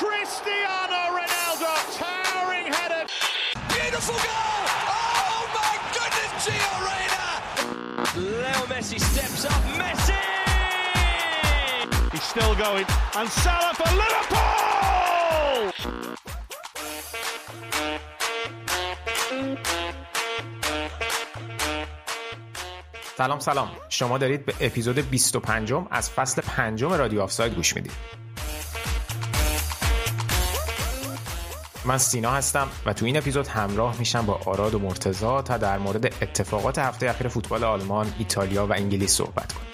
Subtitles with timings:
[0.00, 3.04] Cristiano Ronaldo, towering header.
[3.74, 4.60] Beautiful goal!
[4.96, 7.24] Oh my goodness, Gio Reyna!
[8.32, 9.62] Leo Messi steps up.
[9.80, 10.22] Messi!
[12.12, 12.86] He's still going.
[13.18, 14.50] And Salah for Liverpool!
[23.16, 28.19] سلام سلام شما دارید به اپیزود 25 از فصل پنجم رادیو آفساید گوش می‌دید
[31.84, 35.78] من سینا هستم و تو این اپیزود همراه میشم با آراد و مرتزا تا در
[35.78, 39.70] مورد اتفاقات هفته اخیر فوتبال آلمان، ایتالیا و انگلیس صحبت کنیم.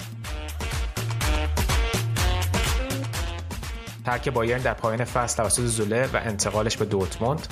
[4.05, 7.47] ترک بایرن در پایان فصل توسط زوله و انتقالش به دورتموند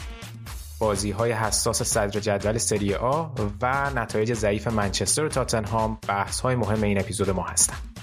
[0.79, 3.27] بازی های حساس صدر جدول سری آ
[3.62, 7.94] و نتایج ضعیف منچستر و تاتنهام بحث های مهم این اپیزود ما هستن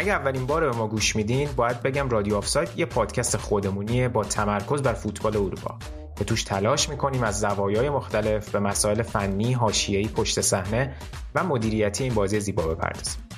[0.00, 4.24] اگر اولین بار به ما گوش میدین باید بگم رادیو آفساید یه پادکست خودمونیه با
[4.24, 5.78] تمرکز بر فوتبال اروپا
[6.18, 10.94] که توش تلاش می‌کنیم از زوایای مختلف به مسائل فنی، حاشیه‌ای، پشت صحنه
[11.34, 13.28] و مدیریتی این بازی زیبا بپردازیم.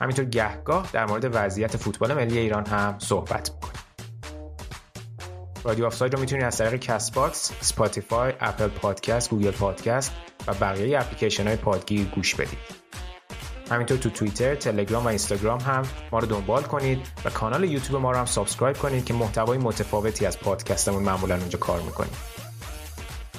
[0.00, 3.82] همینطور گهگاه در مورد وضعیت فوتبال ملی ایران هم صحبت می‌کنیم.
[5.64, 10.12] رادیو آفساید رو می‌تونید از طریق Castbox، Spotify، Apple Podcast، Google Podcast
[10.46, 12.83] و بقیه اپلیکیشن های پادگیر گوش بدید.
[13.70, 18.10] همینطور تو توییتر، تلگرام و اینستاگرام هم ما رو دنبال کنید و کانال یوتیوب ما
[18.10, 22.12] رو هم subscribe کنید که محتوای متفاوتی از پادکستمون معمولا اونجا کار می‌کنیم.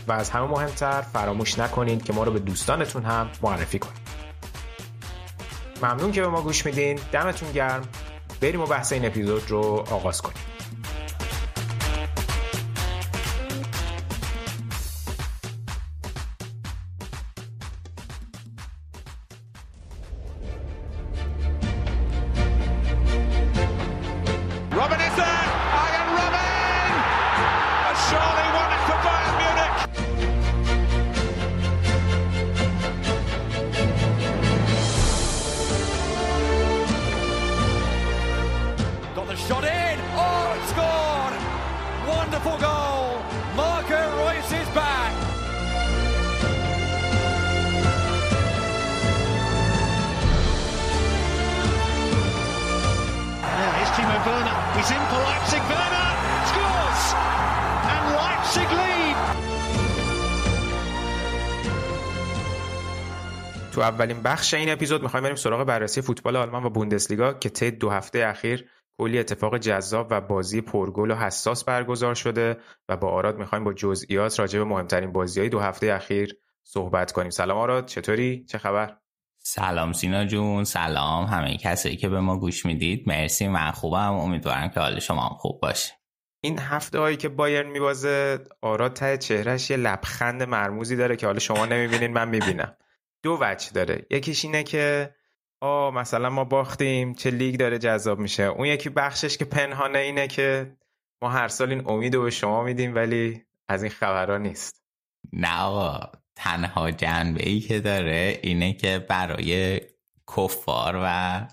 [0.07, 4.05] و از همه مهمتر فراموش نکنید که ما رو به دوستانتون هم معرفی کنید.
[5.83, 6.99] ممنون که به ما گوش میدین.
[7.11, 7.81] دمتون گرم.
[8.41, 10.54] بریم و بحث این اپیزود رو آغاز کنیم.
[64.05, 67.89] اولین بخش این اپیزود می‌خوایم بریم سراغ بررسی فوتبال آلمان و بوندسلیگا که طی دو
[67.89, 72.57] هفته اخیر کلی اتفاق جذاب و بازی پرگل و حساس برگزار شده
[72.89, 77.11] و با آراد می‌خوایم با جزئیات راجع به مهمترین بازی های دو هفته اخیر صحبت
[77.11, 77.29] کنیم.
[77.29, 78.97] سلام آراد چطوری؟ چه خبر؟
[79.39, 83.03] سلام سینا جون سلام همه کسایی که به ما گوش می‌دید.
[83.07, 84.13] مرسی من خوبم.
[84.13, 85.93] امیدوارم که حال شما هم خوب باشه.
[86.41, 91.39] این هفته هایی که بایرن میبازه آراد ته چهرش یه لبخند مرموزی داره که حالا
[91.39, 92.75] شما نمی‌بینین من می‌بینم.
[93.25, 94.05] دو وجه داره.
[94.09, 95.15] یکیش اینه که
[95.61, 98.43] آ مثلا ما باختیم چه لیگ داره جذاب میشه.
[98.43, 100.77] اون یکی بخشش که پنهانه اینه که
[101.21, 104.81] ما هر سال این امید رو به شما میدیم ولی از این خبرها نیست.
[105.33, 109.81] نه آقا تنها جنبه ای که داره اینه که برای
[110.37, 111.47] کفار و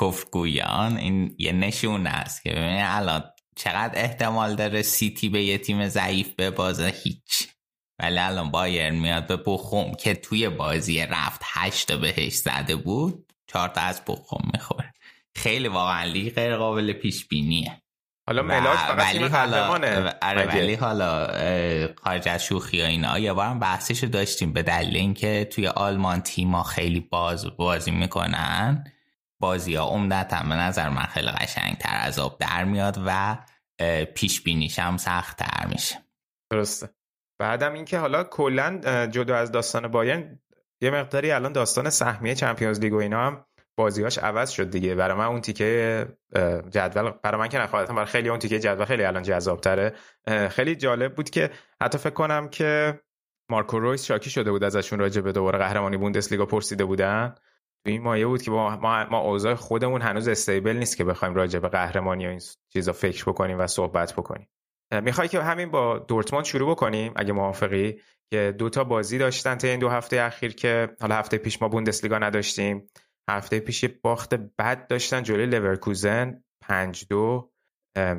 [0.00, 3.24] کفرگویان این یه نشونه است که ببینید الان
[3.56, 7.53] چقدر احتمال داره سیتی به یه تیم ضعیف ببازه هیچ.
[7.98, 13.68] ولی الان بایرن میاد به بخوم که توی بازی رفت هشت بهش زده بود چهار
[13.68, 14.94] تا از بخوم می‌خوره.
[15.34, 17.82] خیلی واقعا لیگ غیر قابل پیش بینیه
[18.26, 19.68] حالا ملاک فقط ولی حالا
[20.22, 21.26] آره؟ ولی حالا
[22.04, 26.62] خارج از شوخی و اینا یه بارم بحثشو داشتیم به دلیل اینکه توی آلمان تیما
[26.62, 28.84] خیلی باز بازی می‌کنن.
[29.40, 33.38] بازی ها عمدتا به نظر من خیلی قشنگ تر از آب در میاد و
[34.14, 36.04] پیش بینیش هم سخت تر میشه.
[36.50, 36.88] درسته.
[37.38, 40.40] بعدم اینکه حالا کلا جدا از داستان بایرن
[40.80, 43.44] یه مقداری الان داستان سهمیه چمپیونز لیگ و اینا هم
[43.76, 44.94] بازیاش عوض شد دیگه.
[44.94, 46.06] برای من اون تیکه
[46.70, 49.94] جدول برای من که نخواهدم برای خیلی اون تیکه جدول خیلی الان جذاب تره
[50.48, 51.50] خیلی جالب بود که
[51.82, 53.00] حتی فکر کنم که
[53.50, 57.34] مارکو رویس شاکی شده بود ازشون راجع به دوباره قهرمانی بوندسلیگا پرسیده بودن.
[57.84, 58.76] تو این مایه بود که ما,
[59.10, 62.40] ما اوضاع خودمون هنوز استیبل نیست که بخوایم راجع به قهرمانی و این
[62.72, 64.48] چیزا فکر بکنیم و صحبت بکنیم.
[64.92, 68.00] می‌خوای که همین با دورتموند شروع بکنیم اگه موافقی؟
[68.30, 71.68] که دو تا بازی داشتن تا این دو هفته اخیر که حالا هفته پیش ما
[71.68, 72.86] بوندسلیگا نداشتیم.
[73.30, 77.50] هفته پیش یه باخت بد داشتن جلوی لورکوزن 5 دو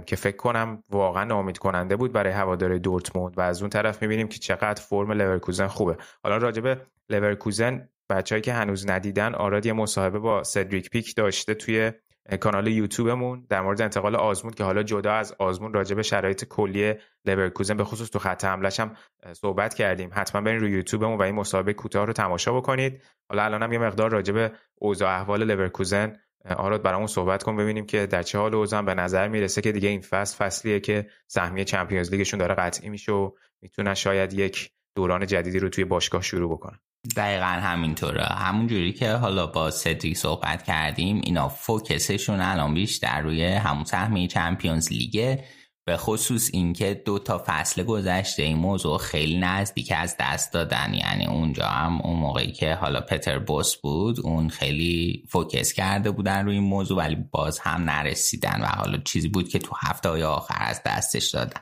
[0.06, 3.38] که فکر کنم واقعا ناامید کننده بود برای هواداره دورتموند.
[3.38, 5.98] و از اون طرف می‌بینیم که چقدر فرم لورکوزن خوبه.
[6.24, 11.92] حالا راجبه لورکوزن بچه‌هایی که هنوز ندیدن آراد یه مصاحبه با سدریک پیک داشته توی
[12.40, 16.94] کانال یوتیوبمون در مورد انتقال آزمون که حالا جدا از آزمون راجع به شرایط کلی
[17.26, 18.96] لورکوزن به خصوص تو خط حملش هم
[19.34, 20.10] صحبت کردیم.
[20.14, 23.02] حتما برین روی یوتیوبمون و این مصاحبه کوتاه رو تماشا بکنید.
[23.30, 27.86] حالا الان هم یه مقدار راجع به اوضاع احوال لورکوزن آراد برامون صحبت کن ببینیم
[27.86, 31.64] که در چه حال اوضاع به نظر می‌رسه که دیگه این فصل فصلیه که سهمیه
[31.64, 33.32] Champions League شون داره قطعی میشه و
[33.62, 36.80] می‌تونن شاید یک دوران جدیدی رو توی باشگاه شروع بکنن.
[37.16, 38.26] دقیقا همینطوره.
[38.26, 43.84] همون جوری که حالا با سدریک صحبت کردیم اینا focus شون الان بیشتر روی همون
[43.84, 45.44] سهمیه Champions League ه.
[45.88, 50.94] به خصوص اینکه دو تا فصل گذشته این موضوع خیلی نزدیک از دست دادن.
[50.94, 56.46] یعنی اونجا هم اون موقعی که حالا پتر بوس بود اون خیلی فوکس کرده بودن
[56.46, 60.24] روی این موضوع ولی باز هم نرسیدن و حالا چیزی بود که تو هفته های
[60.24, 61.62] آخر از دستش دادن.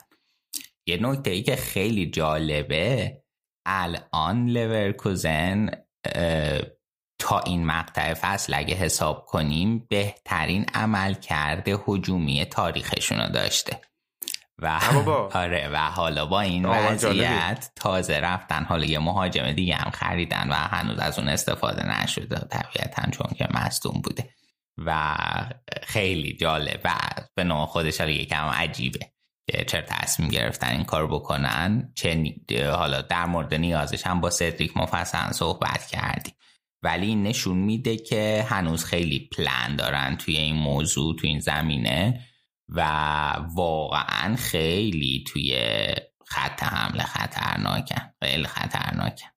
[0.87, 3.22] یه نکته ای که خیلی جالبه
[3.65, 5.69] الان لورکوزن
[7.19, 13.81] تا این مقطع فصل اگه حساب کنیم بهترین عمل کرده حجومی تاریخشون رو داشته
[14.59, 14.79] و
[15.33, 18.63] آره و حالا با این وضعیت تازه رفتن.
[18.63, 22.35] حالا یه مهاجم دیگه هم خریدن و هنوز از اون استفاده نشده.
[22.35, 24.29] طبیعتا چون که مصدوم بوده.
[24.77, 25.15] و
[25.83, 26.95] خیلی جالب و
[27.35, 29.12] به نوع خودش یکم عجیبه.
[29.67, 32.33] چرا تصمیم گرفتن این کار بکنن؟ چه
[32.71, 36.33] حالا در مورد نیازش هم با سدریک مفصل صحبت کردیم
[36.83, 42.19] ولی نشون میده که هنوز خیلی پلان دارن توی این موضوع توی این زمینه
[42.69, 42.81] و
[43.55, 45.57] واقعا خیلی توی
[46.25, 49.27] خط حمله خطرناکن خیلی خطرناکن.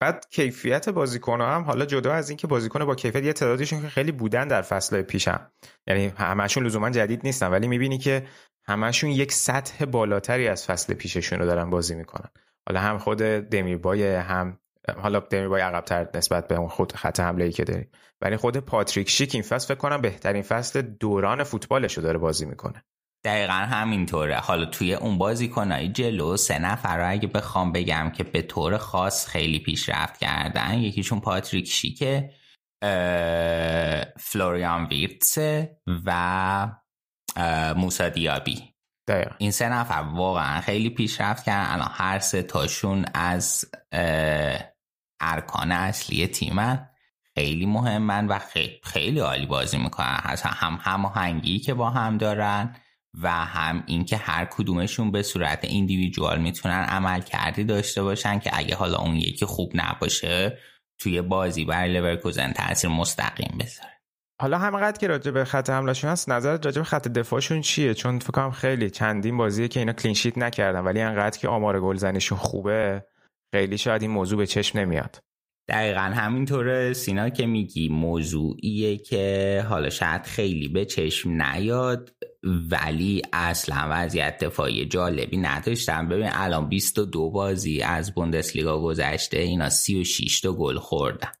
[0.00, 4.12] بعد کیفیت بازیکن هم حالا جدا از اینکه بازیکن با کیفیت یه تعدادیشون که خیلی
[4.12, 5.50] بودن در فصل پیشم.
[5.86, 8.26] یعنی همشون لزوما جدید نیستن ولی می‌بینی که
[8.66, 12.28] همشون یک سطح بالاتری از فصل پیششون رو دارن بازی می‌کنن.
[12.68, 14.58] حالا هم خود دمیربای هم
[14.98, 17.90] حالا دمیربای عقبتر نسبت به اون خود خط حمله ای که داریم.
[18.20, 22.46] ولی خود پاتریک شیک این فصل فکر کنم بهترین فصل دوران فوتبالش رو داره بازی
[22.46, 22.84] می‌کنه.
[23.24, 24.36] دقیقا همینطوره.
[24.36, 29.26] حالا توی اون بازیکنهای جلو سه نفر رو اگه بخوام بگم که به طور خاص
[29.28, 32.30] خیلی پیشرفت کردن یکیشون پاتریک شیکه
[34.18, 35.76] فلوریان ویرتسه
[36.06, 36.68] و
[37.76, 38.74] موسا دیابی.
[39.08, 39.34] دقیقا.
[39.38, 41.72] این سه نفر واقعا خیلی پیشرفت کردن.
[41.72, 43.64] الان هر سه تاشون از
[45.20, 46.88] ارکان اصلی تیمن.
[47.34, 50.20] خیلی مهمن و خیلی, خیلی عالی بازی می‌کنن.
[50.44, 52.76] هم هماهنگی که با هم دارن
[53.22, 58.76] و هم اینکه هر کدومشون به صورت ایندیویدوال می‌تونن عمل کردی داشته باشن که اگه
[58.76, 60.58] حالا اون یکی خوب نباشه
[60.98, 63.93] توی بازی برای لورکوزن تاثیر مستقیم بذاره.
[64.44, 68.18] حالا همقدر که راجع به خط حملهشون هست نظرت راجع به خط دفاعشون چیه؟ چون
[68.18, 73.06] فکر کنم خیلی چندین بازیه که اینا کلینشیت نکردن ولی انقدر که آمار گلزنیشون خوبه
[73.54, 75.18] خیلی شاید این موضوع به چشم نمیاد.
[75.68, 76.92] دقیقا همینطوره.
[76.92, 82.10] سینا که میگی موضوعیه که حالا شاید خیلی به چشم نیاد
[82.70, 86.08] ولی اصلا وضعیت دفاعی جالبی نداشتن.
[86.08, 91.32] ببین الان 22 بازی از بوندسلیگا گذشته اینا 36 تا گل خوردن.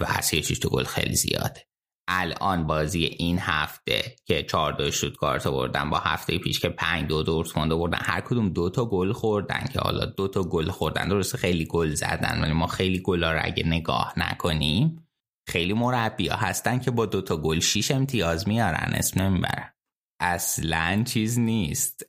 [0.00, 1.65] و 36 تا گل خیلی زیاده.
[2.08, 7.22] الان بازی این هفته که 4 دو کارت بردن با هفته پیش که 5 دو
[7.22, 11.08] دورتموند بردن هر کدوم دو تا گل خوردن که حالا دو تا گل خوردن.
[11.08, 15.08] درسته خیلی گل زدن ولی ما خیلی گلا رو اگه نگاه نکنیم
[15.48, 18.92] خیلی مربی ها هستن که با دو تا گل 6 امتیاز میارن.
[18.94, 19.72] اسم نمی‌برن
[20.20, 22.02] اصلا چیز نیست.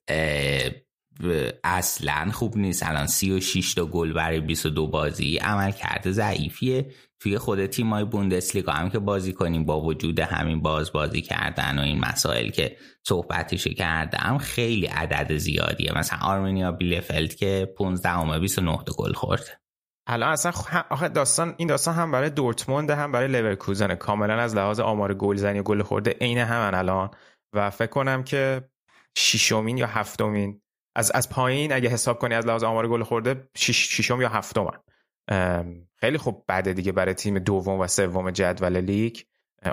[1.64, 2.84] اصلا خوب نیست.
[2.84, 6.92] الان 36 تا گل برای 22 بازی عمل کرده ضعیفیه.
[7.20, 11.82] توی خود تیمای بوندسلیگا هم که بازی کنیم با وجود همین باز بازی کردن و
[11.82, 15.98] این مسائل که صحبتش کردم خیلی عدد زیادیه.
[15.98, 19.60] مثلا آرمینیا بیلفلد که 15 همه 29 تا گل خورده
[20.10, 20.52] الان اصلا
[20.90, 25.60] آخه داستان این داستان هم برای دورتموند هم برای لورکوزن کاملا از لحاظ آمار گلزنی
[25.60, 27.10] و گل خورده عین همن الان.
[27.54, 28.70] و فکر کنم که
[29.18, 30.62] ششمین یا هفتمین.
[30.96, 34.80] از از پایین اگه حساب کنی از لحاظ آمار گل خورده ششم یا هفتمن.
[36.00, 39.18] خیلی خوب بعد دیگه برای تیم دوم و سوم جدول لیگ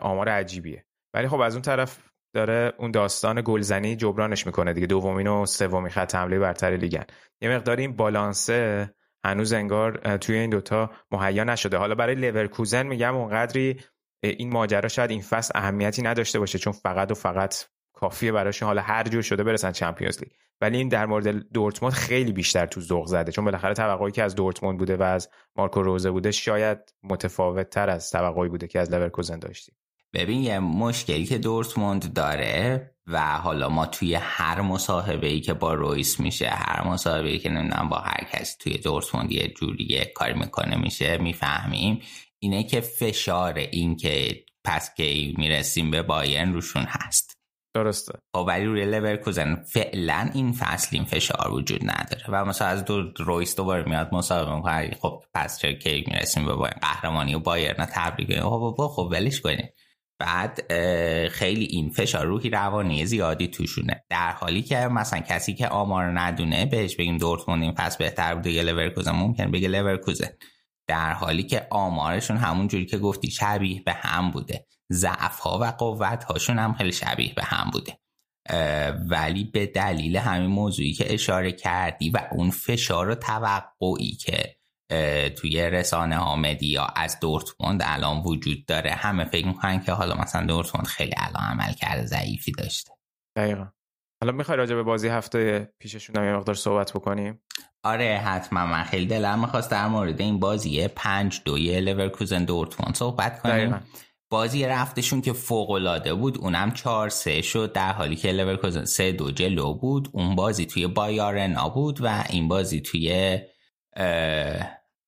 [0.02, 0.84] آمار عجیبیه.
[1.14, 1.98] ولی خب از اون طرف
[2.32, 4.86] داره اون داستان گلزنی جبرانش می‌کنه دیگه.
[4.86, 7.04] دومین و سومین خط حمله برتر لیگن.
[7.40, 8.90] یه مقدار این بالانسه
[9.24, 11.76] هنوز انگار توی این دوتا مهیا نشده.
[11.76, 13.80] حالا برای لورکوزن میگم اونقدری
[14.22, 17.54] این ماجرا شاید این فصل اهمیتی نداشته باشه چون فقط و فقط
[17.92, 20.32] کافیه براشون حالا هر جور شده برسن Champions League.
[20.60, 23.32] ولی این در مورد دورتموند خیلی بیشتر تو ذوق زده.
[23.32, 27.90] چون بالاخره توقعی که از دورتموند بوده و از مارکو روزه بوده شاید متفاوت تر
[27.90, 29.74] از توقعی بوده که از لورکوزن داشتیم.
[30.14, 35.74] ببین یه مشکلی که دورتموند داره و حالا ما توی هر مصاحبه ای که با
[35.74, 40.34] رویس میشه هر مصاحبه ای که نمی‌دونم با هر کسی توی دورتموند یه جوری کاری
[40.34, 42.00] می‌کنه میشه می‌فهمیم.
[42.38, 47.38] اینه که فشار این که پس کی می‌رسیم به بایرن روشون هست.
[47.74, 48.18] درسته.
[48.34, 53.02] خب ولی روی لورکوزن فعلا این فصل این فشار وجود نداره و مثلا از دو
[53.16, 54.96] رویس دوباره میاد مصاحبه می‌کنه.
[55.00, 59.68] خب پس چرا کی می‌رسیم به قهرمانی و بایرن تبریک خب خب ولش کنیم.
[60.18, 60.72] بعد
[61.28, 64.04] خیلی این فشار روحی روانی زیادی توشونه.
[64.10, 68.50] در حالی که مثلا کسی که آمار ندونه بهش بگیم دورتموند این فصل بهتر بوده
[68.50, 70.28] یا لورکوزن ممکنه بگه لورکوزن.
[70.88, 74.66] در حالی که آمارشون همون جوری که گفتی شبیه به هم بوده.
[74.94, 77.98] ضعف ها و قوت هاشون هم خیلی شبیه به هم بوده.
[79.10, 84.56] ولی به دلیل همین موضوعی که اشاره کردی و اون فشار و توقعی که
[85.36, 90.46] توی رسانه ها مدیا از دورتموند الان وجود داره همه فکر می‌کنن که حالا مثلا
[90.46, 92.90] دورتموند خیلی الان عمل کرده ضعیفی داشته.
[93.36, 93.68] دقیقا.
[94.22, 97.42] حالا می‌خوای راجع به بازی هفته پیششون هم یه مقدار صحبت بکنیم؟
[97.84, 98.66] آره حتما.
[98.66, 103.54] من خیلی دلم می‌خواست در مورد این بازی پنج دوی لورکوزن دورتموند صحبت کنیم.
[103.54, 103.78] دقیقا.
[104.34, 109.12] بازی رفتشون که فوق العاده بود اونم 4 3 شد در حالی که لورکوزن 3
[109.12, 110.08] دو جلو بود.
[110.12, 113.38] اون بازی توی بای‌آرنا بود و این بازی توی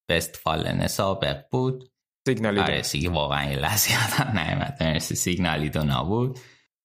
[0.09, 1.91] وست‌فالن سابق بود.
[2.27, 6.39] سیگنال آره سیگنال واقعا یه لحظه یادم نیومد سیگنال ایدونا بود.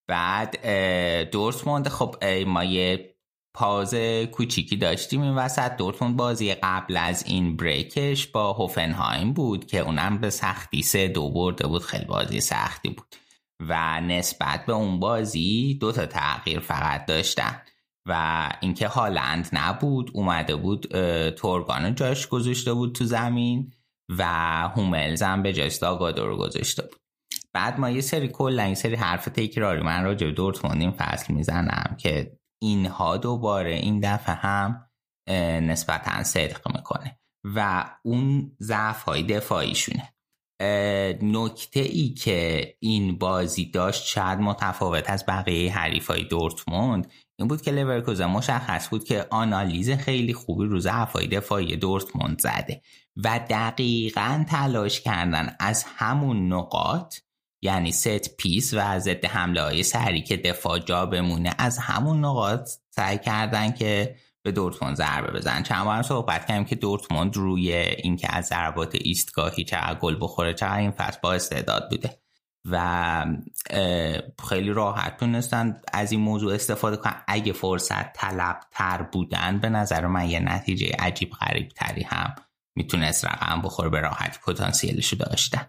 [0.08, 0.68] بعد
[1.30, 2.16] دورتموند خب
[2.48, 3.16] ما یه
[3.54, 3.96] پاز
[4.32, 5.22] کوچیکی داشتیم.
[5.22, 10.82] این وسط دورتموند بازی قبل از این بریکش با هوفنهایم بود که اونم به سختی
[10.82, 11.82] سه دو برده بود.
[11.84, 13.16] خیلی بازی سختی بود.
[13.60, 17.62] و نسبت به اون بازی دو تا تغییر فقط داشتن.
[18.06, 20.86] و اینکه هالند نبود اومده بود
[21.30, 23.74] تورگانو جاش گذاشته بود تو زمین
[24.18, 24.24] و
[24.76, 26.96] هوملز هم به جاش داگادو گذاشته بود.
[27.54, 31.34] بعد ما یه سری کلا یه سری حرف تکراری من راجع به دورتموند این فصل
[31.34, 34.90] می‌زنم که اینها دوباره این دفعه هم
[35.62, 40.14] نسبتا صدق می‌کنه و اون ضعف های دفاعیشونه
[41.22, 47.62] نکته ای که این بازی داشت شاید متفاوت از بقیه حریف های دورتموند این بود
[47.62, 52.82] که لورکوزن مشخص بود که آنالیز خیلی خوبی رو ضعفهای دفاعی دورتموند زده
[53.18, 57.16] و دقیقا تلاش کردن از همون نقاط
[57.62, 61.56] یعنی set piece و ضد حمله های سریع که دفاع جا بمونه.
[61.58, 66.76] از همون نقاط سعی کردن که به دورتموند ضربه بزنن چند بار صحبت کردیم که
[66.76, 72.18] دورتموند روی اینکه از ضربات ایستگاهی چقدر گل بخوره چقدر این فصل با استعداد بوده.
[72.66, 73.26] و
[74.50, 77.16] خیلی راحت تونستن از این موضوع استفاده کنن.
[77.28, 82.36] اگه فرصت طلب تر بودن به نظر من یه نتیجه عجیب غریب تری هم
[82.76, 85.66] می‌تونست رقم بخوره به راحت پتانسیلشو داشتن.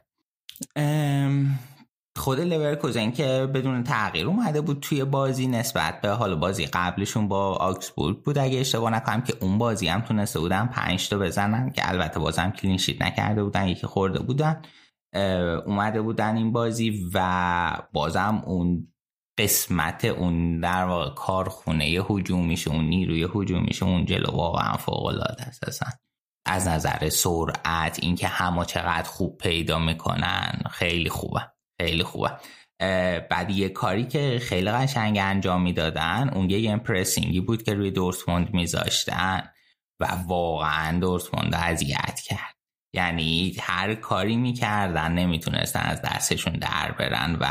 [2.17, 7.55] خود لورکوزن که بدون تغییر اومده بود توی بازی نسبت به حال بازی قبلشون با
[7.55, 8.39] آکسبورگ بود.
[8.39, 12.51] اگه اشتباه نکنم که اون بازی هم تونسته بودن پنج تا بزنن که البته بازم
[12.51, 14.63] کلینشیت نکرده بودن یکی خورده بودن.
[15.67, 18.93] اومده بودن این بازی و بازم اون
[19.39, 23.29] قسمت اون در واقع کارخونه میشه اون نیروی
[23.61, 25.83] میشه اون جلو واقعا فوق العاده است
[26.47, 31.52] از نظر سرعت اینکه همه چقدر خوب پیدا می‌کنن خیلی خوبه.
[31.83, 32.31] خیلی خوبه.
[33.31, 38.55] بعد یه کاری که خیلی قشنگ انجام می‌دادن اون یه امپرسینگی بود که روی دورتموند
[38.55, 39.43] میذاشتن
[40.01, 42.55] و واقعا دورتموند اذیت کرد.
[42.95, 47.47] یعنی هر کاری می‌کردن نمی‌تونستن از دستشون در برن و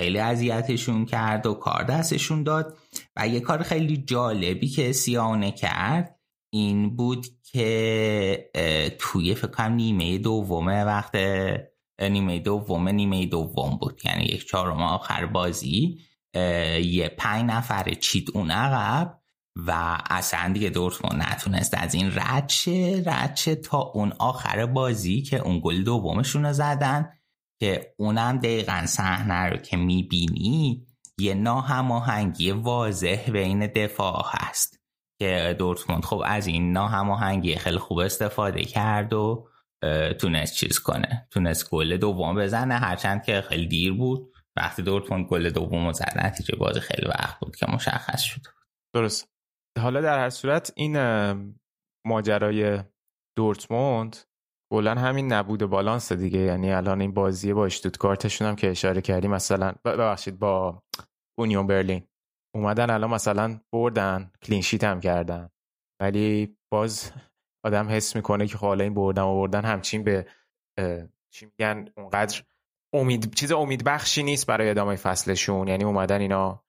[0.00, 2.78] خیلی اذیتشون کرد و کار دستشون داد.
[3.16, 6.18] و یه کار خیلی جالبی که سیانه کرد
[6.54, 8.50] این بود که
[8.98, 11.16] توی فکر کنم نیمه دومه وقت
[12.00, 14.00] نیمه دوم نیمه دوم بود.
[14.04, 15.98] یعنی یک چهارم آخر بازی
[16.84, 19.18] یه پنج نفر چید اون عقب
[19.66, 25.60] و اصلا دیگه دورتموند نتونست از این ردشه ردشه تا اون آخر بازی که اون
[25.64, 27.12] گل دومشون رو زدن
[27.60, 30.86] که اونم دقیقا صحنه رو که می‌بینی
[31.20, 34.80] یه ناهماهنگی واضح بین دفاع هست
[35.18, 39.48] که دورتموند خب از این ناهماهنگی خیلی خوب استفاده کرد و
[40.18, 41.28] تونست چیز کنه.
[41.30, 44.32] تونست گل دوم بزنه هرچند که خیلی دیر بود.
[44.56, 48.40] وقتی دورتموند گل دوم زد نتیجه بازی خیلی وقت بود که مشخص شد.
[48.94, 49.28] درست.
[49.80, 50.96] حالا در هر صورت این
[52.06, 52.82] ماجرای
[53.36, 54.16] دورتموند
[54.72, 56.38] کلا همین نبود بالانس دیگه.
[56.38, 60.82] یعنی الان این بازی با اشتوتگارتشون هم که اشاره کردیم مثلا ببخشید با
[61.38, 62.08] اونیون برلین.
[62.54, 65.48] اومدن الان مثلا بردن کلینشیت هم کردن.
[66.02, 67.12] ولی باز
[67.68, 70.26] آدم حس می‌کنه که خب حالا این بردن و بردن همچین به
[71.30, 72.42] چی میگن اونقدر
[72.92, 75.68] امید چیز امید بخشی نیست برای ادامه فصلشون.
[75.68, 76.64] یعنی اومدن اینا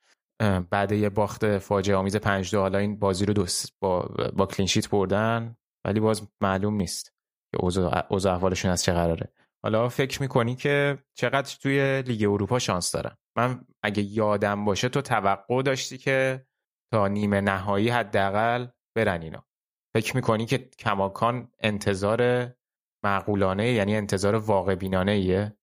[0.70, 4.00] بعد یه باخت فاجعه آمیز 5 حالا این بازی رو دوست با
[4.34, 7.13] با کلینشیت بردن ولی باز معلوم نیست
[7.51, 7.62] که
[8.10, 9.34] اوضاع احوالشون از چه قراره.
[9.63, 15.01] حالا فکر می‌کنی که چقدر توی لیگ اروپا شانس دارن؟ من اگه یادم باشه تو
[15.01, 16.46] توقع داشتی که
[16.94, 19.46] تا نیمه نهایی حداقل برن اینا.
[20.01, 22.50] فکر می‌کنی که کماکان انتظار
[23.03, 25.56] معقولانه یعنی انتظار واقع بینانه ایه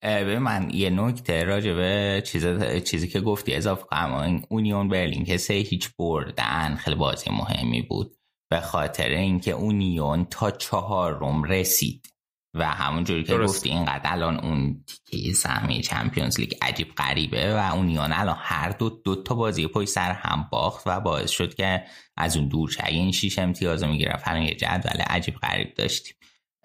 [0.00, 4.42] به من یه نکته راجع به چیز چیزی که گفتی اضافه کنم.
[4.48, 8.16] اونیون برلین که سه هیچ بردن خیلی بازی مهمی بود.
[8.50, 12.13] به خاطر اینکه اونیون تا چهار روم رسید.
[12.54, 18.12] و همونجوری که گفتی اینقدر الان اون تیکه سهمی چمپیونز لیگ عجیب غریبه و اونیون
[18.12, 21.84] الان هر دو دو تا بازی پای سر هم باخت و باعث شد که
[22.16, 26.14] از اون دور شد این شیش امتیاز رو می‌گرفت یه جدول عجیب غریب داشتیم.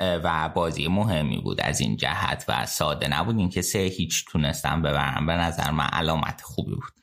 [0.01, 5.25] و بازی مهمی بود از این جهت و ساده نبود اینکه سه هیچ تونستم ببرم
[5.25, 6.93] به نظر من علامت خوبی بود.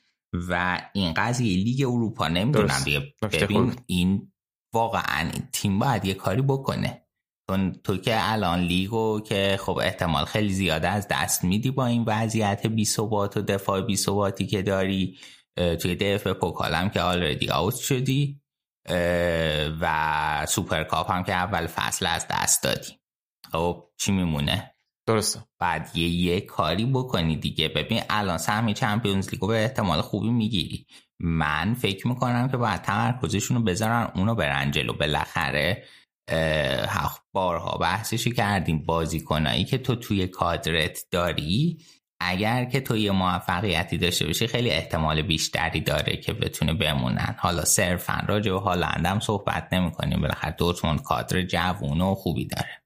[0.49, 3.13] و این قضیه لیگ اروپا نمی‌دونم دیگه.
[3.31, 4.31] ببین این
[4.73, 7.06] واقعا تیم باید یه کاری بکنه.
[7.47, 12.03] تو, تو که الان لیگو که خب احتمال خیلی زیاده از دست میدی با این
[12.07, 15.17] وضعیت بی ثبات و دفاع بی ثباتی که داری
[15.81, 18.41] توی DFB-Pokal م که already out شدی
[19.81, 22.93] و Supercup هم که اول فصل از دست دادی.
[23.51, 24.71] خب چی میمونه؟
[25.05, 25.39] درسته.
[25.59, 27.67] بعد یه یه کاری بکنی دیگه.
[27.67, 30.85] ببین الان سهمیه Champions League و به احتمال خوبی می‌گیری.
[31.19, 34.93] من فکر می‌کنم که باید تمرکزشون رو بذارن اونو برن جلو.
[34.93, 35.83] بالاخره
[37.33, 41.77] بارها بحثشی کردیم بازیکنایی که تو توی کادرت داری
[42.19, 47.35] اگر که تو یه موفقیتی داشته باشی خیلی احتمال بیشتری داره که بتونه بمونن.
[47.39, 52.83] حالا صرفا راجع به هالندم صحبت نمی کنیم بالاخره دورتموند کادر جوون و خوبی داره.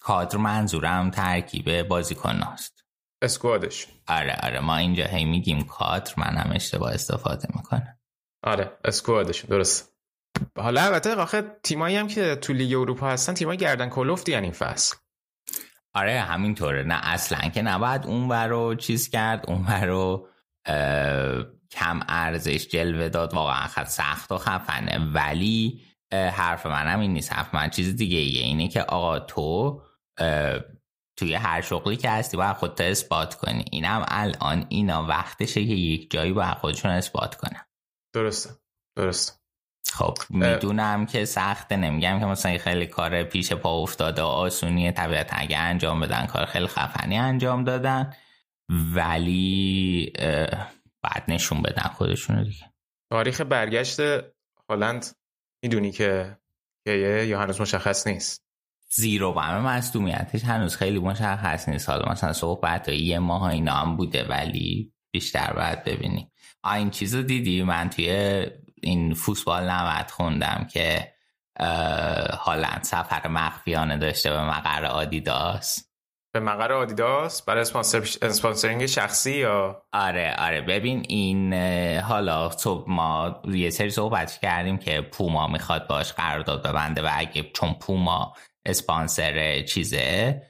[0.00, 2.84] کادر منظورم ترکیب بازیکناست.
[3.22, 3.86] اسکوادش.
[4.08, 4.60] آره آره.
[4.60, 7.98] ما اینجا هی میگیم کادر من هم اشتباه استفاده می‌کنم.
[8.42, 9.44] آره اسکوادش.
[9.44, 9.89] درست.
[10.56, 14.96] حالا البته آخه تیمایی هم که تو لیگ اروپا هستن تیمای گردن کلفتی این فصل.
[15.94, 16.82] آره همینطوره.
[16.82, 20.28] نه اصلا که نباید اون رو چیز کرد اون رو
[21.70, 23.34] کم ارزش جلوه داد.
[23.34, 24.98] واقعا خد سخت و خفنه.
[24.98, 27.32] ولی حرف منم این نیست.
[27.32, 28.42] حرف من چیز دیگه ایه.
[28.42, 29.82] اینه که آقا تو
[31.16, 33.64] توی هر شغلی که هستی باید خودت اثبات کنی.
[33.72, 37.66] اینم الان اینا وقتشه که یک جایی باید خودشون اثبات کنن.
[38.14, 38.50] درسته.
[38.96, 39.39] درسته.
[39.92, 45.58] خب می‌دونم که سخته نمیگم که مثلا خیلی کار پیش پا افتاده آسونی طبیعت اگه
[45.58, 48.14] انجام بدن کار خیلی خفنی انجام دادن
[48.94, 50.12] ولی
[51.02, 52.72] بعد نشون بدن خودشون دیگه.
[53.10, 54.00] تاریخ برگشت
[54.68, 55.06] هالند
[55.62, 56.36] می‌دونی که
[56.86, 58.42] یا هنوز مشخص نیست؟
[58.92, 61.88] زیرو همه مصدومیتش هنوز خیلی مشخص نیست.
[61.88, 66.30] حالا مثلا صحبت یه ماه اینا هم بوده ولی بیشتر باید ببینیم.
[66.74, 68.46] این چیز رو دیدی؟ من توی
[68.80, 71.12] این فوتبال نمد خوندم که
[72.38, 75.86] هالند سفر مخفیانه داشته به مقر آدیداس.
[76.32, 77.60] به مقر آدیداس؟ برای
[78.22, 80.60] اسپانسرینگ شخصی یا؟ آره آره.
[80.60, 81.54] ببین این
[82.00, 87.42] حالا تو ما یه سری صحبت کردیم که پوما می‌خواد باش قرارداد ببنده و اگه
[87.54, 88.34] چون پوما
[88.66, 90.42] اسپانسر چیزه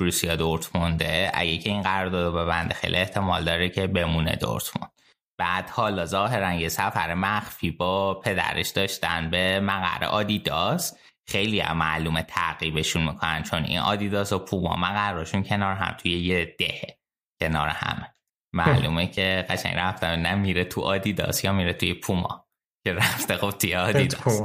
[0.00, 4.92] بروسیا دورتمونده اگه که این قرارداد ببنده خیلی احتمال داره که بمونه دورتموند.
[5.40, 10.96] بعد حالا ظاهرا یه سفر مخفی با پدرش داشتن به مقر آدیداس.
[11.28, 16.56] خیلی هم معلومه تعقیبشون می‌کنن چون این آدیداس و پوما مقرشون کنار هم توی یه
[16.58, 16.98] دهه
[17.40, 18.14] کنار همه
[18.52, 22.46] معلومه که قشنگ رفتن نه میره تو آدیداس یا میره توی پوما.
[22.84, 24.42] که رفته خب توی آدیداس.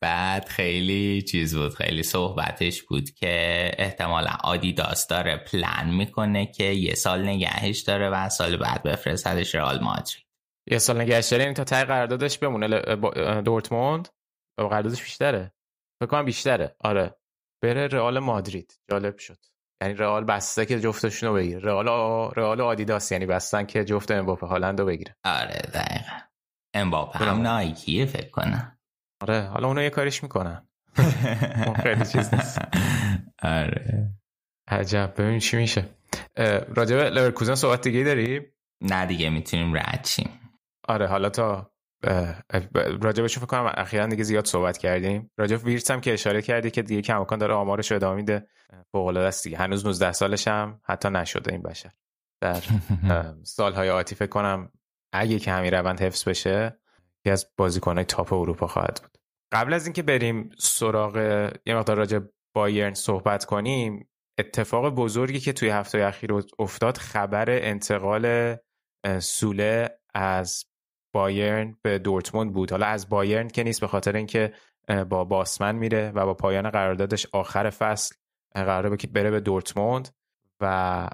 [0.00, 6.94] بعد خیلی چیز بود خیلی صحبتش بود که احتمالا آدیداس داره پلان می‌کنه که یه
[6.94, 10.24] سال نگهش داره و سال بعد بفرستدش رئال مادرید.
[10.70, 12.96] یه سال نگهش داره یعنی تا تای قراردادش بمونه
[13.42, 14.08] دورتموند؟
[14.58, 15.52] قراردادش بیشتره؟
[16.02, 16.76] فکر کنم بیشتره.
[16.80, 17.14] آره.
[17.62, 18.80] بره رئال مادرید.
[18.90, 19.38] جالب شد.
[19.82, 21.60] یعنی رئال بسته که جفتشون رو بگیره.
[21.60, 21.86] رئال
[22.36, 25.16] رئال آدیداس یعنی بستن که جفت امباپه هالند رو بگیره.
[25.24, 26.18] آره دقیقا.
[26.74, 28.73] امباپه هم نایکیه فکر کنم.
[29.20, 30.68] آره حالا اونو یه کاریش می‌کنن.
[31.82, 32.58] خیلی چیز نیست.
[33.42, 34.10] آره.
[34.68, 35.14] عجب.
[35.16, 35.88] ببین چی میشه.
[36.76, 38.40] راجب لورکوزن صحبت دیگه داری؟
[38.80, 40.08] نه دیگه می‌تونیم رد
[40.88, 41.70] آره حالا تا
[43.02, 45.30] راجبشون فکر کنم اخیرا دیگه زیاد صحبت کردیم.
[45.36, 48.46] راجب ویرس هم که اشاره کردی که دیگه کماکان داره آمارش رو ادامه میده.
[48.92, 49.58] فوق العاده است دیگه.
[49.58, 51.90] هنوز 19 سالش هم حتی نشده این بشر.
[52.40, 52.62] در
[53.42, 54.72] سالهای آتی فکر کنم
[55.12, 56.78] اگه که همین روند حفظ بشه
[57.24, 59.18] یکی از بازیکنهای تاپ اروپا خواهد بود.
[59.52, 61.16] قبل از اینکه بریم سراغ
[61.66, 62.18] یه مقدار راجع
[62.54, 64.08] بایرن صحبت کنیم
[64.38, 68.56] اتفاق بزرگی که توی هفته اخیر افتاد خبر انتقال
[69.18, 70.64] سوله از
[71.14, 72.70] بایرن به دورتموند بود.
[72.70, 74.54] حالا از بایرن که نیست به خاطر اینکه
[75.08, 78.14] با باسمن میره و با پایان قراردادش آخر فصل
[78.54, 80.08] قراره بره به دورتموند.
[80.60, 81.08] و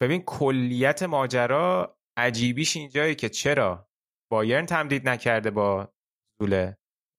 [0.00, 3.87] ببین کلیت ماجرا عجیبیش اینجایی که چرا
[4.30, 5.92] بایرن تمدید نکرده با
[6.40, 6.78] زوله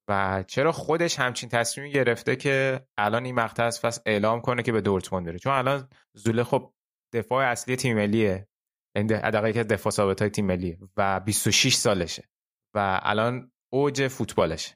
[0.09, 4.71] و چرا خودش همچین تصمیمی گرفته که الان این مقطع از فصل اعلام کنه که
[4.71, 6.73] به دورتموند بره؟ چون الان زوله خب
[7.13, 8.47] دفاع اصلی تیم ملیه.
[8.95, 12.29] این حداقل که دفاع ثابت های تیم ملیه و 26 سالشه
[12.75, 14.75] و الان اوج فوتبالشه.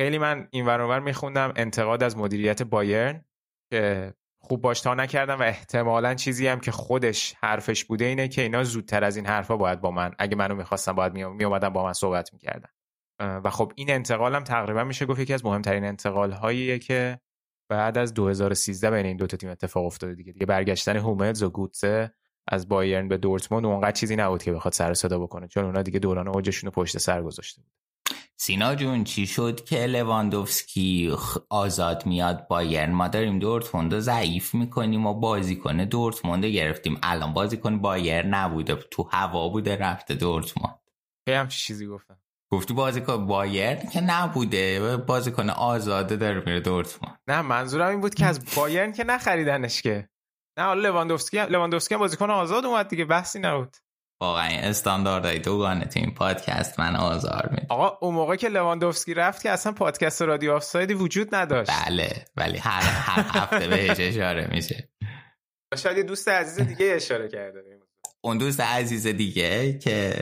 [0.00, 1.52] خیلی من این ور میخوندم.
[1.56, 3.24] انتقاد از مدیریت بایرن
[3.72, 4.14] که
[4.48, 8.64] خوب باش تا نکردم و احتمالا چیزی هم که خودش حرفش بوده اینه که اینا
[8.64, 11.92] زودتر از این حرفا باید با من اگه منو می‌خواستم باید می اومدن با من
[11.92, 12.68] صحبت می‌کردن.
[13.20, 17.20] و خب این انتقالم تقریبا میشه گفت یکی از مهمترین انتقال هاییه که
[17.68, 20.32] بعد از 2013 بین این دو تا تیم اتفاق افتاده دیگه.
[20.32, 22.14] دیگه برگشتن هوملز و گوتسه
[22.48, 25.98] از بایرن به دورتموند اونقدر چیزی نبود که بخواد سر صدا بکنه چون اونا دیگه
[25.98, 27.70] دوران اوجشون رو پشت سر گذاشته بود.
[28.36, 31.16] سینا جون چی شد که لواندوفسکی
[31.50, 36.98] آزاد میاد بایرن؟ ما داریم دورتموند رو ضعیف می‌کنیم و بازیکن دورتموند گرفتیم.
[37.02, 40.78] الان بازیکن بایر نبوده تو هوا بوده رفته دورتموند.
[41.28, 42.18] هم چیزی گفتم؟
[42.52, 47.18] گفتی بازیکن بایر که نبوده بازیکن آزاده داره میره دورتموند.
[47.28, 50.08] نه منظورم این بود که از بایرن که نخریدنش که.
[50.58, 53.76] نه حالا لواندوفسکی لواندوفسکی بازیکن آزاد اومد دیگه بحثی نبود.
[54.24, 59.42] واقعا استانداردهای دوگانه تو این پادکست من آزار می آقا اون موقع که لواندوفسکی رفت
[59.42, 61.70] که اصلا پادکست رادیو آفسایدی وجود نداشت.
[61.86, 64.88] بله ولی هر هر هفته بهش اشاره میشه.
[65.76, 67.60] شاید یه دوست عزیز دیگه اشاره کرده.
[68.24, 70.14] اون دوست عزیز دیگه که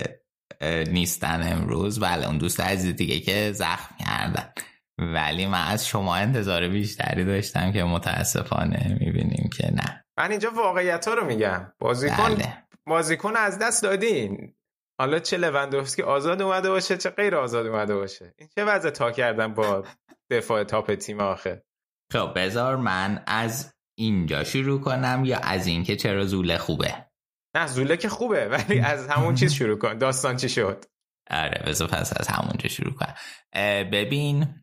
[0.91, 4.53] نیستن امروز بله اون دوست عزیز دیگه که زخم کردن.
[4.99, 10.05] ولی من از شما انتظار بیشتری داشتم که متاسفانه می‌بینیم که نه.
[10.19, 11.73] من اینجا واقعیت ها رو میگم.
[11.79, 12.63] بازیکن بله.
[12.87, 14.55] بازیکن از دست دادین.
[15.01, 18.35] حالا چه لوندوفسکی آزاد اومده باشه چه غیر آزاد اومده باشه.
[18.39, 19.85] این چه وضع تا کردن با
[20.31, 21.65] دفاع تاپ تیم آخه؟
[22.13, 26.95] خب بذار من از اینجا شروع کنم یا از اینکه چرا زوله خوبه؟
[27.57, 29.99] نه زوله که خوبه ولی از همون چیز شروع کن.
[29.99, 30.85] داستان چی شد؟
[31.31, 33.15] آره بذار پس از همونجا شروع کنم.
[33.91, 34.55] ببین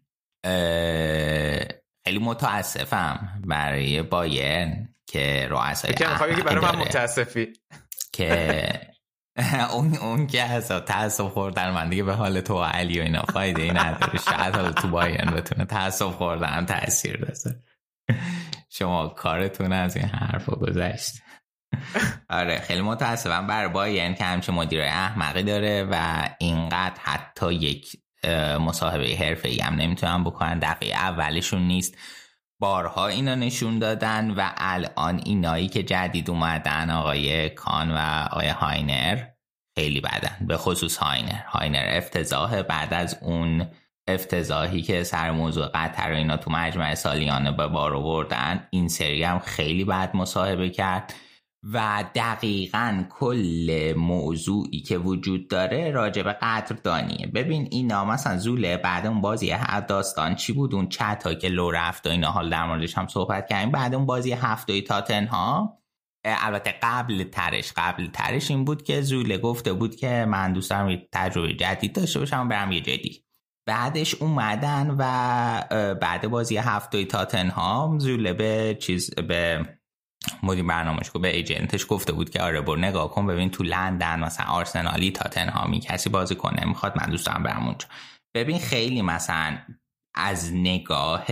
[2.05, 6.05] خیلی متاسفم برای بایرن که رؤسای که
[6.45, 7.53] برای من متاسفی.
[8.13, 8.89] که
[9.73, 11.89] اون اون که از تاسف خوردن من.
[11.89, 14.19] دیگه به حال تو و علی و اینا فایده ای نداره.
[14.19, 17.63] شاید حالا تو باین بتونه تاسف خوردن تاثیر بذاره.
[18.69, 21.13] شما کارتون از این حرف گذشت.
[22.29, 27.95] آره خیلی متاسفم بر باین که همچه مدیر احمقی داره و اینقدر حتی یک
[28.59, 30.59] مصاحبه حرفه ای هم نمی‌تونن بکنن.
[30.59, 31.97] دقیقه اولشون نیست.
[32.61, 39.23] بارها اینا نشون دادن و الان اینایی که جدید اومدن آقای کان و آقای هاینر
[39.77, 40.37] خیلی بدن.
[40.47, 41.41] به خصوص هاینر.
[41.47, 42.61] هاینر افتضاح.
[42.61, 43.67] بعد از اون
[44.07, 49.39] افتضاحی که سر موضوع قطر اینا تو مجمع سالیانه به بار آوردن این سری هم
[49.39, 51.13] خیلی بد مصاحبه کرد.
[51.63, 57.27] و دقیقا کل موضوعی که وجود داره راجع به قدردانیه.
[57.27, 59.55] ببین اینا مثلا زوله بعد اون بازی
[59.87, 62.31] داستان چی بود؟ اون چت که لو رفت و اینا.
[62.31, 63.71] حال در موردش هم صحبت کردیم.
[63.71, 64.85] بعد اون بازی هفتوی
[65.31, 65.79] ها
[66.25, 71.01] البته قبل ترش قبل ترش این بود که زوله گفته بود که من دوست دارم
[71.11, 73.25] تجربه جدید داشته باشم برم یه جدی
[73.67, 77.07] بعدش اومدن و بعد بازی هفتوی
[77.49, 79.65] ها زوله به چیز به
[80.43, 84.45] مدیر برنامهش به ایجنتش گفته بود که آره برو نگاه کن ببین تو لندن مثلا
[84.45, 87.87] آرسنالی تاتنهامی کسی بازی کنه می‌خواد من دوست دارم برم اونجا.
[88.35, 89.57] ببین خیلی مثلا
[90.15, 91.25] از نگاه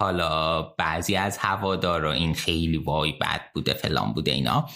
[0.00, 4.68] حالا بعضی از هوادارا این خیلی وای بد بوده فلان بوده اینا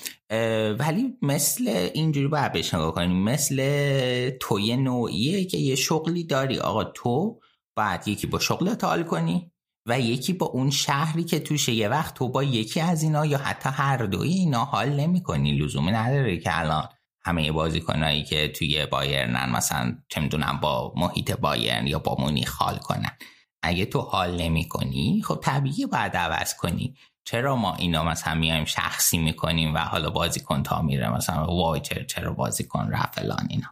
[0.78, 6.58] ولی مثل اینجوری باید بهش نگاه کنیم مثل توی نوعیه که یه شغلی داری.
[6.58, 7.40] آقا تو
[7.76, 9.53] باید یکی با شغل حال کنی.
[9.86, 13.38] و یکی با اون شهری که توشه یه وقت تو با یکی از اینا یا
[13.38, 16.88] حتی هر دوی اینا حال نمی کنی لزومی نداره که الان
[17.24, 20.20] همه بازیکنایی که توی بایرنن مثلا چه
[20.62, 23.18] با محیط بایرن یا با مونی حال کنن.
[23.62, 26.96] اگه تو حال نمی کنی خب طبیعی باید عوض کنی.
[27.24, 32.32] چرا ما اینا مثلا میایم شخصی می‌کنیم و حالا بازیکن تا میره مثلا وای چرا
[32.32, 33.68] بازیکن رفلان اینا.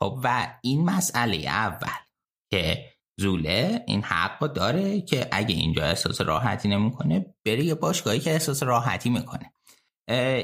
[0.00, 1.98] خب و این مسئله اول
[2.50, 2.84] که
[3.18, 8.62] زوله این حق داره که اگه اینجا احساس راحتی نمی‌کنه بره یه باشگاهی که احساس
[8.62, 9.52] راحتی می‌کنه.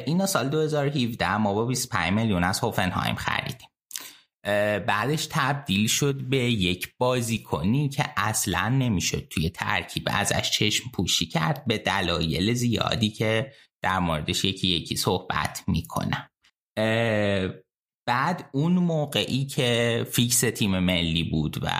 [0.07, 3.69] اینا سال 2017 ما با 25 میلیون از هوفنهایم خریدیم.
[4.87, 11.65] بعدش تبدیل شد به یک بازیکنی که اصلا نمی‌شد توی ترکیب ازش چشم پوشی کرد
[11.67, 16.29] به دلایل زیادی که در موردش یکی یکی صحبت می‌کنم
[18.07, 21.71] بعد اون موقعی که فیکس تیم ملی بود و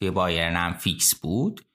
[0.00, 1.66] توی بایرن هم فیکس بود.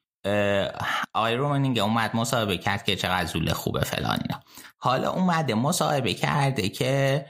[1.13, 4.43] آقای رومنیگه اومد مصاحبه کرد که چقدر زوله خوبه فلان اینا.
[4.77, 7.25] حالا اومده مصاحبه کرده که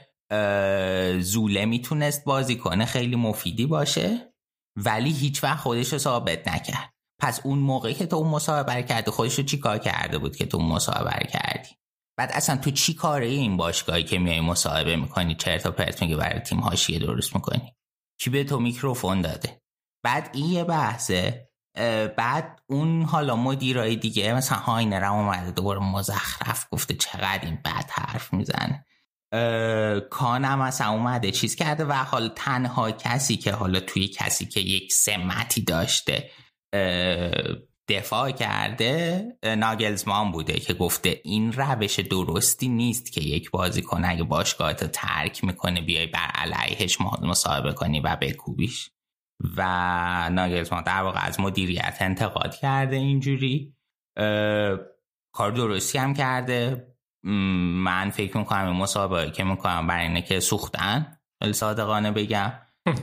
[1.20, 4.32] زوله می‌تونست بازیکن خیلی مفیدی باشه
[4.76, 6.92] ولی هیچ وقت خودش رو ثابت نکرد.
[7.20, 10.46] پس اون موقعی که تو اون مصاحبه کردی خودش رو چی کار کرده بود که
[10.46, 11.68] تو اون مصاحبه کردی؟
[12.16, 16.16] بعد اصلا تو چی کاره این باشگاهی که میای مصاحبه می‌کنی؟ چرت و پرت میگه
[16.16, 17.72] برای تیم هاشیه درست می‌کنی.
[18.20, 19.61] کی به تو میکروفون داده؟
[20.02, 21.48] بعد این یه بحثه
[22.16, 27.90] بعد اون حالا مدیرای دیگه مثلا هاینر هم اومده دوباره مزخرف گفته چقدر این بد
[27.90, 28.86] حرف می‌زنه.
[30.10, 34.92] کانم مثلا اومده چیز کرده و حالا تنها کسی که حالا توی کسی که یک
[34.92, 36.30] سمتی داشته
[37.88, 44.72] دفاع کرده ناگلزمان بوده که گفته این روش درستی نیست که یک بازیکن اگه باشگاه
[44.72, 48.90] ترک می‌کنه بیای بر علیهش مصاحبه کنی و بکوبیش.
[49.56, 53.74] و ناگلزمان در واقع از مدیریت انتقاد کرده اینجوری.
[55.34, 56.86] کار درستی هم کرده.
[57.24, 61.18] من فکر می‌کنم این مسابقه که می‌کنم برای اینه که سوختن
[61.52, 62.52] صادقانه بگم.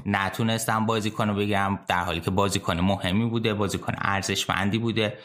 [0.06, 5.18] نتونستم بازیکن رو بگم در حالی که بازیکن مهمی بوده بازیکن ارزشمندی بوده.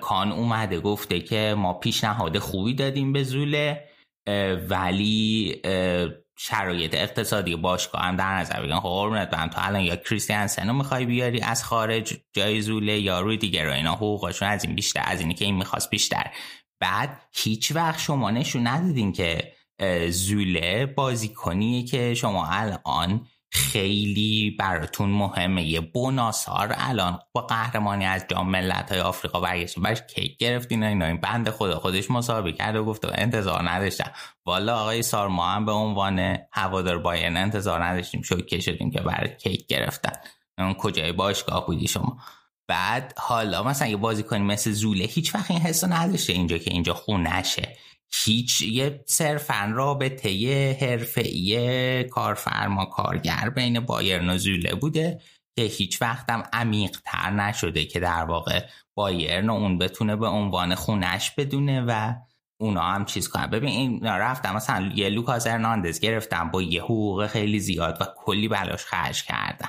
[0.00, 3.88] کان اومده گفته که ما پیشنهاد خوبی دادیم به زوله.
[4.68, 5.54] ولی
[6.36, 9.48] شرایط اقتصادی باشگاه هم در نظر بگیرن خب قربونت برم.
[9.48, 13.72] تو الان یا کریستیانسن رو می‌خوای بیاری از خارج جای زوله یا روی دیگر رو
[13.72, 16.30] اینا حقوقشون از این بیشتر از اینی که این می‌خواست بیشتر.
[16.80, 19.52] بعد هیچ وقت شما نشون ندادین که
[20.08, 25.62] زوله بازیکنیه که شما الان خیلی براتون مهمه.
[25.62, 31.06] یه بوناسار الان با قهرمانی از جام ملت های آفریقا برگشت برش کیک گرفتین اینا.
[31.06, 34.10] این بند خدا خودش مسابقه کرد و گفت انتظار نداشتم.
[34.46, 38.22] والا آقای سار ما هم به عنوان هوادار باین انتظار نداشتیم.
[38.22, 40.12] شوکه شدیم که برای کیک گرفتن.
[40.58, 42.18] اون کجای باشگاه بودی شما.
[42.68, 46.70] بعد حالا مثلا یه بازی کنی مثل زوله هیچ وقت این حسو نداشته اینجا که
[46.70, 47.76] اینجا خونشه
[48.14, 55.20] هیچ یه صرفا رابطه حرفه‌ای کارفرما کارگر بین بایرن و زوله بوده
[55.58, 61.30] که هیچ وقتم عمیق تر نشده که در واقع بایرن اون بتونه به عنوان خونش
[61.30, 62.14] بدونه و
[62.60, 63.46] اونا هم چیز کنن.
[63.46, 68.48] ببین این رفتم مثلا یه لوکاس ارناندز گرفتم با یه حقوق خیلی زیاد و کلی
[68.48, 69.68] بلاش خرج کردن.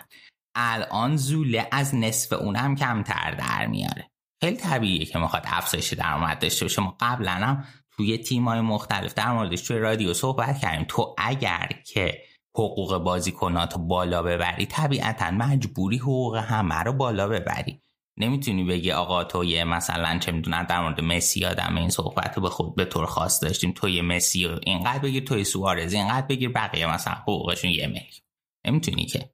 [0.56, 4.10] الان زوله از نصف اون هم کمتر در میاره.
[4.42, 6.82] خیلی طبیعیه که می‌خواد افزایش درآمد داشته باشه.
[6.82, 7.64] ما قبلا هم
[7.98, 10.86] توی تیمای مختلف در موردش توی رادیو صحبت کردیم.
[10.90, 12.22] تو اگر که
[12.56, 17.80] حقوق بازیکنات بالا ببری طبیعتا مجبوری حقوق همه رو بالا ببری.
[18.18, 22.44] نمی‌تونی بگی آقا تو یه مثلا چه می‌دونن در مورد مسی آدم این صحبت رو
[22.44, 23.72] به خود به طور خاص داشتیم.
[23.72, 28.22] تو یه مسی اینقدر بگیر توی سوارز اینقدر بگیر بقیه مثلا حقوقشون یه میلیون.
[28.66, 29.30] نمی‌تونی که.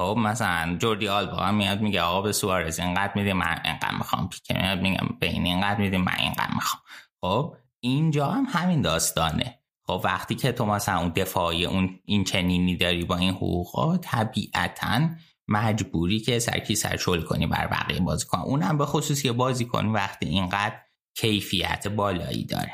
[0.00, 4.54] خب مثلا جوردی آلبا میاد میگه آقا به سوارز اینقدر میده من اینقدر می‌خوام پیکه
[4.54, 6.82] میاد میگم به این اینقدر میده من اینقدر می‌خوام.
[7.24, 9.58] خب اینجا هم همین داستانه.
[9.86, 15.08] خب وقتی که تو مثلا اون دفاعی اون این چنینی داری با این حقوقا طبیعتا
[15.48, 18.38] مجبوری که سرکی سرچول کنی بر بقیه بازیکن.
[18.38, 20.80] اونم به خصوص یه بازیکن وقتی اینقدر
[21.16, 22.72] کیفیت بالایی داره.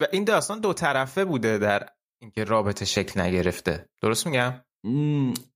[0.00, 1.86] و این داستان دو طرفه بوده در
[2.20, 3.88] اینکه رابطه شکل نگرفته.
[4.02, 4.60] درست میگم؟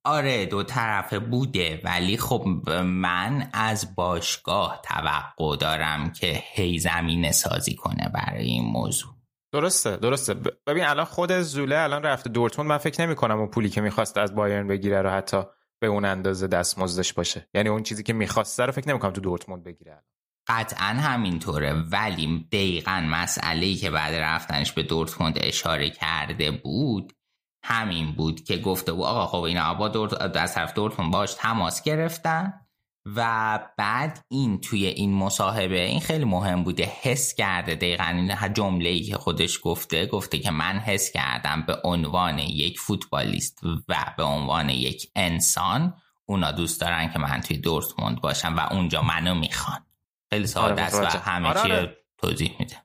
[0.05, 2.45] آره دو طرفه بوده ولی خب
[2.85, 9.11] من از باشگاه توقع دارم که هی زمینه سازی کنه برای این موضوع.
[9.53, 10.35] درسته درسته.
[10.67, 12.69] ببین الان خود زوله الان رفته دورتموند.
[12.69, 15.43] من فکر نمی کنم اون پولی که می‌خواست از بایرن بگیره رو حتی
[15.81, 17.49] به اون اندازه دستمزدش باشه.
[17.55, 20.05] یعنی اون چیزی که می‌خواسته رو فکر نمی کنم تو دورتموند بگیره.
[20.49, 21.73] قطعا همینطوره.
[21.73, 27.13] ولی دقیقا مسئله ای که بعد رفتنش به دورتموند اشاره کرده بود
[27.63, 31.83] همین بود که گفته بود آقا خب اینا با دور از طرف دورتون باش تماس
[31.83, 32.53] گرفتن
[33.17, 38.89] و بعد این توی این مصاحبه این خیلی مهم بوده حس کرده دقیقا این جمله
[38.89, 44.23] ای که خودش گفته گفته که من حس کردم به عنوان یک فوتبالیست و به
[44.23, 45.95] عنوان یک انسان
[46.27, 49.87] اونا دوست دارن که من توی دورتموند باشم و اونجا منو می‌خوان.
[50.31, 51.97] خیلی ساده آره، است و همه آره، چی آره.
[52.19, 52.77] توضیح میده.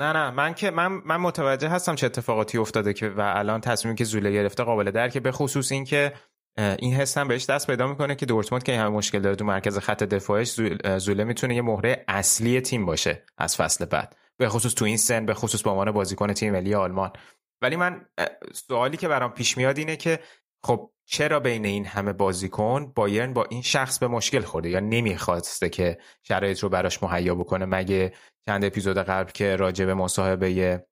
[0.00, 3.96] نه نه من که من من متوجه هستم چه اتفاقاتی افتاده که و الان تصمیمی
[3.96, 6.12] که زوله گرفته قابل درکه به خصوص اینکه
[6.58, 9.78] این حس هم بهش دست پیدا می‌کنه که دورتموند که همه مشکل داره تو مرکز
[9.78, 10.60] خط دفاعش
[10.98, 14.16] زوله می‌تونه یه مهره اصلی تیم باشه از فصل بعد.
[14.38, 17.12] به خصوص تو این سن به خصوص به عنوان بازیکن تیم ملی آلمان.
[17.62, 18.06] ولی من
[18.52, 20.20] سوالی که برام پیش میاد اینه که
[20.64, 25.68] خب چرا بین این همه بازیکن بایرن با این شخص به مشکل خورده؟ یا نمی‌خواسته
[25.68, 28.12] که شرایط رو براش مهیا بکنه؟ مگه
[28.48, 30.86] چند اپیزود قبل که راجع به مصاحبه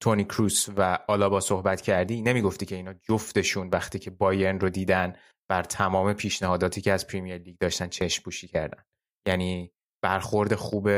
[0.00, 5.16] تونی کروس و آلابا صحبت کردی نمی‌گفتی که اینا جفتشون وقتی که بایرن رو دیدن
[5.50, 8.84] بر تمام پیشنهاداتی که از پریمیر لیگ داشتن چشم پوشی کردن.
[9.28, 9.72] یعنی
[10.02, 10.88] برخورد خوب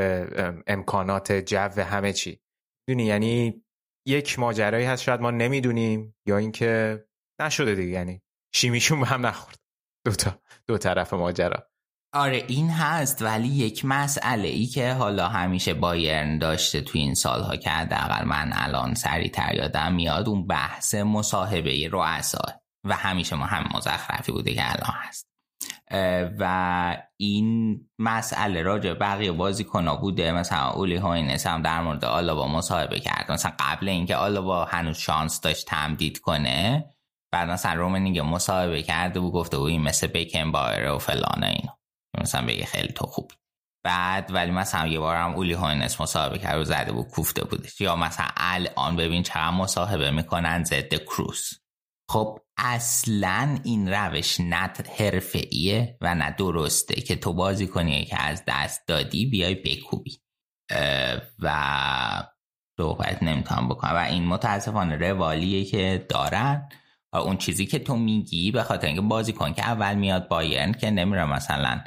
[0.66, 2.40] امکانات جو همه چی.
[2.88, 3.64] دونی یعنی
[4.06, 7.04] یک ماجرایی هست شاید ما نمی‌دونیم یا اینکه
[7.40, 8.22] نشده دیگه یعنی
[8.54, 9.58] شیمیشون به هم نخورد.
[10.06, 11.70] دو تا دو طرف ماجرا.
[12.12, 17.56] آره این هست ولی یک مسئله ای که حالا همیشه بایرن داشته تو این سالها
[17.56, 22.42] که حداقل من الان سریعتر یادم میاد اون بحث مصاحبه رؤسا
[22.84, 25.28] و همیشه ما هم مزخرفی بوده که الان هست.
[26.38, 30.32] و این مسئله راجع بقیه بازیکن بوده.
[30.32, 33.32] مثلا اولی هاینس هم در مورد آلابا مصاحبه کرد.
[33.32, 36.84] مثلا قبل اینکه آلابا هنوز شانس داشت تمدید کنه
[37.32, 41.77] بعد مثلا رومنینگ مصاحبه کرده و گفته و این مثل بیکن بایر و فلان اینو
[42.20, 43.34] مثلا بگه خیلی تو خوبی
[43.84, 47.80] بعد ولی مثلا یه بار هم اولی هاینس مصاحبه کرد و زده بود کوفته بودش.
[47.80, 51.52] یا مثلا الان ببین چقدر مصاحبه می‌کنن ضد کروس.
[52.10, 58.42] خب اصلا این روش نه حرفه‌ایه و نه درسته که تو بازی کنی که از
[58.46, 60.18] دست دادی بیای بکوبی.
[61.38, 62.22] و
[62.76, 63.92] صحبت نمی‌تونم بکنم.
[63.92, 66.68] و این متاسفانه روالیه که دارن
[67.14, 70.90] اون چیزی که تو میگی به خاطر اینکه بازی کن که اول میاد بایرن که
[70.90, 71.80] نمیره مثلا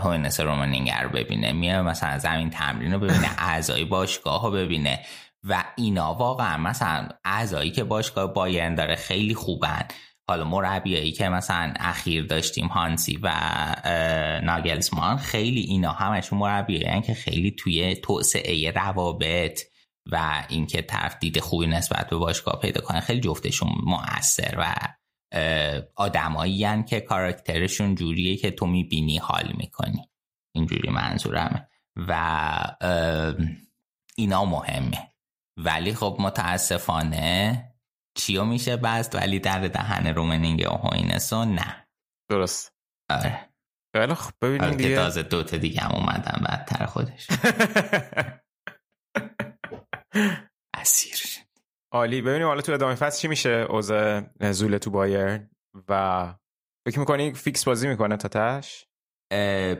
[0.00, 1.52] هوینس رومانینگر رو ببینه.
[1.52, 5.00] میاد مثلا زمین تمرین رو ببینه اعضای باشگاه رو ببینه.
[5.44, 9.88] و اینا واقعا مثلا اعضایی که باشگاه بایرن داره خیلی خوبن.
[10.28, 13.30] حالا مربیایی که مثلا اخیر داشتیم هانسی و
[14.42, 19.60] ناگلزمان خیلی اینا همشون مربیایی که خیلی توی توسعه روابط
[20.12, 24.74] و اینکه طرف دید خوبی نسبت به باشگاه پیدا کنه خیلی جفتشون موثر و
[25.94, 30.10] آدمایی که کاراکترشون جوریه که تو می‌بینی حال می‌کنی.
[30.54, 31.68] اینجوری منظورمه.
[31.96, 32.76] و
[34.16, 35.10] اینا مهمه.
[35.56, 37.74] ولی خب متاسفانه
[38.16, 41.88] چیو میشه بست؟ ولی در دهن رومنینگ و هوینسو نه.
[42.30, 42.72] درست.
[43.10, 43.48] آره.
[43.94, 44.96] ولی خب ببینیم دیگه.
[44.96, 47.26] تازه دوتا دیگه هم اومدن بدتر خودش.
[50.74, 51.43] اسیر.
[51.94, 52.22] عالی.
[52.22, 55.50] ببینیم حالا تو ادامه فصل چی میشه اوضاع زول تو بایرن
[55.88, 56.34] و
[56.88, 58.86] فکر می‌کنی فیکس بازی می‌کنه تا تاش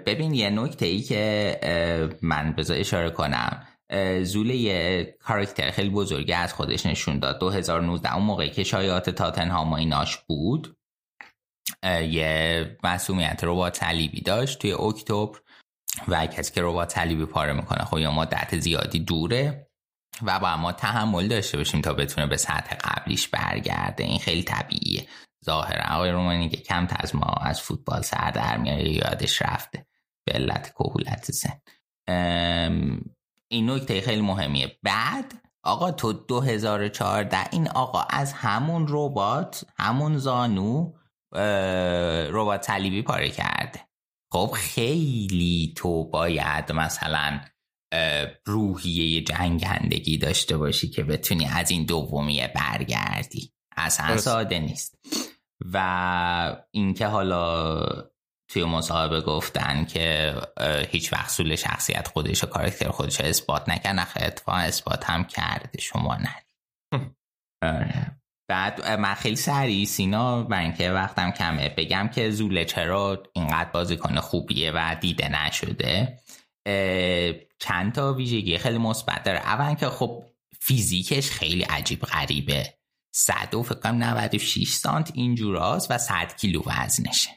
[0.07, 3.66] ببین یه نکته ای که من بذار اشاره کنم.
[4.22, 7.38] زول یه کارکتر خیلی بزرگی از خودش نشون داد.
[7.38, 10.77] 2019 اون موقعی که شایعات تاتنهام و ایناش بود
[11.85, 15.38] یه مسئولیت ربات صلیبی داشت توی اکتبر
[16.09, 19.66] و کسی که ربات صلیبی پاره می‌کنه خب یا مدت زیادی دوره.
[20.22, 24.05] و با ما تحمل داشته باشیم تا بتونه به سطح قبلیش برگرده.
[24.05, 25.09] این خیلی طبیعیه.
[25.44, 29.87] ظاهرا آقای رومانی که کم از ما از فوتبال سر در میاره یادش رفته.
[30.27, 31.61] به علت کهولت سن
[33.48, 34.79] این نکته خیلی مهمیه.
[34.83, 40.92] بعد آقا تو 2014 این آقا از همون ربات همون زانو
[42.31, 43.81] ربات صلیبی پاره کرده.
[44.33, 47.40] خب خیلی تو باید مثلا
[48.46, 53.52] روحیه جنگندگی داشته باشی که بتونی از این دومیه برگردی.
[53.76, 54.98] اصلا ساده نیست.
[55.72, 57.85] و اینکه حالا
[58.48, 60.35] توی مصاحبه گفتن که
[60.90, 65.80] هیچ وقت سول شخصیت خودش و کارکتر خودش اثبات نکرد نخه اتفاقا اثبات هم کرده
[65.80, 66.37] شما نه.
[67.62, 68.20] آره.
[68.48, 74.20] بعد من خیلی سریع سینا و اینکه وقتم کمه بگم که زوله چرا اینقدر بازیکن
[74.20, 76.18] خوبیه و دیده نشده.
[77.64, 79.38] چند تا ویژگی خیلی مثبت داره.
[79.38, 80.24] اول که خب
[80.61, 82.74] فیزیکش خیلی عجیب غریبه.
[83.14, 87.31] صد و فکر کنم 96 سانت اینجوراست و 100 کیلو وزنشه.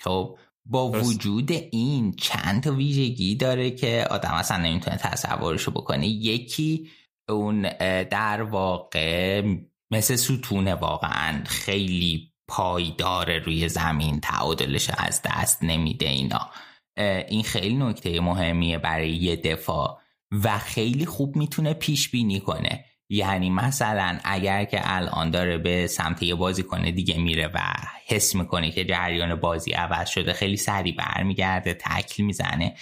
[0.00, 6.06] خب با وجود این چند تا ویژگی داره که آدم اصلا نمی‌تونه تصورشو بکنه.
[6.06, 6.90] یکی
[7.28, 7.62] اون
[8.10, 9.42] در واقع
[9.90, 16.50] مثل ستونه واقعا خیلی پایدار روی زمین تعادلش از دست نمیده اینا.
[17.28, 20.00] این خیلی نکته مهمیه برای یه دفاع
[20.44, 22.84] و خیلی خوب می‌تونه پیش بینی کنه.
[23.08, 27.60] یعنی مثلا اگر که الان داره به سمت یه بازی کنه دیگه میره و
[28.06, 32.74] حس می‌کنه که جریان بازی عوض شده خیلی سریع برمیگرده تکل می‌زنه.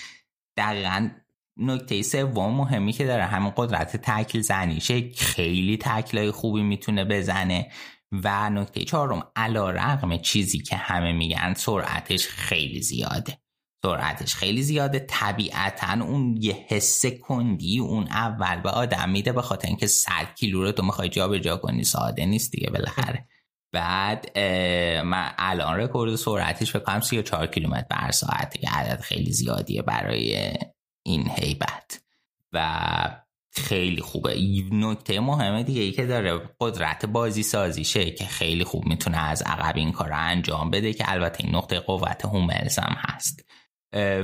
[0.57, 1.11] دقیقا
[1.57, 5.10] نکته سوم مهمی که داره همین قدرت تکل زنیشه.
[5.12, 7.71] خیلی تکلای خوبی می‌تونه بزنه.
[8.12, 13.38] و نکته چهارم علا رقم چیزی که همه میگن سرعتش خیلی زیاده.
[13.85, 15.06] سرعتش خیلی زیاده.
[15.08, 20.62] طبیعتا اون یه حس کندی اون اول به آدم میده به خاطر اینکه 100 کیلو
[20.62, 21.85] رو تو می‌خوای جابجا کنی.
[21.85, 23.28] ساده نیست دیگه بالاخره.
[23.72, 24.38] بعد
[25.04, 28.60] من الان رکورد سرعتش فکر کنم 34 کیلومتر بر ساعت.
[28.60, 30.52] که عدد خیلی زیادیه برای
[31.06, 32.00] این هیبت
[32.52, 33.20] و
[33.50, 34.40] خیلی خوبه.
[34.72, 39.76] نکته مهمه دیگه ای که داره قدرت بازی سازیشه که خیلی خوب می‌تونه از عقب
[39.76, 43.43] این کار رو انجام بده که البته این نقطه قوت هوملز هم هست.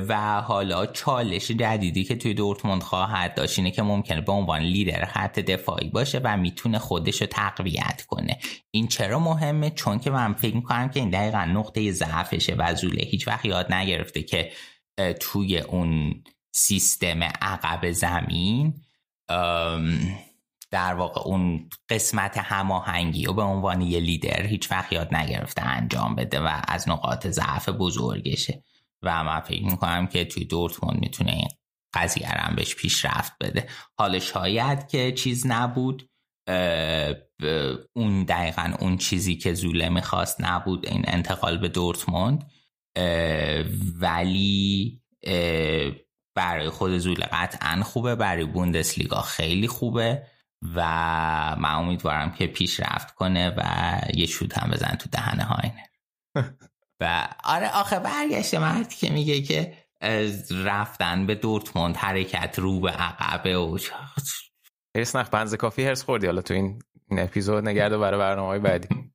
[0.08, 5.04] و حالا چالش جدیدی که توی دورتموند خواهد داشت اینه که ممکنه به عنوان لیدر
[5.04, 8.38] خط دفاعی باشه و می‌تونه خودش رو تقویت کنه.
[8.70, 13.04] این چرا مهمه؟ چون که من فکر می‌کنم که این دقیقا نقطه ضعفشه و زوله.
[13.04, 14.52] هیچ وقت یاد نگرفته که
[15.20, 18.74] توی اون سیستم عقب زمین
[20.70, 26.14] در واقع اون قسمت هماهنگی و به عنوان یه لیدر هیچ وقت یاد نگرفته انجام
[26.14, 28.62] بده و از نقاط ضعف بزرگشه.
[29.02, 31.48] و من فکر می‌کنم که توی دورتموند می‌تونه این
[31.94, 33.68] قضیه هم بهش پیشرفت بده.
[33.98, 36.10] حال شاید که چیز نبود
[37.96, 42.50] اون دقیقا اون چیزی که زوله می‌خواست نبود این انتقال به دورتموند.
[43.94, 45.02] ولی
[46.34, 48.14] برای خود زوله قطعا خوبه.
[48.14, 50.26] برای بوندسلیگا خیلی خوبه
[50.74, 50.80] و
[51.58, 53.62] من امیدوارم که پیشرفت کنه و
[54.14, 55.90] یه شوت هم بزن تو دهنه هاینه
[57.00, 59.74] و آره آخه برگشته مردی که میگه که
[60.64, 63.78] رفتن به دورتموند حرکت رو به عقبه و
[64.96, 66.26] هرس نخ بنز کافی هرس خوردی.
[66.26, 68.88] حالا تو این, این اپیزود نگرد برای برنامه های بعدی.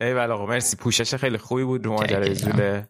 [0.00, 0.76] ای آقا مرسی.
[0.76, 2.88] پوشش خیلی خوبی بود رو ماجرای زوله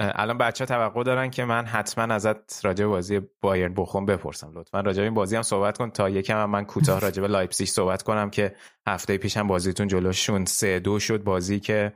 [0.00, 4.80] الان بچه ها توقع دارن که من حتما ازت راجع بازی بایرن بخون بپرسم لطفا.
[4.80, 5.90] راجع این بازی هم صحبت کن.
[5.90, 8.54] تا یکم هم من کوتاه راجع به لایپزیگ صحبت کنم که
[8.86, 11.24] هفته پیش هم بازیتون جلوشون سه دو شد.
[11.24, 11.92] بازی که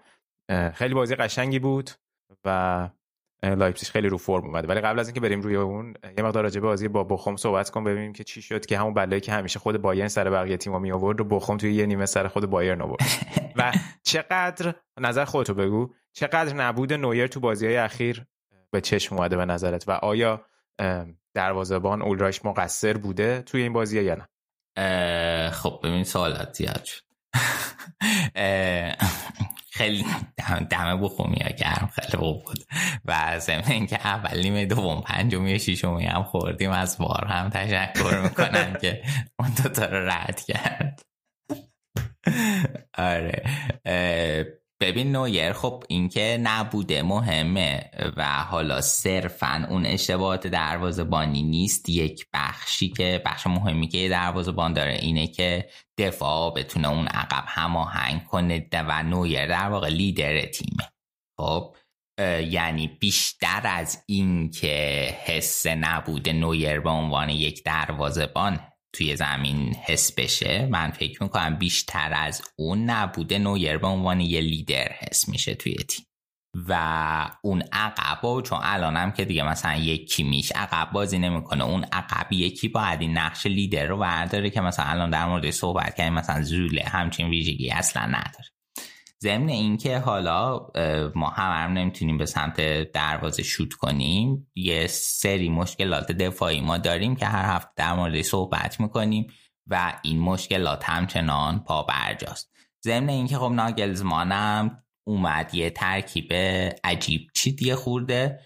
[0.74, 1.90] خیلی بازی قشنگی بود
[2.44, 2.88] و
[3.42, 4.68] لایپزیگ خیلی رو فرم اومده.
[4.68, 7.84] ولی قبل از اینکه بریم روی اون یه مقدار راجع بازی با بخوم صحبت کن
[7.84, 10.92] ببینیم که چی شد که همون بلایی که همیشه خود بایرن سر بقیه تیم‌ها می
[10.92, 13.00] آورد و بخوم توی یه نیمه سر خود بایرن آورد.
[13.56, 13.72] و
[14.02, 18.26] چقدر نظر خودتو بگو چقدر نبود نویر تو بازی های اخیر
[18.70, 20.44] به چشم اومده به نظرت؟ و آیا
[21.34, 24.28] دروازه‌بان اولرایش مقصر بوده توی این بازی یا نه؟
[25.50, 26.88] خب ببین سوالات زیاد
[29.78, 30.04] خیلی
[30.70, 32.64] دمه بخومی گرم خیلی خوب بود.
[33.04, 38.20] و ضمن اینکه اول نیمه دوم پنجمی و ششمی هم خوردیم از بار هم تشکر
[38.22, 39.02] می‌کنم که
[39.38, 41.02] اون دوتا رو رد کرد.
[42.98, 43.44] آره.
[44.80, 51.88] ببین نویر خب اینکه نبوده مهمه و حالا صرفا اون اشتباهات دروازه بانی نیست.
[51.88, 55.68] یک بخشی که بخش مهمی که دروازه بان داره اینه که
[55.98, 60.88] دفاع بتونه اون عقب هماهنگ کنه و نویر در واقع لیدر تیمه.
[61.40, 61.76] خب
[62.50, 68.60] یعنی بیشتر از این که حس نبوده نویر به عنوان یک دروازه‌بان
[68.92, 70.66] توی زمین حس بشه.
[70.70, 75.74] من فکر می‌کنم بیشتر از اون نبوده نویر به عنوان یه لیدر حس میشه توی
[75.74, 76.04] تیم.
[76.68, 81.64] و اون عقبا چون الانم که دیگه مثلا یکی میش عقب بازی نمی‌کنه.
[81.64, 85.96] اون عقب یکی باید این نقش لیدر رو برداره که مثلا الان در مورد صحبت
[85.96, 88.57] کردیم مثلا زوله همچین ویژگی اصلا نداره.
[89.22, 90.66] ضمن اینکه حالا
[91.14, 92.60] ما هم, هم نمی‌تونیم به سمت
[92.92, 98.80] دروازه شوت کنیم یه سری مشکلات دفاعی ما داریم که هر هفته در مورد صحبت
[98.80, 99.26] می‌کنیم
[99.66, 102.50] و این مشکلات همچنان پا برجاست
[102.84, 106.32] ضمن اینکه خب ناگلزمانم اومد یه ترکیب
[106.84, 108.40] عجیب چی دیگه خورده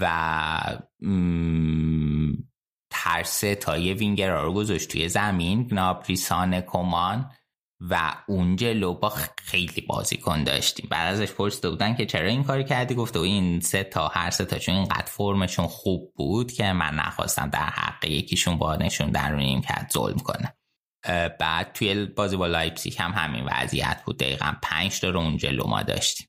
[0.00, 0.78] و
[2.90, 5.64] ترسه تا یه وینگر رو گذاشت توی زمین.
[5.64, 7.30] گنابریسان کمان
[7.80, 10.88] و اون جلو با خیلی بازیکن داشتیم.
[10.90, 14.30] بعد ازش پرسیده بودن که چرا این کاری کردی؟ گفته و این سه تا هر
[14.30, 19.60] سه تاشون اینقدر فرمشون خوب بود که من نخواستم در حق یکیشون با نشون درونیم
[19.60, 20.52] کرد ظلم کنم.
[21.38, 24.18] بعد توی بازی با لایپزیگ هم همین وضعیت بود.
[24.18, 26.28] دقیقا پنج تا رو اون جلو ما داشتیم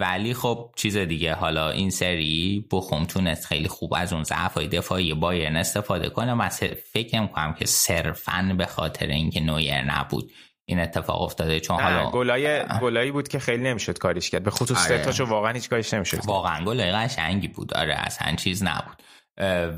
[0.00, 4.68] ولی خب چیز دیگه حالا این سری بخوم تونست خیلی خوب از اون ضعف های
[4.68, 6.48] دفاعی بایرن استفاده کنه من
[6.92, 10.32] فکر می‌کنم که صرفا به خاطر اینکه نویر نبود.
[10.68, 14.44] این اتفاق افتاده چون حالا گلای گلایی بود که خیلی نمی‌شد کاریش کرد.
[14.44, 15.04] به خصوص آره.
[15.04, 17.74] تاشو واقعا هیچ کاریش نمی‌شد واقعا گلای قشنگی بود.
[17.74, 19.02] آره اصلا چیز نبود.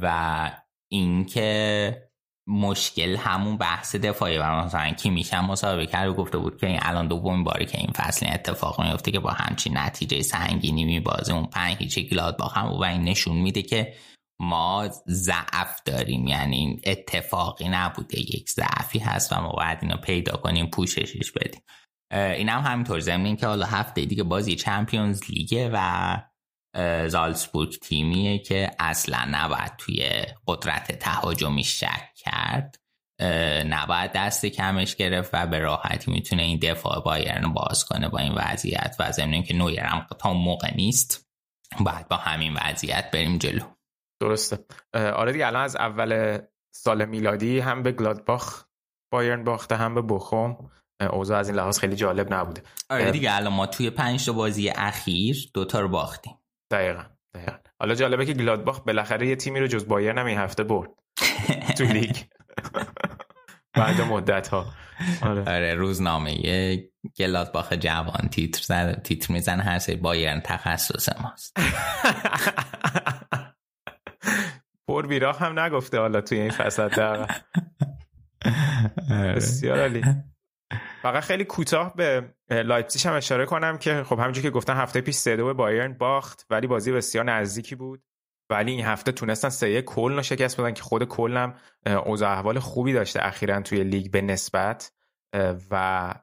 [0.02, 0.50] و
[0.92, 2.02] اینکه
[2.46, 6.78] مشکل همون بحث دفاعی و مثلا کی میشم مسابقه کرد و گفته بود که این
[6.82, 11.34] الان دومین باری که این فصل این اتفاق میفته که با همچین نتیجه سنگینی میبازه.
[11.34, 13.94] اون پنج هیچ گلاد با هم و این نشون میده که
[14.40, 16.26] ما ضعف داریم.
[16.26, 18.20] یعنی اتفاقی نبوده.
[18.20, 21.62] یک ضعفی هست و ما باید اینو پیدا کنیم پوششش بدیم.
[22.12, 23.00] این هم همینطور.
[23.00, 26.16] زمین که حالا هفته دیگه بازی چمپیونز لیگه و
[27.08, 30.10] زالسبورگ تیمیه که اصلا نباید توی
[30.46, 32.76] قدرت تهاجمی شک کرد.
[33.66, 38.32] نباید دست کمش گرفت و به راحتی می‌تونه این دفاع بایرن باز کنه با این
[38.32, 38.96] وضعیت.
[38.98, 41.26] و ضمن که نویرم تا موقع نیست
[41.80, 43.77] باید با همین وضعیت بریم جلو.
[44.20, 44.58] درسته.
[44.94, 46.38] آره دیگه الان از اول
[46.74, 48.64] سال میلادی هم به گلادباخ
[49.12, 50.70] بایرن باخته هم به بخوم
[51.12, 52.62] اوضاع از این لحاظ خیلی جالب نبوده.
[52.90, 56.38] آره دیگه الان ما توی پنج تا بازی اخیر دوتا رو باختیم.
[56.70, 57.02] دقیقا
[57.80, 60.90] حالا جالبه که گلادباخ بالاخره یه تیمی رو جز بایرن هم این هفته برد
[61.78, 62.16] تو لیگ.
[63.74, 64.66] بعد مدت ها
[65.22, 66.34] آره, آره روزنامه
[67.18, 71.56] گلادباخ جوان تیتر زد تیتر میزن هر سری بایرن تخصص ماست.
[74.98, 77.26] پر بیراخ هم نگفته حالا توی این فصل آره.
[79.36, 80.04] بسیار عالی.
[81.02, 85.14] فقط خیلی کوتاه به لایپزیگ هم اشاره کنم که خب همونجوری که گفتن هفته پیش
[85.14, 88.02] سه دو بایرن باخت ولی بازی بسیار نزدیکی بود.
[88.50, 91.54] ولی این هفته تونستن سه کلن رو شکست بدن که خود کلن هم
[91.86, 94.92] اوضاع احوال خوبی داشته اخیرا توی لیگ به نسبت.
[95.70, 96.14] و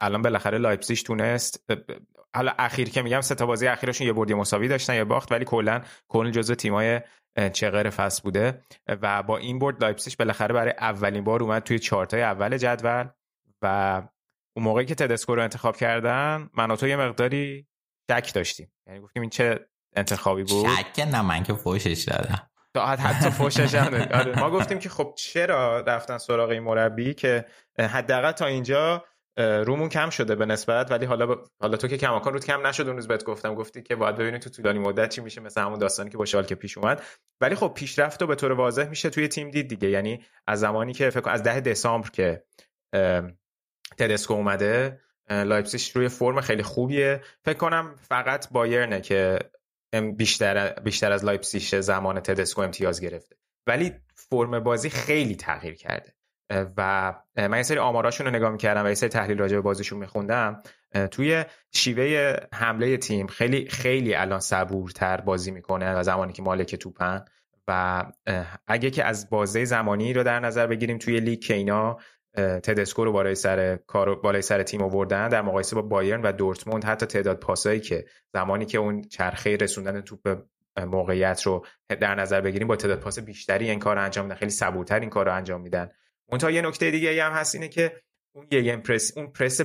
[0.00, 1.70] الان بالاخره لایپزیگ تونست
[2.34, 5.44] حالا اخیر که میگم سه تا بازی اخیرشون یه بردی مساوی داشتن یه باخت ولی
[5.44, 7.00] کلا کلن جزو تیمای
[7.52, 8.62] چغر فصل بوده.
[8.86, 13.08] و با این برد لایپزیگ بالاخره برای اولین بار اومد توی چارتای اول جدول.
[13.62, 14.02] و
[14.56, 17.66] اون موقعی که تدسکو رو انتخاب کردن من تو یه مقداری
[18.10, 18.72] شک داشتیم.
[18.86, 22.50] یعنی گفتیم این چه انتخابی بود؟ شک نه من که فوشش دادم.
[22.76, 27.44] حتی فوشش آره ما گفتیم که خب چرا رفتن سراغ این مربی که
[27.78, 29.04] حداقل تا اینجا
[29.38, 32.96] رومون کم شده به نسبت ولی حالا حالا تو که کماکان رود کم نشد اون
[32.96, 36.10] روز بهت گفتم گفتی که باید ببینید تو طولانی مدت چی میشه مثل همون داستانی
[36.10, 37.02] که با شال که پیش اومد.
[37.40, 39.90] ولی خب پیشرفت رو به طور واضح میشه توی تیم دید دیگه.
[39.90, 42.42] یعنی از زمانی که فکر از ده دسامبر که
[43.98, 47.22] تدسکو اومده لایپزیگ روی فرم خیلی خوبیه.
[47.44, 49.38] فکر کنم فقط بایرنه که
[50.16, 53.36] بیشتر بیشتر از لایپزیگ زمان تدسکو امتیاز گرفته.
[53.66, 56.17] ولی فرم بازی خیلی تغییر کرده.
[56.50, 59.98] و من یه سری آماراشون رو نگاه می‌کردم و یه سری تحلیل راجع به بازیشون
[59.98, 60.62] میخوندم.
[61.10, 67.24] توی شیوه حمله تیم خیلی خیلی الان صبورتر بازی می‌کنه و زمانی که مالک توپن.
[67.68, 68.04] و
[68.66, 71.96] اگه که از بازه زمانی رو در نظر بگیریم توی لیگ که اینا
[72.36, 76.84] تدسکو رو بالای سر کار بالای سر تیم آوردن در مقایسه با بایرن و دورتموند
[76.84, 80.38] حتی تعداد پاسایی که زمانی که اون چرخه رسوندن توپ
[80.86, 84.36] موقعیت رو در نظر بگیریم با تعداد پاس بیشتری این کار رو انجام میدن.
[84.36, 85.88] خیلی صبورتر این کار رو انجام میدن.
[86.28, 88.02] اون یه نکته دیگه هم هست اینه که
[88.34, 89.60] اون یه پرس اون پرس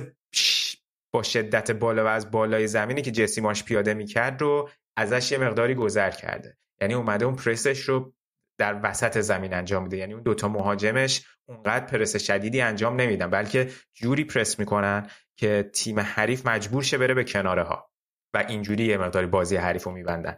[1.12, 5.38] با شدت بالا و از بالای زمینی که جسی ماش پیاده می‌کرد رو ازش یه
[5.38, 6.56] مقداری گذر کرده.
[6.80, 8.14] یعنی اومده اون پرسش رو
[8.58, 9.96] در وسط زمین انجام میده.
[9.96, 16.00] یعنی اون دوتا مهاجمش اونقدر پرس شدیدی انجام نمیدن بلکه جوری پرس می‌کنن که تیم
[16.00, 17.90] حریف مجبور شه بره به کناره ها
[18.34, 20.36] و اینجوری یه مقداری بازی حریف رو میبندن.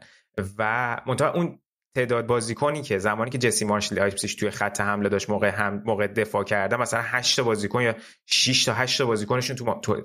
[0.59, 1.59] و منتها اون
[1.97, 6.07] تعداد بازیکنی که زمانی که جسی مارش لایپزیگ توی خط حمله داشت موقع هم موقع
[6.07, 7.95] دفاع کرده مثلا 8 تا بازیکن یا
[8.27, 10.03] 6 تا 8 تا بازیکنشون تو, تو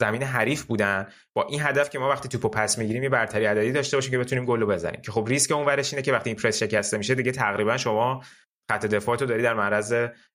[0.00, 1.06] زمین حریف بودن.
[1.34, 4.18] با این هدف که ما وقتی توپو پس می‌گیریم یه برتری عددی داشته باشیم که
[4.18, 5.00] بتونیم گل بزنیم.
[5.00, 8.22] که خب ریسک اون ورش اینه که وقتی این پرس شکسته میشه دیگه تقریبا شما
[8.70, 9.92] خط دفاع تو داری در معرض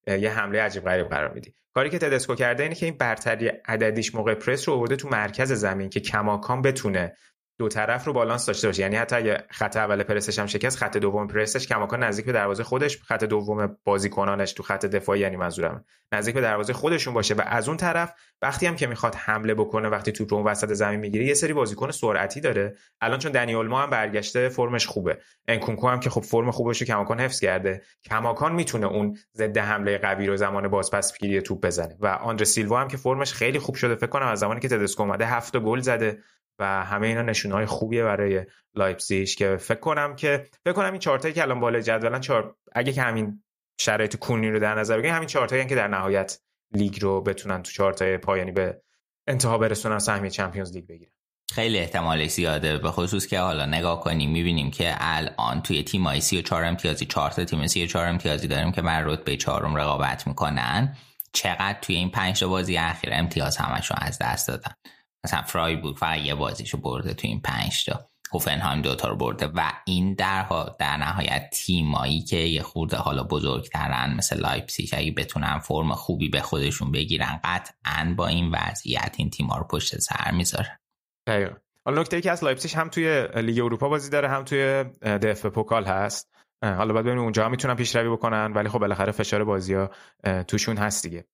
[0.07, 1.53] یه حمله عجیب غریب قرار میدی.
[1.75, 5.51] کاری که تدسکو کرده اینه که این برتری عددیش موقع پرس رو آورده تو مرکز
[5.51, 7.15] زمین که کماکان بتونه
[7.59, 10.97] دو طرف رو بالانس داشته باشه یعنی حتی اگه خط اول پرسش هم شکست خط
[10.97, 15.85] دوم پرسش کماکان نزدیک به دروازه خودش خط دوم بازیکنانش تو خط دفاعی یعنی منظورم
[16.11, 17.33] نزدیک به دروازه خودشون باشه.
[17.33, 20.99] و از اون طرف وقتی هم که می‌خواد حمله بکنه وقتی توپ رو وسط زمین
[20.99, 22.75] می‌گیره یه سری بازیکن سرعتی داره.
[23.01, 25.17] الان چون دنیل ما هم برگشته فرمش خوبه.
[25.47, 27.81] انکونکو هم که خب فرم خوبش رو کماکان حفظ کرده.
[28.09, 31.95] کماکان می‌تونه اون ضد حمله قوی رو زمان بازپس گیری توپ بزنه.
[31.99, 35.03] و آندر سیلوا هم که فرمش خیلی خوب شده فکر کنم از زمانی که تدسکو
[35.03, 36.19] اومده هفت گل زده.
[36.59, 38.45] و همه اینا نشونه های خوبیه برای
[38.75, 42.93] لایپزیگ که فکر کنم که فکر کنم این چارتایی که الان بالای جدولن چهار اگه
[42.93, 43.43] که همین
[43.79, 46.39] شرایط کونی رو در نظر بگیریم همین چارتایی که در نهایت
[46.73, 48.81] لیگ رو بتونن تو چارتای پایانی به
[49.27, 51.11] انتها برسونن سهمیه Champions League بگیرن.
[51.51, 56.63] خیلی احتمال زیاده به خصوص که حالا نگاه کنیم می‌بینیم که الان توی تیمای 34
[56.63, 60.95] امتیازی 4 تا تیم 34 امتیازی داریم که بر رتبه چهارم رقابت می‌کنن.
[61.33, 64.71] چقدر توی این 5 وازی اخیر امتیاز همشون از دست دادن؟
[65.25, 68.09] مثلا فرایبورگ فقط یه بازیشو برده تو این پنج تا.
[68.33, 70.45] هوفنهایم دوتا رو برده و این در,
[70.79, 76.41] در نهایت تیمایی که یه خورده حالا بزرگترن مثل لایپسیش اگه بتونن فرم خوبی به
[76.41, 80.77] خودشون بگیرن قطعا با این وضعیت این تیما رو پشت سر می‌ذارن
[81.85, 85.45] حالا نکته ای که از لایپزیگ هم توی لیگ اروپا بازی داره هم توی DFB
[85.45, 86.31] Pokal هست.
[86.63, 89.89] حالا بعد ببینیم اونجا می‌تونن پیشروی بکنن ولی خب بالاخره فشار بازی ها
[90.47, 91.25] توشون هست دیگه.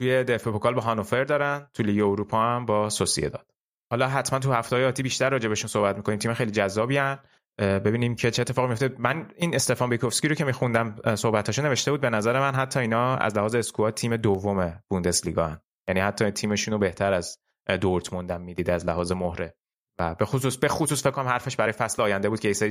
[0.00, 2.88] توی DFB Pokal با هانوفر دارن تو لیگ اروپا هم با
[3.32, 3.50] سوسیداد.
[3.90, 6.18] حالا حتما تو هفته آتی بیشتر راجع بهشون صحبت می‌کنیم.
[6.18, 7.18] تیم خیلی جذابی هن.
[7.58, 12.00] ببینیم که چه اتفاقی میفته من این استفان بینکوفسکی رو که میخوندم صحبتاشو نوشته بود
[12.00, 15.60] به نظر من حتی اینا از لحاظ squad تیم دوم بوندسلیگا هن.
[15.88, 17.38] یعنی حتی تیمشون رو بهتر از
[17.80, 19.54] دورتموند هم می‌دید از لحاظ مهره
[19.98, 22.70] و به خصوص به خصوص فکر کنم حرفش برای فصل آینده بود که یه سری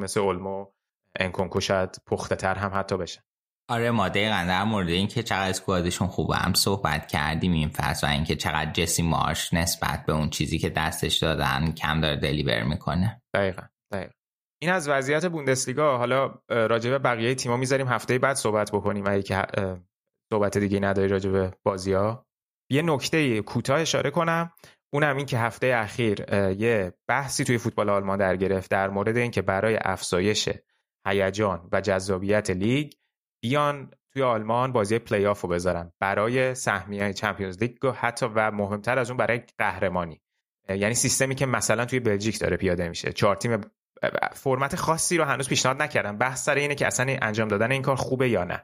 [0.00, 0.66] مثل اولمو
[1.18, 3.24] انکونکو شاید پخته تر هم حتی بشه
[3.68, 6.36] آره ما دقیقا در مورد اینکه چقدر اسکوادشون خوبه.
[6.36, 10.70] هم صحبت کردیم این فصل و اینکه چقدر جسی مارش نسبت به اون چیزی که
[10.70, 13.22] دستش دادن کم داره دلیور می‌کنه.
[13.34, 13.62] دقیقا
[13.92, 14.12] دقیقا.
[14.62, 15.98] این از وضعیت بوندسلیگا.
[15.98, 19.06] حالا راجع به بقیه تیم‌ها می‌ذاریم هفته بعد صحبت بکنیم.
[19.06, 19.46] اگه که
[20.32, 22.26] صحبت دیگه نداری راجع به بازی‌ها.
[22.70, 24.52] یه نکته کوتاه اشاره کنم.
[24.92, 29.42] اونم این که هفته اخیر یه بحثی توی فوتبال آلمان در گرفت در مورد اینکه
[29.42, 30.48] برای افزایش
[31.06, 32.92] هیجان و جذابیت لیگ
[33.44, 35.92] بیان توی آلمان بازی پلی آف رو بذارن.
[36.00, 40.20] برای سهمیه Champions League و حتی و مهمتر از اون برای قهرمانی.
[40.68, 43.12] یعنی سیستمی که مثلا توی بلژیک داره پیاده میشه.
[43.12, 43.60] چهار تیم
[44.32, 47.96] فرمت خاصی رو هنوز پیشنهاد نکردن بحث سر اینه که اصلا انجام دادن این کار
[47.96, 48.62] خوبه یا نه.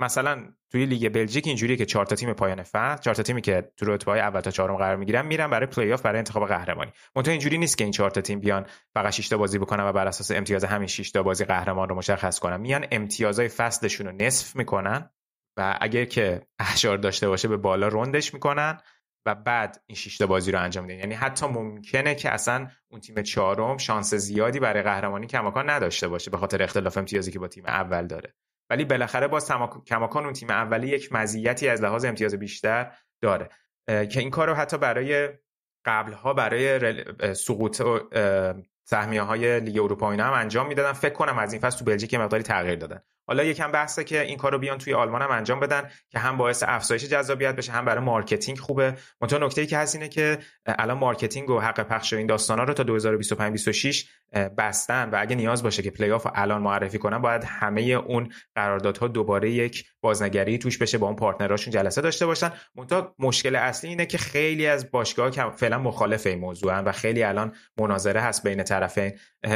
[0.00, 3.72] مثلا توی لیگ بلژیک اینجوریه که چهار تا تیم پایان فصل چهار تا تیمی که
[3.76, 6.92] تو رتبه‌های اول تا چهارم قرار می‌گیرن میرن برای پلی آف برای انتخاب قهرمانی.
[7.16, 9.92] منتها اینجوری نیست که این چهار تا تیم بیان فقط 6 تا بازی بکنن و
[9.92, 12.56] بر اساس امتیاز همین 6 تا بازی قهرمان رو مشخص کنن.
[12.56, 15.10] میان امتیازهای فصلشون رو نصف می‌کنن
[15.56, 18.80] و اگر که اعشار داشته باشه به بالا round ش می‌کنن
[19.26, 20.98] و بعد این 6 تا بازی رو انجام میدن.
[20.98, 26.30] یعنی حتی ممکنه که اصلا اون تیم چهارم شانس زیادی برای قهرمانی کماکان نداشته باشه
[26.30, 28.34] به خاطر اختلاف امتیازی که با تیم اول داره.
[28.70, 29.50] ولی بالاخره باز
[29.86, 33.48] کماکان اون تیم اولی یک مزیتی از لحاظ امتیاز بیشتر داره.
[33.86, 35.28] که این کار رو حتی برای
[35.84, 37.04] قبلها برای
[37.34, 37.82] سقوط
[38.84, 40.92] سهمیه های لیگ اروپا اینا هم انجام می‌دادن.
[40.92, 43.00] فکر کنم از این فصل تو بلژیک مقداری تغییر دادن.
[43.26, 46.64] حالا یکم بحثه که این کارو بیان توی آلمان هم انجام بدن که هم باعث
[46.66, 48.94] افزایش جذابیت بشه هم برای marketing خوبه.
[49.20, 52.74] منتها نکته ای که هست اینه که الان marketing و حق پخش این داستانا رو
[52.74, 57.44] تا 2025 26 بستن و اگه نیاز باشه که پلی آف الان معرفی کنن باید
[57.44, 62.52] همه اون قراردادها دوباره یک بازنگری توش بشه با اون پارتنراشون جلسه داشته باشن.
[62.74, 67.22] منتها مشکل اصلی اینه که خیلی از باشگاه‌ها که فعلا مخالف این موضوعن و خیلی
[67.22, 69.12] الان مناظره هست بین طرفین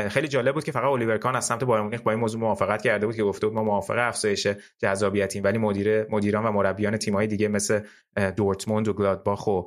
[0.09, 2.83] خیلی جالب بود که فقط الیور کان از سمت بایر مونیخ با این موضوع موافقت
[2.83, 4.47] کرده بود که گفته بود ما موافق افزایش
[4.79, 7.81] جذابیتیم ولی مدیر مدیران و مربیان تیم‌های دیگه مثل
[8.37, 9.63] دورتموند و گلادباخ و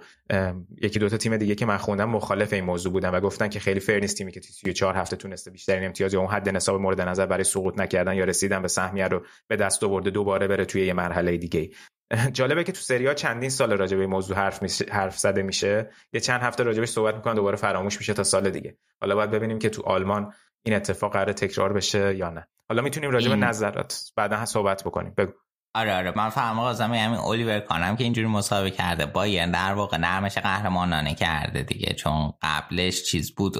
[0.81, 3.59] یکی دو تا تیم دیگه که من خوندم مخالف این موضوع بودن و گفتن که
[3.59, 7.01] خیلی فر نیست تیمی که 34 هفته تونسته بیشترین امتیاز یا اون حد نصاب مورد
[7.01, 10.85] نظر برای سقوط نکردن یا رسیدن به سهمیه رو به دست آورده دوباره بره توی
[10.85, 11.69] یه مرحله دیگه.
[12.33, 15.89] جالبه که تو سریا چندین سال راجع به موضوع حرف حرف زده میشه.
[16.13, 18.77] یه چند هفته راجبش صحبت می‌کنن دوباره فراموش میشه تا سال دیگه.
[19.01, 20.33] حالا باید ببینیم که تو آلمان
[20.65, 22.47] این اتفاق قرار تکرار بشه یا نه.
[22.69, 25.13] حالا می‌تونیم راجع به نظرات بعدا صحبت بکنیم.
[25.17, 25.31] بگو.
[25.75, 26.13] آره آره.
[26.15, 29.05] من فهم قاسم همین الیور کانم که اینجوری مسابقه کرده.
[29.05, 31.93] بایر در واقع نرمش قهرمانانه کرده دیگه.
[31.93, 33.57] چون قبلش چیز بود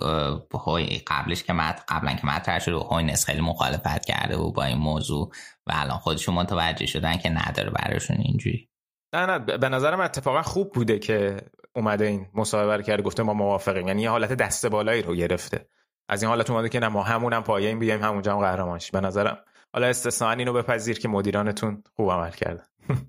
[1.08, 5.32] قبلش که مت قبلا که مطرح شد هوینس خیلی مخالفت کرده بود با این موضوع
[5.68, 8.70] و الان خودشون متوجه شدن که نداره براشون اینجوری.
[9.14, 9.40] نه نه.
[9.40, 11.42] به نظرم اتفاقا خوب بوده که
[11.76, 13.04] اومده این مصاحبه کرده.
[13.04, 13.88] گفته ما موافقیم.
[13.88, 15.70] یعنی یه حالت دست بالایی رو گرفته.
[16.10, 19.02] از این حالت اومده که نه ما همونم پایه این بیایم همونجا هم قهرمان به
[19.02, 19.38] نظرم
[19.78, 22.64] حالا استثنا اینو بپذیر که مدیرانتون خوب عمل کردن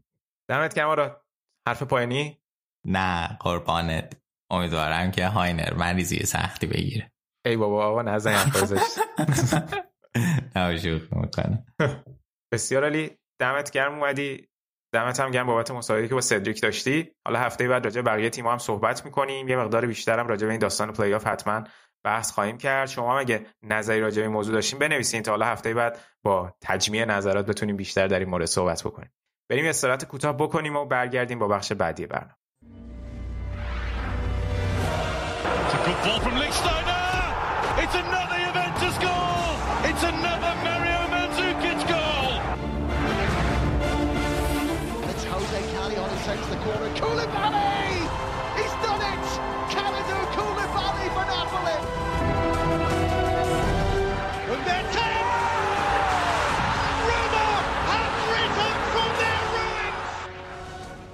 [0.50, 1.24] دمت گرم آرا
[1.68, 2.38] حرف پایانی
[2.86, 4.12] نه قربانت.
[4.50, 7.12] امیدوارم که هاینر مریضی سختی بگیره.
[7.46, 8.56] ای بابا آقا نزن حرف
[11.12, 11.66] می‌کنه.
[12.52, 13.10] بسیار عالی
[13.40, 14.48] دمت گرم اومدی.
[14.94, 17.10] دمت هم گرم بابت مصاحبه‌ای که با سدریک داشتی.
[17.26, 19.48] حالا هفته بعد راجع بقیه تیم‌ها هم صحبت می‌کنیم.
[19.48, 21.64] یه مقدار بیشترم راجع به این داستان پلی آف حتما
[22.04, 22.88] بحث خواهیم کرد.
[22.88, 27.46] شما اگه نظری راجع به موضوع داشتین بنویسین تا حالا هفته بعد با تجمیع نظرات
[27.46, 29.12] بتونیم بیشتر در این مورد صحبت بکنیم.
[29.50, 32.34] بریم استراحت کوتاه بکنیم و برگردیم با بخش بعدی برنامه.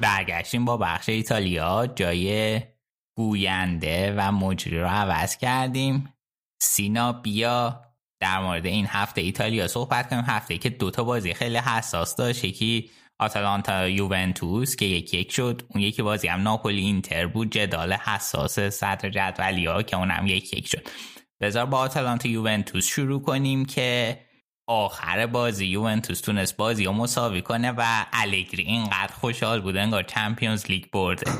[0.01, 2.61] برگشتیم با بخش ایتالیا جای
[3.17, 6.15] گوینده و مجری رو عوض کردیم.
[6.61, 7.81] سینا بیا
[8.21, 10.25] در مورد این هفته ایتالیا صحبت کنیم.
[10.27, 12.45] هفته که دوتا بازی خیلی حساس داشت.
[12.45, 15.63] یکی آتالانتا یوونتوس که یک یک شد.
[15.69, 17.51] اون یکی بازی هم ناپولی اینتر بود.
[17.51, 20.89] جدال حساس صدر جدولی ها که اونم یک یک شد.
[21.41, 24.19] بذار با آتالانتا یوونتوس شروع کنیم که
[24.67, 30.67] آخر بازی یوونتوس تونست بازی رو مساوی کنه و الگری اینقدر خوشحال بود انگار چمپیونز
[30.67, 31.33] لیگ برده.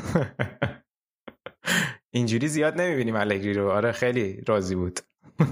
[2.13, 3.71] اینجوری زیاد نمی‌بینیم الگری رو.
[3.71, 4.99] آره خیلی راضی بود.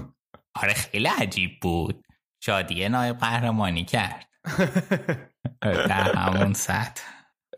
[0.62, 2.04] آره خیلی عجیب بود.
[2.42, 4.28] شادی نایب قهرمانی کرد.
[5.60, 7.02] در همون سطح.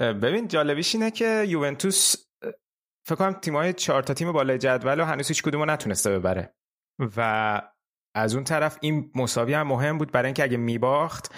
[0.01, 2.15] ببین جالبیش اینه که یوونتوس
[3.07, 6.55] فکر کنم تیمای چهار تا تیم بالای جدول و هنوز هیچ کدومو نتونسته ببره.
[7.17, 7.63] و
[8.17, 11.35] از اون طرف این مساوی هم مهم بود برای اینکه اگه میباخت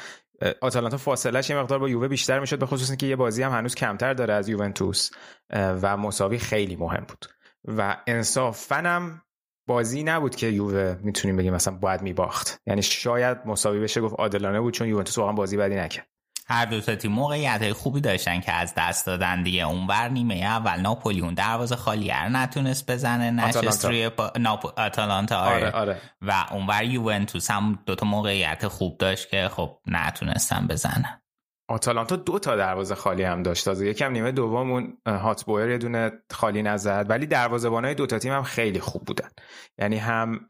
[0.60, 3.74] آتالانتا فاصلهش یه مقدار با یووه بیشتر می‌شد به خصوص که یه بازی هم هنوز
[3.74, 5.10] کمتر داره از یوونتوس
[5.50, 7.26] و مساوی خیلی مهم بود.
[7.64, 9.20] و انصافا
[9.68, 12.62] بازی نبود که یووه می‌تونیم بگیم مثلا باید میباخت.
[12.66, 16.08] یعنی شاید مساوی بشه گفت عادلانه بود چون یوونتوس واقعا بازی بدی نکرد.
[16.50, 19.62] هر دو تا تیم موقعیت خوبی داشتن که از دست دادن دیگه.
[19.62, 24.10] اونور نیمه اول ناپولیون دروازه خالی نتونست بزنه نشست روی
[24.76, 25.56] آتالانتا آره.
[25.56, 26.00] آره, آره.
[26.22, 31.22] و اونور یوونتوس هم دو تا موقعیت خوب داشت که خب نتونستن بزنن.
[31.70, 33.64] آتالانتا دو تا دروازه خالی هم داشت.
[33.64, 38.32] تازه یکم نیمه دوم اون هاتبور یه دونه خالی نزد ولی دروازه‌بانای دو تا تیم
[38.32, 39.28] هم خیلی خوب بودن.
[39.78, 40.46] یعنی هم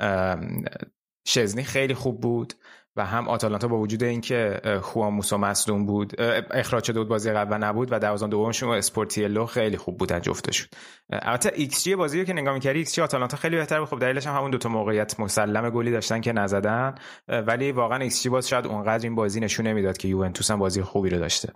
[1.29, 2.55] شزنی خیلی خوب بود
[2.99, 6.21] و هم آتالانتا با وجود اینکه خوان موسو مصدوم بود
[6.51, 10.69] اخراج شده بود بازی قبل نبود و دروازه‌بان دومشون اسپورتیلو خیلی خوب بودن جفتشون.
[11.11, 13.89] البته ایکس جی بازی رو که نگاه می‌کردی ایکس جی آتالانتا خیلی بهتر بود.
[13.89, 16.95] خب دلیلش هم همون دو تا موقعیت مسلم گلی داشتن که نزدن.
[17.29, 20.83] ولی واقعا ایکس جی باز شاید اونقدر این بازی نشون نمی‌داد که یوونتوس هم بازی
[20.83, 21.53] خوبی رو داشته.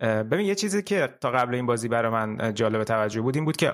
[0.00, 3.56] ببین یه چیزی که تا قبل این بازی برای من جالب توجه بود این بود
[3.56, 3.72] که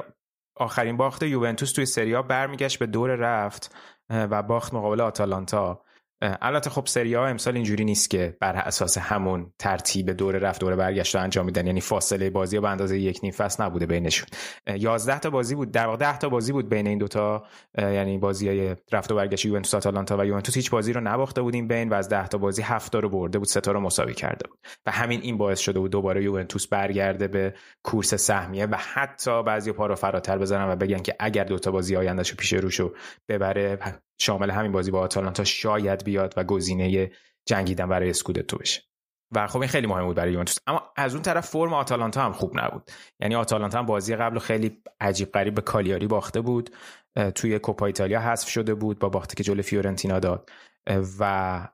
[0.57, 3.75] آخرین باخت یوونتوس توی سری آ برمیگشت به دور رفت
[4.11, 5.83] و باخت مقابل آتالانتا.
[6.23, 10.77] البته خب سری آ امسال اینجوری نیست که بر اساس همون ترتیب دور رفت دور
[10.77, 11.67] برگشت رو انجام میدن.
[11.67, 14.27] یعنی فاصله بازی به اندازه یک نیم فصل نبوده بینشون.
[14.67, 17.45] 11 تا بازی بود در واقع 10 تا بازی بود بین این دوتا
[17.79, 21.55] یعنی بازی های رفت و برگشت یوونتوس آتالانتا و یوونتوس هیچ بازی رو نباخته بود
[21.55, 23.81] این بین و از 10 تا بازی 7 تا رو برده بود سه تا رو
[23.81, 24.59] مساوی کرده بود.
[24.87, 29.73] و همین این باعث شده بود دوباره یوونتوس برگرده به کورس سهمیه و حتی بعضی
[29.73, 32.93] پا رو فراتر بزنن و بگن که اگر دوتا بازی آیندهشو پیش روشو
[33.29, 33.79] ببره
[34.21, 37.11] شامل همین بازی با آتالانتا شاید بیاد و گزینه
[37.47, 38.83] جنگیدن برای اسکودتو بشه.
[39.33, 40.57] و خب این خیلی مهم بود برای یوونتوس.
[40.67, 42.91] اما از اون طرف فرم آتالانتا هم خوب نبود.
[43.21, 46.77] یعنی آتالانتا هم بازی قبل خیلی عجیب غریب به کالیاری باخته بود.
[47.35, 50.51] توی کوپا ایتالیا حذف شده بود با باخته که جلوی فیورنتینا داد.
[51.19, 51.69] و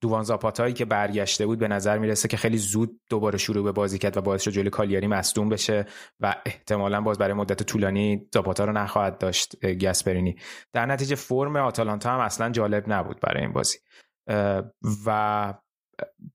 [0.00, 3.98] دووان زاپاتایی که برگشته بود به نظر می‌رسه که خیلی زود دوباره شروع به بازی
[3.98, 5.86] کرد و باعث شد جلوی کالیاری مصدوم بشه
[6.20, 10.36] و احتمالا باز برای مدت طولانی زاپاتا رو نخواهد داشت گسپرینی
[10.72, 13.78] در نتیجه فرم آتالانتا هم اصلا جالب نبود برای این بازی.
[15.06, 15.54] و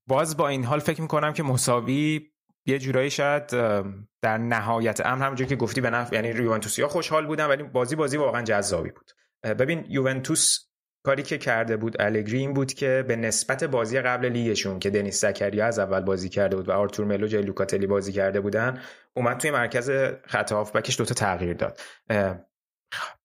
[0.06, 2.32] باز با این حال فکر می‌کنم که مساوی
[2.66, 3.46] یه جورایی شاید
[4.22, 8.16] در نهایت امر همونجور که گفتی به نفع یعنی یوونتوسیا خوشحال بودن ولی بازی بازی
[8.16, 9.10] واقعا جذابی بود.
[9.44, 10.58] ببین یوونتوس
[11.04, 15.20] کاری که کرده بود الگری این بود که به نسبت بازی قبل لیگشون که دنیس
[15.20, 18.82] زکریا از اول بازی کرده بود و آرتور ملو جای لوکاتلی بازی کرده بودن
[19.14, 19.90] اومد توی مرکز
[20.26, 21.80] خط هافبکش دوتا تغییر داد.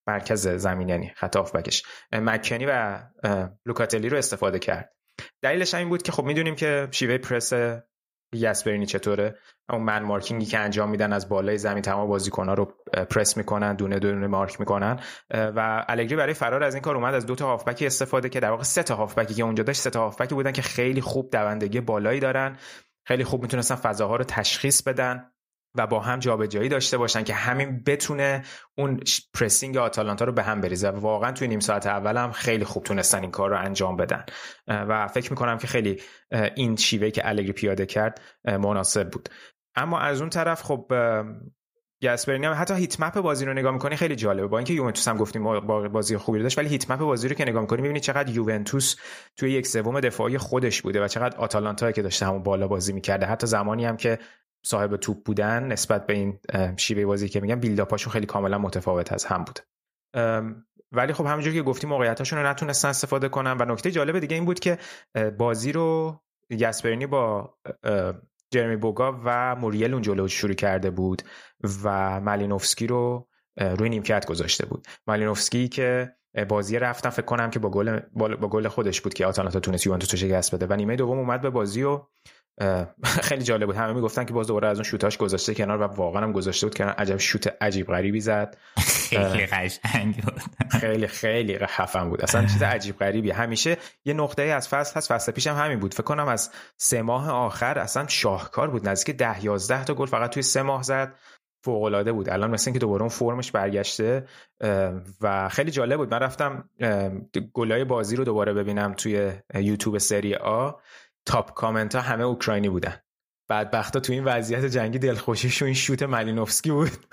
[0.07, 1.83] مرکز زمین یعنی خط هافبکش.
[2.11, 2.99] مکنی و
[3.65, 4.93] لوکاتلی رو استفاده کرد.
[5.41, 7.53] دلیلش این بود که خب می‌دونیم که شیوه پرس
[8.33, 9.37] یاسپرینی چطوره؟
[9.69, 12.73] اون من مارکینگی که انجام میدن از بالای زمین تمام بازیکن‌ها رو
[13.09, 14.99] پرس می‌کنن دونه دونه مارک می‌کنن.
[15.31, 18.49] و الگری برای فرار از این کار اومد از دو تا هافبکی استفاده که در
[18.49, 21.81] واقع سه تا هافبکی که اونجا داشت سه تا هافبکی بودن که خیلی خوب دوندگی
[21.81, 22.57] بالایی دارن.
[23.07, 25.31] خیلی خوب می‌تونستن فضاها رو تشخیص بدن.
[25.77, 28.43] و با هم جابجایی داشته باشن که همین بتونه
[28.77, 28.99] اون
[29.33, 30.89] پرسینگ آتالانتا رو به هم بریزه.
[30.89, 34.25] و واقعا توی نیم ساعت اول هم خیلی خوب تونستن این کار رو انجام بدن.
[34.67, 36.01] و فکر می‌کنم که خیلی
[36.55, 39.29] این شیوه که الگری پیاده کرد مناسب بود.
[39.75, 40.91] اما از اون طرف خب
[42.03, 44.47] گسپرینی هم حتی هیت مپ بازی رو نگاه می‌کنی خیلی جالبه.
[44.47, 47.45] با اینکه یوونتوس هم گفتیم با بازی خوبی داشت ولی هیت مپ بازی رو که
[47.45, 48.95] نگاه می‌کنی می‌بینی چقدر یوونتوس
[49.37, 53.25] توی یک سوم دفاعی خودش بوده و چقدر آتالانتا که داشته همون بالا بازی می‌کرده.
[53.25, 54.19] حتی زمانی هم که
[54.67, 56.39] صاحب توپ بودن نسبت به این
[56.77, 59.59] شیوه بازی که میگم بیلداپاشون خیلی کاملا متفاوت از هم بود.
[60.91, 64.45] ولی خب همونجور که گفتیم موقعیتاشون رو نتونستن استفاده کنن و نکته جالب دیگه این
[64.45, 64.77] بود که
[65.37, 66.19] بازی رو
[66.59, 67.53] گسپرینی با
[68.51, 71.21] جرمی بوگا و موریل اون جلو شروع کرده بود
[71.83, 74.87] و مالینوفسکی رو روی نیمکت گذاشته بود.
[75.07, 76.13] مالینوفسکی که
[76.49, 80.11] بازی رفتن فکر کنم که با گل با گل خودش بود که آتالانتا تونست یوونتوس
[80.11, 82.01] رو شکست بده و نیمه دوم اومد به بازی و
[83.27, 83.75] خیلی جالب بود.
[83.75, 86.77] همه می‌گفتن که باز دوباره از اون شوتاش گذاشته کنار و واقعا هم گذاشته بود
[86.77, 86.91] کنار.
[86.91, 88.57] عجب شوت عجیب غریبی زد.
[89.09, 90.41] خیلی قشنگ بود.
[90.81, 92.21] خیلی خیلی خفن بود.
[92.21, 95.13] اصلا چیز عجیب غریبی همیشه یه نقطه ای از فصل هست.
[95.13, 95.93] فصل پیشم همین بود.
[95.93, 98.89] فکر کنم از سه ماه آخر اصلا شاهکار بود.
[98.89, 101.13] نزدیک ده یازده تا گل فقط توی سه ماه زد.
[101.63, 102.29] فوق العاده بود.
[102.29, 104.25] الان مثل اینکه دوباره اون فرمش برگشته.
[105.21, 106.11] و خیلی جالب بود.
[106.13, 106.69] من رفتم
[107.53, 110.71] گلای بازی رو دوباره ببینم توی یوتیوب سری آ.
[111.27, 112.97] top comment ها همه اوکراینی بودن.
[113.49, 116.91] بدبختا تو این وضعیت جنگی دلخوشیش این شوت مالینوفسکی بود.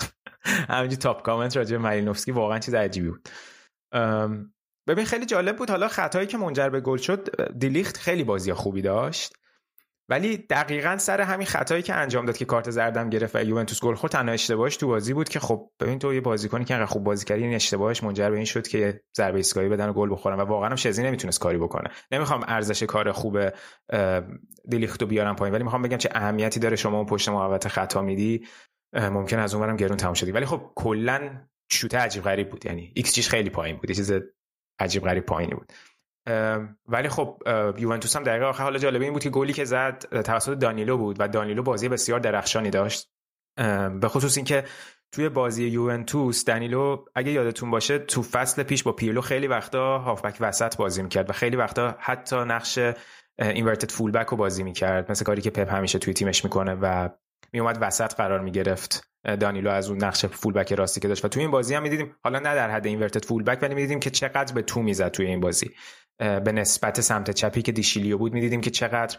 [0.44, 3.28] همینجوری top comment راجع مالینوفسکی واقعا چیز عجیبی بود.
[4.88, 5.70] ببین خیلی جالب بود.
[5.70, 9.34] حالا خطایی که منجر به گل شد دلیخت خیلی بازی خوبی داشت.
[10.08, 13.94] ولی دقیقا سر همین خطایی که انجام داد که کارت زردم گرفت و یوونتوس گل
[13.94, 17.04] خورد تنها اشتباهش تو بازی بود که خب ببین تو یه بازیکنی که انقدر خوب
[17.04, 20.40] بازی کردی این اشتباهش منجر به این شد که ضربه ایستگاهی بدن و گل بخورن
[20.40, 21.90] و واقعا هم شزنی نمی‌تونست کاری بکنه.
[22.12, 23.38] نمی‌خوام ارزش کار خوب
[24.68, 28.46] دلیختو بیارم پایین ولی می‌خوام بگم چه اهمیتی داره شما پشت محوطه خطا میدی
[28.92, 30.32] ممکن از اونورم گرون تموم شدی.
[30.32, 32.66] ولی خب کلا شوت عجیب غریب بود.
[32.66, 33.90] یعنی ایکس خیلی پایین بود.
[33.90, 34.12] یه چیز
[34.78, 35.72] عجیب غریب پایینی بود.
[36.88, 37.42] ولی خب
[37.78, 41.16] یوونتوس هم دقیقه آخر حالا جالبه این بود که گلی که زد توسط دانیلو بود
[41.18, 43.08] و دانیلو بازی بسیار درخشانی داشت.
[44.00, 44.64] به خصوص اینکه
[45.12, 50.36] توی بازی یوونتوس دانیلو اگه یادتون باشه تو فصل پیش با پیرلو خیلی وقتا هافبک
[50.40, 52.78] وسط بازی می‌کرد و خیلی وقتا حتی نقش
[53.38, 55.10] inverted fullback رو بازی می‌کرد.
[55.10, 57.08] مثل کاری که پپ همیشه توی تیمش می‌کنه و
[57.52, 59.08] میومد وسط قرار می‌گرفت.
[59.40, 61.24] دانیلو از اون نقش fullback راستی که داشت.
[61.24, 64.10] و توی این بازی هم می‌دیدیم حالا نه در حد inverted fullback ولی می‌دیدیم که
[64.10, 65.70] چقدر به تو می‌زد توی این بازی.
[66.18, 69.18] به نسبت سمت چپی که دشیلیو بود می‌دیدیم که چقدر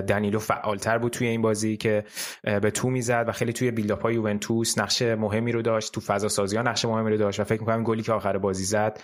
[0.00, 2.04] دانیلو فعالتر بود توی این بازی که
[2.42, 6.28] به تو می‌زد و خیلی توی build-up های یوونتوس نقش مهمی رو داشت تو فضا
[6.28, 9.00] سازی ها نقش مهمی رو داشت و فکر می‌کنم گلی که آخر بازی زد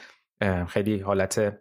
[0.68, 1.58] خیلی حالت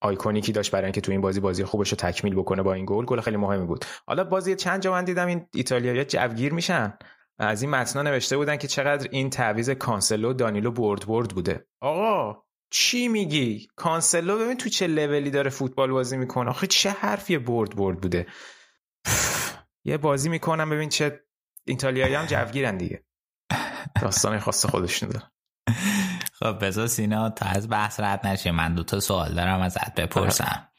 [0.00, 2.84] iconic ی داشت برای اینکه تو این بازی بازی خوبش رو تکمیل بکنه با این
[2.88, 3.84] گل گل خیلی مهمی بود.
[4.06, 6.98] حالا بازی چند جا دیدم این ایتالیایی جوگیر میشن.
[7.38, 11.66] از این متنا نوشته بودن که چقدر این تعویض کانسلو دانیلو برد برد بوده.
[11.80, 12.42] آقا!
[12.70, 16.50] چی میگی؟ کانسلو ببین تو چه لولی داره فوتبال بازی می‌کنه.
[16.50, 18.26] آخه چه حرفی برد برد بوده.
[19.84, 21.20] یه بازی می‌کنم ببین چه
[21.64, 23.04] ایتالیایی هم جوگیرن دیگه.
[24.02, 25.30] داستان خاص خودشون داره
[26.32, 28.50] خب بذار سینا تا از بحث رد نشه.
[28.50, 30.69] من دو تا سوال دارم ازت بپرسم.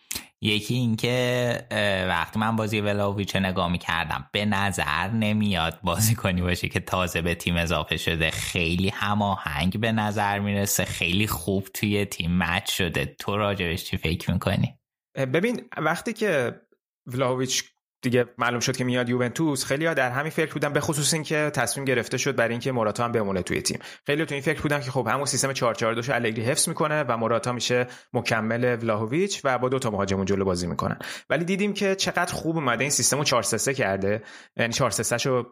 [0.43, 1.67] یکی اینکه
[2.07, 7.35] وقتی من بازی ولاویچ نگاه می‌کردم به نظر نمیاد بازی کنی باشه که تازه به
[7.35, 8.31] تیم اضافه شده.
[8.31, 10.85] خیلی هماهنگ به نظر می‌رسه.
[10.85, 13.05] خیلی خوب توی تیم مچ شده.
[13.05, 14.77] تو راجبش چی فکر می‌کنی؟
[15.15, 16.61] ببین وقتی که
[17.05, 17.70] ولاویچ
[18.01, 19.65] دیگه معلوم شد که میاد یوونتوس.
[19.65, 23.03] خیلی ها در همین فکر بودن به خصوص اینکه تصمیم گرفته شد برای اینکه موراتا
[23.03, 23.79] هم بمونه توی تیم.
[24.05, 27.17] خیلی تو این فکر بودن که خب همون سیستم 442 رو الگری حفظ می‌کنه و
[27.17, 30.99] موراتا میشه مکمل ولاهویچ و با دو تا مهاجم جلو بازی می‌کنن.
[31.29, 33.43] ولی دیدیم که چقدر خوب اومده این سیستم رو 4
[33.73, 34.23] کرده.
[34.57, 34.91] یعنی 4
[35.25, 35.45] رو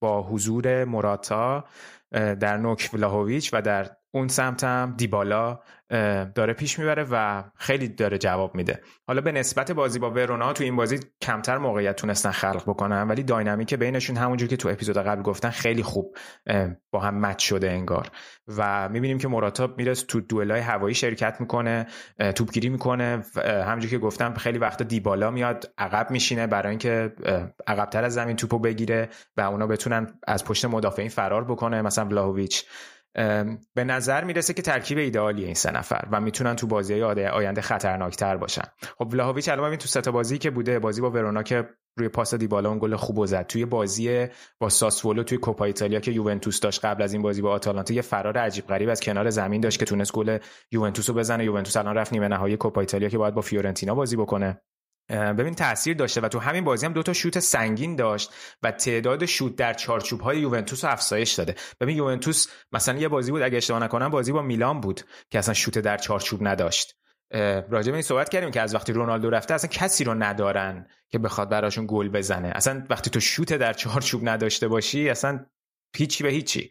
[0.00, 1.64] با حضور موراتا
[2.12, 5.60] در نوک ولاهویچ و در اون سمت هم دیبالا
[6.34, 8.80] داره پیش می‌بره و خیلی داره جواب میده.
[9.06, 13.22] حالا به نسبت بازی با ورونا تو این بازی کمتر موقعیت تونستن خلق بکنن ولی
[13.22, 16.16] داینامیک بینشون همونجور که تو اپیزود قبل گفتن خیلی خوب
[16.90, 18.10] با هم مچ شده انگار.
[18.56, 21.86] و می‌بینیم که مراتا میره تو دوئلای هوایی شرکت می‌کنه
[22.34, 27.12] توپگیری می‌کنه همونجور که گفتم خیلی وقتا دیبالا میاد عقب میشینه برای اینکه
[27.66, 32.64] عقبتر از زمین توپو بگیره و اونا بتونن از پشت مدافعین فرار بکنه مثلا ولاهویچ.
[33.74, 38.36] به نظر می‌رسه که ترکیب ایدئالی این سه نفر و می‌تونن تو بازی آینده خطرناکتر
[38.36, 38.64] باشن.
[38.98, 42.68] خب ولاهویچ الان تو سه بازی که بوده بازی با ورونا که روی پاس دیبالا
[42.68, 43.46] اون گل خوب زد.
[43.46, 44.26] توی بازی
[44.60, 48.02] با ساسولو توی کوپا ایتالیا که یوونتوس داشت قبل از این بازی با آتالانتا یه
[48.02, 50.38] فرار عجیب غریب از کنار زمین داشت که تونست گل
[50.70, 51.44] یوونتوس رو بزنه.
[51.44, 54.60] یوونتوس الان رفت نیمه نهایی کوپا ایتالیا که باید با فیورنتینا بازی بکنه.
[55.08, 58.30] ببین تاثیر داشته و تو همین بازی هم دو تا شوت سنگین داشت
[58.62, 61.54] و تعداد شوت در چارچوب های یوونتوس رو افزایش داده.
[61.80, 65.00] ببین یوونتوس مثلا یه بازی بود اگه اشتباه نکنم بازی با میلان بود
[65.30, 66.96] که اصلا شوت در چارچوب نداشت.
[67.70, 71.18] راجع به این صحبت کردیم که از وقتی رونالدو رفته اصلا کسی رو ندارن که
[71.18, 72.52] بخواد براشون گل بزنه.
[72.54, 75.46] اصلا وقتی تو شوت در چارچوب نداشته باشی اصلا
[75.96, 76.70] هیچی به هیچی.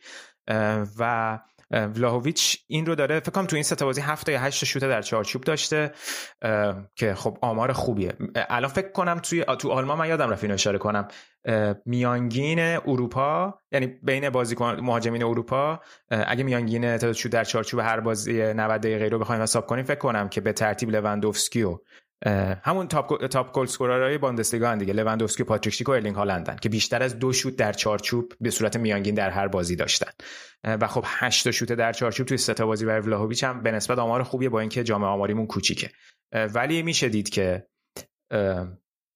[1.00, 1.40] و
[1.72, 5.02] ولاهویچ این رو داره فکر کنم تو این سه بازی 7 یا 8 شوت در
[5.02, 5.92] چارچوب داشته
[6.96, 8.14] که خب آمار خوبیه.
[8.36, 11.08] الان فکر کنم توی تو آلمان من یادم رفت اینو اشاره کنم.
[11.86, 18.54] میانگین اروپا یعنی بین بازیکن مهاجمین اروپا اگه میانگین تعداد شوت در چارچوب هر بازی
[18.54, 21.80] 90 دقیقه رو بخوایم حساب کنیم فکر کنم که به ترتیب لوندوفسکی و
[22.64, 26.70] همون top top goal scorer های بوندسلیگا دیگه لواندوفسکی پاتریک شیک و ارلینگ هالندن که
[26.70, 30.12] بیشتر از دو شوت در چارچوب به صورت میانگین در هر بازی داشتن.
[30.64, 34.00] و خب 8 تا شوت در چارچوب توی سه بازی برای ولاهویچ هم به نسبت
[34.00, 35.92] آمار خوبیه با اینکه جامعه آماریمون کوچیکه.
[36.34, 37.68] ولی میشه دید که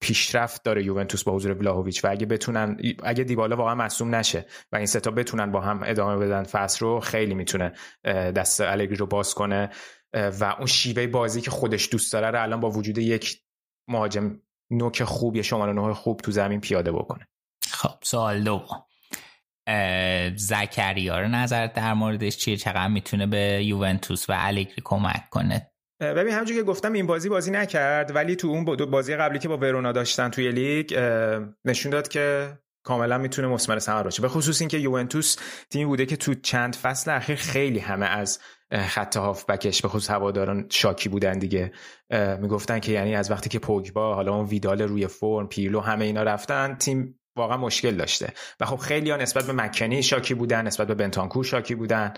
[0.01, 4.75] پیشرفت داره یوونتوس با حضور ولاهویچ و اگه بتونن اگه دیبالا واقعا مصوم نشه و
[4.75, 7.73] این ستا بتونن با هم ادامه بدن فصل رو خیلی می‌تونه
[8.05, 9.69] دست الگری رو باز کنه.
[10.15, 13.41] و اون شیوه بازی که خودش دوست داره رو الان با وجود یک
[13.89, 14.41] مهاجم
[14.71, 17.27] نوک خوب یا شماره نه خوب تو زمین پیاده بکنه.
[17.71, 18.65] خب سوال دو
[20.35, 26.33] زکریا رو نظر در موردش چیه؟ چقدر می‌تونه به یوونتوس و الگری کمک کنه؟ ببین
[26.33, 29.91] همونجور که گفتم این بازی بازی نکرد ولی تو اون بازی قبلی که با ورونا
[29.91, 30.93] داشتن توی لیگ
[31.65, 34.21] نشون داد که کاملا می‌تونه مثمر ثمر باشه.
[34.21, 35.35] به خصوص اینکه یوونتوس
[35.69, 38.39] تیمی بوده که تو چند فصل اخیر خیلی همه از
[38.73, 41.71] خط بکش به خصوص هواداران شاکی بودن دیگه.
[42.39, 46.23] می‌گفتن که یعنی از وقتی که پوگبا حالا اون ویدال روی فرم پیرلو همه اینا
[46.23, 48.33] رفتن تیم واقعا مشکل داشته.
[48.59, 52.13] و خب خیلی ها نسبت به مکنی شاکی بودن نسبت به بنتانکور شاکی بودن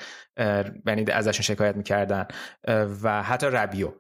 [0.86, 2.28] یعنی ازشون شکایت می‌کردن.
[3.04, 3.92] و حتی ربیو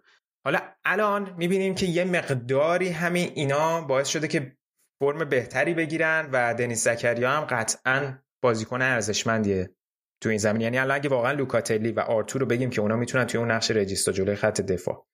[0.45, 4.57] حالا الان می‌بینیم که یه مقداری همین اینا باعث شده که
[4.99, 9.76] فرم بهتری بگیرن و دنیس زکریا هم قطعا بازیکن ارزشمندیه.
[10.23, 10.61] تو این زمین.
[10.61, 13.71] یعنی الان اگه واقعا لوکاتلی و آرتور رو بگیم که اونا می‌تونن توی اون نقش
[13.71, 15.07] regista جلوی خط دفاع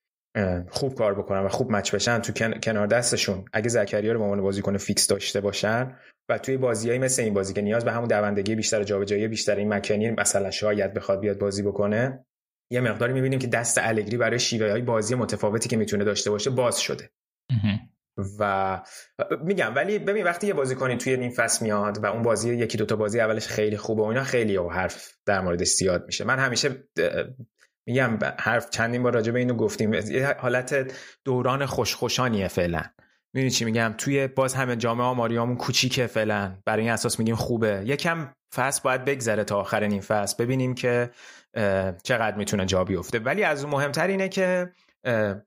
[0.69, 2.33] خوب کار بکنن و خوب match بشن تو
[2.63, 5.95] کنار دستشون اگه زکریا رو به عنوان بازیکن فیکس داشته باشن
[6.29, 9.73] و توی بازیایی مثل این بازی که نیاز به همون دوندگی بیشتر جابجایی بیشتر این
[9.73, 12.25] مکنی مثلا شاید بخواد بیاد بازی بکنه
[12.71, 16.49] یه مقداری می‌بینیم که دست الگری برای شیوه های بازی متفاوتی که می‌تونه داشته باشه
[16.49, 17.09] باز شده.
[18.39, 18.81] و
[19.43, 22.77] میگم ولی ببین وقتی یه بازی کنی توی این فصل میاد و اون بازی یکی
[22.77, 26.23] دوتا بازی اولش خیلی خوبه و اینا خیلی و حرف در موردش زیاد میشه.
[26.23, 26.83] من همیشه
[27.87, 29.93] میگم حرف چندین بار راجع به اینو گفتیم.
[29.93, 30.93] یه حالت
[31.25, 32.81] دوران خوشخوشانیه فعلا.
[33.33, 36.55] می‌دونی چی میگم؟ توی باز همه جامعه آماریامون کوچیکه فعلا.
[36.65, 37.83] برای این اساس میگیم خوبه.
[37.85, 40.43] یکم فصل باید بگذره تا آخر این فصل.
[40.43, 41.09] ببینیم که
[42.03, 43.19] چقدر می‌تونه جا بیفته.
[43.19, 44.71] ولی از اون مهمتر اینه که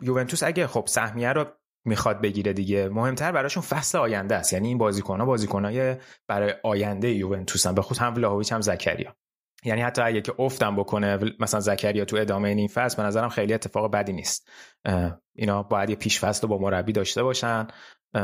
[0.01, 1.47] یوونتوس اگه خب سهمیه رو
[1.87, 2.89] می‌خواد بگیره دیگه.
[2.89, 4.53] مهمتر براشون فصل آینده است.
[4.53, 5.97] یعنی این بازیکن ها بازیکن های
[6.29, 9.17] برای آینده یوونتوس هم به خود هم ولاهویچ هم زکریا.
[9.65, 13.55] یعنی حتی اگه که افتم بکنه مثلا زکریا تو ادامه این فصل به نظرم خیلی
[13.55, 14.49] اتفاق بدی نیست.
[15.35, 17.67] اینا باید یه پیش فصل با مربی داشته باشن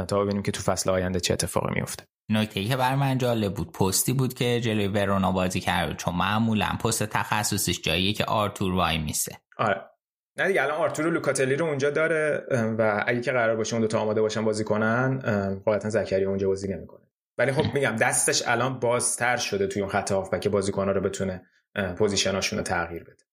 [0.08, 2.04] تا ببینیم که تو فصل آینده چه اتفاقی میفته.
[2.28, 5.96] نکته ای که بر من جالب بود پستی بود که جلوی ورونا بازی کرد.
[5.96, 9.38] چون معمولا پست تخصصیش جاییه که آرتور وای میسه.
[9.58, 9.91] آره.
[10.36, 12.46] نه دیگه الان آرتور و لوکاتلی رو اونجا داره
[12.78, 15.18] و اگه که قرار باشه اون دو تا آماده باشن بازی کنن
[15.64, 17.06] قاعدتا زکریا اونجا بازی نمی‌کنه.
[17.38, 21.46] ولی خب میگم دستش الان بازتر شده توی اون خط هافبک بازیکن‌ها رو بتونه
[21.98, 23.24] پوزیشناشون رو تغییر بده.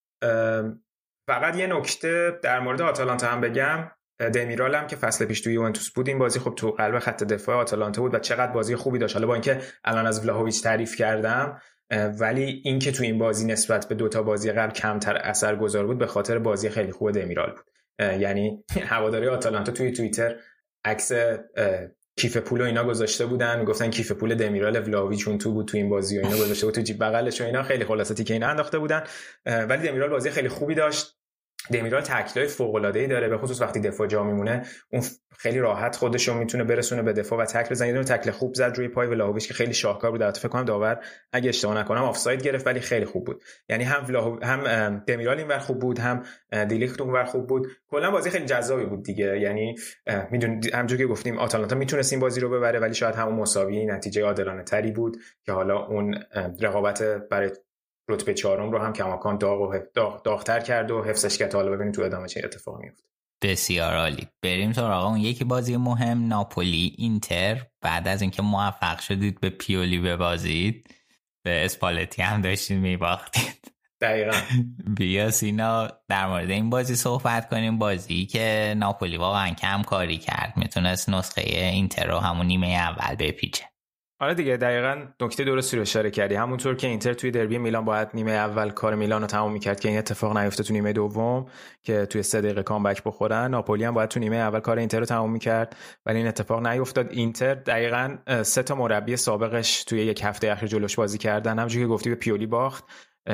[1.28, 3.92] فقط یه نکته در مورد آتالانتا هم بگم.
[4.34, 7.56] دمیرال هم که فصل پیش توی یوونتوس بود این بازی خب تو قلب خط دفاع
[7.56, 9.16] آتالانتا بود و چقدر بازی خوبی داشت.
[9.16, 11.62] حالا با اینکه الان از ولاهویچ تعریف کردم
[11.92, 16.40] ولی اینکه تو این بازی نسبت به دوتا بازی قبل کمتر اثرگذار بود به خاطر
[16.40, 17.66] بازی خیلی خوب دمیرال بود.
[18.22, 18.64] یعنی
[18.94, 20.36] هواداری آتالانتا توی توییتر
[20.86, 21.12] عکس
[22.18, 23.60] کیف پول و اینا گذاشته بودن.
[23.60, 26.76] می‌گفتن کیف پول دمیرال ولاویچ اون تو بود تو این بازی و اینا گذاشته بود
[26.76, 27.04] تو جیب.
[27.04, 29.04] بغلش و اینا خیلی خلاصاتی که اینا انداخته بودن.
[29.46, 31.19] ولی دمیرال بازی خیلی خوبی داشت.
[31.72, 35.04] دمیرال تکلای فوق العاده داره به خصوص وقتی دفاع جا میمونه اون
[35.38, 37.88] خیلی راحت خودش رو می‌تونه برسونه به دفاع و تکل بزنه.
[37.88, 40.38] یه تکل خوب زد روی پای ولاهویچ که خیلی شاهکار بود.
[40.38, 41.04] فکر کنم داور
[41.34, 43.44] اگه اشتباه نکنم آفساید گرفت ولی خیلی خوب بود.
[43.70, 44.44] یعنی هم ولاهو...
[44.44, 46.24] هم دمیرال اینور خوب بود هم
[46.70, 47.68] دیلیخت اونور خوب بود.
[47.90, 49.40] کلا بازی خیلی جذابی بود دیگه.
[49.40, 49.76] یعنی
[50.32, 54.24] میدون همونجوری که گفتیم آتالانتا می‌تونست این بازی رو ببره ولی شاید همون مساوی نتیجه
[54.24, 56.16] عادلانه تری بود که حالا اون
[56.62, 57.52] رقابت برای
[58.10, 61.92] رتبه چهارم رو هم کماکان داغ و داغ داغتر کرد و حفظش کرد حالا ببینیم
[61.92, 63.04] تو ادامه چه اتفاقی میفته
[63.42, 64.28] بسیار عالی.
[64.42, 67.66] بریم سراغ اون یکی بازی مهم ناپولی اینتر.
[67.82, 70.96] بعد از اینکه موفق شدید به پیولی ببازید
[71.44, 73.74] به اسپالتی هم داشتید میباختید.
[74.02, 74.38] دقیقا.
[74.98, 77.78] بیا سینا در مورد این بازی صحبت کنیم.
[77.78, 80.54] بازی که ناپولی واقعا کم کاری کرد.
[80.58, 83.64] می‌تونست نسخه اینتر رو همون نیمه اول بپیچه.
[84.22, 86.36] آره دیگه دقیقا نکته درستی رو اشاره کردی.
[86.36, 89.90] همونطور که اینتر توی دربی میلان باید نیمه اول کار میلان رو تمام می‌کرد که
[89.90, 91.46] این اتفاق نیفته تو نیمه دوم
[91.84, 93.52] که توی سه دقیقه کامبک بخورن.
[93.52, 97.08] ناپولی هم باید تو نیمه اول کار اینتر رو تمام می‌کرد ولی این اتفاق نیفتاد.
[97.12, 101.52] اینتر دقیقا سه تا مربی سابقش توی یک هفته اخیر جلوش بازی کردن.
[101.52, 102.84] همونجوری که گفتی به پیولی باخت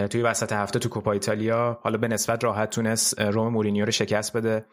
[0.10, 1.80] توی وسط هفته تو کوپا ایتالیا.
[1.82, 4.66] حالا به نسبت راحت تونست روم مورینیو رو شکست بده.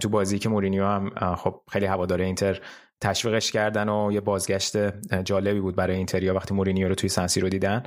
[0.00, 2.60] تو بازی که مورینیو هم خب خیلی هوادار اینتر
[3.04, 4.76] تشویقش کردن و یه بازگشت
[5.22, 7.82] جالبی بود برای اینتریا وقتی مورینیو رو توی سن سیرو دیدن.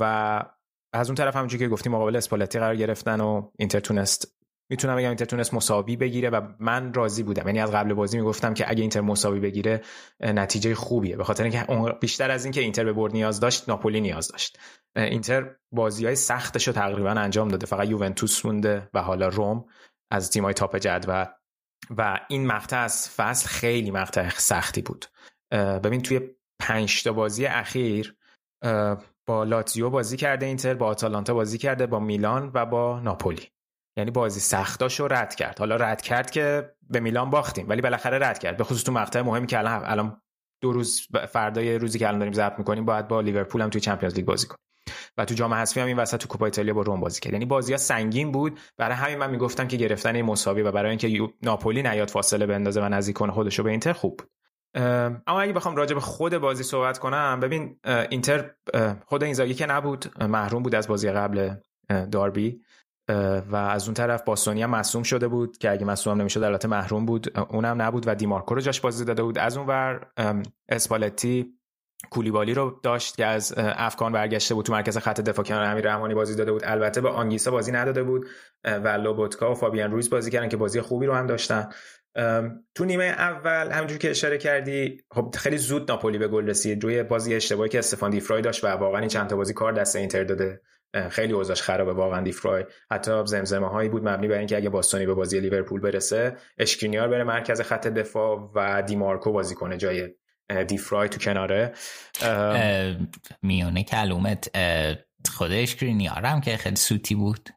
[0.00, 0.42] و
[0.92, 4.38] از اون طرف همونجوری که گفتیم مقابل اسپالتی قرار گرفتن و اینتر تونست
[4.70, 7.46] می‌تونم بگم اینتر تونست مساوی بگیره و من راضی بودم.
[7.46, 9.82] یعنی از قبل بازی می‌گفتم که اگه اینتر مساوی بگیره
[10.20, 11.16] نتیجه خوبیه.
[11.16, 11.66] به خاطر اینکه
[12.00, 14.58] بیشتر از اینکه اینتر به برد نیاز داشت ناپولی نیاز داشت.
[14.96, 17.66] اینتر بازی های سختش رو تقریبا انجام داده.
[17.66, 19.64] فقط یوونتوس مونده و حالا روم
[20.10, 21.24] از تیمای تاپ جدول.
[21.96, 25.06] و این مقطع از فصل خیلی مقطع سختی بود.
[25.52, 26.20] ببین توی
[26.60, 28.14] پنج تا بازی اخیر
[29.26, 33.48] با لاتزیو بازی کرده اینتر با آتالانتا بازی کرده با میلان و با ناپولی.
[33.98, 35.58] یعنی بازی سختاشو رد کرد.
[35.58, 38.56] حالا رد کرد که به میلان باختیم ولی بالاخره رد کرد.
[38.56, 40.22] به خصوص تو مقطع مهمی که الان الان
[40.62, 44.14] دو روز فردای روزی که الان داریم ضبط می‌کنیم باید با لیورپول هم توی چمپیونز
[44.14, 44.67] لیگ بازی کنیم.
[45.18, 47.32] و تو جام حذفی هم این وسط تو کوپا ایتالیا با روم بازی کرد.
[47.32, 48.60] یعنی بازی ها سنگین بود.
[48.76, 52.82] برای همین من می‌گفتم که گرفتن این مساوی و برای اینکه ناپولی نیاد فاصله بندازه
[52.82, 54.30] و نزدیک کنه خودشو به اینتر خوب بود.
[55.26, 57.80] اما اگه بخوام راجع به خود بازی صحبت کنم ببین
[58.10, 58.50] اینتر
[59.06, 61.54] خود اینزاگی که نبود محروم بود از بازی قبل
[62.12, 62.60] داربی.
[63.50, 67.06] و از اون طرف باستونی هم مصوم شده بود که اگه مصوم نمی‌شد البته محروم
[67.06, 67.38] بود.
[67.38, 69.38] اونم نبود و دیمارکو رو جاش بازی داده بود.
[69.38, 70.06] از اون ور
[70.68, 71.57] اسپالتی
[72.10, 76.14] کولیبالی رو داشت که از افغان برگشته بود تو مرکز خط دفاع کنار امیر رحمانی
[76.14, 76.62] بازی داده بود.
[76.64, 78.26] البته به آنگیسا بازی نداده بود
[78.64, 81.68] و لوبوتکا و فابیان رویز بازی کردن که بازی خوبی رو هم داشتن.
[82.74, 86.84] تو نیمه اول همونجور که اشاره کردی خب خیلی زود ناپولی به گل رسید.
[86.84, 89.96] روی بازی اشتباهی که استفان دیفرای داشت و واقعا این چند تا بازی کار دست
[89.96, 90.60] اینتر داده.
[91.10, 92.64] خیلی اوضاعش خرابه واقعا دیفرای.
[92.90, 97.24] حتی زمزمه هایی بود مبنی بر اینکه اگه باستونی به بازی لیورپول برسه اشکرینیار بره
[97.24, 100.08] مرکز خط دفاع و دیمارکو بازی کنه جای
[100.68, 101.74] دیفرای تو کناره.
[103.42, 104.50] میونه کلومت
[105.30, 107.48] خود اشکرینیار هم که خیلی سوتی بود.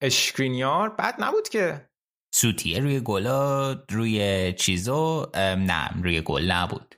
[0.00, 1.88] اشکرینیار بد نبود که.
[2.34, 6.94] سوتیه روی گلا روی چیزو نه روی گل نبود.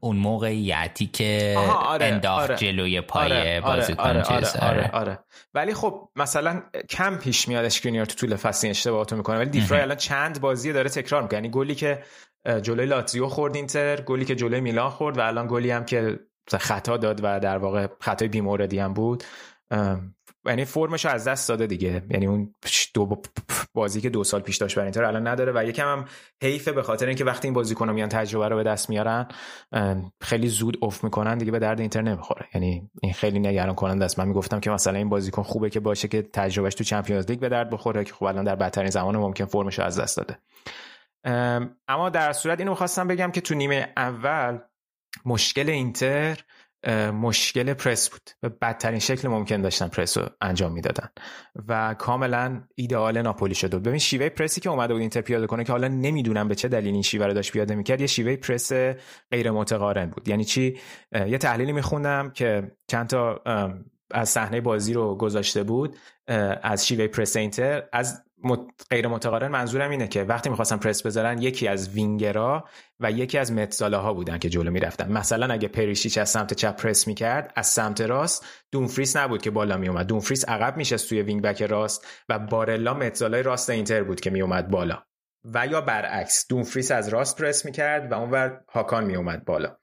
[0.00, 5.18] اون موقعیتی که آره، انداخت آره، جلوی پای آره، بازیکن آره، آره، آره, آره, آره,
[5.54, 9.96] ولی خب مثلا کم پیش میاد اشکرینیار تو طول فصل اشتباهاتو می‌کنه ولی دیفرای الان
[9.96, 11.36] چند بازی داره تکرار می‌کنه.
[11.36, 12.02] یعنی گلی که
[12.62, 16.18] جلوی لاتزیو خورد اینتر گلی که جلوی میلان خورد و الان گلی هم که
[16.58, 19.24] خطا داد و در واقع خطای بیموردی هم بود.
[20.46, 22.02] یعنی فرمش از دست داده دیگه.
[22.10, 22.54] یعنی اون
[22.94, 23.22] دو
[23.74, 26.04] بازی که دو سال پیش داشت برای اینتر الان نداره و یکم هم
[26.42, 29.28] حیفه به خاطر اینکه وقتی این بازیکن‌ها میان تجربه رو به دست میارن
[30.20, 32.46] خیلی زود اوف می‌کنن دیگه به درد اینتر نمی‌خوره.
[32.54, 34.18] یعنی این خیلی نگران کننده است.
[34.18, 37.48] من می‌گفتم که مثلا این بازیکن خوبه که باشه که تجربهش تو چمپیونز لیگ به
[37.48, 40.38] درد بخوره که خب الان در بدترین زمان ممکن فرمش از دست داده.
[41.88, 44.58] اما در صورت اینو می‌خواستم بگم که تو نیمه اول
[45.24, 46.40] مشکل اینتر
[47.14, 51.08] مشکل پرس بود به بدترین شکل ممکن داشتن پرس رو انجام می‌دادن
[51.68, 55.72] و کاملا ایدئال ناپولی بود ببین شیوه پرسی که اومده بود اینتر پیاده کنه که
[55.72, 58.72] حالا نمی‌دونم به چه دلیل این شیوه رو داشت پیاده می‌کرد یه شیوه پرس
[59.30, 60.28] غیر متقارن بود.
[60.28, 60.78] یعنی چی؟
[61.12, 63.42] یه تحلیلی میخوندم که چند تا
[64.10, 65.96] از صحنه بازی رو گذاشته بود
[66.62, 68.24] از شیوه پرس اینتر از
[68.90, 72.64] غیر متقارن منظورم اینه که وقتی می‌خواستن پرس بذارن یکی از وینگرا
[73.00, 75.12] و یکی از mezzala ها بودن که جلو می‌رفتن.
[75.12, 79.76] مثلا اگه پریشیچ از سمت چپ پرس می‌کرد از سمت راست دومفریس نبود که بالا
[79.76, 84.68] میومد دومفریس عقب میشست توی wing-back راست و بارلا mezzala راست اینتر بود که میومد
[84.68, 85.02] بالا.
[85.44, 89.76] و یا برعکس دومفریس از راست پرس می‌کرد و اونور هاکان میومد بالا.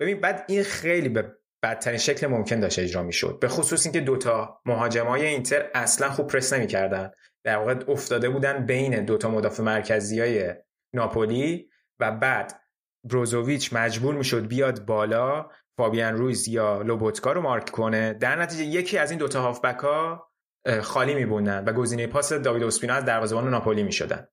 [0.00, 3.38] ببین بعد این خیلی به بدترین شکل ممکن داشت اجرا می‌شد.
[3.40, 7.10] به خصوص اینکه دوتا مهاجمای اینتر اصلا خوب پرس نمی‌کردن.
[7.44, 10.54] در واقع افتاده بودن بین دوتا مدافع مرکزی های
[10.94, 11.70] ناپولی
[12.00, 12.60] و بعد
[13.04, 18.12] بروزوویچ مجبور می‌شد بیاد بالا فابیان رویز یا لوبوتکا رو مارک کنه.
[18.12, 20.30] در نتیجه یکی از این دوتا هافبک ها
[20.82, 24.26] خالی میبوندن و گزینه پاس داوید اوسپینا از دروازه‌بان ناپولی می‌شدن.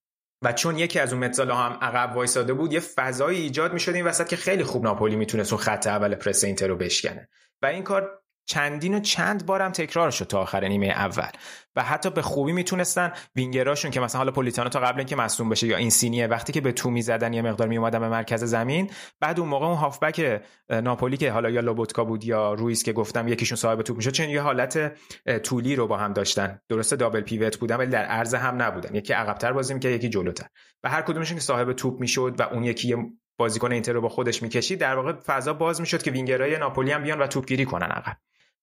[0.44, 4.06] و چون یکی از اون متزالا هم عقب وایساده بود یه فضایی ایجاد می‌شد این
[4.06, 7.30] وسط که خیلی خوب ناپولی می‌تونست اون خط اول پرس اینتر رو بشکنه.
[7.62, 11.30] و این کار چندین و چند بارم تکرار شد تا آخر نیمه اول.
[11.76, 15.68] و حتی به خوبی می‌تونستن وینگراشون که مثلا حالا پولیتانو تا قبل اینکه مصدوم بشه
[15.68, 19.40] یا این سینیه وقتی که به تو می‌زدن یه مقدار میومدن به مرکز زمین بعد
[19.40, 23.56] اون موقع اون هافبک ناپولی که حالا یا لوبوتکا بود یا رویس که گفتم یکیشون
[23.56, 24.98] صاحب توپ می‌شد چون یه حالت
[25.44, 26.60] طولی رو با هم داشتن.
[26.70, 28.96] درسته دابل پیوت بودن ولی در عرض هم نبودن.
[28.96, 30.48] یکی عقبتر بازی می‌کرد یکی جلوتر.
[30.84, 32.96] و هر کدومشون که صاحب توپ می‌شد و اون یکی
[33.40, 37.04] بازیکن اینتر رو با خودش می‌کشید در واقع فضا باز می‌شد که وینگرای ناپولی هم
[37.04, 38.18] بیان و توپگیری کنن عقب.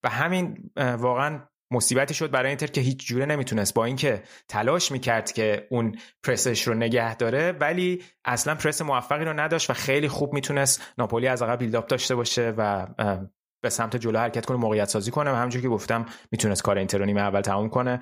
[0.05, 1.39] و همین واقعا
[1.71, 6.67] مصیبتی شد برای اینتر که هیچ جوره نمی‌تونست با اینکه تلاش می‌کرد که اون پرسش
[6.67, 11.41] رو نگه داره ولی اصلا پرس موفقی رو نداشت و خیلی خوب می‌تونست ناپولی از
[11.41, 12.87] عقب build-up داشته باشه و
[13.65, 17.05] به سمت جلو حرکت کنه موقعیت سازی کنه و همونجوری که گفتم می‌تونست کار اینتر
[17.05, 17.99] نیمه اول تموم کنه.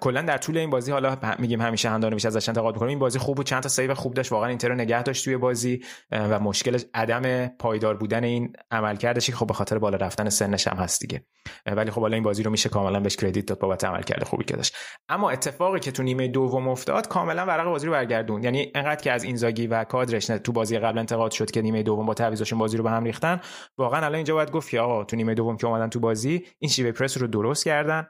[0.00, 3.18] کلا در طول این بازی حالا میگیم همیشه هندانوویچ میشه ازش انتقاد می‌کنیم این بازی
[3.18, 6.78] خوب بود چند تا save خوب داشت واقعا اینتر نگه داشت توی بازی و مشکل
[6.94, 11.24] عدم پایدار بودن این عملکردش که خب به خاطر بالا رفتن سنش هم هست دیگه.
[11.66, 14.56] ولی خب حالا این بازی رو میشه کاملا بهش کردیت داد بابت عملکرد خوبی که
[14.56, 14.74] داشت.
[15.08, 19.12] اما اتفاقی که تو نیمه دوم افتاد کاملا ورق بازی رو برگردون یعنی انقدر که
[19.12, 22.76] از اینزاگی و کادرش تو بازی قبل انتقاد شد که نیمه دوم با تعویضاشون بازی
[22.76, 23.40] رو به هم ریختن
[23.78, 26.92] واقعا الان اینجا باید گفت آقا تو نیمه دوم که اومدن تو بازی این شیوه
[26.92, 28.06] پرس رو درست کردن.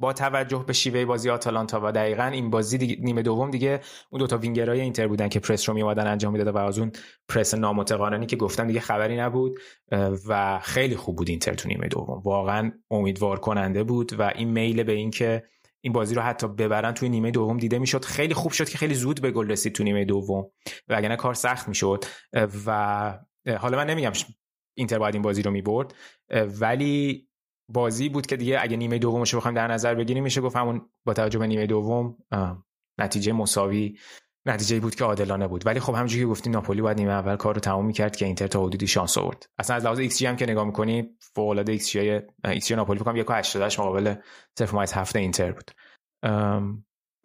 [0.00, 3.80] با توجه به شیوه بازی آتالانتا و دقیقا این بازی دیگه نیمه دوم دیگه
[4.10, 6.92] اون دوتا وینگرای اینتر بودن که پرس رو میومدن انجام می‌داد و از اون
[7.28, 9.58] پرس نامتقارنی که گفتم دیگه خبری نبود
[10.28, 12.22] و خیلی خوب بود اینتر تو نیمه دوم.
[12.24, 15.44] واقعا امیدوار کننده بود و این میل به این که
[15.80, 18.04] این بازی رو حتی ببرن توی نیمه دوم دیده می‌شد.
[18.04, 20.50] خیلی خوب شد که خیلی زود به گل رسید تو نیمه دوم
[20.88, 22.04] وگرنه کار سخت می‌شد.
[22.66, 23.18] و
[23.58, 24.12] حالا من نمیگم
[24.80, 25.94] اینتر باید این بازی رو می‌برد.
[26.60, 27.28] ولی
[27.68, 30.82] بازی بود که دیگه اگه نیمه دومش رو بخوایم در نظر بگیریم میشه گفت همون
[31.06, 32.16] با توجه به نیمه دوم
[32.98, 33.98] نتیجه مساوی
[34.46, 35.66] نتیجه بود که عادلانه بود.
[35.66, 38.46] ولی خب همونجوری که گفتی ناپولی باید نیمه اول کار رو تمام می‌کرد که اینتر
[38.46, 39.46] تا حدودی شانس آورد.
[39.58, 43.42] اصلا از لحاظ ایکس هم که نگاه می‌کنی فوق العاده xG xG ناپولی فکر کنم
[43.42, 44.14] 1.88 مقابل
[44.60, 45.70] 0.7 اینتر بود.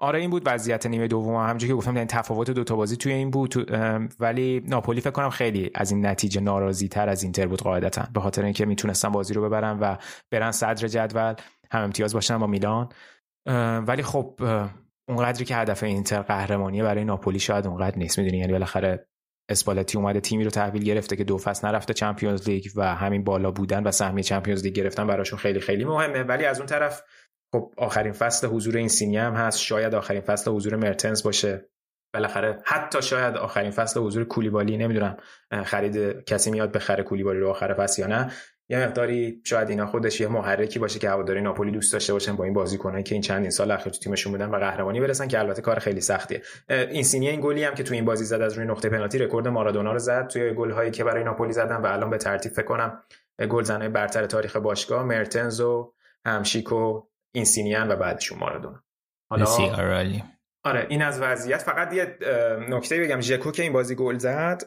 [0.05, 1.35] آره این بود وضعیت نیمه دوم.
[1.35, 3.71] همونجوری که گفتم این تفاوت دو تا بازی توی این بود.
[4.19, 8.07] ولی ناپولی فکر کنم خیلی از این نتیجه ناراضی تر از اینتر بود قاعدتا.
[8.13, 9.95] به خاطر اینکه می‌تونستن بازی رو ببرن و
[10.31, 11.33] برن صدر جدول
[11.71, 12.89] هم امتیاز باشن با میلان.
[13.87, 14.39] ولی خب
[15.09, 18.19] اونقدری که هدف اینتر قهرمانی برای ناپولی شاید اونقدر نیست.
[18.19, 19.07] می‌دونی؟ یعنی بالاخره
[19.49, 23.51] اسپالتی اومده تیمی رو تحویل گرفته که دو فصل نرفته چمپیونز لیگ و همین بالا
[23.51, 26.23] بودن و سهمیه چمپیونز لیگ گرفتن براشون خیلی خیلی مهمه.
[26.23, 27.01] ولی از اون طرف
[27.55, 29.59] خب آخرین فصل حضور این سینی هم هست.
[29.59, 31.65] شاید آخرین فصل حضور مرتنز باشه.
[32.13, 35.17] بالاخره حتی شاید آخرین فصل حضور کولیبالی نمی‌دونم
[35.65, 38.31] خرید کسی میاد بخره کولیبالی رو آخر فصل یا نه.
[38.69, 42.43] یه مقداری شاید اینا خودش یه محرکی باشه که هواداری ناپولی دوست داشته باشن با
[42.43, 45.61] این بازیکنایی که این چندین سال اخیر تو تیمشون بودن و قهرمانی برسن که البته
[45.61, 46.41] کار خیلی سختیه.
[46.69, 49.47] این سینیه این گلی هم که تو این بازی زد از روی نقطه پنالتی رکورد
[49.47, 50.27] مارادونا رو زد.
[50.27, 53.03] توی گل هایی که برای ناپولی زدن و الان به ترتیب فکر کنم
[53.49, 55.93] گلزنای برتر تاریخ باشگاه مرتنز و
[56.25, 57.01] همشیک و
[57.35, 58.83] اینسینیان و بعدشون مارادونا.
[59.31, 59.45] حالا
[60.63, 61.61] آره این از وضعیت.
[61.61, 62.17] فقط یه
[62.69, 63.21] نکته بگم.
[63.21, 64.61] ژکو که این بازی گل زد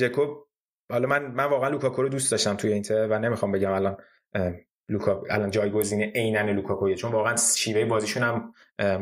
[0.00, 0.26] ژکو
[0.90, 3.96] حالا من من واقعا لوکاکو رو دوست داشتم توی اینتر و نمی‌خوام بگم الان
[4.90, 6.94] لوکا الان جایگزین عیناً لوکاکویه.
[6.94, 8.52] چون واقعا شیوه بازیشون هم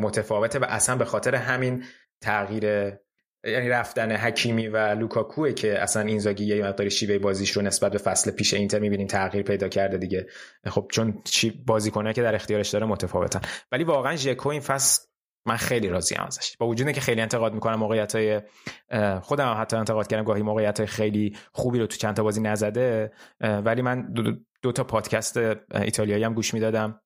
[0.01, 1.85] متفاوته و اصلا به خاطر همین
[2.23, 2.93] تغییر
[3.47, 7.99] یعنی رفتن حکیمی و لوکاکوه که اصلا اینزاگی یه مقداری شیوه بازیش رو نسبت به
[7.99, 10.27] فصل پیش اینتر می‌بینیم تغییر پیدا کرده دیگه.
[10.67, 13.41] خب چون چی بازیکنه که در اختیارش داره متفاوتن.
[13.73, 15.03] ولی واقعا ژکو این فصل
[15.47, 16.57] من خیلی راضی ام ازش.
[16.57, 18.41] با وجودی که خیلی انتقاد می‌کنم موقعیت های
[19.23, 22.41] خودم هم حتی انتقاد کردم گاهی موقعیت های خیلی خوبی رو تو چند تا بازی
[22.41, 24.23] نزده ولی من دو,
[24.63, 25.37] دو تا پادکست
[25.75, 27.01] ایتالیایی هم گوش می‌دادم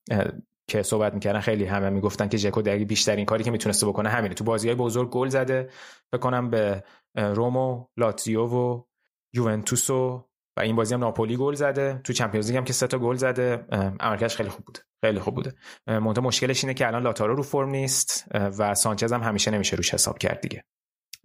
[0.68, 4.34] که صحبت می‌کردن خیلی همه می‌گفتن که ژکو در بیشترین کاری که می‌تونسته بکنه همینه.
[4.34, 5.70] تو بازی های بزرگ گل زده.
[6.12, 6.84] بکنم به
[7.14, 8.82] رومو لاتزیو و
[9.32, 10.24] یوونتوس و
[10.56, 12.00] و این بازی هم ناپولی گل زده.
[12.04, 13.66] تو Champions League هم که سه تا گل زده.
[14.00, 14.80] عملکردش خیلی خوب بوده.
[15.04, 15.54] خیلی خوب بوده.
[15.86, 18.24] منتها مشکلش اینه که الان لائوتارو رو فرم نیست.
[18.34, 20.64] و سانچز هم همیشه نمیشه روش حساب کرد دیگه.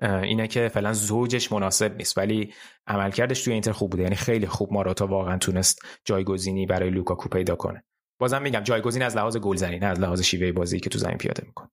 [0.02, 2.18] اینه که فعلا زوجش مناسب نیست.
[2.18, 2.54] ولی
[2.88, 4.04] عملکردش توی اینتر خوب بوده.
[4.04, 7.84] یعنی خیلی خوب ماروتا واقعا تونست جایگزینی برای لوکاکو پیدا کنه.
[8.24, 11.44] بازم میگم جایگزین از لحاظ گلزنی نه از لحاظ شیوه بازی که تو زمین پیاده
[11.46, 11.70] می‌کنه.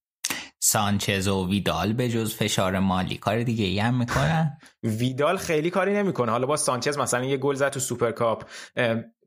[0.63, 4.59] سانچز و ویدال به جز فشار مالی کار دیگه ای هم می‌کنن؟
[5.01, 6.31] ویدال خیلی کاری نمی‌کنه.
[6.31, 8.45] حالا با سانچز مثلا یه گل زد تو سوپرکاپ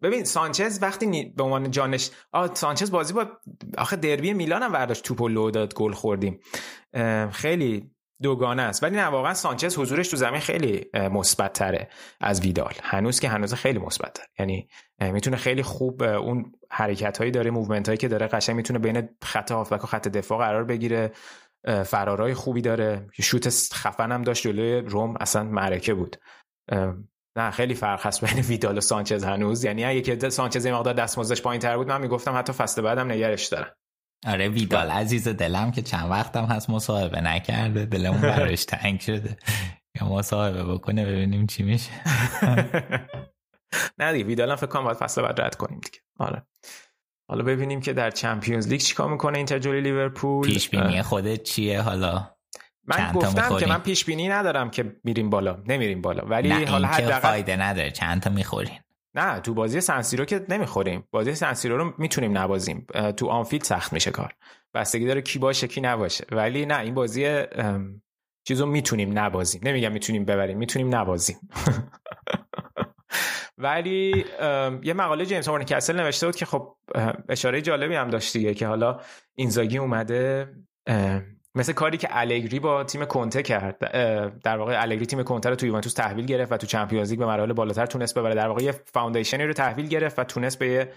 [0.02, 3.28] ببین سانچز وقتی به عنوان جانشین سانچز بازی با
[3.78, 6.40] آخه دربی میلان هم برداشت توپ و لو داد گل خوردیم.
[7.32, 7.92] خیلی
[8.22, 8.84] دوگانه است.
[8.84, 11.90] ولی نه واقعا سانچز حضورش تو زمین خیلی مثبت تره
[12.22, 12.74] از ویدال.
[12.84, 14.68] هنوز که هنوز خیلی مثبت یعنی
[15.02, 19.52] می‌تونه خیلی خوب اون حرکت هایی داره movement هایی که داره قشنگ می‌تونه بین خط
[19.52, 21.12] هافبک و خط دفاع قرار بگیره.
[21.86, 23.08] فرارای خوبی داره.
[23.22, 26.18] شوت خفن هم داشت جلوی روم اصلا معرکه بود.
[27.36, 29.64] نه خیلی فرق هست بین ویدال و سانچز هنوز.
[29.64, 33.12] یعنی اگه که سانچز این مقدار دستمزدش پایین تر بود من می‌گفتم حتی فصل بعدم
[33.12, 33.76] نگرش دارم
[34.28, 39.38] آره ویدال عزیز دلم که چند وقتم هست مصاحبه نکرده دلمون براش تنگ شده.
[40.02, 41.92] یا مصاحبه بکنه ببینیم چی میشه.
[44.00, 46.00] نه دیگه ویدال هم فکر کنم باید فصل بعد رد کنیم دیگه.
[46.20, 46.44] آره.
[47.30, 51.82] حالا ببینیم که در Champions League چیکار می‌کنه اینتر جلوی لیورپول؟ پیش بینی خودت چیه
[51.82, 52.30] حالا؟
[52.88, 55.64] من گفتم که من پیش بینی ندارم که میریم بالا.
[55.68, 56.24] نمیریم بالا.
[56.26, 57.92] ولی حالا حداقل فایده نداره.
[57.92, 58.80] چند تا می‌خورین
[59.16, 61.08] نه تو بازی سنسیرو که نمی‌خوریم.
[61.12, 62.88] بازی سنسیرو رو می‌تونیم نبازیم.
[63.18, 64.34] تو آنفیلد سخت میشه کار.
[64.74, 66.26] بستگی داره کی باشه کی نباشه.
[66.32, 67.44] ولی نه این بازی
[68.48, 69.62] چیزو می‌تونیم نبازیم.
[69.64, 71.38] نمیگم می‌تونیم ببریم می‌تونیم نبازیم.
[73.58, 74.26] ولی
[74.84, 76.76] یه مقاله جیمز کسل نوشته بود که خب
[77.30, 79.00] اشاره جالبی هم داشت دیگه که حالا
[79.36, 80.54] اینزاگی اومده
[81.56, 83.80] مثل کاری که الگری با تیم کنته کرد.
[84.44, 87.26] در واقع الگری تیم کنته رو تو یوونتوس تحویل گرفت و تو Champions League به
[87.26, 88.36] مراحل بالاتر تونست ببره.
[88.36, 90.94] در واقع یه foundation ی رو تحویل گرفت و تونست به یه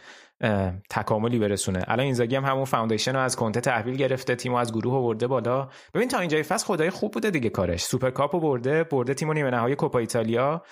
[0.91, 1.85] تکاملی برسونه.
[1.87, 5.69] الان اینزاگی هم همون foundation رو از کنته تحویل گرفته تیمو از گروه برده بالا.
[5.95, 7.83] ببین تا اینجای فصل خدایی خوب بوده دیگه کارش.
[7.83, 10.63] سوپرکاپو برده برده تیمو نیمه نهایی کوپا ایتالیا.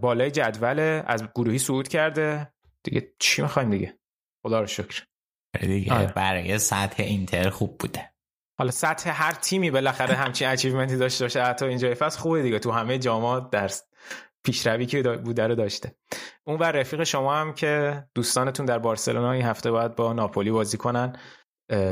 [0.00, 2.52] بالای جدول از گروهی صعود کرده.
[2.84, 3.98] دیگه چی می‌خوایم دیگه؟
[4.46, 5.04] خدا رو شکر.
[5.60, 6.12] دیگه آره.
[6.12, 8.10] برای سطح اینتر خوب بوده.
[8.58, 11.42] حالا سطح هر تیمی بالاخره همچین achievement ی داشته باشه.
[11.42, 12.58] حتی اینجای فصل خوبه دیگه.
[12.58, 13.70] تو همه جام‌ها در
[14.44, 15.94] پیشروی که بوده رو داشته.
[16.44, 20.76] اون ور رفیق شما هم که دوستانتون در بارسلونا این هفته باید با ناپولی بازی
[20.76, 21.16] کنن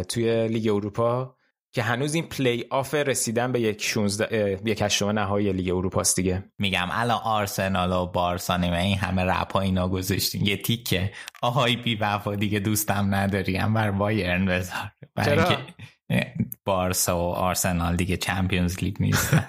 [0.09, 1.36] توی لیگ اروپا.
[1.77, 6.17] که هنوز این پلی آف رسیدن به یک 16 یک هشتم نهایی لیگ اروپا است
[6.17, 6.45] دیگه.
[6.59, 10.47] میگم الان آرسنال و بارسا نیمه این همه رپ اینا گذاشتین.
[10.47, 11.13] یه تیکه.
[11.43, 13.57] آهای بی وفا دیگه دوستم نداری.
[13.57, 14.93] هم بر بایرن بذار.
[15.25, 15.59] چرا؟
[16.65, 19.35] بارسا و آرسنال دیگه چمپیونز لیگ نیست.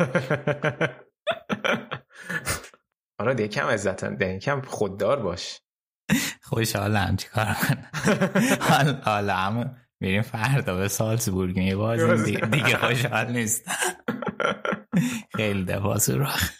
[3.19, 5.61] آره دیگه کم عزت دیگه کم خوددار باش.
[6.49, 7.15] خوشحالم.
[7.15, 7.87] چیکار کنم؟
[9.05, 11.57] حالا هم میریم فردا به سالزبورگ.
[11.57, 13.71] میبازیم دیگه خوشحال نیست.
[15.35, 16.51] خیلی دفاع سوراخ.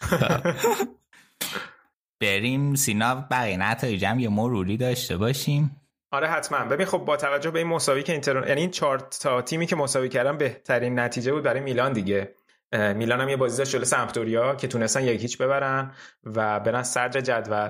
[2.22, 3.27] بریم سینا.
[3.31, 5.81] بقیه نتایج هم یه مروری داشته باشیم.
[6.11, 6.65] آره حتما.
[6.65, 9.76] ببین خب با توجه به این مساوی که اینتر یعنی این چهار تا تیمی که
[9.76, 12.35] مساوی کردن بهترین نتیجه بود برای میلان دیگه.
[12.73, 15.91] میلان هم یه بازی داشت جلوی سمپدوریا که تونستن یک هیچ ببرن
[16.23, 17.69] و برن صدر جدول.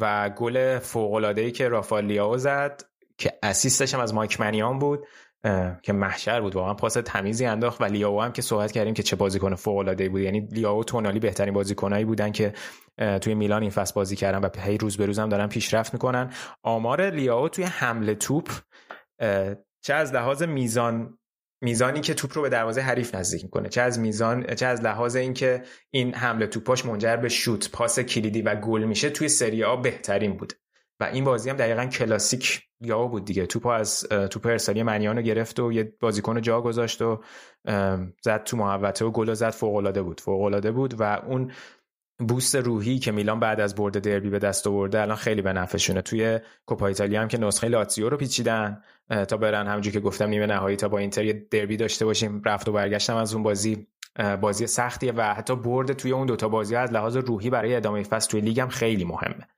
[0.00, 2.82] و گل فوق العاده ای که رافالیاو زد.
[3.18, 5.06] که اسیستش هم از مایک منیان بود
[5.82, 6.74] که محشر بود واقعا.
[6.74, 10.20] پاس تمیزی انداخت و لیاو هم که صحبت کردیم که چه بازیکن فوق العاده بود.
[10.20, 12.52] یعنی لیاو تونالی بهترین بازیکنایی بودن که
[13.20, 16.32] توی میلان این فصل بازی کردن و هی روز به روز هم دارن پیشرفت می‌کنن.
[16.62, 18.50] آمار لیاو توی حمله توپ
[19.82, 21.18] چه از لحاظ میزان
[21.62, 23.68] میزانی که توپ رو به دروازه حریف نزدیک می‌کنه.
[23.68, 28.42] چه از میزان چه از لحاظ اینکه این حمله توپاش منجر به شوت پاس کلیدی
[28.42, 30.52] و گل میشه توی سری آ بهترین بود.
[31.12, 33.46] این بازی هم دقیقا کلاسیک یا بود دیگه.
[33.46, 37.22] توپ از توپ ارسالی منیان رو گرفت و یه بازیکن جا گذاشت و
[38.22, 40.20] زد تو محوطه و گل زد فوق العاده بود.
[40.20, 41.52] فوق العاده بود و اون
[42.28, 46.02] بوست روحی که میلان بعد از برد دربی به دست آورده الان خیلی به نفعشونه.
[46.02, 48.82] توی کوپا ایتالیا هم که نسخه لاتزیو رو پیچیدن
[49.28, 52.42] تا برن همونجوری که گفتم نیمه نهایی تا با اینتر یه دربی داشته باشیم.
[52.44, 53.86] رفت و برگشتم از اون بازی
[54.40, 58.30] بازی سختیه و حتی برد توی اون دوتا بازی از لحاظ روحی برای ادامه فصل
[58.30, 59.48] توی لیگ هم خیلی مهمه.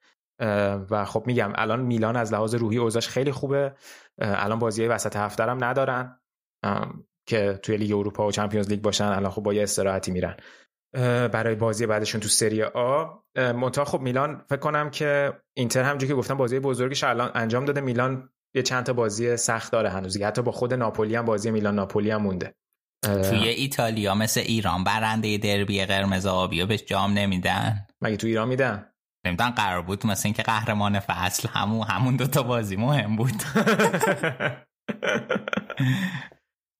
[0.90, 3.74] و خب میگم الان میلان از لحاظ روحی اوضاعش خیلی خوبه.
[4.18, 6.20] الان بازی وسط هفته هم ندارن
[7.28, 10.36] که توی لیگ اروپا و چمپیونز لیگ باشن الان خب با یه استراحتی میرن.
[11.28, 13.04] برای بازی بعدشون تو سری آ
[13.36, 17.80] منتها خب میلان فکر کنم که اینتر همونجوری که گفتم بازی بزرگش الان انجام داده.
[17.80, 21.74] میلان یه چند تا بازی سخت داره هنوز حتی با خود ناپولی هم بازی میلان
[21.74, 22.54] ناپولی هم مونده.
[23.02, 28.92] توی ایتالیا مثل ایران برنده دربی قرمز آبی بهش جام نمیدن؟ مگه تو ایران میدن؟
[29.26, 33.42] نمی‌دونم قرار بود مثل اینکه قهرمان فصل همون همون دوتا بازی مهم بود.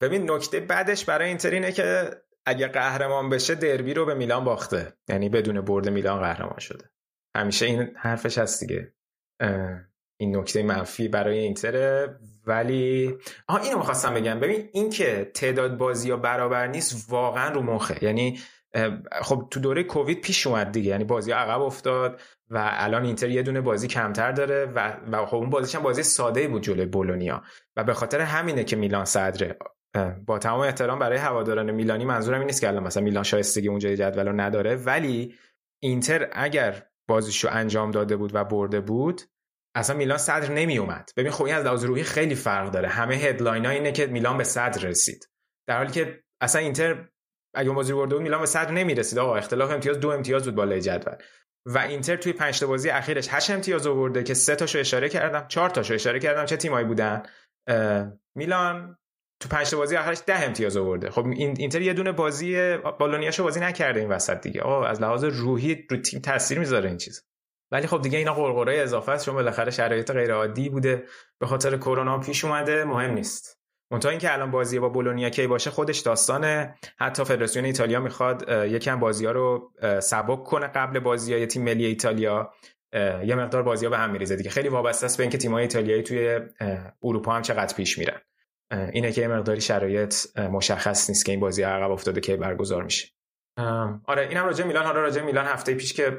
[0.02, 2.10] ببین نکته بعدش برای اینتر اینه که
[2.47, 4.93] اگه قهرمان بشه دربی رو به میلان باخته.
[5.09, 6.90] یعنی بدون برد میلان قهرمان شده.
[7.36, 8.93] همیشه این حرفش هست دیگه.
[10.20, 12.18] این نکته منفی برای اینتره.
[12.47, 13.14] ولی
[13.48, 14.40] آها اینو می‌خواستم بگم.
[14.40, 18.05] ببین این که تعداد بازی ها برابر نیست واقعا رو مخه.
[18.05, 18.40] یعنی
[19.23, 20.90] خب تو دوره کووید پیش اومد دیگه.
[20.90, 22.20] یعنی بازی عقب افتاد.
[22.51, 26.02] و الان اینتر یه دونه بازی کمتر داره و, و خب اون بازیش هم بازی
[26.02, 27.43] ساده بود جلوی بولونیا.
[27.77, 29.59] و به خاطر همینه که میلان صدره.
[30.27, 33.97] با تمام احترام برای هواداران میلانی منظورم این نیست که الان مثلا میلان شایستگی اونجای
[33.97, 35.35] جدول رو نداره ولی
[35.82, 39.23] اینتر اگر بازیشو انجام داده بود و برده بود
[39.74, 42.89] اصلا میلان صدر نمی اومد ببین خب این از لحاظ روحی خیلی فرق داره.
[42.89, 45.28] همه هدلاین اینه که میلان به صدر رسید.
[45.66, 47.09] در حالی که اصلا اینتر
[47.55, 50.55] اگه بازی برده بود میلان به صدر نمی رسید آقا اختلاف امتیاز دو امتیاز بود
[50.55, 51.14] بالای جدول.
[51.66, 55.70] و اینتر توی پنج بازی اخیرش 8 امتیاز آورده که سه تاشو اشاره کردم چهار
[55.70, 57.22] تاشو اشاره کردم چه تیمایی بودن.
[58.34, 58.98] میلان
[59.40, 61.10] تو پنج بازی آخرش ده امتیاز آورده.
[61.10, 64.60] خب این اینتر یه دونه بازی بالونیاشو بازی نکرده این وسط دیگه.
[64.60, 67.24] آقا از لحاظ روحی رو تیم تاثیر می‌ذاره این چیز.
[67.72, 71.05] ولی خب دیگه اینا قرقره اضافه است چون بالاخره شرایط غیر عادی بوده.
[71.40, 73.55] به خاطر کرونا پیش اومده مهم نیست.
[73.90, 76.74] منتها اینکه الان بازی با بولونیا کی باشه خودش داستانه.
[76.98, 81.86] حتی فدراسیون ایتالیا می‌خواد یکم بازی ها رو سبک کنه قبل بازی های تیم ملی
[81.86, 82.52] ایتالیا.
[83.24, 84.50] یه مقدار بازی ها به هم میریزه دیگه.
[84.50, 86.40] خیلی وابسته است به اینکه تیم‌های ایتالیایی توی
[87.02, 88.20] اروپا هم چقدر پیش میرن.
[88.92, 93.08] اینه که یه مقداری شرایط مشخص نیست که این بازی عقب افتاده که برگزار میشه.
[94.04, 94.86] آره اینم راجع میلان.
[94.86, 96.18] حالا راجع میلان هفته پیش که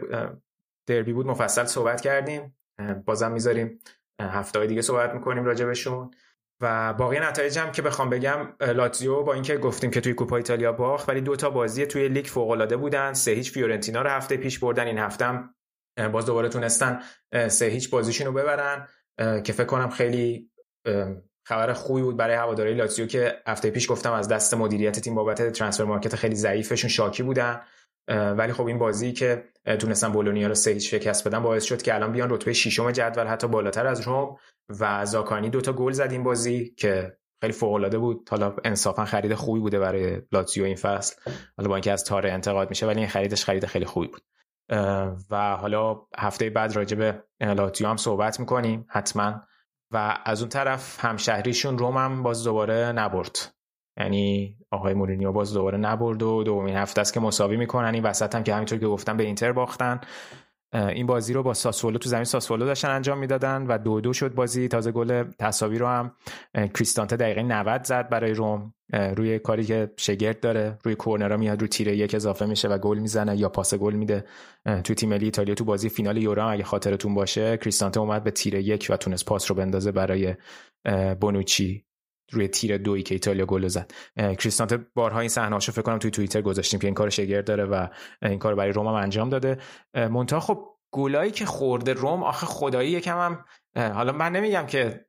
[0.87, 2.57] دربی بود مفصل صحبت کردیم.
[3.05, 3.79] بازم می‌ذاریم
[4.21, 6.11] هفته دیگه صحبت می‌کنیم راجع بهشون.
[6.61, 10.71] و باقی نتایج هم که بخوام بگم لاتزیو با اینکه گفتیم که توی کوپا ایتالیا
[10.71, 13.13] باخت ولی دو تا بازی توی لیگ فوق العاده بودن.
[13.13, 14.87] سه هیچ فیورنتینا رو هفته پیش بردن.
[14.87, 15.53] این هفته هم
[16.11, 16.99] باز دوباره تونستن
[17.47, 20.51] سه هیچ بازیشون رو ببرن که فکر کنم خیلی
[21.47, 25.51] خبر خوبی بود برای هواداری لاتزیو که هفته پیش گفتم از دست مدیریت تیم بابت
[25.51, 27.61] transfer market خیلی ضعیفشون شاکی بودن.
[28.07, 29.43] ولی خب این بازی که
[29.79, 33.47] تونستن بولونیا رو سه شکست بدن باعث شد که الان بیان رتبه ششم جدول حتی
[33.47, 34.35] بالاتر از روم
[34.79, 38.27] و زاکانی دوتا گل زد این بازی که خیلی فوق العاده بود.
[38.29, 41.15] حالا انصافا خرید خوبی بوده برای لاتزیو این فصل.
[41.57, 44.21] حالا با اینکه از تاره انتقاد میشه ولی این خریدش خرید خیلی خوبی بود.
[45.31, 49.41] و حالا هفته بعد راجع به لاتزیو هم صحبت می‌کنیم حتما.
[49.91, 53.56] و از اون طرف همشهریشون روم هم باز دوباره نبرد.
[53.97, 57.93] یعنی آقای مورینیو باز دوباره نبرد و دومین هفته است که مساوی می‌کنن.
[57.93, 60.01] این وسط هم که همینطور که گفتم به اینتر باختن.
[60.73, 64.33] این بازی رو با ساسولو تو زمین ساسولو داشتن انجام می‌دادن و دو دو شد
[64.33, 64.67] بازی.
[64.67, 66.11] تازه گل تصاوی رو هم
[66.55, 68.73] کریستانته دقیقه 90 زد برای روم.
[69.15, 72.97] روی کاری که شگرد داره روی کورنرا میاد رو تیره یک اضافه میشه و گل
[72.97, 74.25] می‌زنه یا پاس گل میده
[74.83, 78.63] تو تیم ملی ایتالیا تو بازی فینال یورو اگه خاطرتون باشه کریستانته اومد به تیره
[78.63, 80.35] یک و تونست پاس رو بندازه برای
[81.21, 81.86] بونوچی.
[82.31, 83.91] روی تیر دوی که ایتالیا گل زد.
[84.17, 87.87] کریستانته بارها این صحنه‌اشو فکر کنم توی توییتر گذاشتیم که این کار شگرد داره و
[88.21, 89.57] این کار برای روم هم انجام داده.
[89.93, 93.45] منتها خب گلایی که خورده روم آخه خدایی یکم هم
[93.93, 95.05] حالا من نمیگم که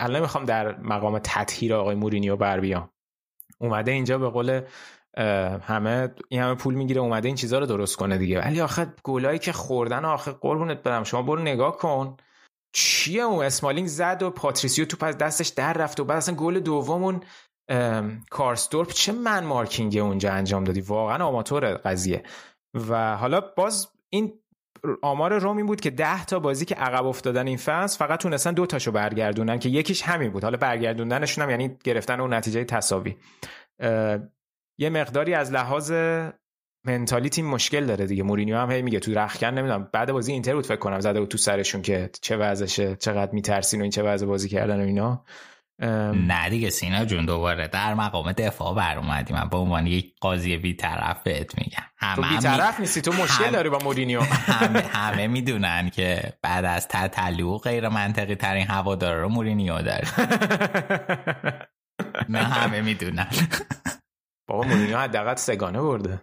[0.00, 2.90] الان می‌خوام در مقام تطهیر آقای مورینیو بر بیام.
[3.58, 4.60] اومده اینجا به قول
[5.62, 8.40] همه این همه پول می‌گیره اومده این چیزها رو درست کنه دیگه.
[8.40, 12.16] ولی آخه گلایی که خوردن آخه قربونت برم شما برو نگاه کن.
[12.76, 16.60] چیه اون اسمالینگ زد و پاتریسیو تو از دستش در رفت و بعد اصلا گل
[16.60, 17.20] دومون
[18.30, 22.22] کارستورپ چه man marking اونجا انجام دادی؟ واقعا آماتور قضیه.
[22.74, 24.32] و حالا باز این
[25.02, 28.52] آمار روم این بود که ده تا بازی که عقب افتادن این فصل فقط تونستن
[28.52, 30.44] دو تاشو برگردونن که یکیش همین بود.
[30.44, 33.16] حالا برگردوندنشون هم یعنی گرفتن اون نتیجه تساوی
[34.78, 35.92] یه مقداری از لحاظ
[36.86, 38.22] mentality مشکل داره دیگه.
[38.22, 39.88] مورینیو هم هی میگه تو رخکن نمی‌دونم.
[39.92, 41.00] بعد بازی اینتر بود فکر کنم.
[41.00, 44.80] زده بود تو سرشون که چه وضعشه چقدر میترسین و این چه وضع بازی کردن
[44.80, 45.24] و اینا.
[46.12, 49.34] نه دیگه سینا جون دوباره در مقام دفاع بر اومدی.
[49.34, 51.82] من به عنوان یک قاضی بی طرف بهت میگم.
[51.96, 54.20] همه تو بی طرف نیستی تو مشکل داری با مورینیو.
[54.60, 60.08] همه, همه می‌دونن که بعد از تتلو غیر منطقی ترین هوادار رو مورینیو داره.
[62.28, 63.28] نه همه می‌دونن.
[64.46, 66.22] بابا مورینیو حداقل سه گانه برده.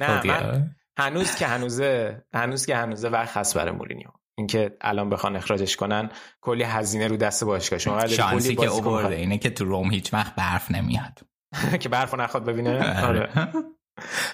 [0.00, 4.08] نه خب من هنوز که هنوزه هنوز که هنوزه وقت هست برای مورینیو.
[4.38, 9.14] اینکه الان بخوان اخراجش کنن کلی هزینه رو دست باشگاه شما شانسی که اوورده.
[9.14, 11.20] اینه که تو روم هیچ وقت برف نمیاد.
[11.80, 13.28] که برف نخواد ببینه؟ آره.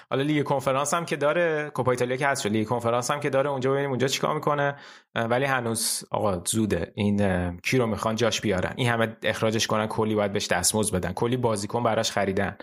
[0.09, 3.49] حالا لیگ کنفرانس هم که داره کوپا ایتالیا که هست لیگ کنفرانس هم که داره
[3.49, 4.75] اونجا ببینیم اونجا چیکار می‌کنه.
[5.15, 6.91] ولی هنوز آقا زوده.
[6.95, 8.73] این کی رو می‌خوان؟ جاش بیارن.
[8.75, 11.13] این همه اخراجش کنن کلی باید بهش دستمزد بدن.
[11.13, 12.57] کلی بازیکن براش خریدن.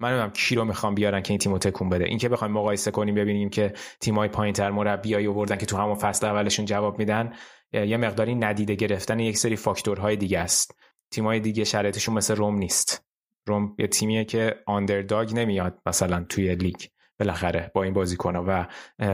[0.00, 2.04] من نمی‌دونم کی رو می‌خوام بیارن که این تیمو تکون بده.
[2.04, 6.26] این که بخوایم مقایسه کنیم ببینیم که تیمای پایینتر مربیایی آوردن که تو همون فصل
[6.26, 7.32] اولشون جواب میدن
[7.72, 9.20] یه مقداری ندیده گرفتن.
[9.20, 10.74] یک سری فاکتورهای دیگه است.
[11.10, 13.07] تیمای دیگه شرایطشون مثل روم نیست.
[13.48, 16.76] روم یه تیمیه که آندرداگ نمیاد مثلا توی لیگ
[17.20, 18.66] بالاخره با این بازیکن‌ها و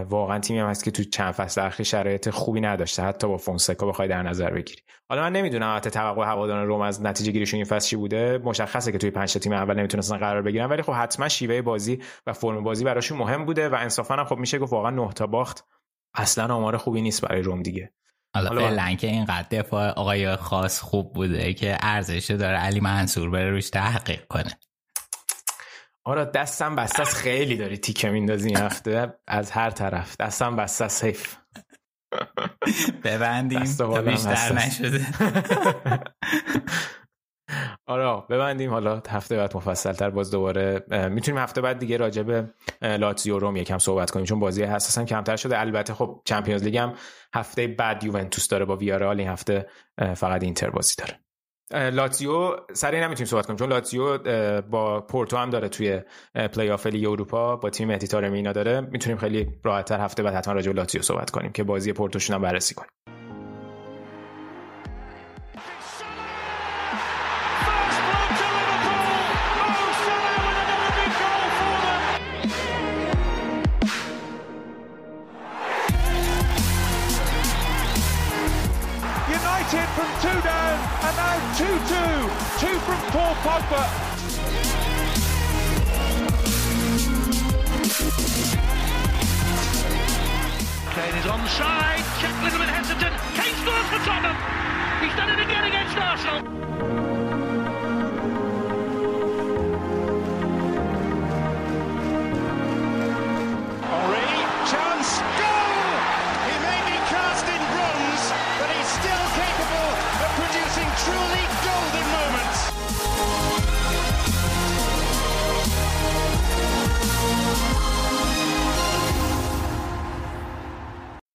[0.05, 3.87] واقعا تیمی هم هست که تو چند فصل اخیر شرایط خوبی نداشته حتی با فونسکا
[3.87, 4.83] بخوای در نظر بگیری.
[5.09, 8.93] حالا من نمی‌دونم حتی توقع هواداران روم از نتیجه گیریشون این فصل چی بوده مشخصه
[8.93, 12.65] که توی پنج تیم اول نمی‌تونستن قرار بگیرن ولی خب حتما شیوه بازی و فرم
[12.65, 15.65] بازی براشون مهم بوده و انصافا هم خب میشه گفت واقعا نه تا باخت
[16.15, 17.93] اصلا آمار خوبی نیست برای روم دیگه.
[18.35, 23.51] حالا فعلا که اینقدر دفاع آقای خاص خوب بوده که ارزش داره علی منصور بره
[23.51, 24.59] روش تحقیق کنه.
[26.05, 29.15] آره دستم بسته خیلی داری تیکه میندازی این هفته.
[29.27, 30.17] از هر طرف.
[30.21, 31.37] دستم بسته حیف.
[33.05, 33.65] ببندیم.
[33.65, 35.07] تا بیشتر نشده.
[37.87, 38.71] آره ببندیم.
[38.71, 42.51] حالا هفته بعد مفصل تر باز دوباره می‌تونیم هفته بعد دیگه راجع به
[42.83, 44.27] لاتزیو روم یکم صحبت کنیم.
[44.27, 45.61] چون بازی حساسا کمتر شده.
[45.61, 46.95] البته خب Champions League هم
[47.35, 49.67] هفته بعد یوونتوس داره با ویارال این هفته
[50.15, 51.21] فقط اینتر بازی داره.
[51.91, 53.59] لاتزیو سر این نمی‌تونیم صحبت کنیم.
[53.59, 54.19] چون لاتزیو
[54.63, 56.01] با پورتو هم داره توی
[56.35, 57.57] پلی آف لیگ اروپا.
[57.57, 58.81] با تیم مهدی تارمی داره.
[58.81, 62.43] می‌تونیم خیلی راحتتر هفته بعد حتما راجع به لاتزیو صحبت کنیم که بازی پورتوشون هم
[62.43, 62.91] بررسی کنیم.
[83.43, 83.83] Pogba.
[90.95, 92.05] Kane is onside.
[92.21, 93.15] Check a little bit hesitant.
[93.35, 94.37] Kane scores for Tottenham.
[95.03, 97.14] He's done it again against Arsenal.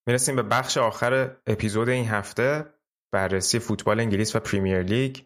[0.09, 2.65] می‌رسیم به بخش آخر اپیزود این هفته
[3.11, 5.17] بررسی فوتبال انگلیس و Premier League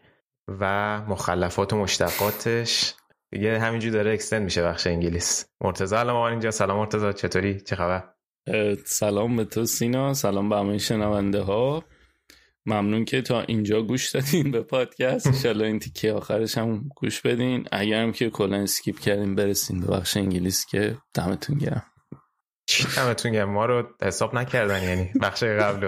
[0.48, 2.94] و مخلفات و مشتقاتش.
[3.32, 5.46] دیگه همینجور داره extend میشه بخش انگلیس.
[5.62, 6.52] مرتضی الان اینجا.
[6.52, 7.14] سلام مرتضی.
[7.14, 8.04] چطوری؟ چه خبر؟
[8.86, 10.14] سلام به تو سینا.
[10.14, 11.84] سلام به همه شنونده ها
[12.66, 15.28] ممنون که تا اینجا گوش دادین به پادکست.
[15.28, 17.68] انشالله این تیکه آخرش هم گوش بدین.
[17.72, 21.93] اگرم که کلا skip کردین برسین به بخش انگلیس که دمتون گرم.
[22.66, 25.88] چی دمتون گرم؟ ما رو حساب نکردن یعنی بخش قبلو.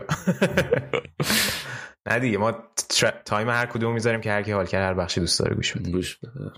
[2.07, 2.53] نه دیگه ما
[3.25, 5.91] time هر کدوم می‌ذاریم که هر کی حال کرد هر بخشی دوست داره گوش بده.
[5.91, 6.51] گوش بده.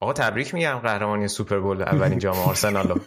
[0.00, 2.98] آقا تبریک میگم قهرمانی Super Bowl اولین جام آرسنال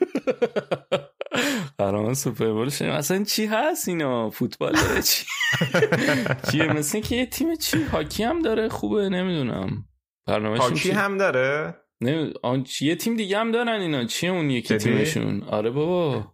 [1.78, 5.26] قهرمان Super Bowl شدیم اصلا چی هست اینا؟ فوتبال چی؟
[6.52, 9.86] چیه؟ مثل که یه تیم چی؟ هاکی هم داره خوبه نمی‌دونم.
[10.28, 14.04] برنامه هاکی هم داره؟ نه آن یه تیم دیگه هم دارن اینا.
[14.06, 16.34] چیه اون یکی تیمشون؟ آره بابا.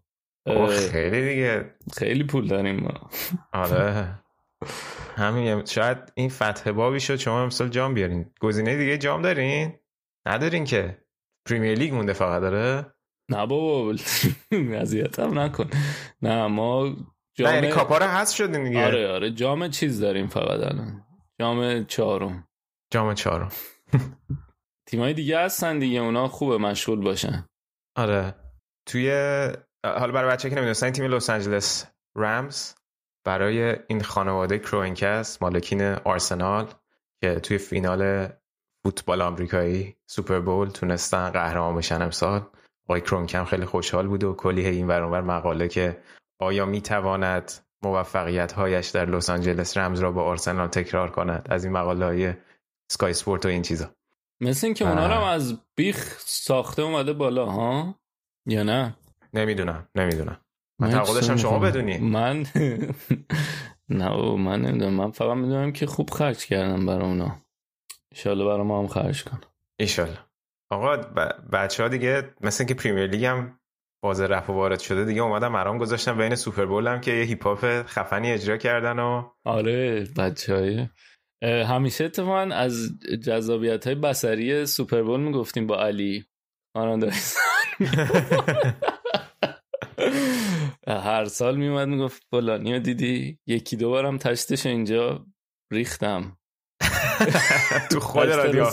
[0.91, 1.75] خیلی دیگه.
[1.97, 3.09] خیلی پول داریم ما.
[3.53, 4.19] آره.
[5.15, 8.33] همین شاید این فتح بابی شد شما امسال جام بیارین.
[8.39, 9.73] گزینه دیگه جام دارین؟
[10.25, 10.97] ندارین که.
[11.45, 12.93] پریمیر لیگ مونده فقط داره
[13.29, 13.95] نه بابا
[14.51, 15.69] اذیت هم نکن.
[16.21, 16.95] نه ما
[17.35, 18.85] جام نه یعنی کاپا رو حذف شدیم دیگه.
[18.85, 19.31] آره آره.
[19.31, 21.05] جام چیز داریم فقط الان.
[21.39, 22.47] جام چهارم.
[22.91, 23.51] جام چهارم.
[24.91, 27.45] تیمای دیگه هستن دیگه اونا خوبه مشغول باشن.
[27.97, 28.35] آره.
[28.85, 29.11] توی
[29.85, 31.87] حالا برای بچه که نمی‌دونستن تیم لس آنجلس
[32.17, 32.73] رامز
[33.25, 36.73] برای این خانواده کرونکی مالکین آرسنال
[37.21, 38.27] که توی فینال
[38.83, 42.41] فوتبال آمریکایی Super Bowl تونستن قهرمان بشن امسال.
[42.87, 46.01] آقای کرونکم خیلی خوشحال بود و کلی این ورانور مقاله که
[46.39, 47.51] آیا می‌تواند
[47.83, 52.33] موفقیت هایش در لس آنجلس رمز را با آرسنال تکرار کند؟ از این مقاله های
[52.91, 53.95] سکای سپورت و این چیزا.
[54.41, 57.95] مثل اینکه اونا رو از بیخ ساخته اومده بالا ها؟
[58.45, 58.95] یا نه؟
[59.33, 60.37] نمی‌دونم نمی‌دونم.
[60.79, 62.45] من توقع شما بدونی؟ من؟
[63.89, 64.93] نه من نمی‌دونم.
[64.93, 67.41] من فقط می‌دونم که خوب خرج کردم برای اونا.
[68.11, 69.41] ایشالله برای ما هم خرج کن
[69.79, 70.19] ایشالله
[70.69, 70.97] آقا
[71.51, 73.59] بچه ها دیگه مثل که پریمیر لیگ هم
[74.03, 77.23] باز رفت و وارد شده دیگه اومدن مرام گذاشتن بین سوپر بول هم که یه
[77.23, 80.87] هیپ هاپ خفنی اجرا کردن و آره بچه های
[81.43, 86.25] همیشه اتفاقا از جذابیت های بسری سوپر بول می‌گفتیم با علی.
[90.87, 95.25] هر سال میومد می‌گفت فلانی دیدی؟ یکی دو بارم تشتش اینجا
[95.71, 96.37] ریختم.
[97.91, 98.65] تو خود رادیو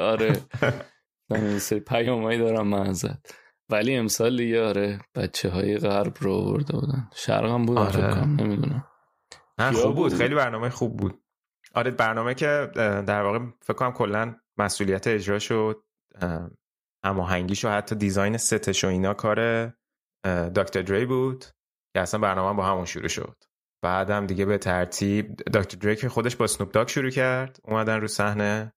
[0.00, 0.40] آره.
[1.30, 2.94] من سری پیامایی دارم من
[3.70, 7.10] ولی امسال دیگه آره بچه های غرب رو آورده بودن.
[7.14, 8.24] شرق هم بودن آره.
[8.24, 8.84] نمی‌دونم.
[9.58, 11.22] نه خوب بود؟ خیلی برنامه خوب بود.
[11.78, 12.70] آره برنامه که
[13.06, 15.84] در واقع فکر کنم کلا مسئولیت اجرا شد
[17.04, 19.66] هماهنگیش و حتی دیزاین ستش و اینا کار
[20.56, 21.44] دکتر دری بود
[21.94, 23.44] که اصلا برنامه با همون شروع شد.
[23.84, 28.06] بعدم دیگه به ترتیب دکتر دری که خودش با سنوپ داگ شروع کرد اومدن رو
[28.06, 28.72] صحنه.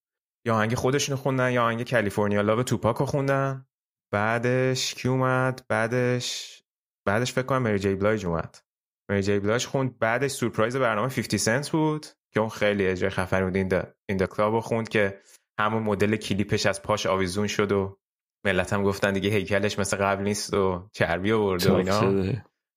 [0.48, 3.65] یا آهنگ خودشونو خوندن یا آهنگ California Love توپاک رو خوندن.
[4.14, 6.61] بعدش کی اومد؟ بعدش
[7.07, 8.57] بعدش فکر کنم مری جی بلایج اومد.
[9.10, 12.06] مری جی بلایج خوند بعدش سورپرایز برنامه 50 سنت بود.
[12.34, 13.56] که اون خیلی اجرای خفن بود.
[13.56, 13.68] In
[14.18, 15.22] Da Club خوند که
[15.60, 17.98] همون مدل کلیپش از پاش آویزون شد و
[18.45, 22.34] ملت هم گفتن دیگه هیکلش مثل قبل نیست و چربی آورده و اینا.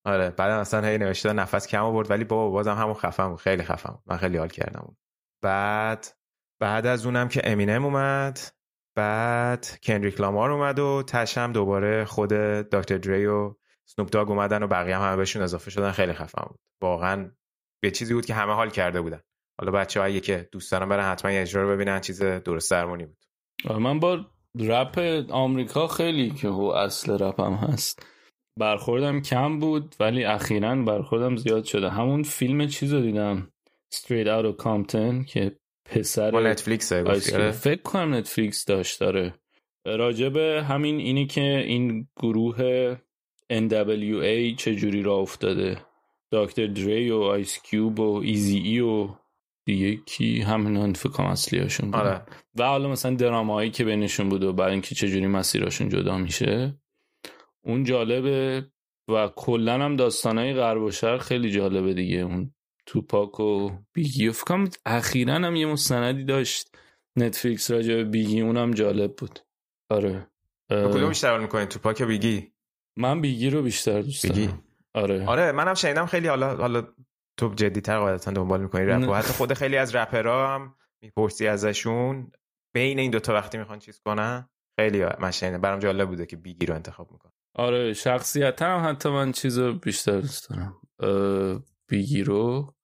[0.06, 3.62] آره بعد اصلا هی نوشته نفس کم آورد ولی بابا بازم همون خفن بود خیلی
[3.62, 4.02] خفن بود.
[4.06, 4.96] من خیلی حال کردم.
[5.42, 6.06] بعد
[6.60, 8.40] بعد از اونم که امینم اومد
[8.96, 13.54] بعد کندریک لامار اومد و تشم دوباره خود دکتر دری و
[13.88, 15.90] سنوپ داگ اومدن و بقیه هم همه بهشون اضافه شدن.
[15.90, 16.60] خیلی خفن بود.
[16.82, 17.30] واقعا
[17.82, 19.20] به چیزی بود که همه حال کرده بودن.
[19.60, 23.16] حالا بچه هایی که دوست دارن برن حتما اجرا رو ببینن چیز درست درمونی بود.
[23.78, 24.20] من با
[24.60, 28.06] رپ آمریکا خیلی که هو اصل رپم هست.
[28.58, 31.90] برخوردم کم بود ولی اخیرا برخوردم زیاد شده.
[31.90, 33.48] همون فیلم چیز رو دیدم
[33.94, 37.50] Straight Out of Compton که پسر نتفلیکس آره.
[37.50, 39.34] فکر کنم نتفلیکس داشت داره
[39.86, 42.94] راجب همین اینی که این گروه
[43.52, 45.78] NWA چجوری را افتاده.
[46.32, 49.08] دکتر دری و آیس کیوب و ایزی ای و
[49.64, 52.22] دیگه کی همین فکر کنم اصلی هاشون آره.
[52.56, 56.78] و حالا مثلا درامایی که بینشون بود و برای اینکه چجوری مسیرشون جدا میشه
[57.64, 58.66] اون جالبه
[59.08, 62.18] و کلا هم داستانهای غرب و شرق خیلی جالبه دیگه.
[62.18, 62.54] اون
[62.86, 66.76] توپاک و بیگی و فکرم اخیرا هم یه مستندی داشت
[67.16, 68.40] نتفلیکس راجع به بیگی.
[68.40, 69.40] اونم جالب بود.
[69.90, 70.26] آره.
[70.70, 72.52] کدوم بیشتر می‌کنین توپاک یا بیگی؟
[72.96, 74.62] من بیگی رو بیشتر دوست دارم.
[74.94, 75.26] آره.
[75.26, 76.86] آره منم شنیدم خیلی حالا حالا
[77.36, 82.30] تو جدیتر قاعدتا دنبال می‌کنی رپ و حتی خود خیلی از رپرها هم می‌پرسی ازشون.
[82.74, 84.48] بین این دوتا وقتی می‌خوان چیز کنن
[84.80, 89.32] خیلی شنیدم برام جالب بوده که بیگی رو انتخاب می‌کنه آره شخصیتا هم حتی من
[89.32, 90.80] چیز رو بیشتر دوست دارم.
[91.88, 92.74] بیگی رو.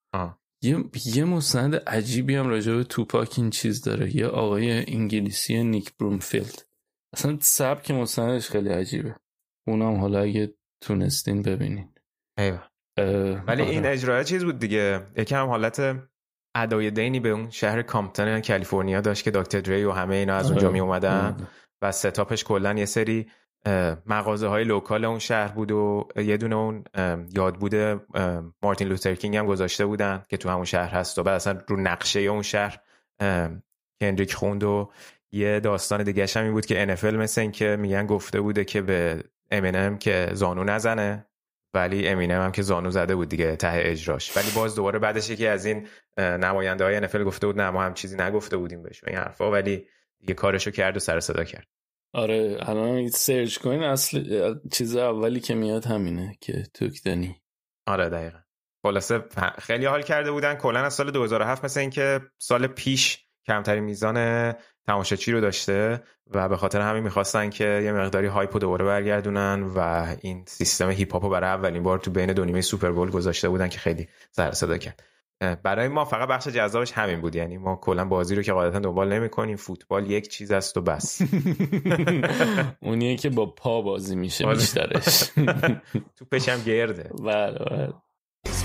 [0.63, 4.15] یه یه مستند عجیبی هم راجع به توپاک این چیز داره.
[4.15, 6.65] یه آقای انگلیسی نیک برومفیلد.
[7.13, 9.15] اصلا سبک مستندش خیلی عجیبه.
[9.67, 10.53] اونم حالا اگه
[10.83, 11.93] تونستین ببینین.
[12.37, 12.70] ایوه.
[13.47, 13.93] ولی این آره.
[13.93, 15.95] اجرای چیز بود دیگه یکم حالت
[16.55, 20.51] ادای دینی به اون شهر کامپتون کالیفرنیا داشت که دکتر دری و همه اینا از
[20.51, 20.73] اونجا آره.
[20.73, 21.47] می اومدن آره.
[21.81, 23.27] و setup ش کلا یه سری
[24.05, 26.83] مغازه های local اون شهر بود و یه دونه اون
[27.35, 27.99] یادبود
[28.63, 31.79] مارتین لوتر کینگ هم گذاشته بودن که تو همون شهر هست و بعد اصلا رو
[31.79, 32.79] نقشه اون شهر
[34.01, 34.91] کندریک خوند و
[35.31, 38.81] یه داستان دیگه هم این بود که NFL مثل این که میگن گفته بوده که
[38.81, 41.25] به امینم که زانو نزنه
[41.73, 44.37] ولی امینم هم که زانو زده بود دیگه ته اجراش.
[44.37, 45.87] ولی باز دوباره بعدش یکی از این
[46.17, 49.87] نماینده های NFL گفته بود نه ما هم چیزی نگفته بودیم بهش این حرفا ولی
[50.19, 51.67] دیگه کارشو کرد و سر صدا کرد.
[52.13, 57.41] آره الان سرچ کنین اصل چیز اولی که میاد همینه که took the knee
[57.87, 58.39] آره دقیقا.
[58.83, 59.23] خلاصه
[59.57, 60.55] خیلی حال کرده بودن.
[60.55, 64.53] کلا از سال 2007 مثل اینکه سال پیش کمترین میزان
[64.87, 66.03] تماشاچی رو داشته
[66.33, 70.89] و به خاطر همین می‌خواستن که یه مقداری hype و دوباره برگردونن و این سیستم
[70.89, 73.79] hip hop و برای اولین بار تو بین دو نیمه سوپر بول گذاشته بودن که
[73.79, 75.03] خیلی سر صدا کرد.
[75.63, 77.35] برای ما فقط بخش جذابش همین بود.
[77.35, 79.55] یعنی ما کلا بازی رو که قاعدتا دنبال نمی‌کنیم.
[79.55, 81.21] فوتبال یک چیز است و بس.
[82.81, 85.31] اونیه که با پا بازی میشه بیشترش.
[86.17, 87.11] تو پشم گرده.
[87.25, 87.93] بله بله.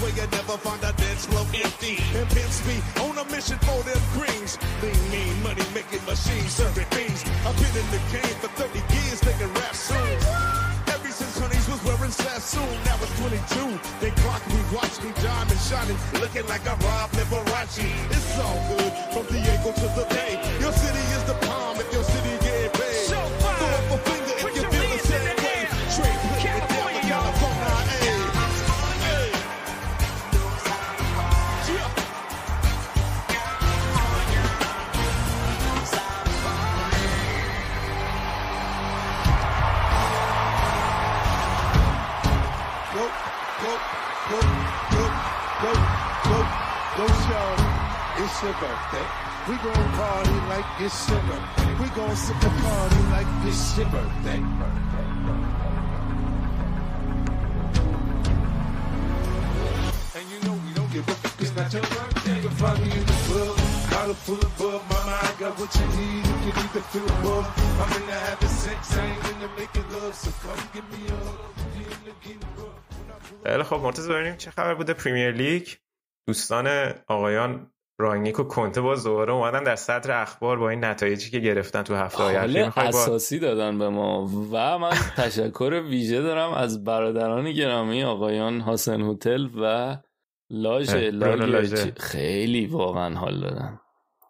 [0.00, 1.96] Where you never find a dance floor empty.
[2.12, 4.54] And pimps be on a mission for them greens.
[4.84, 7.24] Lean, mean, money making machines, serving fiends.
[7.48, 10.16] I've been in the game for 30 years, making rap soon.
[10.92, 13.72] Ever since Honeys was wearing Sassoon, now it's 22.
[13.98, 17.80] They clock me, watch me, diamond shining, looking like a Rob Liberace.
[18.12, 20.36] It's all good from Diego to the Bay.
[20.60, 22.25] Your city is the palm if your city
[48.36, 49.06] Birthday.
[49.48, 51.74] We gon' party like it's birthday.
[51.80, 54.40] We gon' sip a party like it's your birthday.
[60.16, 61.40] And you know we don't give a fuck.
[61.40, 62.36] It's not your birthday.
[62.36, 63.56] You can find me in the club.
[63.90, 64.82] Bottle full of bub.
[64.90, 67.46] Mama, I got what you need if you need to feel above.
[67.80, 68.98] I'm in the having sex.
[68.98, 70.14] I ain't in the making love.
[70.14, 71.56] So come give me a hug.
[73.64, 75.68] خب مرتضی ببینیم چه خبر بوده پریمیر لیگ
[76.26, 76.66] دوستان
[77.06, 81.82] آقایان رانگنیک و کنته باز دوباره اومدن در صدر اخبار با این نتایجی که گرفتن
[81.82, 86.84] تو هفته های اخیر با اساسی دادن به ما و من تشکر ویژه دارم از
[86.84, 89.96] برادران گرامی آقایان حسن هتل و
[90.50, 91.92] لاژ اه، برونو لاژ لاژه.
[91.96, 93.80] خیلی واقعا حال دادن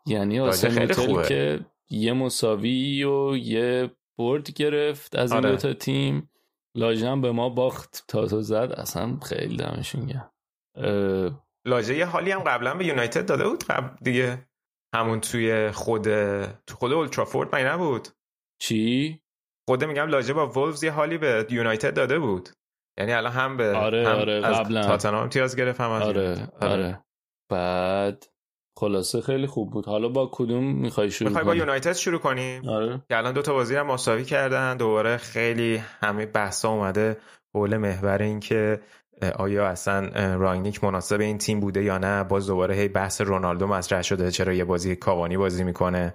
[0.07, 1.23] یعنی لاژه حسن هتل.
[1.23, 1.61] که
[1.91, 5.51] یه مساوی و یه برد گرفت از این آره.
[5.51, 6.31] دوتا تیم
[6.75, 10.31] لاژه هم به ما باخت تا تو زد اصلا خیلی دمشون گرم
[11.67, 13.65] اه، لاژه یه حالی هم قبلا به یونایتد داده بود.
[13.65, 14.47] قبل دیگه
[14.95, 16.05] همون توی خود
[16.45, 18.09] تو خود اولترافورد مگه نبود؟
[18.63, 19.21] چی؟
[19.69, 22.49] خود میگم لاژه با وولفز یه حالی به یونایتد داده بود.
[22.99, 24.83] یعنی الان هم به آره، هم آره، از قبلا.
[24.83, 26.65] تاتنهام امتیاز گرفت هم از آره یونایتد.
[26.65, 27.05] آره.
[27.51, 28.27] بعد
[28.79, 29.87] خلاصه خیلی خوب بود.
[29.87, 33.03] حالا با کدوم می‌خوای شروع می‌خوای با؟ یونایتد شروع کنیم؟ آره.
[33.09, 34.77] که الان دو تا بازی هم مساوی کردن.
[34.77, 37.17] دوباره خیلی همه بحثا اومده.
[37.55, 38.87] حول محور این که اه،
[39.23, 43.67] آیا اصلا اه، رانگنیک مناسب این تیم بوده یا نه؟ باز دوباره هی بحث رونالدو
[43.67, 46.15] مطرح شده چرا یه بازی کاوانی بازی می‌کنه.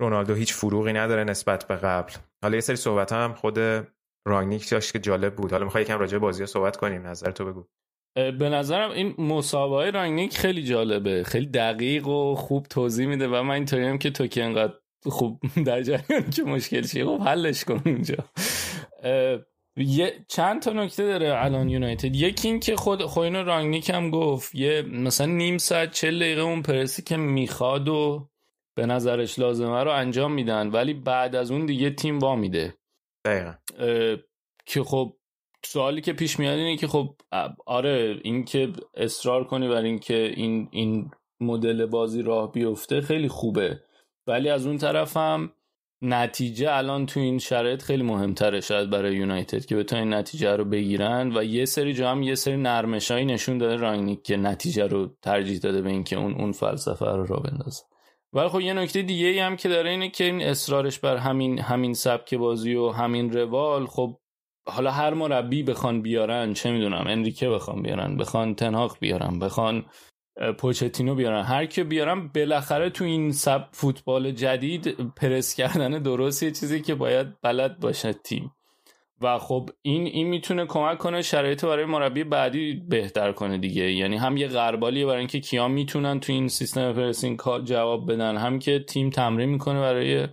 [0.00, 2.12] رونالدو هیچ فروغی نداره نسبت به قبل.
[2.42, 3.58] حالا یه سری صحبت هم خود
[4.28, 5.52] رانگنیک داشت که جالب بود.
[5.52, 7.64] حالا می‌خوای یکم راجع بازی صحبت کنیم نظر تو بگو.
[8.14, 11.22] به نظرم این مسابقه رانگنیک خیلی جالبه.
[11.22, 15.40] خیلی دقیق و خوب توضیح میده و من اینطوری هم که تو که انقدر خوب
[15.66, 18.16] در جریان که مشکل چیه خب حلش کن اونجا
[19.76, 22.16] یه چند تا نکته داره الان یونایتد.
[22.16, 26.62] یکی این که خود خوین رانگنیک هم گفت یه مثلا نیم ساعت چل دقیقه اون
[26.62, 28.28] پرسی که می‌خواد و
[28.76, 32.74] به نظرش لازمه رو انجام میدن ولی بعد از اون دیگه تیم وا میده.
[33.24, 33.54] دقیقا.
[34.66, 35.16] که خب
[35.64, 37.14] سوالی که پیش میاد اینه که خب
[37.66, 41.10] آره این که اصرار کنی بر این که این این
[41.40, 43.80] مدل بازی راه بیفته خیلی خوبه.
[44.26, 45.52] ولی از اون طرف هم
[46.02, 51.36] نتیجه الان تو این شرایط خیلی مهمتره شاید برای یونایتد که بتونن نتیجه رو بگیرن
[51.36, 55.58] و یه سری جا هم یه سری نرمشایی نشون داده رانگنیک که نتیجه رو ترجیح
[55.58, 57.82] داده به اینکه اون اون فلسفه رو را بندازه.
[58.32, 61.58] ولی خب یه نکته دیگه ای هم که داره اینه که این اصرارش بر همین
[61.58, 64.16] همین سبک بازی و همین روال خب
[64.68, 69.84] حالا هر مربی بخوان بیارن چه می‌دونم انریکه بخوان بیارن بخوان تنهاق بیارن بخوان
[70.58, 71.42] پوچتینو بیارن.
[71.42, 76.94] هر که بیارن بالاخره تو این سب فوتبال جدید پرس کردن درست یه چیزی که
[76.94, 78.52] باید بلد باشه تیم.
[79.22, 83.92] و خب این این می‌تونه کمک کنه شرایط برای مربی بعدی بهتر کنه دیگه.
[83.92, 88.58] یعنی هم یه غربالیه برای اینکه کیا می‌تونن تو این سیستم پرسینگ جواب بدن هم
[88.58, 90.28] که تیم تمرین می‌کنه برای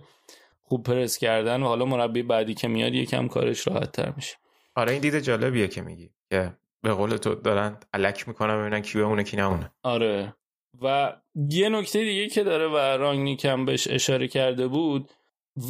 [0.62, 4.36] خوب پرس کردن و حالا مربی بعدی که میاد یکم کارش راحت تر میشه.
[4.74, 6.52] آره این دید جالبیه که میگی که
[6.82, 10.34] به قول تو دارن علک می‌کنن ببینن کی اونه کی نمونه آره.
[10.82, 11.16] و
[11.50, 15.10] یه نکته دیگه که داره و رانگنیک هم بهش اشاره کرده بود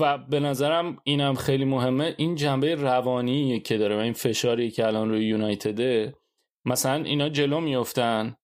[0.01, 4.86] و به نظرم اینم خیلی مهمه این جنبه روانی که داره و این فشاری که
[4.86, 6.14] الان روی یونایتده.
[6.64, 8.36] مثلا اینا جلو میفتن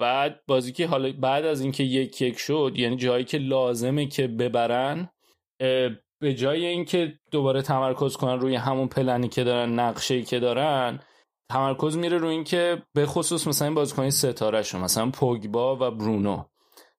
[0.00, 4.26] بعد بازی که حالا بعد از اینکه یک یک شد یعنی جایی که لازمه که
[4.26, 5.10] ببرن
[6.20, 11.00] به جای اینکه دوباره تمرکز کنن روی همون پلنی که دارن نقشه که دارن
[11.50, 16.44] تمرکز میره روی اینکه به خصوص مثلا این بازیکن ستاره شو مثلا پوگبا و برونو.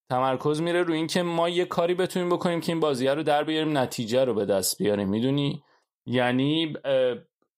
[0.10, 3.78] تمرکز میره روی اینکه ما یه کاری بتونیم بکنیم که این بازی رو در بیاریم
[3.78, 5.10] نتیجه رو به دست بیاریم.
[5.10, 5.64] می‌دونی؟
[6.06, 6.73] یعنی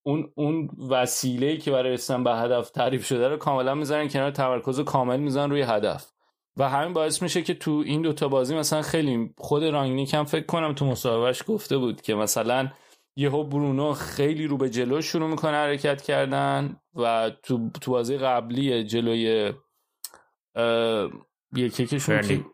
[0.03, 4.79] اون اون وسیله که برای رسیدن به هدف تعریف شده رو کاملا می‌ذارن کنار تمرکز
[4.79, 6.05] کامل می‌ذارن روی هدف.
[6.57, 10.45] و همین باعث میشه که تو این دوتا بازی مثلا خیلی خود رانگنیک هم فکر
[10.45, 12.69] کنم تو مصاحبهش گفته بود که مثلا
[13.15, 18.83] یهو برونو خیلی رو به جلو شروع می‌کنه حرکت کردن و تو تو بازی قبلی
[18.83, 19.53] جلوی
[21.55, 21.99] یکی که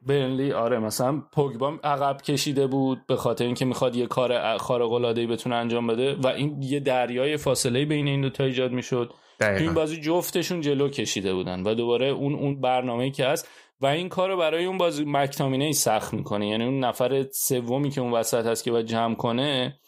[0.01, 0.51] برنلی.
[0.51, 5.55] آره مثلا پوگبا عقب کشیده بود به خاطر اینکه می‌خواد یه کار خارق العاده بتونه
[5.55, 9.13] انجام بده و این یه دریای فاصله بین این دو تا ایجاد می‌شد.
[9.39, 13.47] تو این بازی جفتشون جلو کشیده بودن و دوباره اون اون برنامه‌ای که هست
[13.81, 16.47] و این کار رو برای اون بازی مکتامینه سخت می‌کنه.
[16.47, 19.79] یعنی اون نفر سومی که اون وسط هست که باید جمع کنه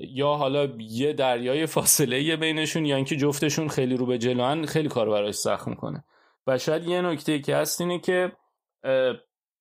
[0.00, 5.10] یا حالا یه دریای فاصله بینشون یا اینکه جفتشون خیلی رو به جلوان خیلی کار
[5.10, 6.04] براش سخت می‌کنه.
[6.46, 8.32] و شاید یه نکته که هست اینه که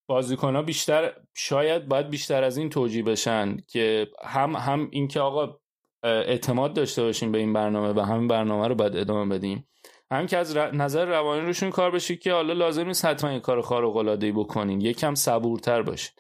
[0.07, 5.59] بازیکن ها بیشتر شاید باید بیشتر از این توجیه بشن که هم هم اینکه آقا
[6.03, 9.67] اعتماد داشته باشیم به این برنامه و همین برنامه رو باید ادامه بدیم.
[10.11, 13.61] هم که از نظر روانی روشون کار بشه که حالا لازم نیست حتما یه کار
[13.61, 16.11] خارق العاده ای بکنین یکم صبورتر باشین.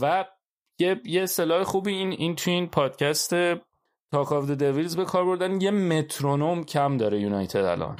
[0.00, 0.24] و
[0.78, 3.34] یه یه اصطلاح خوبی این این تو این پادکست
[4.12, 5.60] Talk of the Devils به کار بردن.
[5.60, 7.96] یه مترونوم کم داره یونایتد الان.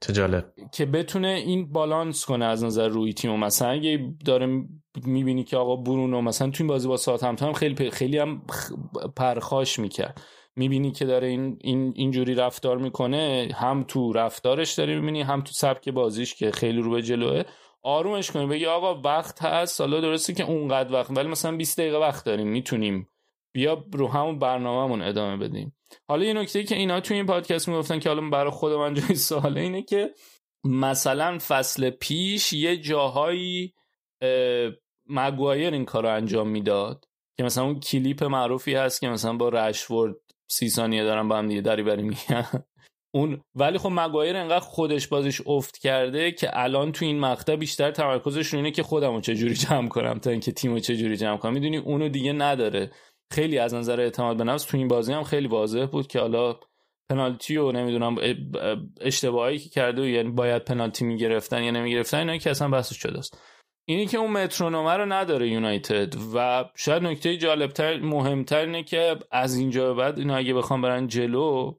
[0.00, 0.52] چه جالب.
[0.72, 3.36] که بتونه این بالانس کنه از نظر روی تیم.
[3.36, 4.64] مثلا اگه داره
[5.04, 8.42] می‌بینی که آقا برونو مثلا تو این بازی با ساعت هم خیلی خیلی هم
[9.16, 10.20] پرخاش می‌کرد.
[10.56, 15.52] می‌بینی که داره این, این اینجوری رفتار می‌کنه هم تو رفتارش داری می‌بینی هم تو
[15.52, 17.42] سبک بازیش که خیلی رو به جلوه.
[17.86, 19.80] آرومش کنی بگی آقا وقت هست.
[19.80, 21.10] حالا درسته که اونقدر وقت.
[21.10, 22.48] ولی مثلا 20 دقیقه وقت داریم.
[22.48, 23.08] می‌تونیم.
[23.54, 25.76] بیا رو همون برنامهمون ادامه بدیم.
[26.08, 29.14] حالا یه نکته که اینا تو این پادکست می‌گفتن که حالا برای خود من جای
[29.14, 30.10] سواله اینه که
[30.64, 33.74] مثلا فصل پیش یه جاهایی
[35.06, 37.04] مگوایر این کار رو انجام می‌داد.
[37.36, 40.16] که مثلا اون کلیپ معروفی هست که مثلا با رشورد
[40.50, 42.64] سی ثانیه دارن با هم دیگه داری بری میگن.
[43.16, 47.90] اون ولی خب مگایر انقدر خودش بازش افت کرده که الان تو این مقطع بیشتر
[47.90, 51.52] تمرکزش اینه که خودمو چجوری جمع کنم تا اینکه تیمو چجوری جمع کنم.
[51.52, 52.90] می‌دونی اونو دیگه نداره.
[53.32, 56.56] خیلی از نظر اعتماد به نفس تو این بازی هم خیلی واضح بود که حالا
[57.10, 58.16] پنالتی و نمی‌دونم
[59.00, 63.18] اشتباهی که کرده و یعنی باید پنالتی می‌گرفتن یا نمی‌گرفتن اینا که اصلا بحثش شده
[63.18, 63.38] است
[63.88, 69.56] اینی که اون مترونومه رو نداره یونایتد و شاید نکته جالبتر مهمتر اینه که از
[69.56, 71.74] اینجا به بعد اینا اگه بخوام برن جلو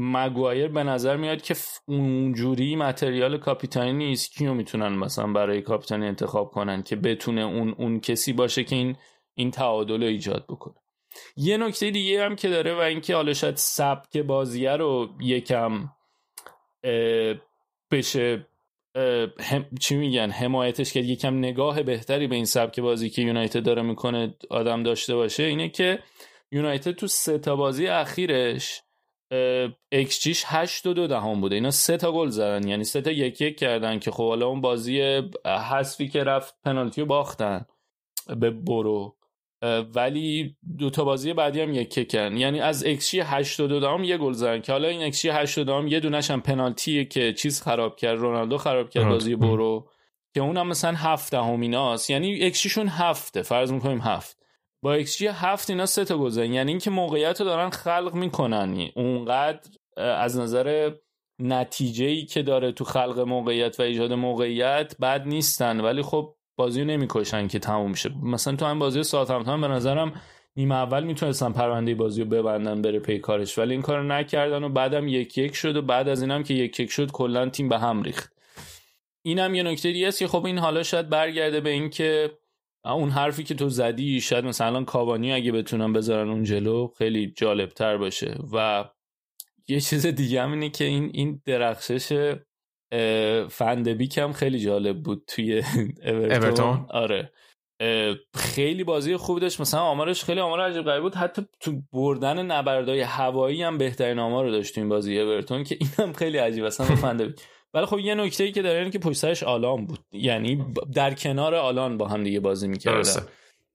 [0.00, 1.56] مگوایر به نظر میاد که
[1.86, 8.00] اونجوری متریال کاپیتانی نیست کیو می‌تونن مثلا برای کاپیتانی انتخاب کنن که بتونه اون اون
[8.00, 8.96] کسی باشه که این
[9.34, 10.74] این تعادل رو ایجاد بکنه.
[11.36, 15.88] یه نکته دیگه هم که داره و اینکه حالا شاید سبک بازیه رو یکم
[17.90, 18.46] بشه
[19.40, 23.82] هم چی میگن حمایتش که یکم نگاه بهتری به این سبک بازی که یونایتد داره
[23.82, 25.98] می‌کنه آدم داشته باشه اینه که
[26.52, 28.82] یونایتد تو سه تا بازی اخیرش
[29.92, 31.54] ایکس جیش 8 و دو دهم بوده.
[31.54, 32.68] اینا سه تا گل زدن.
[32.68, 37.04] یعنی سه تا یک یک کردن که خب حالا اون بازی حذفی که رفت پنالتی
[37.04, 37.66] باختن.
[38.36, 39.16] به برو.
[39.94, 44.32] ولی دو تا بازی بعدی هم یک کن یعنی از اکسی 82 دام یه گل
[44.32, 48.18] زدن که حالا این اکسی 82 دام یه دونش هم پنالتیه که چیز خراب کرد.
[48.18, 49.88] رونالدو خراب کرد بازی برو.
[50.34, 53.42] که اونم مثلا هفت همیناست یعنی اکسیشون هفته.
[53.42, 54.39] فرض می‌کنیم هفت.
[54.82, 58.88] با اکسی هفت اینا سه تا زدن یعنی اینکه موقعیت رو دارن خلق می‌کنن.
[58.96, 60.92] اونقدر از نظر
[61.38, 65.80] نتیجه ای که داره تو خلق موقعیت و ایجاد موقعیت بد نیستن.
[65.80, 68.10] ولی خب بازی نمی‌کشن که تموم شه.
[68.22, 70.20] مثلا تو هم بازی ساعتمتان به نظرم
[70.56, 73.58] نیمه اول می‌تونستن پرونده بازی رو ببندن بره پی کارش.
[73.58, 76.80] ولی این کارو نکردن و بعدم یک یک شد و بعد از اینم که یک
[76.80, 78.32] یک شد کلا تیم به هم ریخت.
[79.22, 82.30] اینم یه نکته دیگه است که خب این حالا شاید برگرده به اینکه
[82.84, 87.68] اون حرفی که تو زدی شاید مثلا کاوانی اگه بتونن بذارن اون جلو خیلی جالب
[87.68, 88.38] تر باشه.
[88.52, 88.84] و
[89.68, 92.34] یه چیز دیگه هم اینه که این این درخشش
[93.50, 95.62] فندبیک هم خیلی جالب بود توی
[96.04, 96.86] اورتون.
[96.90, 97.32] آره.
[98.34, 99.60] خیلی بازی خوبی داشت.
[99.60, 101.14] مثلا آمارش خیلی آمار عجیب غریب بود.
[101.14, 105.78] حتی تو بردن نبردای هوایی هم بهترین آمار رو داشت تو این بازی اورتون که
[105.80, 106.64] اینم خیلی عجیب.
[106.64, 107.40] اصلا فندبیک
[107.74, 109.98] ولی خب یه نکته ای که داره اینه که پشت آلان بود.
[110.12, 110.64] یعنی
[110.94, 113.26] در کنار آلان با هم دیگه بازی می‌کردن.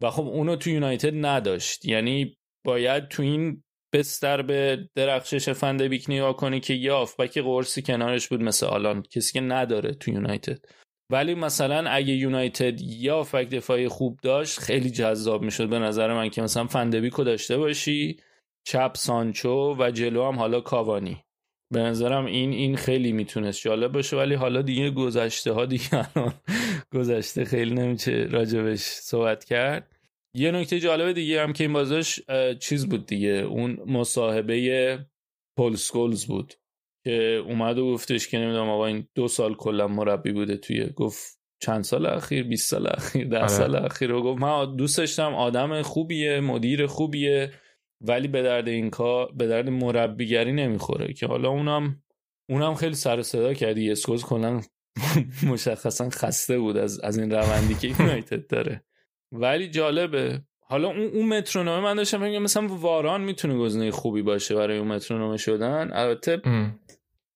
[0.01, 1.85] و خب اونو تو یونایتد نداشت.
[1.85, 3.63] یعنی باید تو این
[3.93, 9.01] بستر به درخشش فندبیک نگاه کنی که یه آفبک قرصی کنارش بود مثل آلان.
[9.01, 10.59] کسی که نداره تو یونایتد.
[11.09, 15.69] ولی مثلا اگه یونایتد یا آفبک دفاعی خوب داشت خیلی جذاب می‌شد.
[15.69, 18.17] به نظر من که مثلا فندبیکو داشته باشی
[18.67, 21.24] چپ سانچو و جلو هم حالا کاوانی.
[21.73, 26.33] به نظرم این این خیلی می‌تونست جالب باشه ولی حالا دیگه گذشته ها دیگه الان
[26.95, 29.91] گذشته خیلی نمیشه راجبش صحبت کرد.
[30.33, 32.19] یه نکته جالب دیگه هم که این بازش
[32.59, 34.99] چیز بود دیگه اون مصاحبه
[35.57, 36.53] پول سکولز بود
[37.03, 41.39] که اومد و گفتش که نمی‌دونم آقا این دو سال کلا مربی بوده توی گفت
[41.59, 45.81] چند سال اخیر؟ 20 سال اخیر؟ ده سال اخیر؟ و گفت من دوست داشتم آدم
[45.81, 47.51] خوبیه مدیر خوبیه.
[48.01, 52.03] ولی به درد این کار به درد مربیگری نمی‌خوره که حالا اونم
[52.49, 53.91] اونم خیلی سر صدا کردی.
[53.91, 54.61] اسکوز کلا
[55.51, 58.83] مشخصا خسته بود از از این روندی که یونایتد داره.
[59.31, 60.41] ولی جالبه.
[60.59, 64.87] حالا اون اون مترونومه من داشتم میگم مثلا واران می‌تونه گزینه خوبی باشه برای اون
[64.87, 65.89] مترونومه شدن.
[65.93, 66.41] البته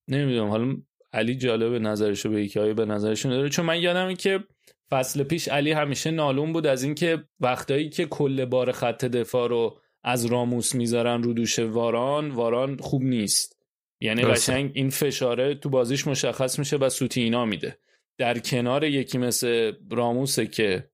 [0.08, 0.76] نمی‌دونم حالا
[1.14, 3.50] علی جالبه نظرشو به یکی به نظرشون داره.
[3.50, 4.44] چون من یادمه که
[4.92, 9.80] فصل پیش علی همیشه نالون بود از اینکه وقتایی که کل بار خط دفاع رو
[10.04, 13.60] از راموس می‌ذارن رو دوش واران واران خوب نیست.
[14.02, 17.78] یعنی قشنگ این فشاره تو بازیش مشخص میشه و سوتی اینا میده.
[18.18, 20.90] در کنار یکی مثل راموسه که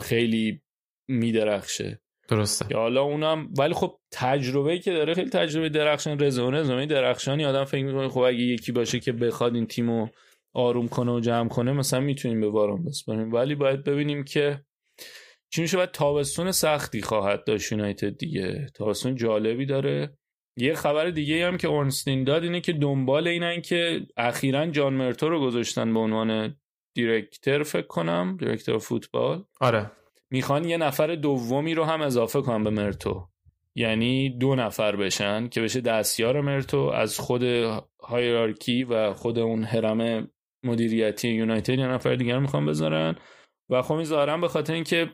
[0.00, 0.62] خیلی
[1.08, 2.00] میدرخشه.
[2.28, 2.66] درسته.
[2.70, 7.64] یا حالا اونم ولی خب تجربه که داره خیلی تجربه درخشان رزونه زمین درخشانی آدم
[7.64, 10.08] فکر می‌کنه خب اگه یکی باشه که بخواد این تیمو
[10.52, 13.32] آروم کنه و جمع کنه مثلا می‌تونیم به واران بسپاریم.
[13.32, 14.64] ولی باید ببینیم که
[15.58, 18.66] میشه؟ باید تابستون سختی خواهد داشت یونایتد دیگه.
[18.74, 20.16] تابستون جالبی داره.
[20.56, 25.28] یه خبر دیگه هم که اورنستین داد اینه که دنبال اینن که اخیرا جان مرتو
[25.28, 26.56] رو گذاشتن به عنوان
[26.94, 29.44] دیرکتر فکر کنم دیرکتر فوتبال.
[29.60, 29.90] آره.
[30.30, 33.28] می‌خوان یه نفر دومی رو هم اضافه کنن به مرتو.
[33.74, 37.42] یعنی دو نفر بشن که بشه دستیار مرتو از خود
[38.00, 40.30] هایرارکی و خود اون حرم
[40.64, 41.78] مدیریتی یونایتد.
[41.78, 43.16] یه نفر دیگر می‌خوان بذارن.
[43.70, 45.10] و خب این به خاطر اینکه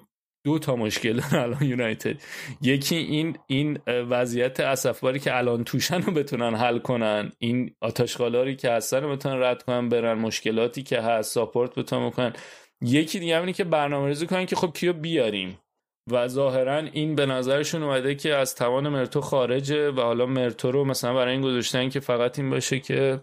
[0.46, 2.16] دو تا مشکل داره الان یونایتد.
[2.62, 8.70] یکی این این وضعیت اسفباری که الان توشن رو بتونن حل کنن این آتشغالاری که
[8.70, 12.32] هستن رو بتونن رد کنن برن مشکلاتی که هست ساپورت بتونن بکنن
[12.80, 15.58] یکی دیگه اینه که برنامه ریزی کنن که خب کیو بیاریم.
[16.10, 20.84] و ظاهرا این به نظرشون اومده که از توان مرتو خارجه و حالا مرتو رو
[20.84, 23.20] مثلا برای این گذاشتن که فقط این باشه که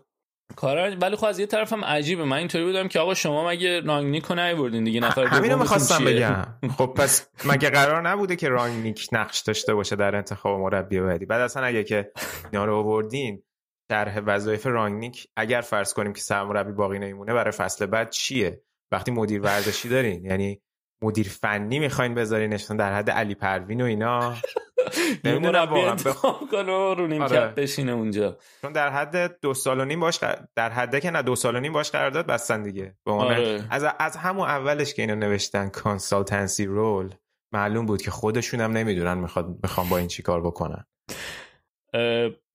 [0.56, 2.24] کارا ولی خب از یه طرفم عجیبه.
[2.24, 6.46] من اینطوری بودم که آقا شما مگه رانگنیک رو نیوردین دیگه؟ نفر همینو می‌خواستم بگم.
[6.78, 11.42] خب پس مگه قرار نبوده که رانگنیک نقش داشته باشه در انتخاب مربی بعدی؟ بعد
[11.42, 12.12] اصلا اگه که
[12.52, 13.44] اینا رو آوردین
[13.90, 19.12] طرح وظایف رانگنیک اگر فرض کنیم که سرمربی باقی نمیمونه برای فصل بعد چیه؟ وقتی
[19.12, 20.62] مدیر ورزشی دارین یعنی
[21.04, 24.36] مدیر فنی می‌خواین بذارینش در حد علی پروین و اینا؟
[25.26, 25.96] نمی‌دونم واقعا.
[25.96, 27.48] بخوام کنه رو نیمکت آره.
[27.48, 28.38] بشینه اونجا.
[28.62, 30.20] چون در حد دو سال و نیم باش
[30.56, 32.96] در حد که نه دو سال و نیم باش قرارداد بستن دیگه.
[33.06, 33.68] آره.
[33.70, 37.14] از از همون اولش که اینو نوشتن کانسالتنسی رول
[37.52, 40.86] معلوم بود که خودشون هم نمی‌دونن می‌خواد می‌خوام با این چیکار بکنن.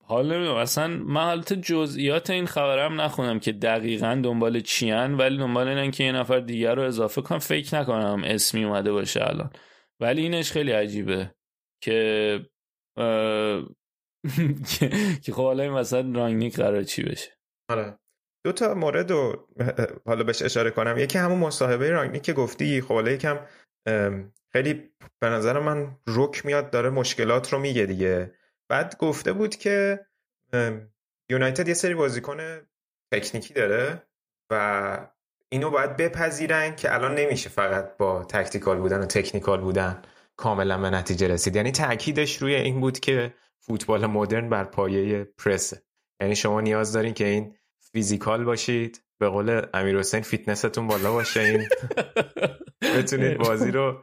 [0.09, 0.57] حال نمی‌دونم.
[0.57, 6.05] اصلا من حالت جزئیات این خبرم نخونم که دقیقا دنبال چیان ولی دنبال اینن که
[6.05, 7.39] یه نفر دیگر رو اضافه کنم.
[7.39, 9.51] فکر نکنم اسمی اومده باشه الان.
[10.01, 11.35] ولی اینش خیلی عجیبه
[11.85, 12.41] که
[15.23, 17.31] که خب حالا این مثلا رانگنیک قرار چی بشه؟
[17.71, 17.99] آره.
[18.45, 19.49] دو تا مورد رو
[20.07, 20.99] حالا بهش اشاره کنم.
[20.99, 22.81] یکی همون مصاحبه رانگنیک که گفتی.
[22.81, 23.39] خب حالا یکم
[24.53, 24.91] خیلی
[25.21, 28.38] به نظر من رک میاد داره مشکلات رو میگه دیگه.
[28.69, 30.07] بعد گفته بود که
[31.31, 32.39] یونایتد یه سری بازیکن
[33.13, 34.03] تکنیکی داره
[34.51, 35.07] و
[35.49, 40.03] اینو باید بپذیرن که الان نمیشه فقط با تکتیکال بودن و تکنیکال بودن
[40.37, 41.57] کاملا به نتیجه رسید.
[41.57, 45.83] یعنی تاکیدش روی این بود که فوتبال مدرن بر پایه پرسه.
[46.21, 47.55] یعنی شما نیاز دارین که این
[47.93, 51.69] فیزیکال باشید به قول امیر حسین فیتنستون بالا باشه این.
[52.97, 54.03] بتونید بازی رو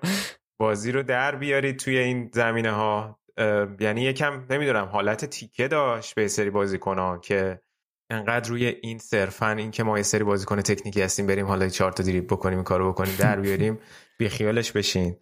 [0.57, 3.19] بازی رو در بیارید توی این زمینه ها
[3.79, 7.61] یعنی یکم نمی‌دونم حالت تیکه داشت به سری بازیکن ها که
[8.09, 11.91] انقدر روی این صرفا این که ما یه سری بازیکن تکنیکی هستیم بریم حالا چهار
[11.91, 13.79] تا دریبل بکنیم کارو بکنیم در بیاریم
[14.19, 15.15] بیخیالش بشین.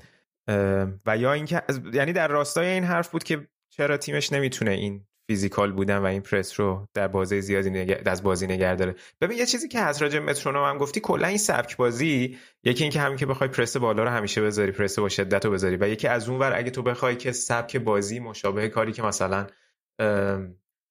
[1.05, 1.61] و یا اینکه
[1.93, 6.21] یعنی در راستای این حرف بود که چرا تیمش نمی‌تونه این physical بودن و این
[6.21, 8.01] پرس رو در بازی زیادی نگر...
[8.05, 8.95] از بازی نگه داره.
[9.21, 12.99] ببین یه چیزی که از راجع مترونوم هم گفتی کلا این سبک بازی یکی اینکه
[12.99, 16.07] همین که بخوای پرس بالا رو همیشه بذاری پرس با شدت رو بذاری و یکی
[16.07, 19.47] از اون ور اگه تو بخوای که سبک بازی مشابه کاری که مثلا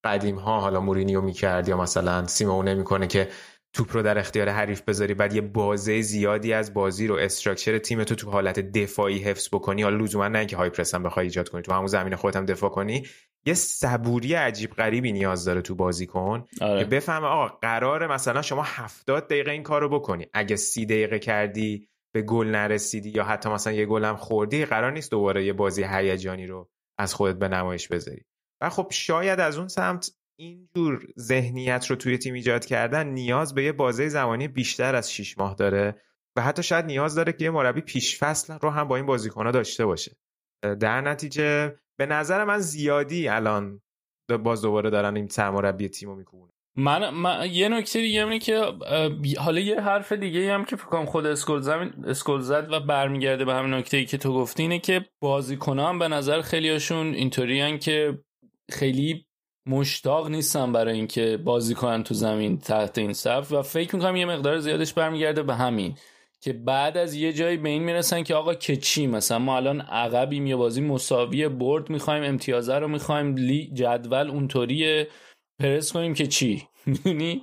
[0.04, 3.28] قدیم ها حالا مورینیو می‌کرد یا مثلا سیمونه می‌کنه که
[3.72, 8.04] توپ رو در اختیار حریف بذاری بعد یه بازه زیادی از بازی رو structure تیم
[8.04, 9.82] تو تو حالت دفاعی حفظ بکنی.
[9.82, 12.46] حالا لزوما نه اینکه high press هم بخوای ایجاد کنی تو همون زمین خودت هم
[12.46, 13.06] دفاع کنی.
[13.46, 16.44] یه صبوری عجیب غریبی نیاز داره تو بازی کن.
[16.60, 16.84] آره.
[16.84, 20.26] که بفهمه آقا قراره مثلا شما هفتاد دقیقه این کارو بکنی.
[20.34, 24.92] اگه سی دقیقه کردی به گل نرسیدی یا حتی مثلا یه گل هم خوردی قرار
[24.92, 28.24] نیست دوباره یه بازی هیجانی رو از خودت به نمایش بذاری.
[28.60, 33.64] و خب شاید از اون سمت اینجور ذهنیت رو توی تیم ایجاد کردن نیاز به
[33.64, 36.02] یه بازه زمانی بیشتر از 6 ماه داره
[36.36, 39.50] و حتی شاید نیاز داره که یه مربی پیش فصل رو هم با این بازیکنها
[39.50, 40.16] داشته باشه.
[40.80, 43.80] در نتیجه به نظر من زیادی الان
[44.42, 48.72] باز دوباره دارن این سرمربی تیمو می‌کنن من, من یه نکته دیگه اینه که
[49.38, 53.54] حالا یه حرف دیگه هم که فکر خود اسکول زمین اسکول زد و برمیگرده به
[53.54, 58.18] همین نکته ای که تو گفتی اینه که بازیکنان به نظر خیلیاشون اینطوری که
[58.70, 59.26] خیلی
[59.66, 64.26] مشتاق نیستن برای اینکه بازی کنن تو زمین تحت این صف و فکر می‌کنم یه
[64.26, 65.94] مقدار زیادش برمیگرده به همین
[66.40, 69.80] که بعد از یه جایی به این می‌رسن که آقا که چی مثلا ما الان
[69.80, 73.34] عقبیم یه بازی مساوی برد می‌خوایم امتیازه رو می‌خوایم
[73.74, 75.06] جدول اونطوری
[75.58, 76.68] پرس کنیم که چی.
[77.06, 77.42] یعنی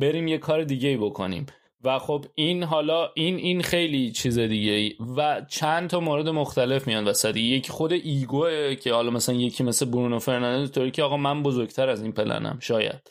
[0.00, 1.46] بریم یه کار دیگه ای بکنیم.
[1.84, 7.04] و خب این حالا این این خیلی چیز دیگه و چند تا مورد مختلف میان
[7.04, 7.36] وسط.
[7.36, 11.88] یکی خود ایگوه که حالا مثلا یکی مثل برونو فرناندز طوری که آقا من بزرگتر
[11.88, 13.10] از این پلنم شاید.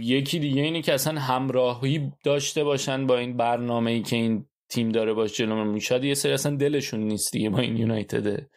[0.00, 4.88] یکی دیگه اینه که اصلا همراهی داشته باشن با این برنامه ای که این تیم
[4.88, 8.50] داره باش جلو می‌شد یه سری اصلا دلشون نیست دیگه با این یونایتده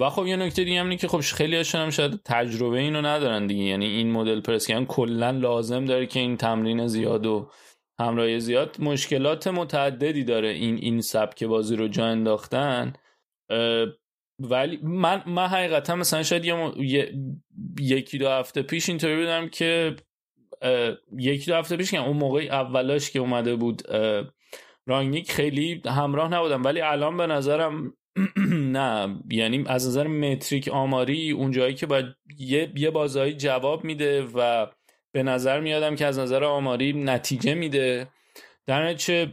[0.00, 3.46] و خب یه نکته دیگه هم که خب خیلی هاشون هم شاید تجربه اینو ندارن
[3.46, 3.64] دیگه.
[3.64, 7.50] یعنی این مدل پرس کلا لازم داره که این تمرین زیاد و
[8.00, 12.92] همراهی زیاد مشکلات متعددی داره این این سبک بازی رو جا انداختن.
[14.40, 17.12] ولی من من حقیقتا مثلا شاید یه
[17.80, 19.96] یکی دو هفته پیش اینطوری بودم که
[21.18, 23.82] یکی دو هفته پیش که اون موقع اولاش که اومده بود
[24.86, 26.64] رانگنیک خیلی همراه نبودم.
[26.64, 27.92] ولی الان به نظرم
[28.76, 29.20] نه.
[29.30, 32.06] یعنی از نظر متریک آماری اون جایی که باید
[32.38, 34.66] یه, یه بازایی جواب میده و
[35.12, 38.08] به نظر میادم که از نظر آماری نتیجه میده.
[38.66, 39.30] در نتیجه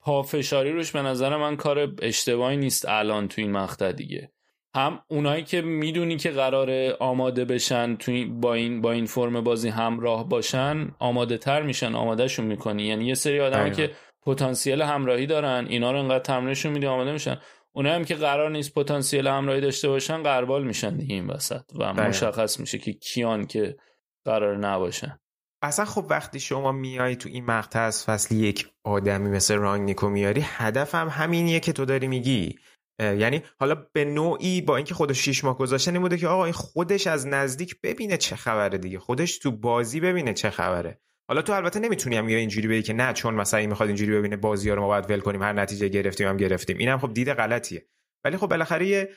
[0.00, 4.30] پافشاری روش به نظر من کار اشتباهی نیست الان تو این مقطع دیگه.
[4.74, 9.68] هم اونایی که می‌دونی که قرار آماده بشن تو با این با این فرم بازی
[9.68, 12.82] همراه باشن آماده تر میشن آمادهشون می‌کنی.
[12.82, 13.90] یعنی یه سری آدم که
[14.22, 17.38] پتانسیل همراهی دارن اینا رو انقدر تمرینشون میدی آماده میشن.
[17.72, 21.92] اونایی هم که قرار نیست پتانسیل همراهی داشته باشن قربال میشن دیگه این وسط و
[21.92, 23.76] مشخص میشه که کیان که
[24.24, 25.18] قرار نباشن
[25.62, 30.40] اصلا خب وقتی شما میای تو این مقطع از فصل یک آدمی مثل رانگنیکو میاری
[30.44, 32.58] هدفم هم همینیه که تو داری میگی.
[33.00, 36.52] یعنی حالا به نوعی با اینکه خودش شیش ماه گذاشته این بوده که آقا این
[36.52, 38.98] خودش از نزدیک ببینه چه خبره دیگه.
[38.98, 41.00] خودش تو بازی ببینه چه خبره.
[41.28, 44.36] حالا تو البته نمی‌تونی هم اینجوری بگی که نه چون مثلا این می‌خواد اینجوری ببینه
[44.36, 46.78] بازی ها رو ما باید ول کنیم هر نتیجه گرفتیم هم گرفتیم.
[46.78, 47.86] اینم خب دید غلطیه.
[48.24, 49.08] ولی خب بالاخره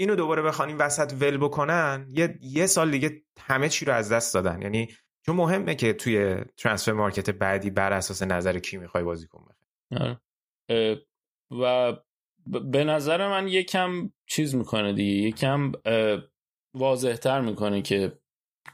[0.00, 4.34] اینو دوباره بخوان وسط ول بکنن یه یه سال دیگه همه چی رو از دست
[4.34, 4.62] دادن.
[4.62, 4.88] یعنی
[5.26, 9.60] چون مهمه که توی ترانسفر مارکت بعدی بر اساس نظر کی می‌خوای بازیکن بخری.
[10.00, 10.20] آره.
[11.50, 11.92] و
[12.46, 15.28] به نظر من یکم چیز می‌کنه دیگه.
[15.28, 15.72] یکم
[16.74, 18.18] واضحتر می‌کنه که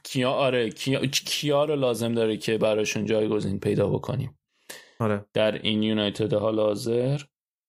[0.03, 4.39] کیا آره کیا, کیا رو لازم داره که براشون جایگزین پیدا بکنیم.
[4.99, 5.25] آره.
[5.33, 7.21] در این یونایتد حال حاضر.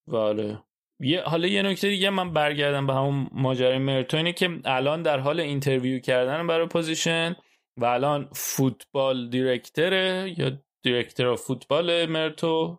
[0.06, 0.62] و آره.
[1.00, 5.40] یه حالا یه نکته دیگه من برگردم به همون ماجرای مرتو که الان در حال
[5.40, 7.36] interview کردن برای position
[7.76, 10.50] و الان football director ه یا
[10.82, 12.78] دیرکتر فوتبال مرتو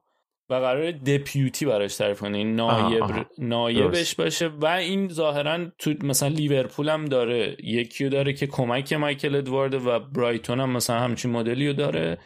[0.50, 3.04] و قرار دپیوتی براش تعریف کنه این نایب
[3.38, 9.36] نایبش باشه و این ظاهرا تو مثلا لیورپول هم داره یکی داره که کمک مایکل
[9.36, 12.18] ادوارد و برایتون هم مثلا همچین مدلی رو داره.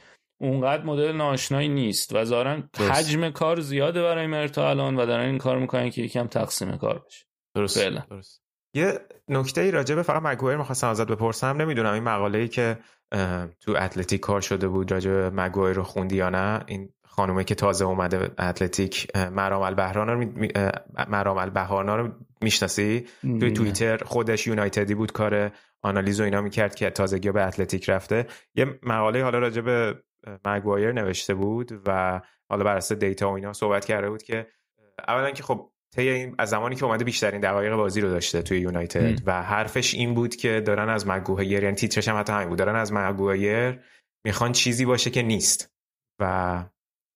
[0.44, 5.38] اونقدر مدل ناشنایی نیست و ظاهرا حجم کار زیاده برای مرتا الان و دارن این
[5.38, 7.26] کار می‌کنن که یکم تقسیم کار بشه.
[7.56, 7.80] درست
[8.10, 8.44] درست.
[8.76, 11.62] یه نکته ای راجع به فقط مگویر می‌خواستم ازت بپرسم.
[11.62, 12.78] نمی‌دونم این مقاله ای که
[13.60, 17.56] تو اتلتیک کار شده بود راجع به مگویر رو خوندی یا نه؟ این خانومه که
[17.56, 20.50] تازه اومده اتلتیک مرام البهران رو می...
[21.08, 22.10] مرام البهانا رو
[22.42, 25.52] می‌شناسی؟ توی توییتر خودش یونایتدی بود کار
[25.82, 28.28] آنالیز و اینا می‌کرد که تازگی به اتلتیک رفته.
[28.56, 29.96] یه مقاله حالا راجع به
[30.46, 34.48] مگوایر نوشته بود و حالا بر اساس دیتا و اینا صحبت کرده بود که
[35.08, 38.60] اولا که خب طی این از زمانی که اومده بیشترین دقایق بازی رو داشته توی
[38.60, 42.58] یونایتد و حرفش این بود که دارن از مگوایر یعنی تیترش هم حتی همین بود
[42.58, 43.80] دارن از مگوایر
[44.26, 45.72] می‌خوان چیزی باشه که نیست
[46.20, 46.64] و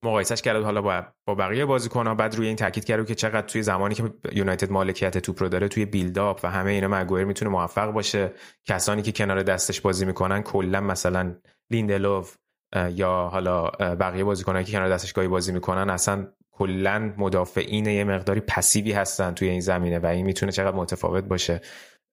[0.03, 3.63] مقایسش کرد حالا با با بقیه بازیکن‌ها بعد روی این تاکید کرد که چقدر توی
[3.63, 7.91] زمانی که یونایتد مالکیت توپ رو داره توی بیلداپ و همه اینا مگوایر می‌تونه موفق
[7.91, 8.33] باشه.
[8.65, 11.35] کسانی که کنار دستش بازی می‌کنن کلا مثلا
[11.71, 12.37] لیندلوف
[12.93, 18.39] یا حالا بقیه بازیکنایی که کنار دستش گاهی بازی می‌کنن اصلا کلا مدافعین یه مقداری
[18.39, 21.61] پسیوی هستن توی این زمینه و این می‌تونه چقدر متفاوت باشه.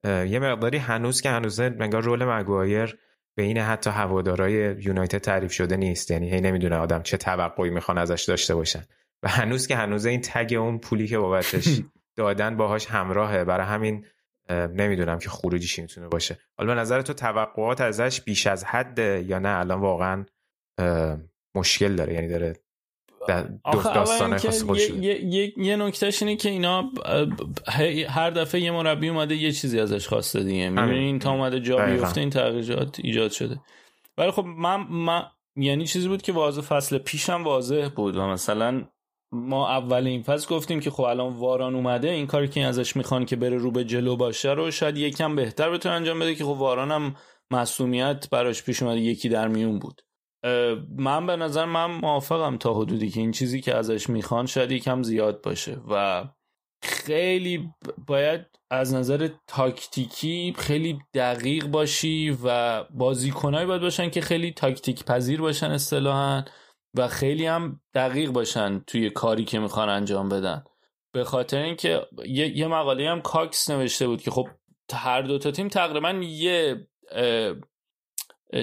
[0.04, 2.98] یه مقداری هنوز که هنوز انگار رول مگوایر
[3.36, 4.52] بین حتی هوادارای
[4.82, 6.10] یونایتد تعریف شده نیست.
[6.10, 8.82] یعنی هی نمی‌دونه آدم چه توقعی می‌خوان ازش داشته باشن.
[9.22, 11.80] و هنوز که هنوز این تگ اون پولی که بابتش
[12.16, 13.44] دادن باهاش همراهه.
[13.44, 14.06] برای همین
[14.50, 16.38] نمی‌دونم که خروجیش می‌تونه باشه.
[16.58, 20.24] حالا به نظر تو توقعات ازش بیش از حد یا نه؟ الان واقعا
[21.54, 22.14] مشکل داره.
[22.14, 22.56] یعنی داره
[23.94, 24.38] داستان
[25.00, 26.90] یه, یه, یه نکتهش اینه که اینا
[28.08, 30.70] هر دفعه یه مربی اومده یه چیزی ازش خواسته دیگه.
[30.70, 33.60] می‌بینی این تا اومده جا بیفته این تغییرات ایجاد شده.
[34.18, 35.22] ولی خب من, من
[35.56, 38.84] یعنی چیزی بود که واضح فصل پیشم واضح بود و مثلا
[39.32, 43.24] ما اول این فصل گفتیم که خب الان واران اومده این کاری که ازش می‌خوان
[43.24, 46.50] که بره رو به جلو باشه رو شاید یکم بهتر بتونه انجام بده که خب
[46.50, 47.14] واران هم
[47.50, 50.02] مسئولیت براش پیش اومده یکی در میون بود.
[50.96, 55.02] من به نظر من موافقم تا حدودی که این چیزی که ازش می‌خوان شاید یکم
[55.02, 56.24] زیاد باشه و
[56.82, 57.70] خیلی
[58.06, 58.40] باید
[58.70, 65.70] از نظر تاکتیکی خیلی دقیق باشی و بازیکنایی باید باشن که خیلی تاکتیک پذیر باشن
[65.70, 66.44] اصطلاحا
[66.94, 70.64] و خیلی هم دقیق باشن توی کاری که می‌خوان انجام بدن.
[71.12, 74.48] به خاطر اینکه یه،, یه مقاله هم کاکس نوشته بود که خب
[74.92, 76.86] هر دو تا تیم تقریبا یه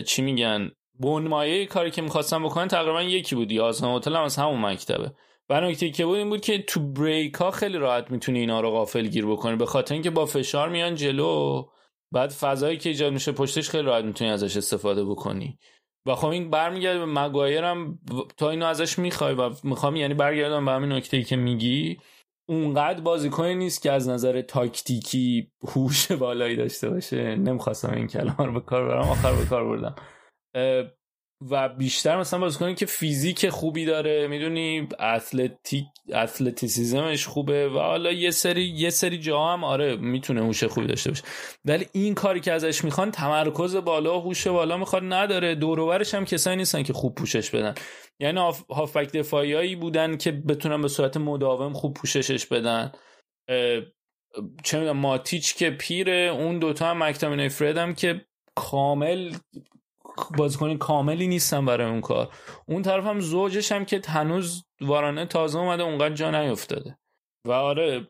[0.05, 0.71] چی میگن؟
[1.01, 5.11] بنمایه کاری که می‌خواستم بکنن تقریبا یکی بود یازدهم هتل هم از همون مکتبه.
[5.49, 8.71] و نکته که بود این بود که تو بریک ها خیلی راحت می‌تونی اینا رو
[8.71, 9.55] غافل گیر بکنی.
[9.55, 11.63] به خاطر اینکه با فشار میان جلو
[12.13, 15.57] بعد فضایی که ایجاد میشه پشتش خیلی راحت می‌تونی ازش استفاده بکنی.
[16.05, 17.99] و خب این برمیگرده به مگایر هم
[18.37, 21.97] تا اینو ازش می‌خوای و می‌خوام یعنی برگردم به همین نکته که میگی.
[22.49, 27.35] اونقدر بازیکنی نیست که از نظر تاکتیکی هوش بالایی داشته باشه.
[27.35, 29.95] نمی‌خواستم این کلمه رو به کار برم آخر به کار بردم.
[31.49, 38.31] و بیشتر مثلا بازیکنی که فیزیک خوبی داره می‌دونی؟ اتلتیک اتلتیسیزمش خوبه و حالا یه
[38.31, 41.23] سری یه سری جا هم آره می‌تونه هوش خوبی داشته باشه.
[41.65, 45.55] ولی این کاری که ازش می‌خوان تمرکز بالا هوش بالا می‌خواد نداره.
[45.55, 47.73] دور هم کسایی نیستن که خوب پوشش بدن.
[48.19, 52.91] یعنی هافبک دفاعیایی بودن که بتونن به صورت مداوم خوب پوششش بدن.
[54.63, 58.25] چه می‌دونم ماتیچ که پیره اون دوتا هم مکتامینای فرد هم که
[58.55, 59.33] کامل
[60.37, 62.29] بازیکن کاملی نیستن برای اون کار.
[62.65, 66.97] اون طرف هم زوجش هم که هنوز وارانه تازه اومده اونقدر جا نیفتاده.
[67.47, 68.07] و آره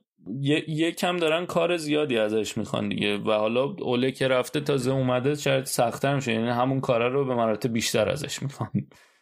[0.67, 3.17] یکم دارن کار زیادی ازش می‌خوان دیگه.
[3.17, 6.33] و حالا اوله که رفته تازه اومده شاید سختتر میشه.
[6.33, 8.71] یعنی همون کارا رو به مراتب بیشتر ازش می‌خوان.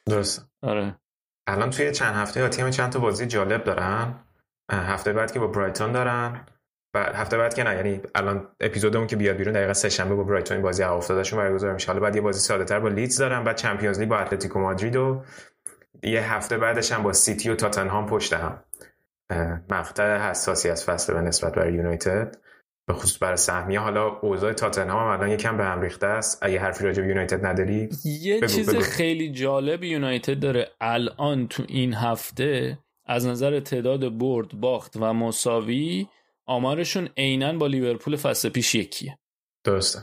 [0.05, 0.49] درست.
[0.61, 0.99] آره.
[1.47, 4.25] الان توی چند هفته آتی هم چند تا بازی جالب دارن؟
[4.71, 6.45] هفته بعد که با برایتون دارن.
[6.93, 10.23] بعد هفته بعد که نه یعنی الان اپیزودمون که بیاد بیرون دقیقا سه شنبه با
[10.23, 11.87] برایتون بازی افتادهشون برگزار میشه.
[11.87, 14.95] حالا بعد یه بازی ساده تر با لیدز دارن بعد Champions League با اتلتیکو مادرید
[14.95, 15.23] و
[16.03, 18.63] یه هفته بعدش هم با سیتی و تاتنهام پشت هم.
[19.69, 22.37] مقطع حساسی از فصل به نسبت برای یونایتد.
[22.87, 23.79] به خصوص برای سهمیه.
[23.79, 26.39] حالا اوضاع تاتنهام هم الان یکم به هم ریخته است.
[26.41, 28.81] اگه حرفی راجع به یونایتد نداری یه بگو چیز بگو.
[28.81, 36.07] خیلی جالب یونایتد داره الان تو این هفته از نظر تعداد برد باخت و مساوی
[36.49, 39.19] آمارشون عینا با لیورپول فصل پیش یکیه.
[39.63, 39.99] درسته.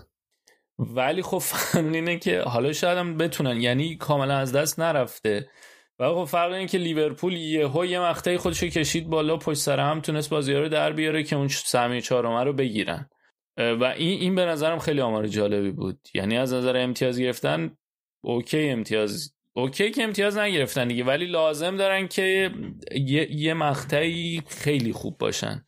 [0.79, 5.51] ولی خب فن اینه که حالا شاید هم بتونن یعنی کاملا از دست نرفته.
[5.99, 10.01] و خب فرق اینه که لیورپول یهو یه مقطعی خودشو کشید بالا پشت سر هم
[10.01, 13.11] تونست بازی رو در بیاره که اون سهمیه چهارم رو بگیرن.
[13.57, 16.09] و این این به نظرم خیلی آمار جالبی بود.
[16.15, 17.77] یعنی از نظر امتیاز گرفتن
[18.25, 22.51] okay امتیاز okay که امتیاز نگرفتن دیگه ولی لازم دارن که
[22.95, 25.66] یه, یه مقطعی خیلی خوب باشن.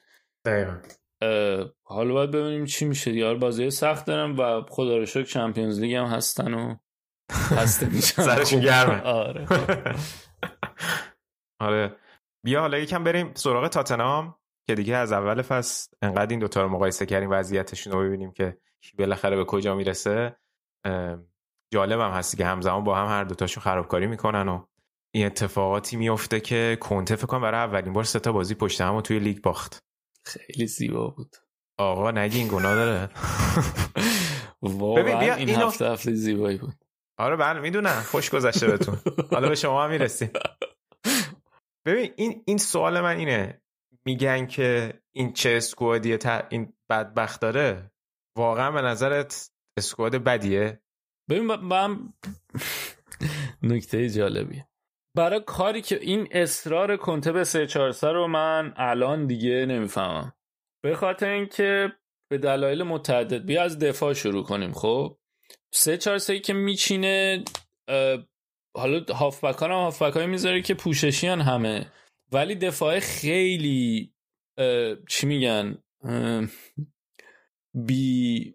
[0.48, 0.76] دقیقا.
[1.84, 5.94] حالا باید ببینیم چی میشه چهار بازی سخت دارن و خدا رو شکر Champions League
[5.94, 6.76] هم هستن و
[7.32, 8.22] خسته میشن.
[8.22, 9.02] سرشون گرمه.
[9.22, 9.46] آره.
[11.60, 11.96] آره.
[12.44, 14.34] بیا حالا یکم بریم سراغ تاتنام
[14.66, 18.58] که دیگه از اول فصل انقدر این دوتا رو مقایسه کردیم وضعیتشون رو ببینیم که
[18.98, 20.36] بالاخره به کجا می‌رسه.
[21.72, 24.64] جالب هم هستی که همزمان با هم هر دوتاشون خرابکاری می‌کنن و
[25.14, 28.94] این اتفاقاتی میفته که کنته فکر کنم برای اولین بار سه تا بازی پشت هم
[28.94, 29.78] و توی لیگ باخت.
[30.28, 31.36] خیلی زیبا بود.
[31.78, 33.10] آقا نگی این گناه داره.
[34.62, 36.74] واقعا این اینو- هفته هفته زیبایی بود.
[37.18, 38.02] آره بله می‌دونم.
[38.06, 38.98] خوش گذشته بهتون.
[39.30, 40.30] حالا به شما هم می‌رسیم.
[41.86, 43.62] ببین این این سوال من اینه.
[44.06, 47.90] میگن که این چه اسکوادیه تا این بدبخت داره؟
[48.36, 50.82] واقعا به نظرت اسکواد بدیه؟
[51.30, 52.12] ببین من
[53.62, 54.68] نکته جالبیه.
[55.16, 60.32] برای کاری که این اصرار کنته به 3 4 رو من الان دیگه نمی‌فهمم.
[60.84, 61.92] به خاطر اینکه
[62.30, 65.18] به دلایل متعدد بیا از دفاع شروع کنیم خب؟
[65.74, 67.44] 3 4 3 که میچینه
[68.76, 71.92] حالا هافبکان هم هافبکایی می‌ذاره که پوششیان همه.
[72.32, 74.14] ولی دفاع خیلی
[75.08, 75.78] چی میگن؟
[77.74, 78.54] بی.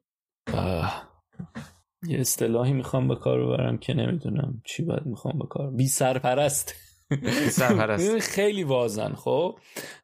[2.08, 6.76] یه اصطلاحی می‌خوام به کار ببرم که نمی‌دونم چی باید می‌خوام به کار بی سرپرست.
[8.36, 9.58] خیلی وازن خب؟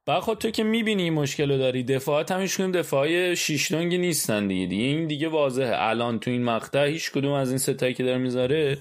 [0.06, 3.98] بعد خود تو که می‌بینی این مشکل رو داری دفاعات هم هیچ کدوم دفاعی شیشتونگی
[3.98, 4.66] نیستن دیگه.
[4.66, 5.72] دیگه این دیگه واضحه.
[5.76, 8.78] الان تو این مقطع هیچ کدوم از این ستایی که داره می‌ذاره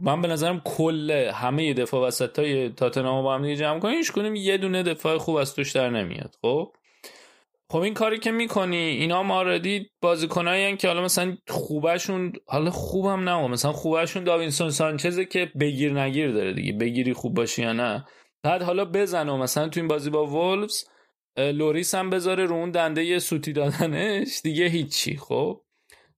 [0.00, 3.96] من به نظرم کل همه دفاع وسط های تاتنهام رو با هم دیگه جمع کنی
[3.96, 6.72] هیچ کدوم یه دونه دفاع خوب از توش در نمیاد خب؟
[7.70, 13.48] خب این کاری که می‌کنی اینا ماردی بازیکنایی که حالا مثلا خوبشون حالا خوبم نه
[13.48, 18.04] مثلا خوبشون داوینسون سانچزه که بگیر نگیر داره دیگه بگیری خوب باشی یا نه.
[18.42, 20.84] بعد حالا بزن و مثلا تو این بازی با وولفز
[21.38, 25.60] لوریس هم بذاره رو اون دنده یه سوتی دادنش دیگه هیچی خب.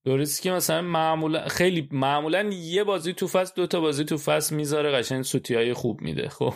[0.06, 4.56] لوریس که مثلا معمولا خیلی معمولا یه بازی تو فصل دو تا بازی تو فصل
[4.56, 6.52] می‌ذاره قشنگ سوتی های خوب میده خب.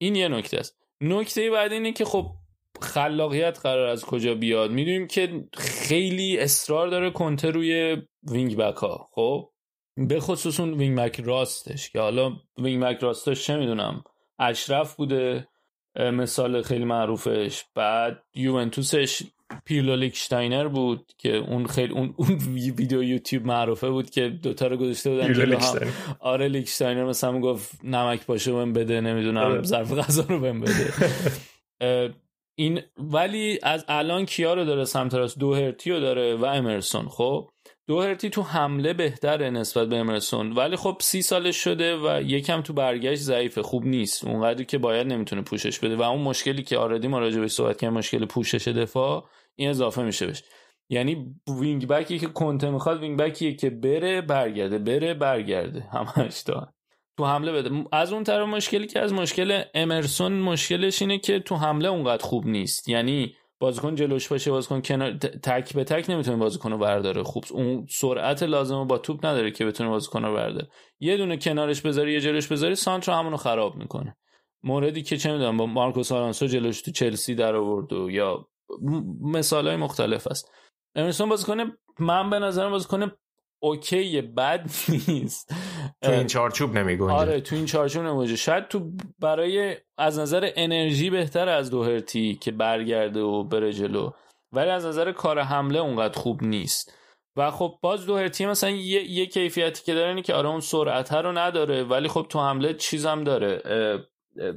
[0.00, 0.78] این یه نکته است.
[1.00, 2.39] نکته بعد اینه که خب
[2.82, 7.96] خلاقیت قرار از کجا بیاد؟ می‌دونیم که خیلی اصرار داره کنته روی
[8.30, 9.50] wing back ها خب؟
[9.96, 14.04] به خصوص اون wing back راستش که حالا wing back راستش چه می‌دونم؟
[14.38, 15.48] اشرفی بوده
[15.98, 17.64] مثال خیلی معروفش.
[17.74, 19.22] بعد یوونتوسش
[19.64, 24.76] پیرلو لیکشتاینر بود که اون خیلی اون, اون ویدیو یوتیوب معروفه بود که دوتا رو
[24.76, 25.92] گذاشته بودن پیرلو جلو هم.
[26.20, 27.04] آره لیکشتاینر.
[27.04, 29.62] مثلا می‌گفت نمک باشه بهم بده نمی‌دونم آره.
[29.62, 30.92] ظرف غذا رو بهم بده.
[32.60, 37.08] این ولی از الان کیا رو داره سمت راست؟ دوهرتی رو داره و امرسون.
[37.08, 37.48] خب
[37.88, 40.52] دوهرتی تو حمله بهتره نسبت به امرسون.
[40.52, 43.62] ولی خب سی سالش شده و یکم تو برگشت ضعیفه.
[43.62, 44.24] خوب نیست.
[44.24, 45.96] اونقدری که باید نمی‌تونه پوشش بده.
[45.96, 50.02] و اون مشکلی که آردی ما راجع بهش صحبت کردیم مشکل پوشش دفاع این اضافه
[50.02, 50.42] میشه بهش.
[50.90, 54.78] یعنی wing backی که کنته می‌خواد wing backیه که بره برگرده.
[54.78, 55.80] بره برگرده.
[55.92, 56.72] همش تا.
[57.20, 57.84] تو حمله بده.
[57.92, 62.46] از اون طرف مشکلی که از مشکل امرسون مشکلش اینه که تو حمله اونقدر خوب
[62.46, 62.88] نیست.
[62.88, 67.22] یعنی بازیکن جلوش باشه بازیکن کنار تک به تک نمی‌تونه بازیکن رو برداره.
[67.22, 70.68] خوب اون سرعت لازم رو با توپ نداره که بتونه بازیکن رو برداره.
[71.00, 74.16] یه دونه کنارش بذاری یه جلوش بذاری سانتر همونو خراب می‌کنه.
[74.62, 78.48] موردی که چه می‌دونم با مارکوس آلونسو جلوش تو چلسی در آورد و یا
[79.22, 80.50] مثال های مختلف است.
[80.94, 83.12] امرسون بازیکن من به نظرم بازیکن
[83.62, 84.70] اوکی بد
[85.08, 85.54] نیست.
[86.02, 91.10] تو این چارچوب نمیگنجه آره تو این چارچوب نموجه شاید تو برای از نظر انرژی
[91.10, 94.10] بهتر از دوهرتی که برگرده و بره جلو.
[94.52, 96.94] ولی از نظر کار حمله اونقدر خوب نیست.
[97.36, 101.12] و خب باز دوهرتی مثلا یه, یه کیفیتی که داره اینه که آره اون سرعت
[101.12, 103.62] رو نداره ولی خب تو حمله چیزم داره.
[103.64, 104.54] اه، اه،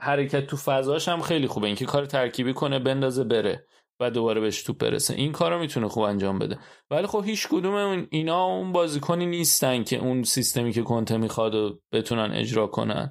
[0.00, 1.66] حرکت تو فضاش هم خیلی خوبه.
[1.66, 3.66] اینکه کار ترکیبی کنه بندازه بره.
[4.00, 5.14] و دوباره بهش توپ برسه.
[5.14, 6.58] این کارو می‌تونه خوب انجام بده.
[6.90, 11.54] ولی خب هیچ کدوم اون- اینا اون بازیکنی نیستن که اون سیستمی که کنته می‌خواد
[11.54, 13.08] و بتونن اجرا کنن.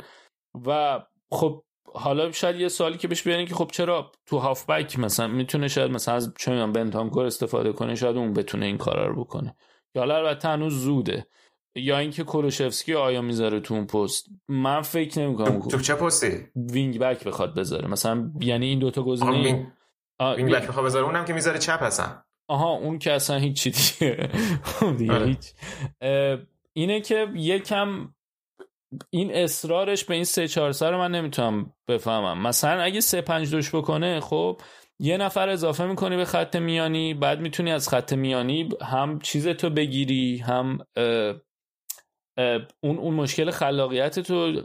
[0.68, 1.00] و
[1.32, 1.64] خب
[1.94, 5.92] حالا شاید یه سوالی که بهش بیارین که خب چرا تو هافبک مثلا می‌تونه شاید
[5.92, 9.56] مثلا از چه می‌دونم بنتانکور استفاده کنه شاید اون بتونه این کارا رو بکنه.
[9.96, 11.28] یا حالا البته هنوز زوده.
[11.76, 15.60] یا اینکه کولوشفسکی آیا می‌ذاره تو اون پست؟ من فکر نمی‌کنم.
[15.60, 17.88] تو چه پستی؟ wing back بخواد بذاره.
[17.88, 19.74] مثلا یعنی این دوتا گزینه
[20.20, 24.30] وینگ بک می‌خواد بذاره اونم که می‌ذاره چپ هستن آها اون که اصلا هیچی دیگه
[24.82, 25.26] اون دیگه آره.
[25.26, 25.54] هیچ.
[26.74, 28.14] اینه که یکم
[29.10, 32.42] این اصرارش به این سه چهار سر رو من نمی‌تونم بفهمم.
[32.42, 34.62] مثلا اگه سه پنج دوش بکنه خب
[35.00, 40.38] یه نفر اضافه می‌کنی به خط میانی بعد می‌تونی از خط میانی هم چیزتو بگیری
[40.38, 40.78] هم
[42.84, 44.62] اون اون مشکل خلاقیت تو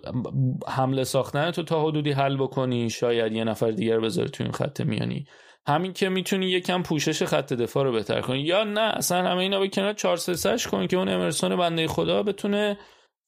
[0.68, 4.80] حمله ساختن تو تا حدودی حل بکنی شاید یه نفر دیگر بذاری تو این خط
[4.80, 5.26] میانی.
[5.66, 8.40] همین که می‌تونی یکم پوشش خط دفاع رو بهتر کنی.
[8.40, 12.22] یا نه اصلا همه اینا به کنار 4 3 کن که اون امرسون بنده خدا
[12.22, 12.78] بتونه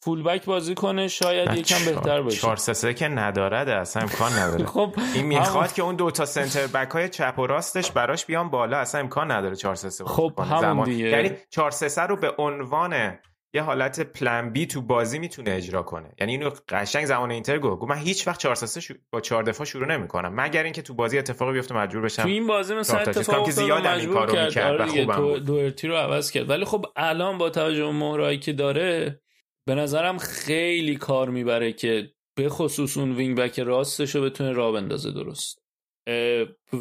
[0.05, 2.41] فول بک بازی کنه شاید یکم بهتر باشه.
[2.41, 4.67] 4 3 که نداره اصلا امکان نداره.
[4.75, 8.79] خب این می‌خواد که اون دوتا سنتر بک های چپ و راستش براش بیان بالا
[8.79, 11.09] اصلا امکان نداره 4 3 خب، همون دیگه.
[11.09, 13.19] یعنی 4 3 رو به عنوان
[13.57, 16.13] یه حالت plan B تو بازی می‌تونه اجرا کنه.
[16.21, 17.83] یعنی اینو قشنگ زمان اینتر گفت.
[17.83, 20.41] من هیچ وقت 4 3 با 4 دفاع شروع نمی‌کنم.
[20.41, 23.87] مگر اینکه تو بازی اتفاقی بیفته مجبور بشم تو این بازی مثلا اتفاق که زیاد
[23.87, 25.45] این کارو می‌کرد آره و خوبم بود.
[25.45, 26.51] دوئرتی رو عوض کرد.
[26.51, 29.21] ولی خب الان با توجه به مهره‌هایی که داره
[29.67, 34.73] به نظرم خیلی کار می‌بره که به خصوص اون wing back راستش رو بتونه راه
[34.73, 35.63] بندازه درست.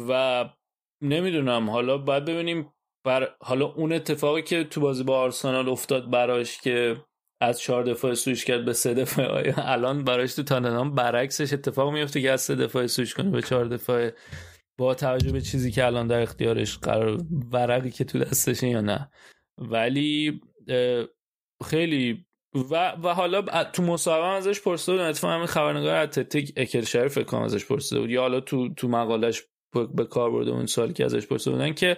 [0.08, 0.44] و
[1.02, 2.72] نمی‌دونم حالا باید ببینیم
[3.06, 6.96] بر حالا اون اتفاقی که تو بازی با آرسنال افتاد براش که
[7.40, 12.22] از چهار دفاع سویش کرد به سه دفاع الان براش تو تاتنهام برعکسش اتفاق میفته
[12.22, 14.10] که از سه دفاع سویش کنه به چهار دفاع.
[14.78, 17.20] با توجه به چیزی که الان در اختیارش قرار
[17.52, 19.10] ورقی که تو دستشه یا نه.
[19.58, 20.40] ولی
[21.64, 22.26] خیلی
[22.70, 27.42] و, و حالا تو مصاحبه ازش پرسیده بود اتفاقا همین خبرنگار اتلتیک اکرشر فکر کنم
[27.42, 28.10] ازش پرسیده بود.
[28.10, 29.42] یا حالا تو تو مقالش
[29.94, 31.96] به کار برده اون سوالی که ازش پرسیده بودن که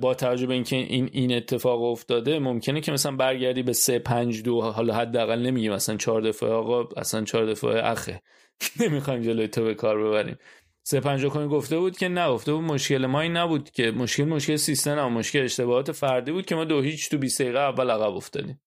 [0.00, 4.42] با توجه به اینکه این این اتفاق افتاده ممکنه که مثلا برگردی به 3 5
[4.42, 8.22] 2 حالا حداقل نمیگه مثلا 4 دفعه آقا اصلا 4 دفعه اخه.
[8.80, 10.36] نمی‌خوایم جلوی تو به کار ببریم.
[10.82, 14.24] 3 5 کنی گفته بود که نه گفته بود مشکل ما این نبود که مشکل
[14.24, 17.90] مشکل سیستم نه مشکل اشتباهات فردی بود که ما دو هیچ تو 20 دقیقه اول
[17.90, 18.60] عقب افتادیم.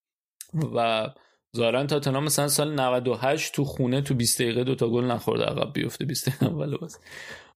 [0.76, 1.10] و
[1.58, 5.74] ظاهرا تاتنهام مثلا سال 98 تو خونه تو 20 دقیقه دو تا گل نخورده عقب
[5.74, 7.00] بیفته 20 دقیقه اول باز.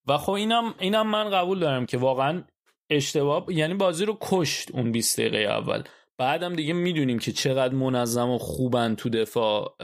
[0.07, 2.43] و خب اینم اینم من قبول دارم که واقعا
[2.89, 5.83] اشتباه یعنی بازی رو کشت اون 20 دقیقه اول.
[6.17, 9.75] بعدم دیگه می‌دونیم که چقدر منظم و خوبن تو دفاع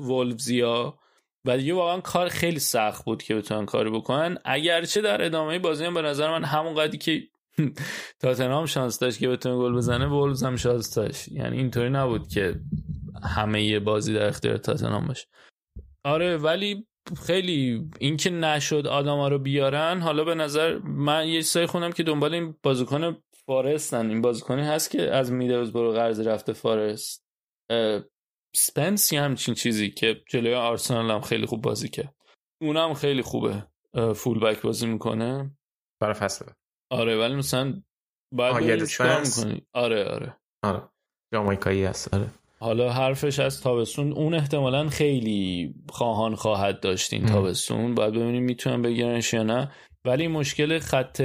[0.00, 0.98] وولفزیا
[1.44, 4.38] و دیگه واقعا کار خیلی سخت بود که بتونن کاری بکنن.
[4.44, 7.22] اگرچه در ادامه بازی هم به نظر من همون قدری که
[8.20, 11.28] تاتنهام شانس داشت که بتونه گل بزنه وولفز هم شانس داشت.
[11.28, 12.60] یعنی اینطوری نبود که
[13.22, 15.26] همه یه بازی در اختیار تاتنهام باشه.
[16.04, 21.92] آره ولی خیلی اینکه نشد آدما رو بیارن حالا به نظر من یه سری خونم
[21.92, 24.10] که دنبال این بازیکن فارستن.
[24.10, 27.24] این بازیکنی هست که از میدوز برو قرض رفته فارست.
[28.54, 32.14] سپنس یا همچین چیزی که جلوی آرسنال هم خیلی خوب بازی کرد.
[32.62, 33.66] اونم خیلی خوبه.
[34.14, 35.56] فول بک بازی می‌کنه.
[36.00, 36.44] برای فصل.
[36.90, 37.82] آره ولی مثلا
[38.34, 40.36] باید چیکار می‌کنی؟ آره آره.
[40.62, 40.82] آره.
[41.34, 42.30] جامایکایی هست آره.
[42.60, 47.94] حالا حرفش از تابستون اون احتمالا خیلی خواهان خواهد داشت این تابستون.
[47.94, 49.70] باید ببینیم می‌تونن بگیرنش یا نه.
[50.04, 51.20] ولی مشکل خط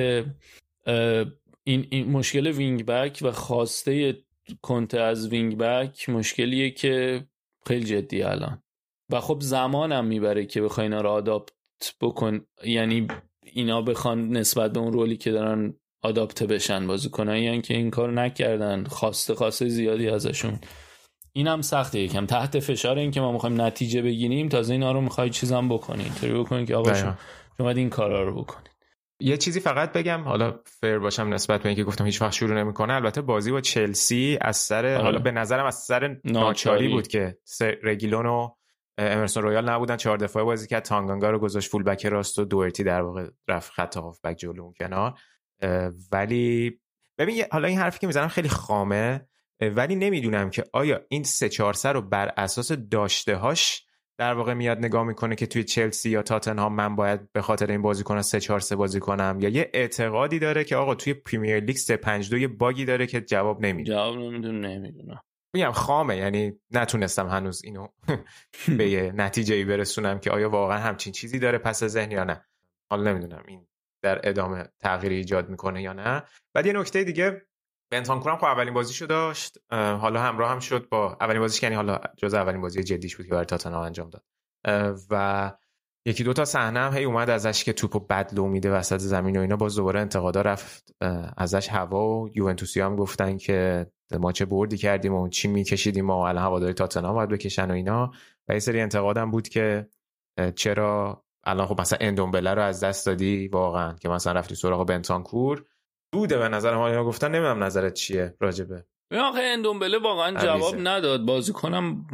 [1.64, 4.18] این, این مشکل wing back و خواسته
[4.62, 7.26] کنته از wing back مشکلیه که
[7.68, 8.64] خیلی جدی الان.
[9.10, 11.52] و خب زمانم می‌بره که بخوای اینا رو adapt
[12.02, 12.46] بکنن.
[12.64, 13.08] یعنی
[13.54, 18.12] اینا بخوان نسبت به اون roleی که دارن آداپته بشن بازیکنایی یعنی که این کار
[18.12, 18.84] نکردن.
[18.84, 20.60] خواسته خواسته زیادی ازشون.
[21.34, 22.00] اینم سخته.
[22.00, 26.06] یکم تحت فشار این که ما می‌خوایم نتیجه بگیریم تازه اینا رو می‌خوای چیزام بکنین
[26.06, 26.94] اینطوری بکنین که آقا
[27.58, 28.68] شما این کارا رو بکنین
[29.20, 32.94] یه چیزی فقط بگم حالا فر باشم نسبت به اینکه گفتم هیچ وقت شروع نمی‌کنه.
[32.94, 35.02] البته بازی با چلسی از سر آه.
[35.02, 37.38] حالا به نظرم از سر ناچاری بود که
[37.84, 38.50] رگیلون و
[38.98, 39.98] امرسون رویال نبودن.
[39.98, 40.84] چهار دفعه بازی کرد.
[40.84, 44.74] تانگانگا رو گذاشت فول بک راست و دوئرتی در واقع رفت خط بک جلو اون
[44.80, 45.14] کنار.
[46.12, 46.80] ولی
[47.18, 49.28] ببین حالا این حرفی که می‌زنم خیلی خامه.
[49.70, 53.86] ولی نمی‌دونم که آیا این سه چهار رو بر اساس داشته هاش
[54.18, 57.82] در واقع میاد نگاه می‌کنه که توی چلسی یا تاتنهام من باید به خاطر این
[57.82, 61.60] بازی کنم سه چهار سه بازی کنم یا یه اعتقادی داره که آقا توی پریمیر
[61.60, 63.92] لیگ سه پنج دو یه باگی داره که جواب نمیده.
[63.92, 65.22] جواب نمی‌دونه نمی‌دونم.
[65.54, 67.88] میگم خامه یعنی نتونستم هنوز اینو
[68.78, 72.46] به یه نتیجه ای برسونم که آیا واقعا همچین چیزی داره پس ذهن یا نه.
[72.90, 73.68] حالا نمی‌دونم این
[74.02, 76.24] در ادامه تغییری ایجاد می‌کنه یا نه.
[76.54, 77.42] بعد یه نکته دیگه
[77.94, 82.00] بنتانکور هم خب اولین بازیشو داشت حالا همراه هم شد با اولین بازیش یعنی حالا
[82.18, 84.24] جز اولین بازی جدیش بود که برای تاتنهام انجام داد.
[85.10, 85.52] و
[86.06, 89.38] یکی دو تا صحنه هم هی اومد ازش که توپو بد لو میده وسط زمین
[89.38, 90.96] و اینا باز دوباره انتقادا رفت
[91.38, 93.88] ازش هوا و یوونتوسی هم گفتن که
[94.20, 98.12] ما چه بردی کردیم و چی میکشیدیم و الان هواداری تاتنهام باید بکشن و اینا.
[98.48, 99.88] و یه سری انتقادم بود که
[100.56, 105.64] چرا الان خب مثلا اندومبله رو از دست دادی؟ واقعا که مثلا رفتی سراغ بنتانکور
[106.14, 111.22] بوده به نظر ما اینا گفتن نمی‌دونم نظرت چیه راجبه آخه اندومبله واقعا جواب نداد.
[111.22, 112.06] بازیکنم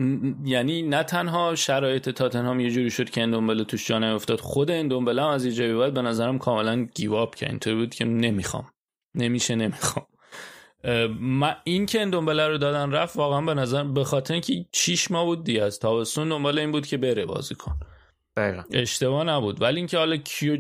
[0.46, 5.22] یعنی نه تنها شرایط تاتنهام یه جوری شد که اندومبله توش جا افتاد خود اندومبله
[5.22, 8.66] هم از یه جایی باید به نظرم کاملا گیواب که اینطوری بود که نمی‌خوام.
[9.16, 10.06] نمیشه نمی‌خوام.
[11.20, 15.26] ما این که اندومبله رو دادن رفت واقعا به نظر به خاطر اینکه چیش ما
[15.26, 17.80] بود دی از تابستون دنبال این بود که بره بازیکن.
[18.38, 18.64] دقیقا.
[18.72, 19.62] اشتباه نبود.
[19.62, 20.58] ولی اینکه حالا کیو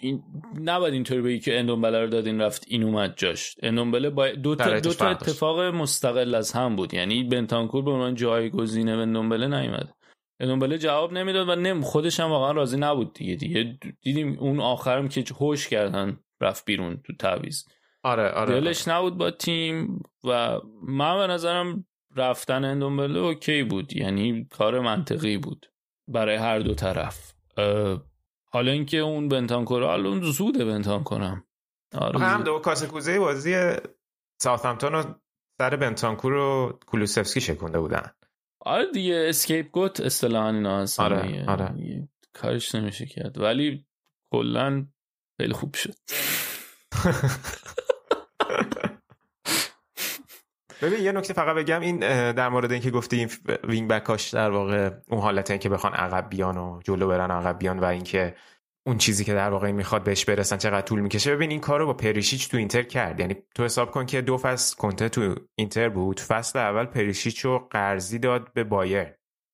[0.00, 0.22] این
[0.60, 3.54] نباید اینطوری بگی که اندومبله رو دادین رفت این اومد جاش.
[3.62, 6.94] اندومبله با دو تا, دو تا اتفاق مستقل از هم بود.
[6.94, 9.94] یعنی بنتانکور به عنوان جایگزین اندومبله نیومد.
[10.40, 15.08] اندومبله جواب نمی‌داد و نم خودش هم واقعا راضی نبود دیگه دیگه دیدیم اون آخرم
[15.08, 17.62] که هوش کردن رفت بیرون تو تعویض.
[18.02, 21.86] آره آره دلش نبود با تیم و من به نظرم
[22.16, 23.96] رفتن اندومبله اوکی بود.
[23.96, 25.66] یعنی کار منطقی بود
[26.08, 27.32] برای هر دو طرف.
[27.56, 28.11] اه،
[28.54, 31.44] حالا اینکه اون بنتانکور حالا اون زوده بنتان کنم
[31.94, 32.42] آره هم.
[32.42, 33.56] دو کاسه بازی
[34.42, 35.04] ساوثهمپتون رو
[35.58, 38.10] سر بنتانکور و کولوسفسکی شکونده بودن
[38.60, 41.46] آره دیگه اسکیپ گوت اصطلاحا اینا هستن آره، دیگه.
[41.46, 41.72] آره.
[41.72, 43.86] دیگه کارش نمیشه کرد ولی
[44.32, 44.86] کلا
[45.40, 45.94] خیلی خوب شد
[50.82, 51.98] ببین یه نکته فقط بگم این
[52.32, 53.30] در مورد اینکه گفتی این
[53.64, 57.78] wing backاش در واقع اون حالت اینکه بخوان عقب بیان و جلو برن عقب بیان
[57.78, 58.34] و اینکه
[58.86, 61.34] اون چیزی که در واقع می‌خواد بهش برسن چقدر طول می‌کشه.
[61.34, 63.20] ببین این کارو با پریشیچ تو اینتر کرد.
[63.20, 67.68] یعنی تو حساب کن که دو فصل کنته تو اینتر بود فصل اول پریشیچ رو
[67.70, 69.08] قرضی داد به بایرن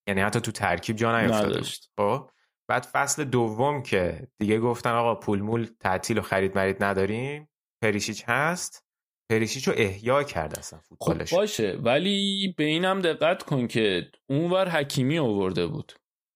[0.09, 1.91] یعنی حتی تو ترکیب جا نداشت.
[2.01, 2.31] خب؟
[2.69, 7.49] بعد فصل دوم که دیگه گفتن آقا پول مول تعطیل و خرید مرید نداریم.
[7.83, 8.88] پریشیچ هست.
[9.31, 11.79] پریشیچ رو احیا کرد اصلا خب فوتبالش باشه.
[11.83, 15.93] ولی به اینم دقت کن که اونور حکیمی آورده بود.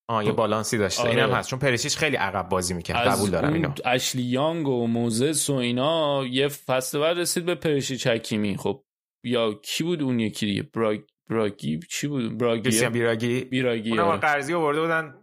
[0.08, 1.02] آه یه بالانسی داشته.
[1.02, 1.10] آره.
[1.10, 1.50] اینم هست.
[1.50, 3.08] چون پریشیچ خیلی عقب بازی می‌کرد.
[3.08, 3.72] قبول دارم اینو.
[3.84, 8.56] اشلی یانگ و موزس و اینا یه فصل بعد رسید به پرشیچ حکیمی.
[8.56, 8.84] خب
[9.24, 11.00] یا کی بود اون یکی دیگه؟ براگ...
[11.30, 13.40] براگی چی بود؟ براگی بیراگی.
[13.40, 14.20] بیراگی اونم آره.
[14.20, 15.14] قرضی آورده بودن.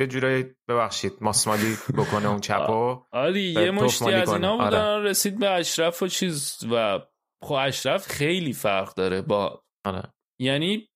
[0.00, 3.02] یه جورایی ببخشید ماسمالی بکنه اون چپو.
[3.12, 4.56] آره یه مشتی از اینا.
[4.56, 4.80] بودن.
[4.80, 5.10] آره.
[5.10, 6.98] رسید به اشرف و چیز و
[7.42, 10.02] خب اشرف خیلی فرق داره با آره.
[10.40, 10.88] یعنی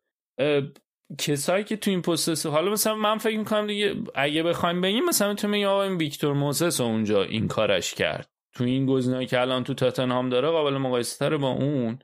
[1.18, 5.34] کسایی که تو این پست حالا مثلا من فکر می‌کنم دیگه اگه بخوایم بگیم مثلا
[5.34, 9.64] تو میگی آقا این ویکتور موسس اونجا این کارش کرد تو این گزینه‌ای که الان
[9.64, 11.98] تو تاتنهام داره قابل مقایسه تره با اون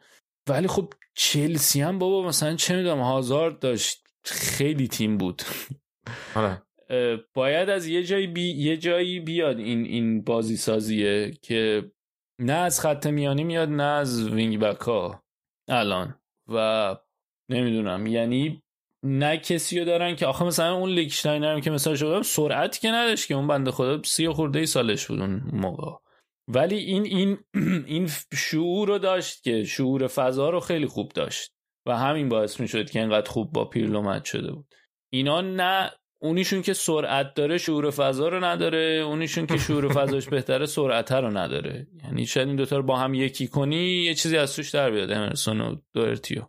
[0.49, 5.43] ولی خب چلسی هم بابا مثلا چه می‌دونم هازارد داشت خیلی تیم بود
[6.35, 6.63] آره.
[7.35, 8.51] باید از یه جایی بی...
[8.51, 11.91] یه جایی بیاد این این بازی سازیه که
[12.41, 15.23] نه از خط میانی میاد نه از wing back ها
[15.69, 16.21] الان.
[16.49, 16.97] و
[17.51, 18.63] نمی‌دونم یعنی
[19.05, 22.91] نه کسی رو دارن که آخه مثلا اون لیکشتاینر هم که مثلا شده سرعت که
[22.91, 25.93] نداشت که اون بنده خدا سی خورده ای سالش بود اون موقع.
[26.49, 27.39] ولی این این
[27.87, 31.53] این شعور رو داشت که شعور فضا رو خیلی خوب داشت.
[31.87, 34.75] و همین باعث می شد که اینقدر خوب با پیرلو مد شده بود.
[35.13, 40.67] اینا نه اونیشون که سرعت داره شعور فضا رو نداره اونیشون که شعور فضاش بهتره
[40.67, 41.87] سرعت رو نداره.
[42.05, 45.11] یعنی شاید این دوتا رو با هم یکی کنی یه چیزی از توش در بیاد
[45.11, 46.43] امرسون و دورتیو.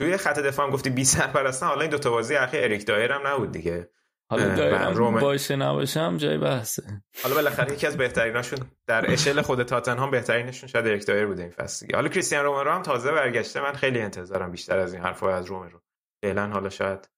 [0.00, 3.26] توی خط دفاع هم گفتی بی سرپرستن حالا این دوتا بازی اخیر اریک دایر هم
[3.26, 3.90] نبود دیگه.
[4.30, 5.20] حالا دایرم.
[5.20, 6.82] باشه نباشه هم جای بحثه.
[7.22, 11.50] حالا بالاخره یکی از بهتریناشون در اشل خود تاتنهام بهترینشون شاید اریک دایر بوده این
[11.50, 11.96] فصل دیگه.
[11.96, 13.60] حالا کریستیان رومرو هم تازه برگشته.
[13.60, 15.80] من خیلی انتظارم بیشتر از این حرفا از رومرو
[16.24, 17.08] فعلا حالا شاید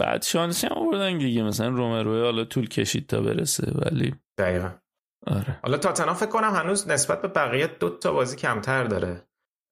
[0.00, 1.42] بعد شانسی هم آوردن دیگه.
[1.42, 4.70] مثلا رومرو حالا طول کشید تا برسه ولی دقیقا.
[5.26, 5.60] آره.
[5.62, 9.22] حالا تاتنهام فکر کنم هنوز نسبت به بقیه دو تا بازی کمتر داره.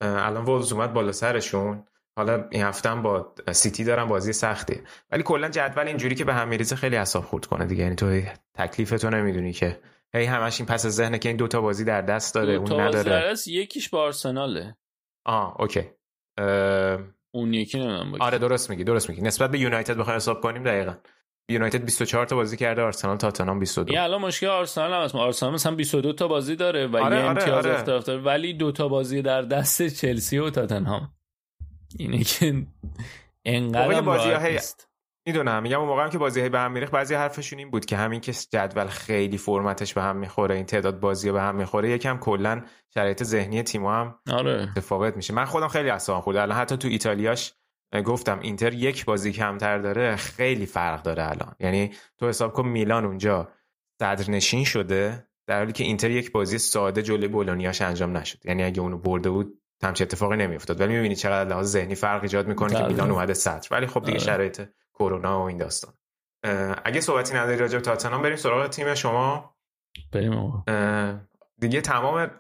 [0.01, 1.85] الان وولز اومد بالا سرشون.
[2.17, 4.81] حالا این هفته هم با سیتی دارن بازی سختی.
[5.11, 7.83] ولی کلا جدول اینجوری که به هم میریزه خیلی اعصاب خورد کنه دیگه.
[7.83, 8.23] یعنی تو
[8.55, 9.81] تکلیف تو نمی‌دونی که.
[10.15, 13.35] هی همش این پس از ذهنه که این دوتا بازی در دست داره اون نداره.
[13.47, 14.77] یکیش با آرسناله.
[15.25, 15.85] آه اوکی.
[16.39, 16.99] اه،
[17.35, 18.15] اون یکی نمی‌دونم.
[18.21, 20.95] آره درست میگی درست میگی نسبت به یونایتد بخوایم حساب کنیم دقیقا
[21.51, 25.55] یونایتد 24 تا بازی کرده آرسنال تاتنهام 22 این الان مشکل آرسنال هم هست آرسنال
[25.55, 27.75] مثلا 22 تا بازی داره و آره، یه آره، امتیاز آره.
[27.75, 31.13] اختلاف داره ولی دو تا بازی در دست چلسی و تاتنهام
[31.99, 32.67] اینه که
[33.45, 34.88] انقدر بازی نیست.
[35.27, 37.97] می‌دونم میگم اون موقع هم که بازی به هم میریخت بعضی حرفشون این بود که
[37.97, 42.19] همین که جدول خیلی فرمتش به هم می‌خوره این تعداد بازی به هم می‌خوره یکم
[42.19, 42.63] کلا
[42.95, 44.67] شرایط ذهنی تیم‌ها هم آره.
[44.71, 45.35] متفاوت میشه.
[45.35, 46.43] من خودم خیلی اعصابم خورده.
[46.43, 47.55] الان حتی تو ایتالیاش
[48.05, 51.55] گفتم اینتر یک بازی کمتر داره خیلی فرق داره الان.
[51.61, 53.49] یعنی تو حساب کن میلان اونجا
[53.99, 58.39] صدرنشین شده در حالی که اینتر یک بازی ساده جلوی بولونیاش انجام نشد.
[58.45, 60.81] یعنی اگه اونو برده بود همچین اتفاقی نمیافتاد.
[60.81, 62.89] ولی می‌بینی چقدر لحاظ ذهنی فرق ایجاد می‌کنه که بله.
[62.89, 63.69] میلان اومده صدر.
[63.71, 64.27] ولی خب دیگه آره.
[64.27, 64.63] شرایط
[64.99, 65.95] کرونا و این داستان.
[66.85, 69.55] اگه صحبتی نداری راجع به تاتنهام بریم سراغ تیم شما.
[70.13, 70.65] بریم
[71.59, 72.31] دیگه تمام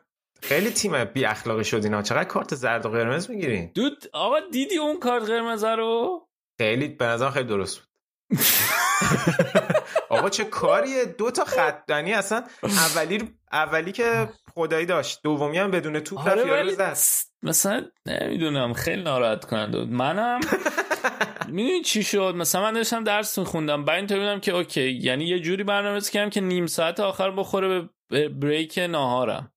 [0.43, 4.77] خیلی تیم بی اخلاقی شد اینا چقدر کارت زرد و قرمز می‌گیرین؟ دود آقا دیدی
[4.77, 6.29] اون کارت قرمز رو؟
[6.61, 7.89] خیلی به نظر خیلی درست بود.
[10.11, 15.71] آقا چه کاریه؟ دو تا خط یعنی اصلا اولی اولی که خدایی داشت دومی هم
[15.71, 16.97] بدون توپ رفت آره زد.
[17.43, 19.89] مثلا نمی‌دونم خیلی ناراحت کننده بود.
[19.89, 20.41] منم
[21.51, 25.39] می‌دونی چی شد؟ مثلا من داشتم درس میخوندم بعد اینطور بودم که اوکی یعنی یه
[25.41, 29.53] جوری برنامه‌ریزی کردم که نیم ساعت آخر بخوره به- بریک ناهارم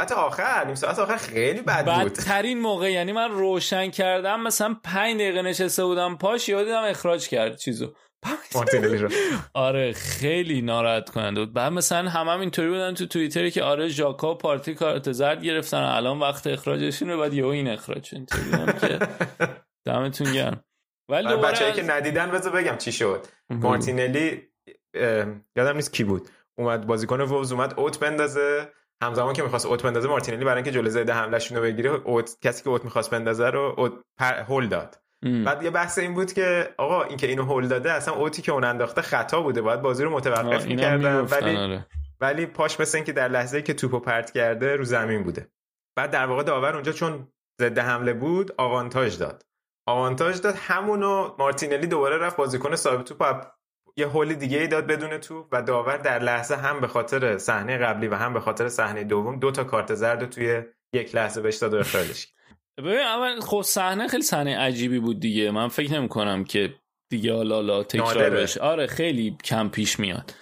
[0.00, 1.94] حتی آخر؟ نیم ساعت آخر خیلی بد بود.
[2.12, 7.56] بدترین موقع یعنی من روشن کردم مثلا پنج دقیقه نشسته بودم پاش یادم اخراج کرد
[7.56, 7.92] چیزو.
[9.54, 11.52] آره خیلی ناراحت کننده بود.
[11.52, 15.76] بعد مثلا هم, هم اینطوری بودن تو توییتری که آره ژاکا پارتی کارت زرد گرفتن
[15.82, 18.16] الان وقت اخراجشون رو بعد یهو این اخراج شد.
[18.80, 18.98] که
[19.86, 20.64] دمتون گرم.
[21.08, 23.26] ولی دوباره بچه‌ای از- که ندیدن بذار بگم چی شد.
[23.50, 24.48] مارتینلی
[25.56, 26.28] یادم نیست کی بود.
[26.58, 28.72] اومد بازیکن ووز اومد اوت بندازه.
[29.02, 32.64] همزمان که می‌خواست اوت بندازه مارتینلی برای اینکه جلوی ضد حملهشون رو بگیره اوت کسی
[32.64, 34.98] که اوت می‌خواست بندازه رو اوت پر هول داد.
[35.22, 35.44] ام.
[35.44, 38.52] بعد یه بحث این بود که آقا این که اینو هول داده اصلا اوتی که
[38.52, 39.62] اون انداخته خطا بوده.
[39.62, 41.20] باید بازی رو متوقف می‌کردن.
[41.20, 41.86] ولی آره.
[42.20, 45.48] ولی پاش مثل اینکه در لحظه که توپو پرت کرده رو زمین بوده.
[45.96, 47.28] بعد در واقع داور اونجا چون
[47.60, 49.45] ضد حمله بود آوانتاژ داد.
[49.86, 50.54] آوانتاژ داد.
[50.58, 53.46] همونو مارتینلی دوباره رفت بازیکن صاحب توپ
[53.96, 57.78] یه هول دیگه ای داد بدون توپ و داور در لحظه هم به خاطر صحنه
[57.78, 61.56] قبلی و هم به خاطر صحنه دوم دو تا کارت زرد توی یک لحظه بهش
[61.56, 62.28] داد و اخراجش.
[62.78, 65.50] ببین اول خب صحنه خیلی صحنه عجیبی بود دیگه.
[65.50, 66.74] من فکر نمی کنم که
[67.10, 68.30] دیگه حالا تکرار.
[68.30, 68.60] بشه.
[68.60, 70.34] آره خیلی کم پیش میاد.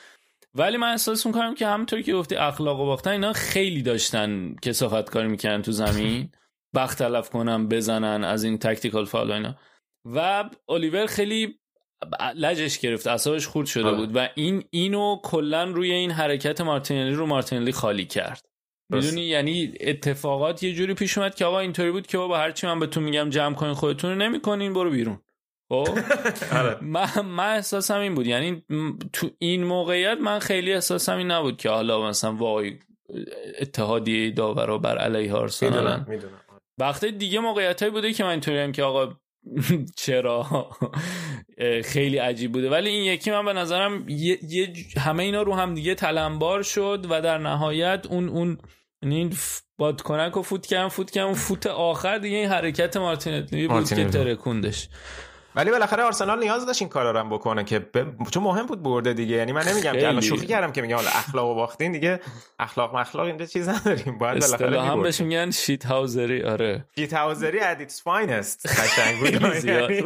[0.54, 5.10] ولی من احساس می‌کنم که همونطور که گفتی اخلاق رو باختن اینا خیلی داشتن کثافت
[5.10, 6.30] کاری می‌کردن تو زمین.
[6.74, 9.54] وقت تلف کنن بزنن از این tactical foul و اینا.
[10.04, 11.58] و الیور خیلی
[12.36, 13.96] لجش گرفت اعصابش خورد شده آره.
[13.96, 18.48] بود و این اینو کلا روی این حرکت مارتینلی رو مارتینلی خالی کرد.
[18.92, 22.80] می‌دونی؟ یعنی اتفاقات یه جوری پیش اومد که آقا اینطوری بود که بابا هرچی من
[22.80, 25.20] بهتون میگم جمع کنین خودتون رو نمی‌کنین برو بیرون.
[25.68, 25.88] خب؟
[26.58, 26.78] آره.
[26.80, 28.26] من من احساسم این بود.
[28.26, 28.62] یعنی
[29.12, 32.78] تو این موقعیت من خیلی احساسم این نبود که حالا مثلا وای
[33.60, 36.40] اتحادیه داورا بر علیه آرسنالن می‌دونم.
[36.78, 39.14] وقتی دیگه موقعیت هایی بوده که من اینطوری هم که آقا
[39.96, 40.68] چرا؟
[41.84, 42.70] خیلی عجیب بوده.
[42.70, 47.06] ولی این یکی من به نظرم یه, یه همه اینا رو هم دیگه تلمبار شد
[47.10, 48.58] و در نهایت اون اون
[49.02, 49.32] این
[49.78, 54.04] بادکنک و فوت کردن فوت اون فوت آخر دیگه این حرکت مارتینلی بود که.
[54.04, 54.88] ترکوندش.
[55.54, 58.24] ولی بالاخره آرسنال نیاز داشت این کارا رو هم بکنه که ب...
[58.30, 59.36] چون مهم بود برده دیگه.
[59.36, 60.20] یعنی من نمیگم که الان.
[60.20, 62.20] شوخی کردم که میگم حالا اخلاق و باختین دیگه.
[62.58, 64.18] اخلاق مخلاق اینجا چیز نداریم.
[64.18, 66.84] باید بالاخره هم بهش میگن شیت هاوزری آره.
[66.94, 67.58] گیت هاوزری.
[69.64, 70.04] یعنی-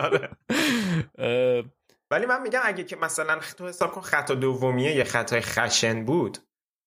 [0.00, 0.28] آره.
[1.18, 1.64] اه،
[2.10, 6.38] ولی من میگم اگه که مثلا تو حساب کن خطا دومیه یه خطای خشن بود.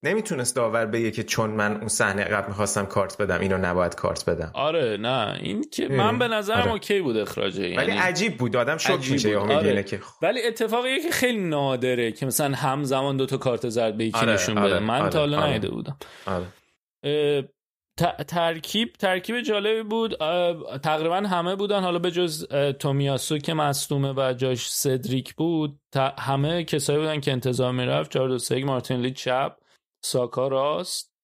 [0.04, 4.30] نمی‌تونست داور بگه که چون من اون صحنه قبل می‌خواستم کارت بدم اینو نباید کارت
[4.30, 4.52] بدم.
[4.54, 5.38] آره نه.
[5.42, 6.72] این که اه، من به نظرم آره.
[6.72, 8.56] اوکی بود اخراجه ولی یعنی عجیب بود.
[8.56, 9.84] آدم شوک میشه یا آره.
[9.84, 14.18] که ولی اتفاقیه که خیلی نادره که مثلا همزمان دو تا کارت زرد به یکی
[14.18, 14.80] آره، نشون آره، بده.
[14.80, 15.50] من آره، تا حالا آره.
[15.50, 15.98] ندیده بودم.
[16.26, 16.46] آره.
[18.00, 20.16] ت- ترکیب ترکیب جالبی بود.
[20.84, 21.82] تقریبا همه بودن.
[21.84, 22.48] حالا به جز
[22.80, 28.12] تومیاسو که مصدومه و جاش سدریک بود ت- همه کسایی بودن که انتظار می‌رفت.
[28.12, 29.52] جاردو سگ مارتینلی چپ
[30.06, 31.16] ساکا راست.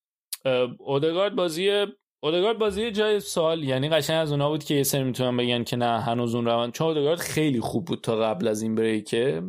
[0.79, 1.85] اودگارد بازی
[2.23, 5.75] اودگارد بازی جای سال یعنی قشنگ از اونا بود که یه سری می‌تونن بگن که
[5.75, 9.43] نه هنوز اون روند چون اودگارد خیلی خوب بود تا قبل از این بریکه.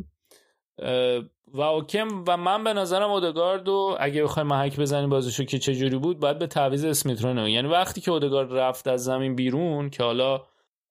[1.53, 5.75] و اوکم و من به نظرم اودگارد و اگه بخوایم محک بزنیم بازیشو که چه
[5.75, 7.51] جوری بود باید به تعویض اسمیت رو نگاه.
[7.51, 10.43] یعنی وقتی که اودگارد رفت از زمین بیرون که حالا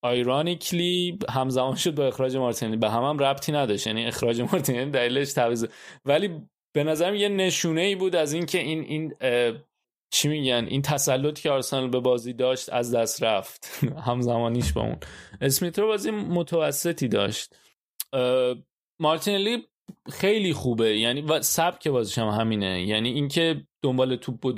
[0.02, 2.76] آیرانیکلی همزمان شد با اخراج مارتینلی.
[2.76, 3.86] به هم هم ربطی نداشت.
[3.86, 5.66] یعنی اخراج مارتینلی دلیلش تعویض
[6.04, 6.30] ولی
[6.72, 9.14] به نظرم یه نشونه ای بود از اینکه این این
[10.12, 13.84] چی میگن این تسلطی که آرسنال به بازی داشت از دست رفت.
[14.06, 14.96] همزمانیش با اون.
[15.40, 17.54] اسمیت رو بازی متوسطی داشت.
[19.00, 19.66] مارتینلی
[20.10, 20.98] خیلی خوبه.
[20.98, 22.86] یعنی و سبک بازیش هم همینه.
[22.86, 24.50] یعنی اینکه دنبال توپ و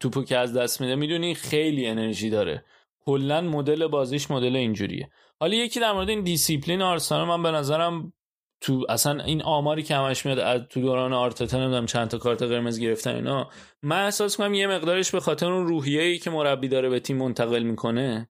[0.00, 2.64] توپو که از دست میده می‌دونی خیلی انرژی داره.
[3.00, 5.10] کلا مدل بازیش مدل اینجوریه.
[5.40, 8.12] حالا یکی در مورد این دیسیپلین آرسنال من به نظرم
[8.60, 12.42] تو اصلا این آماری که همش میاد از تو دوران آرتتا نمی‌دونم چند تا کارت
[12.42, 13.50] قرمز گرفتن اینا
[13.82, 17.62] من احساس می‌کنم یه مقدارش به خاطر اون روحیه‌ای که مربی داره به تیم منتقل
[17.62, 18.28] می‌کنه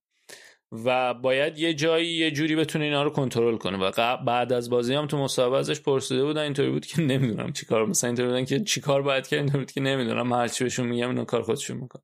[0.85, 3.79] و باید یه جایی یه جوری بتونه اینا رو کنترل کنه.
[3.79, 7.87] و بعد از بازی هم تو مصاحبه ازش پرسیده بودن اینطوری بود که نمی‌دونم چیکار
[7.87, 11.25] مثلا اینطوری بودن که چیکار باید کرد بود که نمی‌دونم من هرچی بهشون میگم اینا
[11.25, 12.03] کار خودشون می‌کنه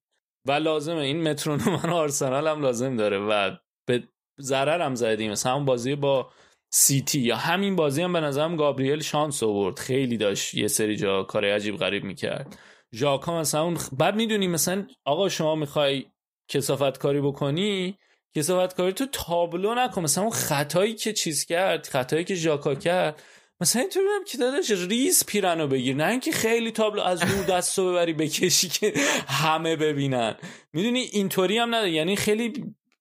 [0.49, 3.51] و لازمه این مترونوم آرسنال هم لازم داره و
[3.89, 4.03] به
[4.41, 5.31] ضرر هم زدیم.
[5.31, 6.31] مثلا بازی با
[6.71, 7.21] سیتی.
[7.21, 9.79] یا همین بازی هم به نظرم گابریل شانس آورد.
[9.79, 12.59] خیلی داشت یه سری جا کار عجیب غریب می‌کرد.
[12.95, 16.05] ژاکا مثلا اون بعد می‌دونی مثلا آقا شما می‌خوای
[16.49, 17.99] کسافت کاری بکنی؟
[18.37, 20.03] کسافت کاری تو تابلو نکن.
[20.03, 23.23] مثلا اون خطایی که چیز کرد خطایی که ژاکا کرد
[23.61, 25.97] مثلا اینطوری بودم که داداش ریز پیرنو بگیر.
[25.97, 28.93] نه اینکه خیلی تابلو از دور دستو ببری بکشی که
[29.27, 30.35] همه ببینن.
[30.73, 31.91] می‌دونی اینطوری هم نداره.
[31.91, 32.53] یعنی خیلی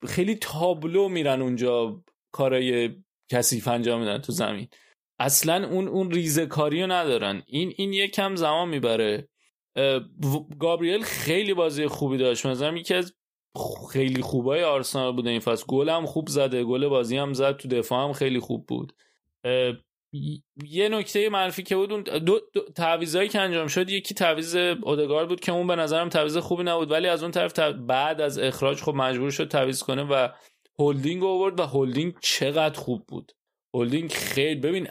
[0.08, 2.90] خیلی تابلو میرن اونجا کارای
[3.32, 4.68] کثیف انجام میدن تو زمین.
[5.20, 7.44] اصلا اون اون ریزه کاری رو ندارن.
[7.48, 9.28] این این یکم زمان می‌بره.
[10.60, 12.46] گابریل خیلی بازی خوبی داشت.
[12.46, 13.14] مثلا یکی از
[13.92, 15.66] خیلی خوبای آرسنال بوده این فصل.
[15.68, 16.64] گل هم خوب زده.
[16.64, 17.58] گل بازی هم زد.
[17.58, 18.94] تو دفاع هم خیلی خوب بود.
[20.66, 25.26] یه نکته منفی که بود اون دو, دو تعویضایی که انجام شد یکی تعویض اودگارد
[25.26, 26.92] بود که اون به نظرم تعویض خوبی نبود.
[26.92, 30.28] ولی از اون طرف بعد از اخراج خب مجبور شد تعویض کنه و
[30.80, 33.32] هولدینگ آورد و هولدینگ چقدر خوب بود.
[33.74, 34.88] هولدینگ خیلی ببین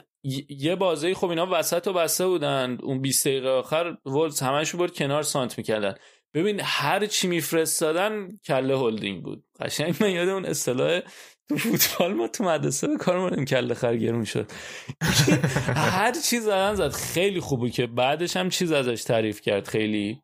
[0.48, 2.78] یه بازی خب اینا وسط و بسته بودن.
[2.82, 5.94] اون 20 دقیقه آخر ولوز همش برد کنار سانتر می‌کردن.
[6.35, 9.44] ببین هر چی میفرستادن کله هولدینگ بود.
[9.60, 11.01] قشنگ من یاد اون اصطلاح
[11.48, 14.51] تو فوتبال ما تو مدرسه به کار مونیم کله خرگرون شد.
[15.98, 16.93] هر چیز زدن زد.
[16.93, 19.69] خیلی خوبه که بعدش هم چیز ازش تعریف کرد.
[19.69, 20.23] خیلی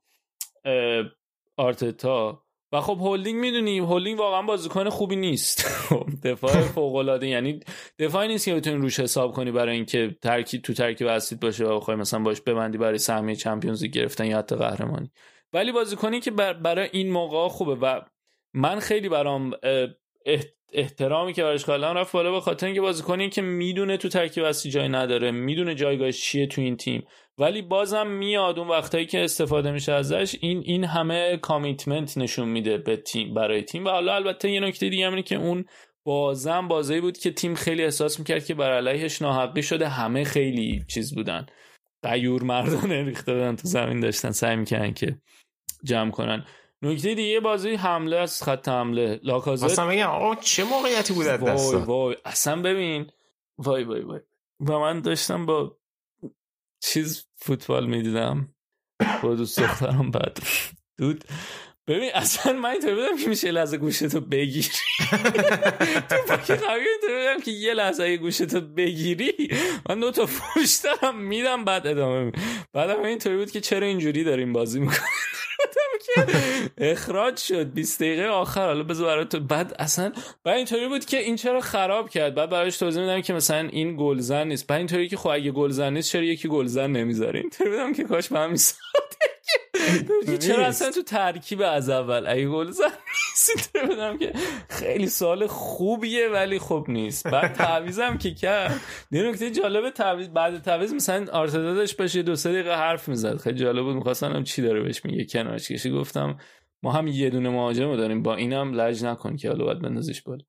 [1.56, 2.43] آرتتا
[2.74, 5.64] و خب هولدینگ می‌دونی هولدینگ واقعا بازیکن خوبی نیست.
[6.24, 7.60] دفاع فوق العاده یعنی
[7.98, 11.76] دفاعی نیست که بتونی روش حساب کنی برای اینکه ترکیب تو ترکیب اصلی باشه و
[11.76, 15.10] بخوای مثلا باش ببندی برای سهمیه چمپیونز گرفتن یا حتی قهرمانی.
[15.52, 18.01] ولی بازیکنی که برای این موقع خوبه و
[18.55, 19.51] من خیلی برام
[20.74, 24.72] احترامی که براش قائلم رفت بالا به خاطر اینکه بازیکنی که می‌دونه تو ترکیب اصلی
[24.72, 27.06] جای نداره می‌دونه جایگاهش چیه تو این تیم.
[27.38, 32.78] ولی بازم میاد اون وقتایی که استفاده میشه ازش این این همه کامیتمنت نشون میده
[32.78, 33.84] به تیم برای تیم.
[33.84, 35.64] و حالا البته یه نکته دیگه اینه که اون
[36.06, 40.84] بازم بازی بود که تیم خیلی احساس می‌کرد که بر علیهش ناحقی شده همه خیلی
[40.88, 41.46] چیز بودن.
[42.02, 45.16] قیور مردانه ریخته بودن تو زمین داشتن سعی می‌کنن که
[45.84, 46.44] جمع کنن.
[46.85, 49.20] نکته دیگه بازی حمله از خط حمله.
[49.23, 49.65] لاکازت.
[49.65, 52.16] اصلا بگم آقا چه موقعیتی بود از وای وای.
[52.24, 53.11] اصلا ببین.
[53.59, 54.20] وای وای وای.
[54.61, 55.77] و من داشتم با
[56.82, 58.55] چیز فوتبال می‌دیدم.
[59.23, 60.39] با دوست دخترم بعد.
[60.98, 61.24] دود.
[61.86, 64.69] ببین اصلا من اینطور بودم که میشه لحظه گوشتو بگیری.
[66.47, 69.32] تو قوی اینطور بودم که یه لحظه گوشتو بگیری
[69.89, 72.32] من دو تا فوش دارم میدم بعد ادامه
[72.73, 75.01] بعدم اینطوری بود که چرا اینجوری داریم بازی می‌کنیم؟
[76.05, 76.26] که
[76.93, 77.72] اخراج شد.
[77.72, 78.66] 20 دقیقه آخر.
[78.66, 79.40] حالا بذار برای تو.
[79.40, 80.12] بعد اصلا
[80.44, 82.35] بعد اینطوری بود که این چرا خراب کرد.
[82.35, 84.66] بعد براش توضیح میدم که مثلا این گلزن نیست.
[84.66, 88.28] بعد اینطوری که خب اگه گلزن نیست چرا یکی گلزن نمی‌ذاره اینطوری بودم که کاش
[88.28, 88.59] به همین
[90.40, 92.90] چرا اصلا تو ترکیب از اول ای گل زن
[93.74, 94.32] بدم که
[94.68, 97.28] خیلی سال خوبیه ولی خوب نیست.
[97.28, 98.81] بعد تعویزم که کرد.
[99.10, 103.36] یه نکته جالب تعویز بعد تعویز مثلا آرتتا داشت باشه دو سه دقیقه حرف می‌زد.
[103.36, 105.24] خیلی جالب بود می‌خواستم چی داره بهش میگه.
[105.24, 106.36] کنارش کشی گفتم
[106.82, 110.43] ما هم یه دونه مهاجم داریم با اینم لج نکن که حالا باید بندازش بالا.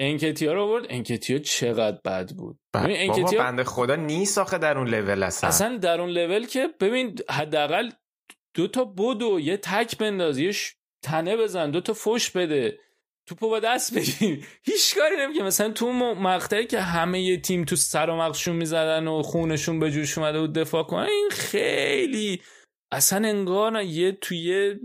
[0.00, 2.58] انکتیا رو برد انکتیا چقدر بد بود.
[2.74, 5.48] ببین انکتیا بنده خدا نیست آخه در اون لول اصلا.
[5.48, 7.90] اصلا در اون لول که ببین حداقل
[8.58, 10.52] دو تا بدو یه تک بنداز یه
[11.02, 12.78] تنه بزن دو تا فش بده.
[13.26, 14.46] توپو با دست بگیر.
[14.68, 19.08] هیچ کاری نمی‌کنه مثلا تو مقطعی که همه یه تیم تو سر و مغزشون می‌زدن
[19.08, 22.40] و خونشون به جوش اومده بود دفاع کنن این خیلی
[22.92, 24.76] اصلا انگار یه توی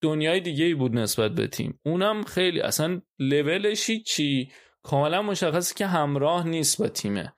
[0.00, 1.80] دنیای دیگه ای بود نسبت به تیم.
[1.86, 4.52] اونم خیلی اصلا لولش چی
[4.82, 7.32] کاملا مشخصه که همراه نیست با تیمه.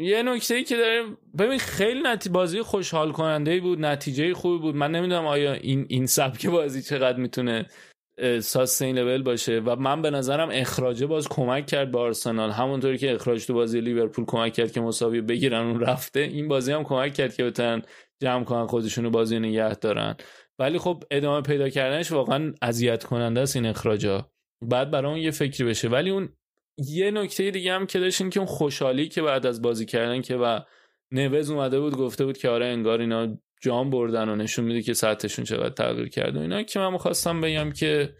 [0.00, 1.02] یه نکته ای که داره
[1.38, 4.76] ببین خیلی نتی بازی خوشحال کننده بود نتیجه خوبی بود.
[4.76, 7.66] من نمی‌دونم آیا این این سبک بازی چقدر می‌تونه
[8.40, 9.60] ساستینبل باشه.
[9.60, 12.50] و من به نظرم اخراجه باز کمک کرد به آرسنال.
[12.50, 16.20] همونطوری که اخراج تو بازی لیورپول کمک کرد که مساوی بگیرن اون رفته.
[16.20, 17.82] این بازی هم کمک کرد که بتونن
[18.22, 20.16] جمع کنن خودشونو بازی نگه دارن.
[20.58, 24.30] ولی خب ادامه پیدا کردنش واقعا اذیت کننده است این اخراجا
[24.62, 25.88] بعد برای اون یه فکری بشه.
[25.88, 26.28] ولی اون
[26.78, 30.36] یه نکته دیگه هم که داشت که اون خوشحالی که بعد از بازی کردن که
[30.36, 30.60] و
[31.12, 34.94] نوز اومده بود گفته بود که آره انگار اینا جام بردن و نشون میده که
[34.94, 38.14] سطحشون چقدر تغییر کرد و اینا که من می‌خواستم بگم که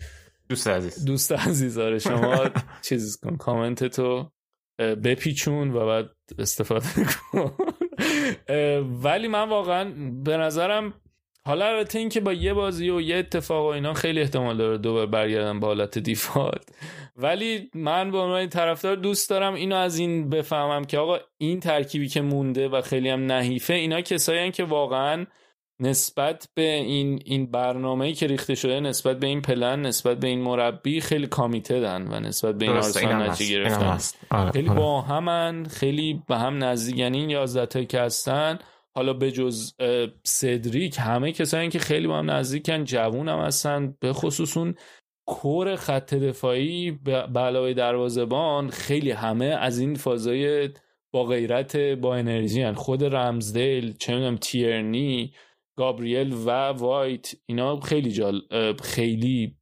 [0.48, 1.04] دوست عزیز.
[1.04, 2.50] دوست عزیز آره شما
[2.88, 4.30] چیز کن کامنت تو
[4.78, 6.86] بپیچون و بعد استفاده
[7.32, 7.52] کن.
[9.02, 9.84] ولی من واقعا
[10.24, 10.94] به نظرم
[11.50, 14.78] حالا البته این که با یه بازی و یه اتفاق و اینا خیلی احتمال داره
[14.78, 16.68] دوباره برگردن به حالت دیفالت.
[17.16, 22.08] ولی من به عنوان طرفدار دوست دارم اینو از این بفهمم که آقا این ترکیبی
[22.08, 25.26] که مونده و خیلی هم نحیفه اینا کسایی که واقعا
[25.80, 30.40] نسبت به این این برنامه‌ای که ریخته شده نسبت به این پلن نسبت به این
[30.40, 33.98] مربی خیلی کامیتدن و نسبت به این آرسنال نتیجه گرفتن.
[34.30, 34.78] آره، خیلی آره.
[34.78, 38.58] با همن خیلی به هم نزدیک یعنی این 11 که هستن
[38.94, 39.72] حالا به جز
[40.24, 44.74] سدریک همه کسایی که خیلی با هم نزدیکن جوون هم هستن به خصوص اون
[45.26, 50.70] کور خط دفاعی به علاوه دروازبان خیلی همه از این فازای
[51.12, 52.74] با غیرت با انرژی هن.
[52.74, 55.32] خود رمزدیل چه می‌دونم تیرنی
[55.76, 58.40] گابریل و وایت اینا خیلی جال
[58.82, 59.56] خیلی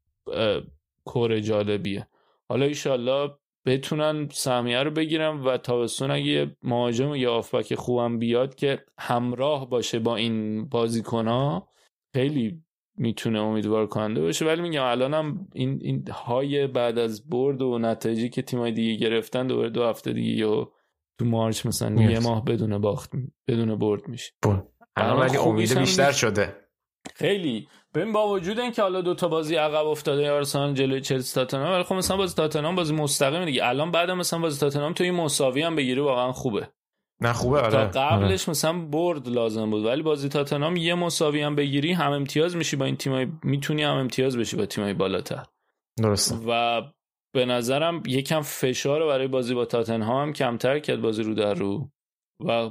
[1.04, 2.08] کور جالبیه
[2.48, 3.30] حالا ایشالله
[3.68, 9.98] بتونن سهمیه رو بگیرن و تابستون اگه مهاجم یا آفبک خوبم بیاد که همراه باشه
[9.98, 11.60] با این بازیکن
[12.14, 12.62] خیلی
[12.96, 14.46] می‌تونه امیدوار کننده باشه.
[14.46, 19.46] ولی میگم الانم این این های بعد از برد و نتایجی که تیمای دیگه گرفتن
[19.46, 20.72] دوباره دو هفته دیگه یا
[21.18, 22.02] تو مارچ مثلا.
[22.02, 23.10] یه ماه بدون باخت
[23.48, 24.32] بدون برد میشه.
[24.44, 26.12] الان الان ولی امید بیشتر.
[26.12, 26.56] شده.
[27.14, 27.68] خیلی.
[27.98, 31.82] ببین با وجود اینکه حالا دو تا بازی عقب افتاده آرسنال جلوی چلسی تاتنهام ولی
[31.82, 33.66] خب مثلا بازی تاتنهام بازی مستقیم دیگه.
[33.66, 36.68] الان بعد مثلا بازی تاتنهام تو این مساوی هم بگیری واقعا خوبه.
[37.20, 37.84] نه خوبه آره.
[37.84, 42.76] قبلش مثلا برد لازم بود ولی بازی تاتنهام یه مساوی هم بگیری هم امتیاز میشی
[42.76, 45.34] با این تیمای می‌تونی هم امتیاز بشی با تیمای بالاتر.
[45.34, 45.46] آره.
[46.02, 46.36] درسته.
[46.46, 46.82] و
[47.34, 51.88] به نظرم یکم فشار برای بازی با تاتنهام هم کمتر کرد بازی رو در رو.
[52.46, 52.70] و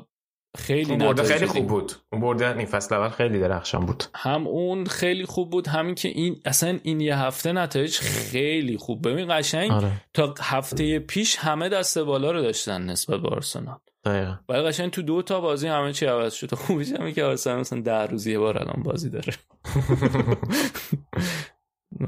[0.57, 1.45] خیلی اون برده خیلی.
[1.45, 1.91] خوب بود.
[2.11, 4.03] اون برده نیم فصل اول خیلی درخشان بود.
[4.15, 9.07] هم اون خیلی خوب بود همین که این اصلا این یه هفته نتایج خیلی خوب.
[9.09, 9.91] ببین قشنگ آره.
[10.13, 13.77] تا هفته پیش همه دست بالا رو داشتن نسبت به آرسنال.
[14.05, 14.35] دقیقا.
[14.49, 16.55] ولی قشنگ تو دو تا بازی همه چی عوض شد.
[16.55, 19.33] خوبیش همین که آرسنال مثلا ده روز یه بار الان بازی داره.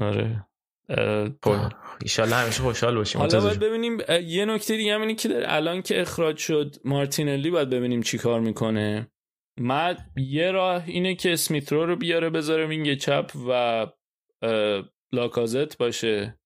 [0.00, 0.46] آره.
[2.02, 3.20] ایشالله همیشه خوشحال باشیم.
[3.20, 3.58] حالا باید.
[3.58, 8.02] ببینیم یه نکته دیگه هم اینه که در الان که اخراج شد مارتینلی باید ببینیم
[8.02, 9.10] چی کار می‌کنه.
[9.60, 13.86] من یه راه اینه که اسمیترو رو بیاره بذاره وینگ چپ و
[15.12, 16.36] لاکازت باشه.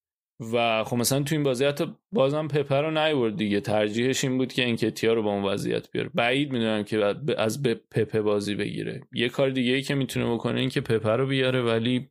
[0.52, 3.60] و خب مثلا تو این بازی حتی بازم پپر رو نیورد دیگه.
[3.60, 6.10] ترجیحش این بود که انکتیا رو با اون وضعیت بیاره.
[6.14, 9.00] بعید می‌دونم که از به پپه بازی بگیره.
[9.12, 12.08] یه کار دیگه ای که می‌تونه بکنه این که پپر رو بیاره ولی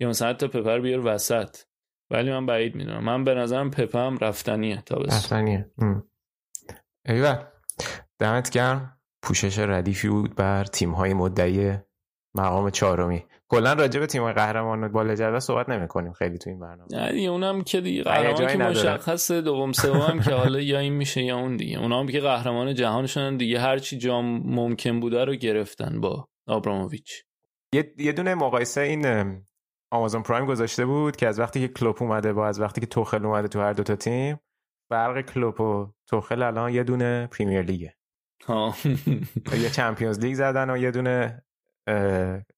[0.00, 1.56] یا مثلا حتی پپر بیاره وسط.
[2.12, 3.04] ولی من بعید می‌دونم.
[3.04, 5.70] من به نظرم پپه هم رفتنیه تا بس رفتنیه.
[5.78, 6.04] ام.
[7.06, 7.36] ایول
[8.18, 8.98] دمت گرم.
[9.22, 11.72] پوشش ردیفی بود بر تیم های مدعی
[12.34, 13.24] مقام چهارمی.
[13.48, 16.88] کلا راجع به تیم قهرمان بالا جدول صحبت نمی کنیم خیلی تو این برنامه.
[16.92, 18.58] نه دیگه اونم که دیگه قهرمان که.
[18.58, 21.78] مشخصه دوم سوم که حالا یا این میشه یا اون دیگه.
[21.78, 27.24] اونا هم که قهرمان جهان شدن دیگه هرچی جام ممکن بوده رو گرفتن با آبراموویچ
[27.98, 29.06] یه, دونه مقایسه این
[29.92, 33.26] آمازون پرایم گذاشته بود که از وقتی که کلوپ اومده با از وقتی که توخل
[33.26, 34.40] اومده تو هر دوتا تیم
[34.88, 37.96] فرق کلوپ و توخل الان یه دونه Premier League ه.
[38.46, 38.74] ها
[39.52, 41.44] یه Champions League زدن و یه دونه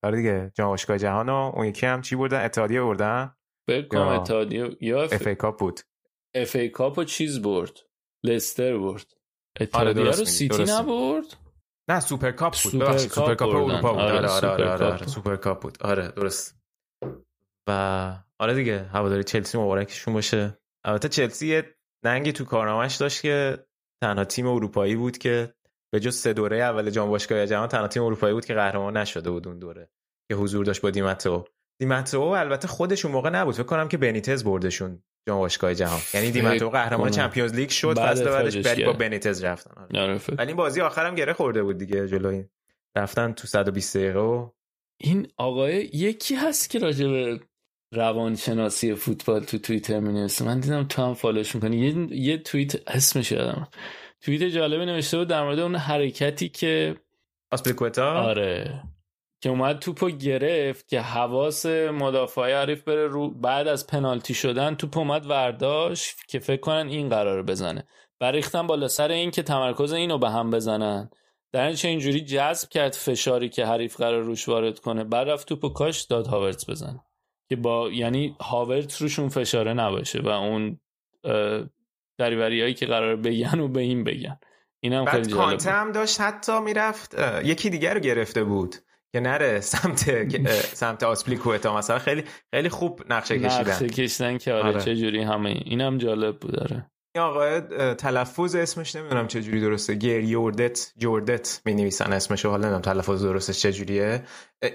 [0.02, 3.34] آره دیگه جام باشگاه جهان و اون یکی هم چی بردن؟ اتحادیه بردن.
[3.68, 5.80] بکنم اتحادیه یا FA Cup بود.
[6.34, 7.80] FA Cup و چیز برد؟
[8.24, 9.06] لستر برد.
[9.60, 11.36] آره، اتحادیه رو سیتی نبرد؟
[11.88, 13.48] نه Super Cup بود Super Cup.
[13.48, 14.02] اروپا بود.
[14.02, 15.06] آره، آره آره آره.
[15.06, 15.82] Super Cup بود.
[15.82, 16.63] آره درست.
[17.68, 23.66] و آره دیگه هواداری چلسی مبارکشون باشه البته چلسی یه ننگی تو کارنامهش داشت که
[24.02, 25.54] تنها تیم اروپایی بود که
[25.92, 29.30] به جز سه دوره اول جام باشگاه جهان تنها تیم اروپایی بود که قهرمان نشده
[29.30, 29.90] بود اون دوره
[30.28, 31.44] که حضور داشت با دی‌متئو
[31.80, 36.70] دی‌متئو البته خودشون موقع نبود فکر کنم که بنیتز بردشون جام باشگاه جهان یعنی دی‌متئو
[36.70, 37.10] قهرمان.
[37.10, 38.92] Champions League شد بعد فصل بعدش ولی با.
[38.92, 40.20] بنیتز رفتن آره.
[40.38, 42.44] ولی این بازی آخرم گره خورده بود دیگه جلوی
[42.96, 44.50] رفتن تو 120 دقیقه و
[45.00, 47.40] این آقای یکی هست که راجع به
[47.94, 51.76] روانشناسی فوتبال تو توییتر می من دیدم تو هم فالوش می‌کنی.
[51.76, 53.68] یه, یه توییت اسمش یادم.
[54.20, 56.96] توییت جالبی نوشته بود در مورد اون حرکتی که
[57.50, 58.82] آسپلیکوتا آره.
[59.40, 64.98] که اومد توپو گرفت که حواس مدافعای حریف بره رو بعد از پنالتی شدن توپ
[64.98, 67.86] اومد ورداشت که فکر کنن این قرار بزنه.
[68.20, 71.10] بریختن بالا سر این که تمرکز اینو به هم بزنن.
[71.52, 75.04] در چه اینجوری جذب کرد فشاری که حریف قرار روش وارد کنه.
[75.04, 77.04] بعد رفت توپو کاش داد هاورتس بزنه.
[77.54, 80.80] که با یعنی هاورتس روشون فشاره نباشه و اون
[82.18, 84.38] دریوری هایی که قرار بگن و به این بگن.
[84.80, 85.70] این هم خیلی جالب کانته.
[85.70, 88.76] هم داشت حتی می‌رفت یکی دیگر رو گرفته بود
[89.12, 90.34] که نره سمت
[90.74, 92.24] سمت آسپلیکوتا مثلا خیلی
[92.54, 93.88] خیلی خوب نقشه نقشه کشیدن.
[93.88, 94.80] کشیدن که آره, آره.
[94.80, 95.80] چه جوری همه این.
[95.80, 96.90] هم جالب بود آره.
[97.16, 99.94] این آقای اه، تلفظ اسمش نمی‌دونم چه جوری درسته.
[99.94, 104.22] گریوردت جوردت می نویسن اسمشو حالا نمی‌دونم تلفظ درستش چه جوریه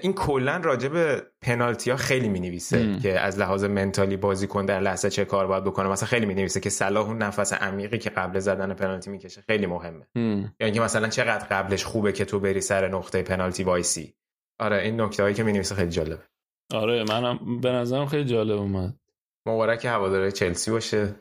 [0.02, 2.98] این کلا راجع به پنالتی ها خیلی می نویسه ام.
[2.98, 5.88] که از لحاظ منتالی بازیکن در لحظه چه کار باید بکنه.
[5.88, 9.66] مثلا خیلی می نویسه که صلاح اون نفس عمیقی که قبل زدن پنالتی می‌کشه خیلی
[9.66, 10.06] مهمه.
[10.16, 10.54] هم.
[10.60, 14.14] یعنی که مثلا چقدر قبلش خوبه که تو بری سر نقطه پنالتی وایسی.
[14.58, 16.22] آره این نکته هایی که می نویسه خیلی جالبه.
[16.74, 18.94] آره منم به نظرم خیلی جالب اومد.
[19.46, 21.14] مبارک هواداره چلسی باشه.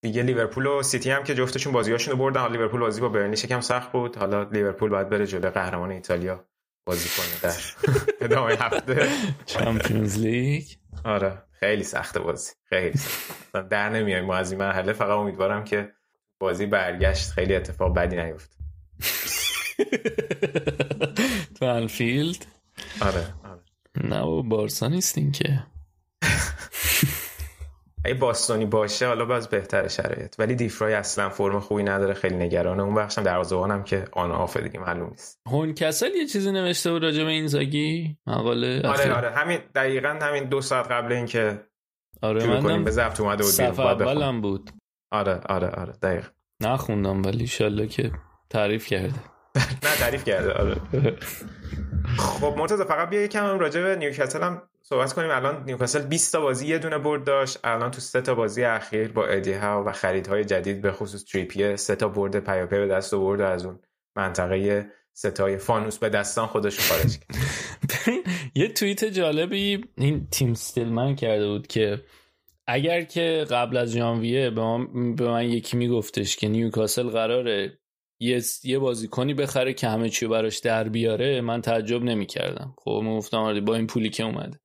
[0.00, 2.40] دیگه لیورپول و سیتی هم که جفتشون بازیاشون رو بردن.
[2.40, 4.16] حالا لیورپول بازی با برنلیش یکم سخت بود.
[4.16, 6.44] حالا لیورپول باید بره جلوی قهرمان ایتالیا
[6.86, 7.58] بازی کنه در
[8.24, 9.08] ادامه هفته.
[9.46, 10.64] Champions League.
[11.04, 12.52] آره خیلی سخته بازی.
[12.68, 13.30] خیلی سخت.
[13.48, 15.92] اصلا در نمیایم ما از این مرحله فقط امیدوارم که
[16.38, 17.30] بازی برگشت.
[17.30, 18.50] خیلی اتفاق بدی نیفته.
[21.58, 22.46] تو انفیلد.
[23.00, 23.60] آره آره.
[24.04, 25.62] نه بارسا نیستین که.
[28.06, 30.34] اگه باستونی باشه حالا باز بهتره شرایط.
[30.38, 32.82] ولی دیفرای اصلا فرم خوبی نداره خیلی نگرانه.
[32.82, 35.40] اون بخشم دروازه‌بانم که آن آف دیگه معلوم نیست.
[35.46, 39.12] هون کسل یه چیزی نوشته بود راجع به این زاگی مقاله آره.
[39.12, 39.30] آره.
[39.30, 41.60] همین دقیقا همین دو ساعت قبل اینکه
[42.22, 43.52] آره کنیم به ضبط اومده بود.
[43.52, 43.86] صفحه.
[43.86, 44.70] اولم بود.
[45.12, 45.92] آره آره آره.
[46.02, 46.26] دقیق
[46.62, 48.12] نخوندم ولی ایشالله که
[48.50, 49.35] تعریف کرده.
[49.56, 50.76] نه تعریف کرده آره.
[52.18, 55.30] خب مرتضی فقط بیا یکم راجع به نیوکاسل هم صحبت کنیم.
[55.30, 57.58] الان نیوکاسل 20 تا بازی یه دونه برد داشت.
[57.64, 61.76] الان تو سه تا بازی اخیر با ادی ها و خریدهای جدید به خصوص تریپیه
[61.76, 63.78] سه تا برد پیاپی به دست آورد از اون
[64.16, 67.18] منطقه ستای فانوس به دستان خودش خارج
[68.54, 72.02] یه توییت جالبی این تیم ستیلمن کرده بود که
[72.66, 77.78] اگر که قبل از ژانویه به من, به من یکی میگفتش که نیوکاسل قراره
[78.20, 82.74] یه یه بازیکنی بخره که همه چی براش در بیاره من تعجب نمی‌کردم.
[82.78, 84.60] خب من گفتم با این پولی که اومده.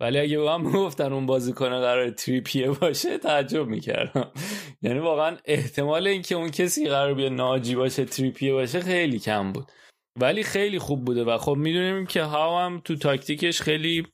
[0.00, 4.32] ولی اگه به من گفتن اون بازیکن قرار تریپیه باشه تعجب می‌کردم.
[4.82, 9.72] یعنی واقعا احتمال اینکه اون کسی قرار بیاد ناجی باشه تریپیه باشه خیلی کم بود.
[10.20, 14.06] ولی خیلی خوب بوده و خب می‌دونیم که هاو هم تو تاکتیکش خیلی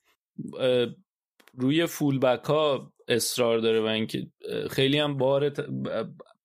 [1.54, 4.26] روی فول بک ها اصرار داره و اینکه
[4.70, 5.52] خیلی هم بار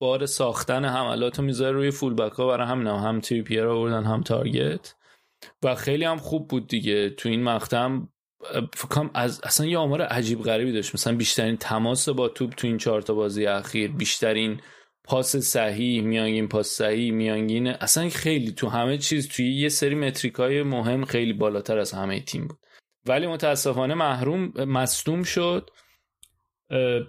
[0.03, 4.03] بار ساختن حملات رو می‌ذاره روی فول بک ها برای همین هم, هم تریپیر آوردن
[4.03, 4.95] هم تارگت.
[5.63, 7.09] و خیلی هم خوب بود دیگه.
[7.09, 7.89] تو این مقطع
[8.73, 10.95] فکرم از اصلا یه آمار عجیب غریبی داشت.
[10.95, 14.59] مثلا بیشترین تماس با توپ تو این چهار تا بازی اخیر بیشترین
[15.03, 20.63] پاس صحیح میانگین پاس صحیح میانگین اصلا خیلی تو همه چیز توی یه سری متریکای
[20.63, 22.57] مهم خیلی بالاتر از همه تیم بود.
[23.05, 25.69] ولی متاسفانه محروم مصدوم شد.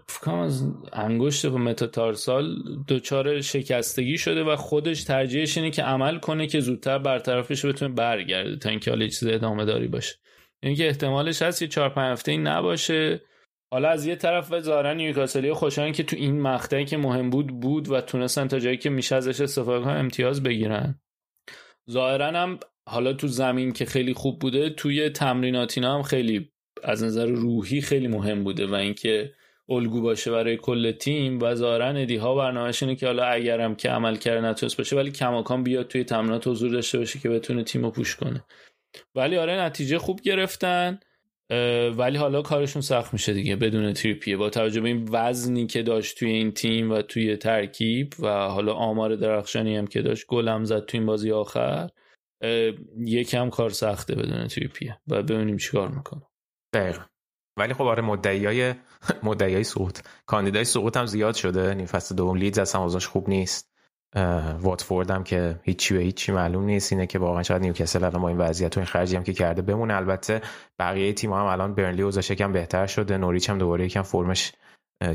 [0.08, 2.56] فکرم از انگشت متاتارسال
[2.88, 8.56] دچار شکستگی شده و خودش ترجیحش اینه که عمل کنه که زودتر برطرفش بتونه برگرده
[8.56, 10.14] تا اینکه حالا چیز ادامه داری باشه.
[10.62, 13.20] اینکه یعنی احتمالش هست یه چهار پنج هفته نباشه.
[13.72, 17.60] حالا از یه طرف و ظاهرا نیوکاسلی خوشحالن که تو این مقطعی که مهم بود
[17.60, 21.00] بود و تونستن تا جایی که میشه ازش استفاده کنن امتیاز بگیرن.
[21.90, 26.50] ظاهرا هم حالا تو زمین که خیلی خوب بوده توی تمریناتینا هم خیلی
[26.82, 29.32] از نظر روحی خیلی مهم بوده و اینکه
[29.68, 33.90] الگو باشه برای کل تیم و ظاهرا ادی ها برنامه‌اش اینه که حالا اگرم که
[33.90, 37.82] عمل کرده نتونست باشه ولی کماکان بیاد توی تمرینات حضور داشته باشه که بتونه تیم
[37.82, 38.44] رو پوش کنه.
[39.14, 40.98] ولی آره نتیجه خوب گرفتن
[41.96, 44.36] ولی حالا کارشون سخت میشه دیگه بدون تریپیه.
[44.36, 48.72] با توجه به این وزنی که داشت توی این تیم و توی ترکیب و حالا
[48.72, 51.88] آمار درخشانی هم که داشت گلم زد توی این بازی آخر
[53.06, 54.98] یکم کار سخته بدون تریپیه.
[55.08, 56.22] و ببینیم چیکار می‌کنه.
[56.74, 57.02] دقیقا.
[57.56, 58.74] ولی خب آره مدعیای
[59.22, 61.74] مدعیای سقوط کاندیدای سقوط هم زیاد شده.
[61.74, 63.70] نیم فصل دوم لیدز اصلا خوب نیست.
[64.60, 66.92] واتفورد هم که هیچی به هیچی معلوم نیست.
[66.92, 69.62] اینه که واقعا شاید نیوکاسل الان با این وضعیت و این خرجی هم که کرده
[69.62, 69.94] بمونه.
[69.94, 70.42] البته
[70.78, 73.18] بقیه تیم هم الان برنلی اوضاعش یکم بهتر شده.
[73.18, 74.52] نوریچ هم دوباره یکم فرمش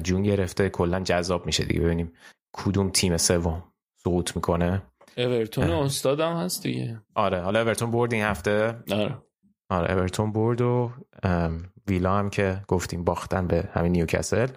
[0.04, 0.70] جون گرفته.
[0.70, 1.80] کلا جذاب میشه دیگه.
[1.80, 2.14] ببینیم
[2.54, 3.64] کدوم تیم سوم
[3.98, 4.82] سقوط می‌کنه.
[5.18, 7.02] اورتون استادم هست دیگه.
[7.16, 8.84] آره حالا اورتون برد این هفته.
[8.92, 9.18] آره.
[9.70, 10.92] آره اورتون برد و
[11.88, 14.48] ویلا هم که گفتیم باختن به همین نیوکاسل.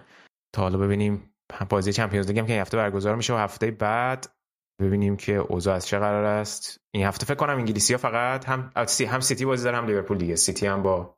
[0.55, 1.33] تا حالا ببینیم
[1.69, 4.35] بازی Champions League هم که این هفته برگزار میشه و هفته بعد
[4.81, 6.79] ببینیم که اوضاع از چه قرار است.
[6.91, 8.71] این هفته فکر کنم انگلیسی ها فقط هم
[9.07, 10.35] هم سیتی بازی داره هم لیورپول دیگه.
[10.35, 11.17] سیتی هم با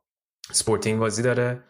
[0.50, 1.64] سپورتینگ بازی داره.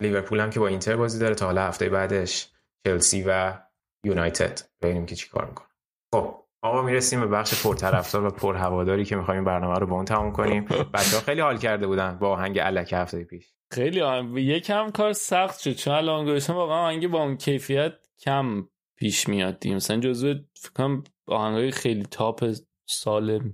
[0.00, 2.52] لیورپول هم که با اینتر بازی داره تا حالا هفته بعدش
[2.86, 3.58] چلسی و
[4.04, 4.60] یونایتد.
[4.82, 5.68] ببینیم که چیکار می‌کنه.
[6.14, 6.45] خب.
[6.66, 10.64] آقا می‌رسیم به بخش پرطرفدار و پرهواداری که می‌خوایم برنامه رو با اون تموم کنیم.
[10.94, 13.52] بچه ها خیلی حال کرده بودن با آهنگ علک هفته پیش.
[13.70, 15.72] خیلی آهنگ یکم کار سخت شد.
[15.72, 21.70] چون الان واقعا آهنگ با اون کیفیت کم پیش میاد دیم مثلا جزو فکرم آهنگای
[21.70, 22.54] خیلی تاپ
[22.88, 23.52] سال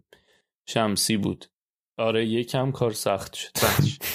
[0.68, 1.44] شمسی بود.
[1.98, 3.50] آره یکم کار سخت شد.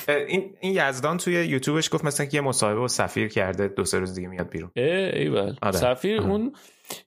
[0.27, 3.99] این این یزدان توی یوتیوبش گفت مثلا که یه مصاحبه با سفیر کرده دو سه
[3.99, 4.71] روز دیگه میاد بیرون.
[4.75, 5.55] ای ایول.
[5.61, 5.77] آره.
[5.77, 6.29] سفیر آره.
[6.29, 6.55] اون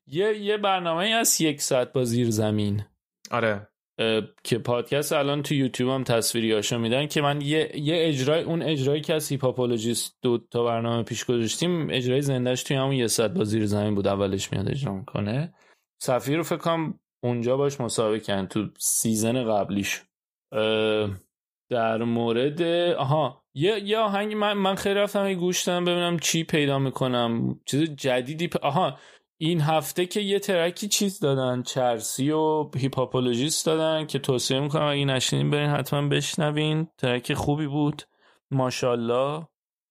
[0.07, 2.83] یه یه برنامه از یک ساعت با زیر زمین.
[3.31, 3.67] آره.
[4.45, 8.63] که پادکست الان تو یوتیوب هم تصویری هاشو میدن که من یه, یه اجرای اون
[8.63, 13.31] اجرایی که از هیپهاپولوژیست دو تا برنامه پیش گذاشتیم اجرای زندهش توی همون یه ساعت
[13.31, 15.55] با زیر زمین بود اولش میاد اجرا می‌کنه.
[16.03, 20.03] سفیر رو فکر کنم اونجا باش مسابقه کردن تو season قبلیش.
[21.71, 26.79] در مورد آها یه یه آهنگ من من خیلی رفتم گوش دادم ببینم چی پیدا
[26.79, 27.61] می‌کنم.
[27.67, 28.57] چیز جدیدی پ...
[28.65, 28.99] آها
[29.43, 34.87] این هفته که یه track ی چیز دادن چرسی و هیپهاپولوژیست دادن که توصیه می‌کنم
[34.87, 36.89] اگه نشنیدین برین حتما بشنوین.
[36.99, 38.03] track خوبی بود.
[38.51, 39.47] ماشالله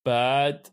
[0.05, 0.71] بعد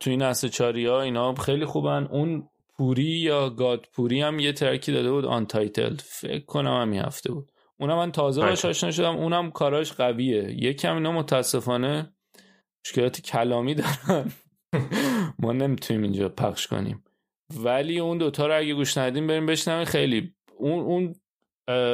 [0.00, 2.08] تو این چاری ها اینا خیلی خوبن.
[2.10, 6.92] اون پوری یا گاد پوری هم یه track ی داده بود untitled فکر کنم هم
[6.92, 7.52] هفته بود.
[7.80, 9.16] اونم من تازه باش آشنا شدم.
[9.16, 10.44] اونم کاراش قویه.
[10.50, 12.12] یکم اینا متاسفانه
[12.84, 14.32] مشکلات کلامی دارن.
[15.42, 17.04] ما نمی‌تونیم اینجا پخش کنیم.
[17.56, 19.84] ولی اون دوتا رو اگه گوش ندادین برین بشنویم.
[19.84, 21.14] خیلی اون اون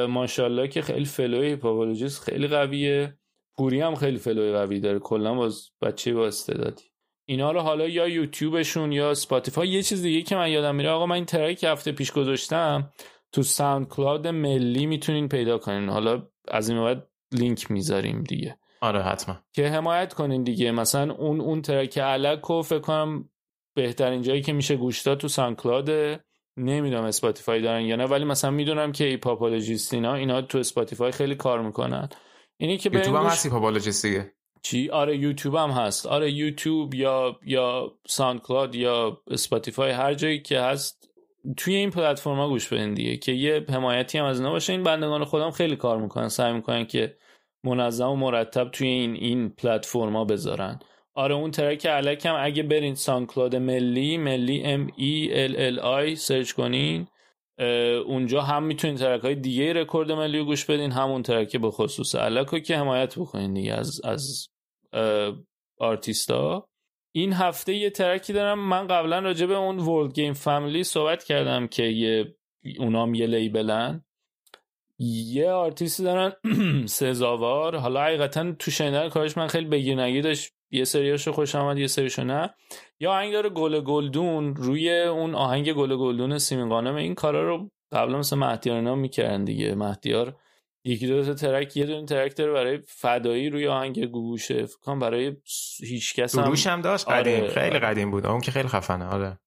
[0.05, 3.17] ماشاءالله که خیلی flow ی هیپهاپولوژیست خیلی قویه.
[3.57, 4.99] پوری هم خیلی flow ی قوی داره.
[4.99, 6.83] کلا باز بچه با استعدادی.
[7.27, 10.89] اینا رو حالا یا یوتیوبشون یا Spotify یه چیز دیگه که من یادم میره.
[10.89, 12.93] آقا من این track هفته پیش گذاشتم
[13.31, 15.89] تو SoundCloud ملی می‌تونین پیدا کنین.
[15.89, 18.57] حالا از این بعد لینک می‌ذاریم دیگه.
[18.81, 19.37] آره حتما.
[19.53, 20.71] که حمایت کنین دیگه.
[20.71, 23.29] مثلا اون اون track علک و فکر کنم
[23.75, 26.19] بهترین جایی که میشه گوش داد تو SoundCloud
[26.57, 31.35] نمی‌دونم Spotify دارن یا نه ولی مثلا می‌دونم که هیپهاپولوژیست اینا اینا تو Spotify خیلی
[31.35, 32.09] کار می‌کنن.
[32.57, 34.31] اینی که یوتیوب هم برین هست هیپهاپولوژیست دیگه.
[34.61, 36.05] چی؟ آره یوتیوب هم هست.
[36.05, 41.09] آره یوتیوب یا یا SoundCloud یا Spotify هر جایی که هست
[41.57, 44.73] توی این پلتفرما گوش بدین دیگه که یه حمایتی هم از اینا باشه.
[44.73, 46.29] این بندگان خودم خیلی کار می‌کنن.
[46.29, 47.17] سعی می‌کنن که
[47.63, 50.79] منظم و مرتب توی این این پلتفرما بذارن.
[51.15, 56.15] آره اون track علک هم اگه برین SoundCloud ملی ملی M E L L I
[56.15, 57.07] search کنین
[58.05, 62.15] اونجا هم می‌تونین track های دیگه رکورد ملی رو گوش بدین همون track به خصوص
[62.15, 64.47] علک که حمایت بکنین دیگه از از
[65.79, 66.69] آرتیستا.
[67.15, 71.23] این هفته یه track ی دارم من قبلا راجع به اون Word Game Family صحبت
[71.23, 72.35] کردم که یه
[72.79, 74.05] اونام یه label ن.
[74.99, 76.33] یه آرتیستی دارن
[76.87, 77.75] سزاوار.
[77.77, 80.54] حالا حقیقتا تو شنیدن کارش من خیلی بگیر نگیر داشت.
[80.71, 82.53] یه سریاشو خوشم اومد یه سریشو نه.
[82.99, 87.69] یا آهنگ داره گل گلدون روی اون آهنگ گل گلدون سیمین غانم این کارا رو
[87.91, 89.75] قبلا مثل مهدیار اینا می‌کردن دیگه.
[89.75, 90.35] مهدیار
[90.85, 95.35] یکی دو تا track یه دونه track داره برای فدایی روی آهنگ گوشه فکر برای
[95.83, 97.43] هیچ کس هم هم داشت؟ قدیم.
[97.43, 97.47] آره.
[97.53, 98.25] خیلی قدیم بود.
[98.25, 99.05] اون که خیلی خفنه.
[99.05, 99.39] آره.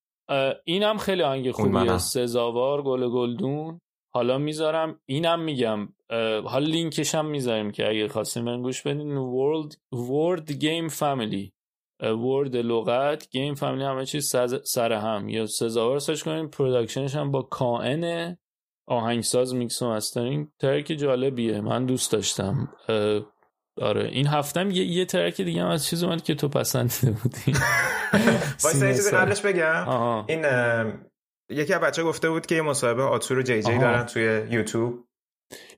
[0.64, 1.98] اینم خیلی آهنگ خوبیه.
[1.98, 3.80] سزاوار گل گلدون.
[4.18, 5.88] حالا می‌ذارم اینم میگم
[6.44, 9.16] حالا لینکش هم می‌ذاریم که اگه خواستین برین گوش بدین.
[9.16, 11.52] World Word Game Family.
[12.02, 15.28] Word لغت Game Family همه چیز سر هم.
[15.28, 18.36] یا سزاوار search کنین production ش هم با کائن
[18.86, 22.68] آهنگساز میکس و mastering track جالبیه من دوست داشتم.
[23.80, 27.52] آره این هفتم یه, یه track دیگه هم از چیز اومد که تو پسندیده بودی.
[28.64, 29.88] وایسا یه چیزی سینه قبلش بگم.
[30.28, 30.44] این
[31.50, 33.80] یکی از بچه گفته بود که یه مصاحبه آتور و جی جی آها.
[33.80, 35.04] دارن توی یوتیوب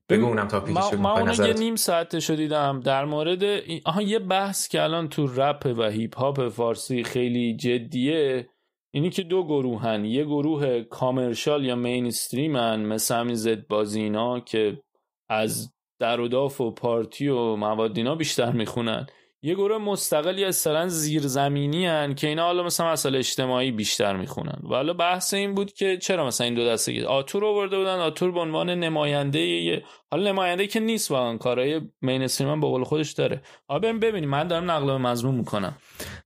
[0.08, 1.52] بگو اونم تا پیکش من, شد من به اونو یه.
[1.54, 6.16] نیم ساعتشو دیدم در مورد این- آها یه بحث که الان تو رپ و هیپ
[6.18, 8.48] هاپ فارسی خیلی جدیه
[8.94, 14.82] اینی که دو گروهن یه گروه commercial یا mainstream ن مثل همین زدبازی اینا که
[15.28, 19.06] از در و داف و پارتی و مواد اینا بیشتر می‌خونن
[19.42, 24.58] یه گروه مستقلی اصلا زیرزمینی هن که اینا حالا مثلا مسائل اجتماعی بیشتر می‌خونن.
[24.70, 28.32] و حالا بحث این بود که چرا مثلا این دو دسته آتور آورده بودن آتور
[28.32, 33.12] به عنوان نماینده یه حالا نماینده که نیست واقعا کارهای مینستریم هم به قول خودش
[33.12, 33.42] داره.
[33.68, 34.30] بریم ببینیم.
[34.30, 35.76] من دارم نقل به مضمون می‌کنم.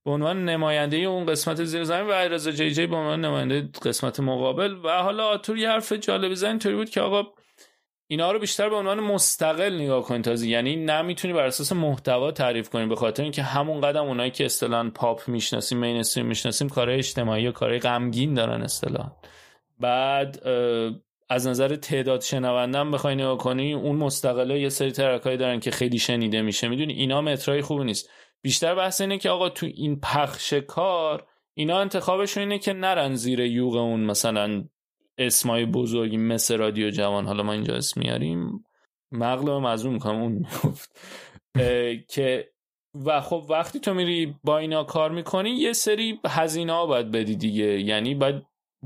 [0.05, 4.19] به عنوان نماینده اون قسمت زیر زمین و علیرضا جی جی به عنوان نماینده قسمت
[4.19, 4.75] مقابل.
[4.83, 7.23] و حالا آتور یه حرف جالب زن بود که آقا
[8.07, 10.47] اینا رو بیشتر به عنوان مستقل نگاه کنید تازه.
[10.47, 14.91] یعنی نمی‌تونی بر اساس محتوا تعریف کنی به خاطر اینکه همون قدم اونایی که اصطلاحاً
[14.95, 19.11] پاپ می‌شناسیم مینستریم می‌شناسیم کارهای اجتماعی و کارهای غمگین دارن اصطلاحاً.
[19.79, 20.47] بعد
[21.29, 25.99] از نظر تعداد شنوندم بخوای نگاه کنی اون مستقله یه سری ترکایی دارن که خیلی
[25.99, 26.67] شنیده میشه.
[26.67, 28.09] می‌دونی؟ اینا مترای خوبی نیست.
[28.41, 33.39] بیشتر بحث اینه که آقا تو این پخش کار اینا انتخابشون اینه که نرن زیر
[33.39, 34.63] یوغ اون مثلا
[35.17, 38.65] اسمای بزرگی مثل رادیو جوان حالا ما اینجا اسم میاریم.
[39.11, 40.99] مغلب مظلوم می‌کنم اون می‌گفت.
[42.09, 42.49] که
[43.05, 47.35] و خب وقتی تو میری با اینا کار می‌کنی یه سری هزینه ها باید بدی
[47.35, 47.81] دیگه.
[47.81, 48.43] یعنی باید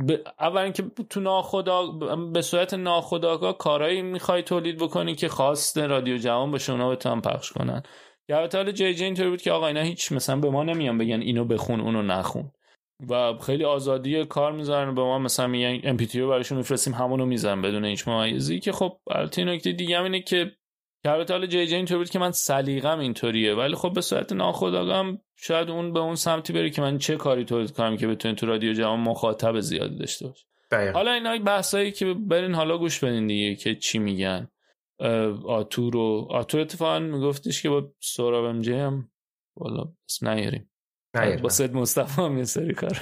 [0.07, 0.11] ب...
[0.39, 1.87] اول اینکه تو ناخدا
[2.33, 7.51] به صورت ناخداگاه کارهایی می‌خوای تولید بکنی که خواست رادیو جوان باشه اونا بتونن پخش
[7.51, 7.83] کنن.
[8.29, 11.21] یا حالا جی جی اینطوری بود که آقا اینا هیچ مثلا به ما نمیان بگن
[11.21, 12.51] اینو بخون اونو نخون.
[13.07, 17.61] و خیلی آزادی کار می‌ذارن به ما مثلا میگن ام پی براشون میفرستیم همونو می‌ذارن
[17.61, 20.51] بدون هیچ ممیزی که خب البته نکته دیگه هم اینه که
[21.03, 24.33] که البته حالا جی جی اینطوری بود که من سلیقم اینطوریه ولی خب به صورت
[24.33, 28.35] ناخودآگاه شاید اون به اون سمتی بره که من چه کاری تولید کنم که بتونه
[28.35, 30.45] تو رادیو جوان مخاطب زیادی داشته باشه.
[30.91, 34.47] حالا اینا بحثایی که برین حالا گوش بدین دیگه که چی میگن.
[35.45, 39.09] آتور و آتور اتفاقا میگفتش که با سوراب ام هم
[39.57, 40.69] والا اسم نیاریم.
[41.13, 43.01] با سید مصطفی هم یه سری کار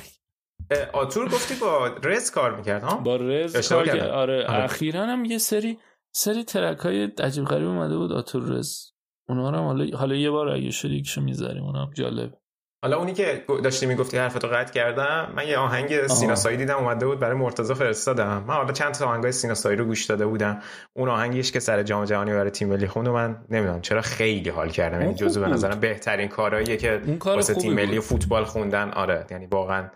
[0.94, 3.86] آتور گفتی با رز کار می‌کرد ها با رز کار.
[3.86, 4.00] کرد.
[4.00, 4.64] آره آره.
[4.64, 5.80] اخیرا هم یه سری
[6.12, 8.92] سری ترک های عجیب غریب اومده بود آتور رز
[9.30, 12.38] اونا رو هم حالا حالا یه بار اگه شد یکشو می‌ذاریم اونا هم جالب
[12.82, 17.20] حالا اونی که داشتی می‌گفتی حرفتو قطع کردم من یه آهنگ سیناسایی دیدم اومده بود
[17.20, 20.62] برای مرتضی فرستادم من حالا چند تا آهنگای سیناسایی رو گوش داده بودم.
[20.94, 24.70] اون آهنگیش که سر جام جهانی برای تیم ملی خوند من نمی‌دونم چرا خیلی حال
[24.70, 25.02] کردم.
[25.02, 25.48] یعنی جزو به.
[25.48, 28.92] نظرم بهترین کارهاییه که واسه تیم ملی فوتبال خوندن.
[28.92, 29.90] آره یعنی واقعا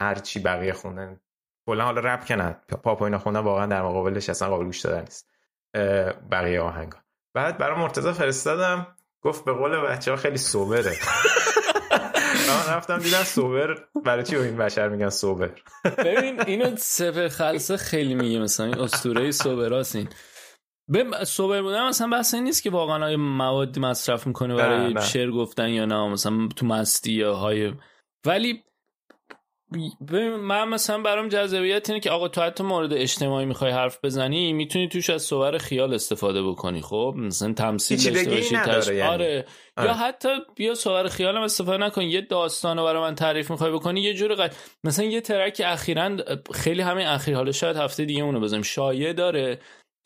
[0.00, 1.20] هر چی بقیه خوندن.
[1.66, 2.56] کلا حالا رپ که نه.
[2.82, 5.30] پاپ اینا خوندن واقعا در مقابلش اصلا قابل گوش دادن نیست.
[6.30, 6.98] بقیه آهنگا.
[7.34, 8.86] بعد برای مرتضی فرستادم
[9.22, 10.92] گفت به قول بچه ها خیلی سوبره
[12.50, 13.74] آه، رفتم دیدم سوبر.
[14.04, 15.50] برای چی این بشر میگن سوبر؟
[15.98, 18.38] ببین اینو سپر خلصه خیلی میگه.
[18.38, 20.08] مثلا این اسطوره سوبراست این.
[20.88, 25.02] به سوبر بودن مثلا بحث این نیست که واقعا های مواد مصرف می‌کنه برای.
[25.02, 27.72] شعر گفتن یا نه مثلا تو مستی یا های
[28.26, 28.64] ولی
[30.40, 34.88] من مثلا برام جذابیت اینه که آقا تو حتی مورد اجتماعی می‌خوای حرف بزنی می‌تونی
[34.88, 39.00] توش از صور خیال استفاده بکنی خب مثلا تمثیل داشته باشی تش- یعنی.
[39.02, 39.44] آره.
[39.78, 44.00] یا حتی بیا صور خیالم استفاده نکن یه داستان رو برای من تعریف می‌خوای بکنی
[44.00, 44.54] یه جور قد...
[44.84, 46.16] مثلا یه ترک اخیرا
[46.54, 49.58] خیلی همین اخیر حالا شاید هفته دیگه اونو بزنیم شایع داره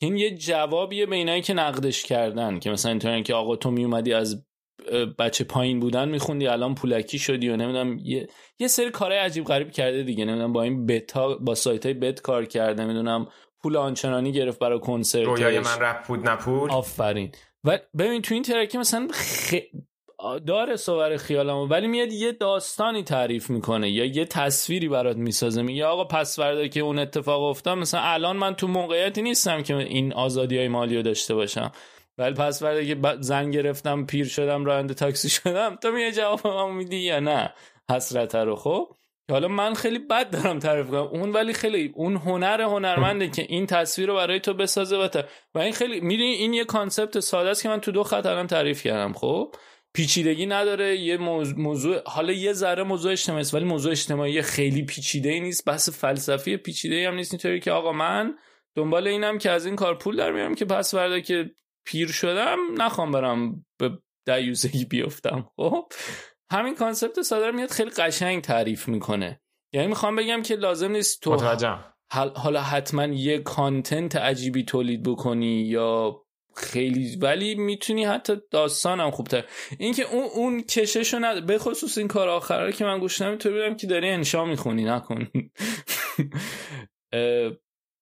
[0.03, 4.13] این یه جوابیه به اینایی که نقدش کردن که مثلا اینطوری که آقا تو میومدی
[4.13, 4.45] از
[5.18, 8.28] بچه پایین بودن میخوندی الان پولکی شدی و نمی‌دونم یه,
[8.59, 10.25] یه سری کارهای عجیب غریب کرده دیگه.
[10.25, 13.26] نمی‌دونم با این بتا با سایت های بت کار کرده نمی‌دونم
[13.62, 17.33] پول آنچنانی گرفت برای کنسرت رویای من رپ بود نپول آفرین.
[17.65, 19.55] و ببین تو این ترکی مثلا خ...
[20.47, 25.62] داره صور خیالمو ولی میاد یه داستانی تعریف می‌کنه یا یه تصویری برات می‌سازه.
[25.62, 29.76] میگه آقا پس فردا که اون اتفاق افتاد مثلا الان من تو موقعیتی نیستم که
[29.76, 31.73] این آزادی های مالی رو داشته باشم.
[32.19, 36.97] ولی پس فردا که زن گرفتم پیر شدم راننده تاکسی شدم تو میای جواب میدی
[36.97, 37.55] یا نه؟
[37.91, 38.97] حسرت رو خب؟
[39.31, 41.03] حالا من خیلی بد دارم تعریف کنم.
[41.03, 45.09] اون ولی خیلی اون هنر هنرمنده که این تصویر رو برای تو بسازه و,
[45.55, 48.47] و این خیلی می‌دونی این یه concept ساده است که من تو دو خط الان
[48.47, 49.55] تعریف کردم خب؟
[49.95, 54.83] پیچیدگی نداره یه موضوع, موضوع حالا یه ذره موضوع اجتماعی است ولی موضوع اجتماعی خیلی
[54.83, 57.33] پیچیده ای نیست بحث فلسفی پیچیده ای هم نیست.
[57.33, 58.35] اینطوری که آقا من
[58.75, 61.51] دنبال اینم که از این کار پول در میارم که پس فردا که
[61.85, 65.51] پیر شدم نخوام برم به دریوزگی بیفتم.
[65.57, 65.85] خب
[66.51, 69.41] همین concept ساده میاد خیلی قشنگ تعریف می‌کنه.
[69.75, 71.85] یعنی می‌خوام بگم که لازم نیست تو متوجهم.
[72.12, 76.23] حل- حالا حتما یه content عجیبی تولید بکنی یا
[76.57, 79.44] خیلی ولی می‌تونی حتی داستانم خوبتر.
[79.78, 83.51] اینکه اون اون کششو ند به خصوص این کار آخره که من گوش نمیدم تو
[83.51, 85.28] بودم که داری انشا می‌خونی نکن.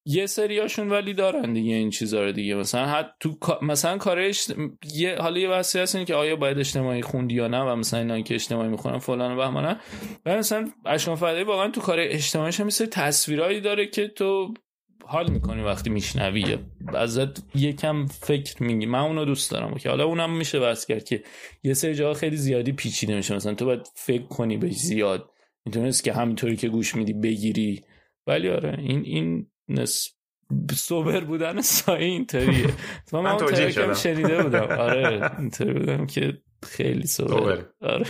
[0.04, 2.54] یه سریاشون ولی دارن دیگه این چیزا رو دیگه.
[2.54, 4.46] مثلا حتی تو مثلا کارش
[4.94, 8.00] یه حالا یه بحثی هست اینه که آیا باید اجتماعی خوندی یا نه و مثلا
[8.00, 9.80] اینا که اجتماعی می‌خونن فلان و بهمانه
[10.26, 14.54] و مثلا اشکان فدایی واقعا تو کار اجتماعیش هم مثل تصویرایی داره که تو
[15.04, 16.58] حال می‌کنی وقتی میشنوی.
[16.94, 18.86] ازت یکم فکر میگی.
[18.86, 19.74] من اونو دوست دارم.
[19.74, 21.22] که حالا اونم میشه بحث کرد که
[21.62, 23.34] یه سری جاها خیلی زیادی پیچیده میشه.
[23.34, 25.30] مثلا تو باید فکر کنی به زیاد.
[25.64, 27.80] می‌تونست که همینطوری که گوش میدی بگیری.
[28.26, 30.14] ولی آره این این نس
[30.74, 32.66] سوبر بودن سایه اینطوریه.
[33.12, 33.94] من, من توجیه شدم.
[33.94, 34.68] شنیده بودم.
[34.88, 37.64] آره اینطوری بودم که خیلی سوبر.
[37.80, 38.06] آره.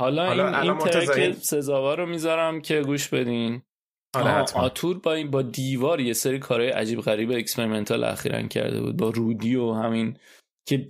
[0.00, 3.62] حالا, حالا این, این ترک سزاوار رو می‌ذارم که گوش بدین.
[4.54, 8.96] آتور با این با دیوار یه سری کارهای عجیب غریب اکسپریمنتال اخیرا کرده بود.
[8.96, 10.18] با رودی و همین
[10.68, 10.86] که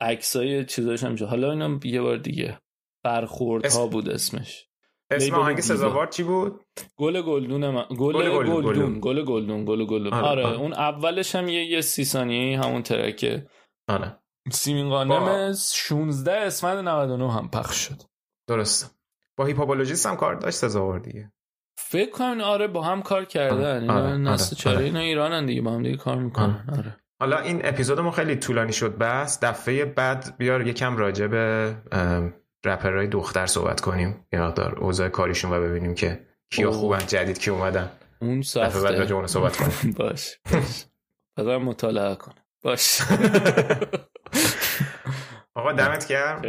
[0.00, 1.16] عکسای چیزاش هم.
[1.26, 2.58] حالا اینم یه بار دیگه
[3.04, 4.67] برخورد ها بود اسمش.
[5.10, 5.60] اسم آهنگ.
[5.60, 6.60] سزاوار چی بود؟
[6.96, 10.12] گل گلدون من گل گل گلدون، گل گلدون گل گلدون.
[10.14, 10.56] آره، آره آره.
[10.58, 13.46] اون اولش هم یه یه سی ثانیه همون track ه.
[13.88, 14.18] آره.
[14.52, 18.02] سیمین غانم 16 اسفند 99 هم پخش شد.
[18.46, 18.86] درسته.
[19.36, 21.32] با Hiphopologist هم کار داشت سزاوار دیگه.
[21.78, 23.56] فکر کنم آره با هم کار کردن.
[23.56, 24.76] آره، اینا آره، نسل آره، چاره.
[24.76, 24.84] آره.
[24.84, 26.64] اینا ایرانن دیگه با هم دیگه کار می‌کنن.
[26.78, 26.96] آره.
[27.20, 28.98] حالا این اپیزودمون خیلی طولانی شد.
[28.98, 31.76] بس دفعه بعد بیار یکم راجع به
[32.64, 34.26] رپرهای دختر صحبت کنیم.
[34.32, 36.70] یه مقدار اوضاع کاریشون و ببینیم که کیا.
[36.70, 37.90] خوبن جدید کی اومدن.
[38.20, 38.98] اون دفعه بعد سخته.
[38.98, 39.94] راجع اون صحبت کنیم.
[39.98, 40.38] باش
[41.36, 43.02] بذار مطالعه کنم باش
[45.54, 46.42] آقا دمت گرم.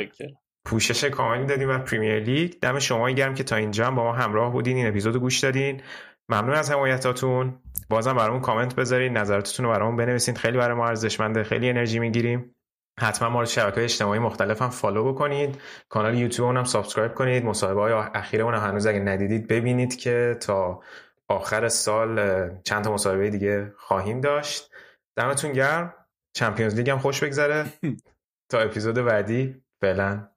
[0.65, 2.53] پوشش کاملی دادیم بر پریمیر لیگ.
[2.61, 4.77] دم شما گرم که تا اینجا با ما همراه بودین.
[4.77, 5.81] این اپیزود گوش دادین.
[6.29, 7.59] ممنون از حمایتاتون.
[7.89, 9.17] بازم برامون کامنت بذارین.
[9.17, 10.35] نظراتتون رو برامون بنویسین.
[10.35, 11.43] خیلی برای ما ارزشمنده.
[11.43, 12.55] خیلی انرژی می‌گیریم.
[12.99, 15.61] حتما ما رو شبکه اجتماعی مختلف هم follow بکنید.
[15.89, 17.45] کانال یوتیوب هم subscribe کنید.
[17.45, 20.81] مصاحبه های اخیرمون هم هنوز اگه ندیدید ببینید که تا
[21.27, 22.19] آخر سال
[22.63, 24.71] چند تا مصاحبه دیگه خواهیم داشت.
[25.15, 25.93] دمتون گرم.
[26.33, 27.65] Champions League هم خوش بگذره.
[28.49, 29.55] تا اپیزود بعدی.
[29.81, 30.27] فعلا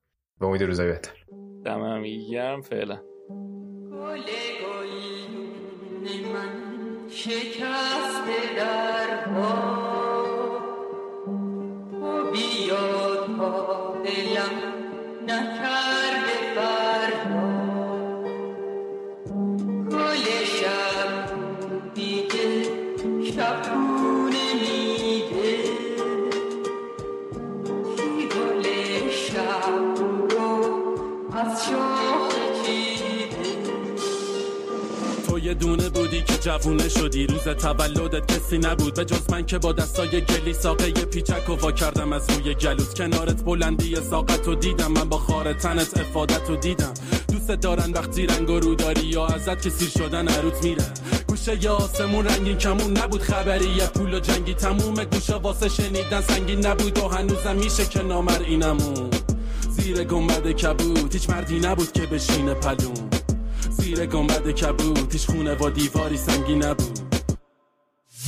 [0.40, 1.12] به امید روزای بهتر.
[1.64, 2.62] دمم گرم.
[2.62, 2.98] فعلا.
[3.92, 4.20] گل
[4.62, 9.28] گلدون من شکسته در
[15.28, 17.42] نکرده فردا.
[19.90, 20.91] گل شب
[36.42, 37.26] جوونه شدی.
[37.26, 38.94] روز تولدت کسی نبود.
[38.94, 42.12] به جز من که با دستای گلی ساقه پیچک و وا کردم.
[42.12, 44.92] از روی گلوت کنارت بلندی ساقت و دیدم.
[44.92, 46.94] من با خار تنت افادت و دیدم.
[47.32, 50.84] دوست دارن وقتی رنگ و رو داری یا ازت که سیر شدن عروت میره.
[51.26, 53.68] گوشه یا آسمون رنگین کمون نبود خبری.
[53.68, 58.42] یه پول و جنگی تموم گوشه واسه شنیدن سنگین نبود و هنوزم میشه که نامر
[58.46, 59.10] اینمون.
[59.70, 61.12] زیر گنبد کبود.
[61.12, 63.11] هیچ مردی نبود که بشینه پلون.
[63.82, 66.98] زیر گنبد کبود هیچ خونه و دیواری سنگی نبود.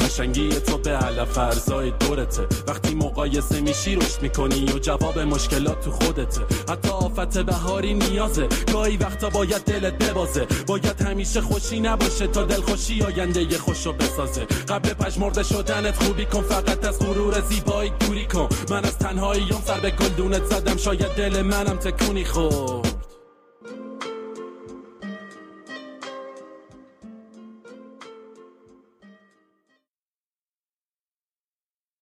[0.01, 2.47] قشنگی تو به علف ارزای دورته.
[2.69, 6.41] وقتی مقایسه میشی رشد می‌کنی و جواب مشکلات تو خودته.
[6.73, 8.49] حتی آفت بهاری نیازه.
[8.73, 10.47] گاهی وقتا باید دلت ببازه.
[10.67, 14.45] باید همیشه خوشی نباشه تا دل خوشی آینده خوشو بسازه.
[14.45, 18.49] قبل پژمرده شدنت خوبی کن فقط از غرور زیبایی دوری کن.
[18.71, 20.77] من از تنهاییام سر به گلدونت زدم.
[20.77, 22.94] شاید دل منم تکونی خب.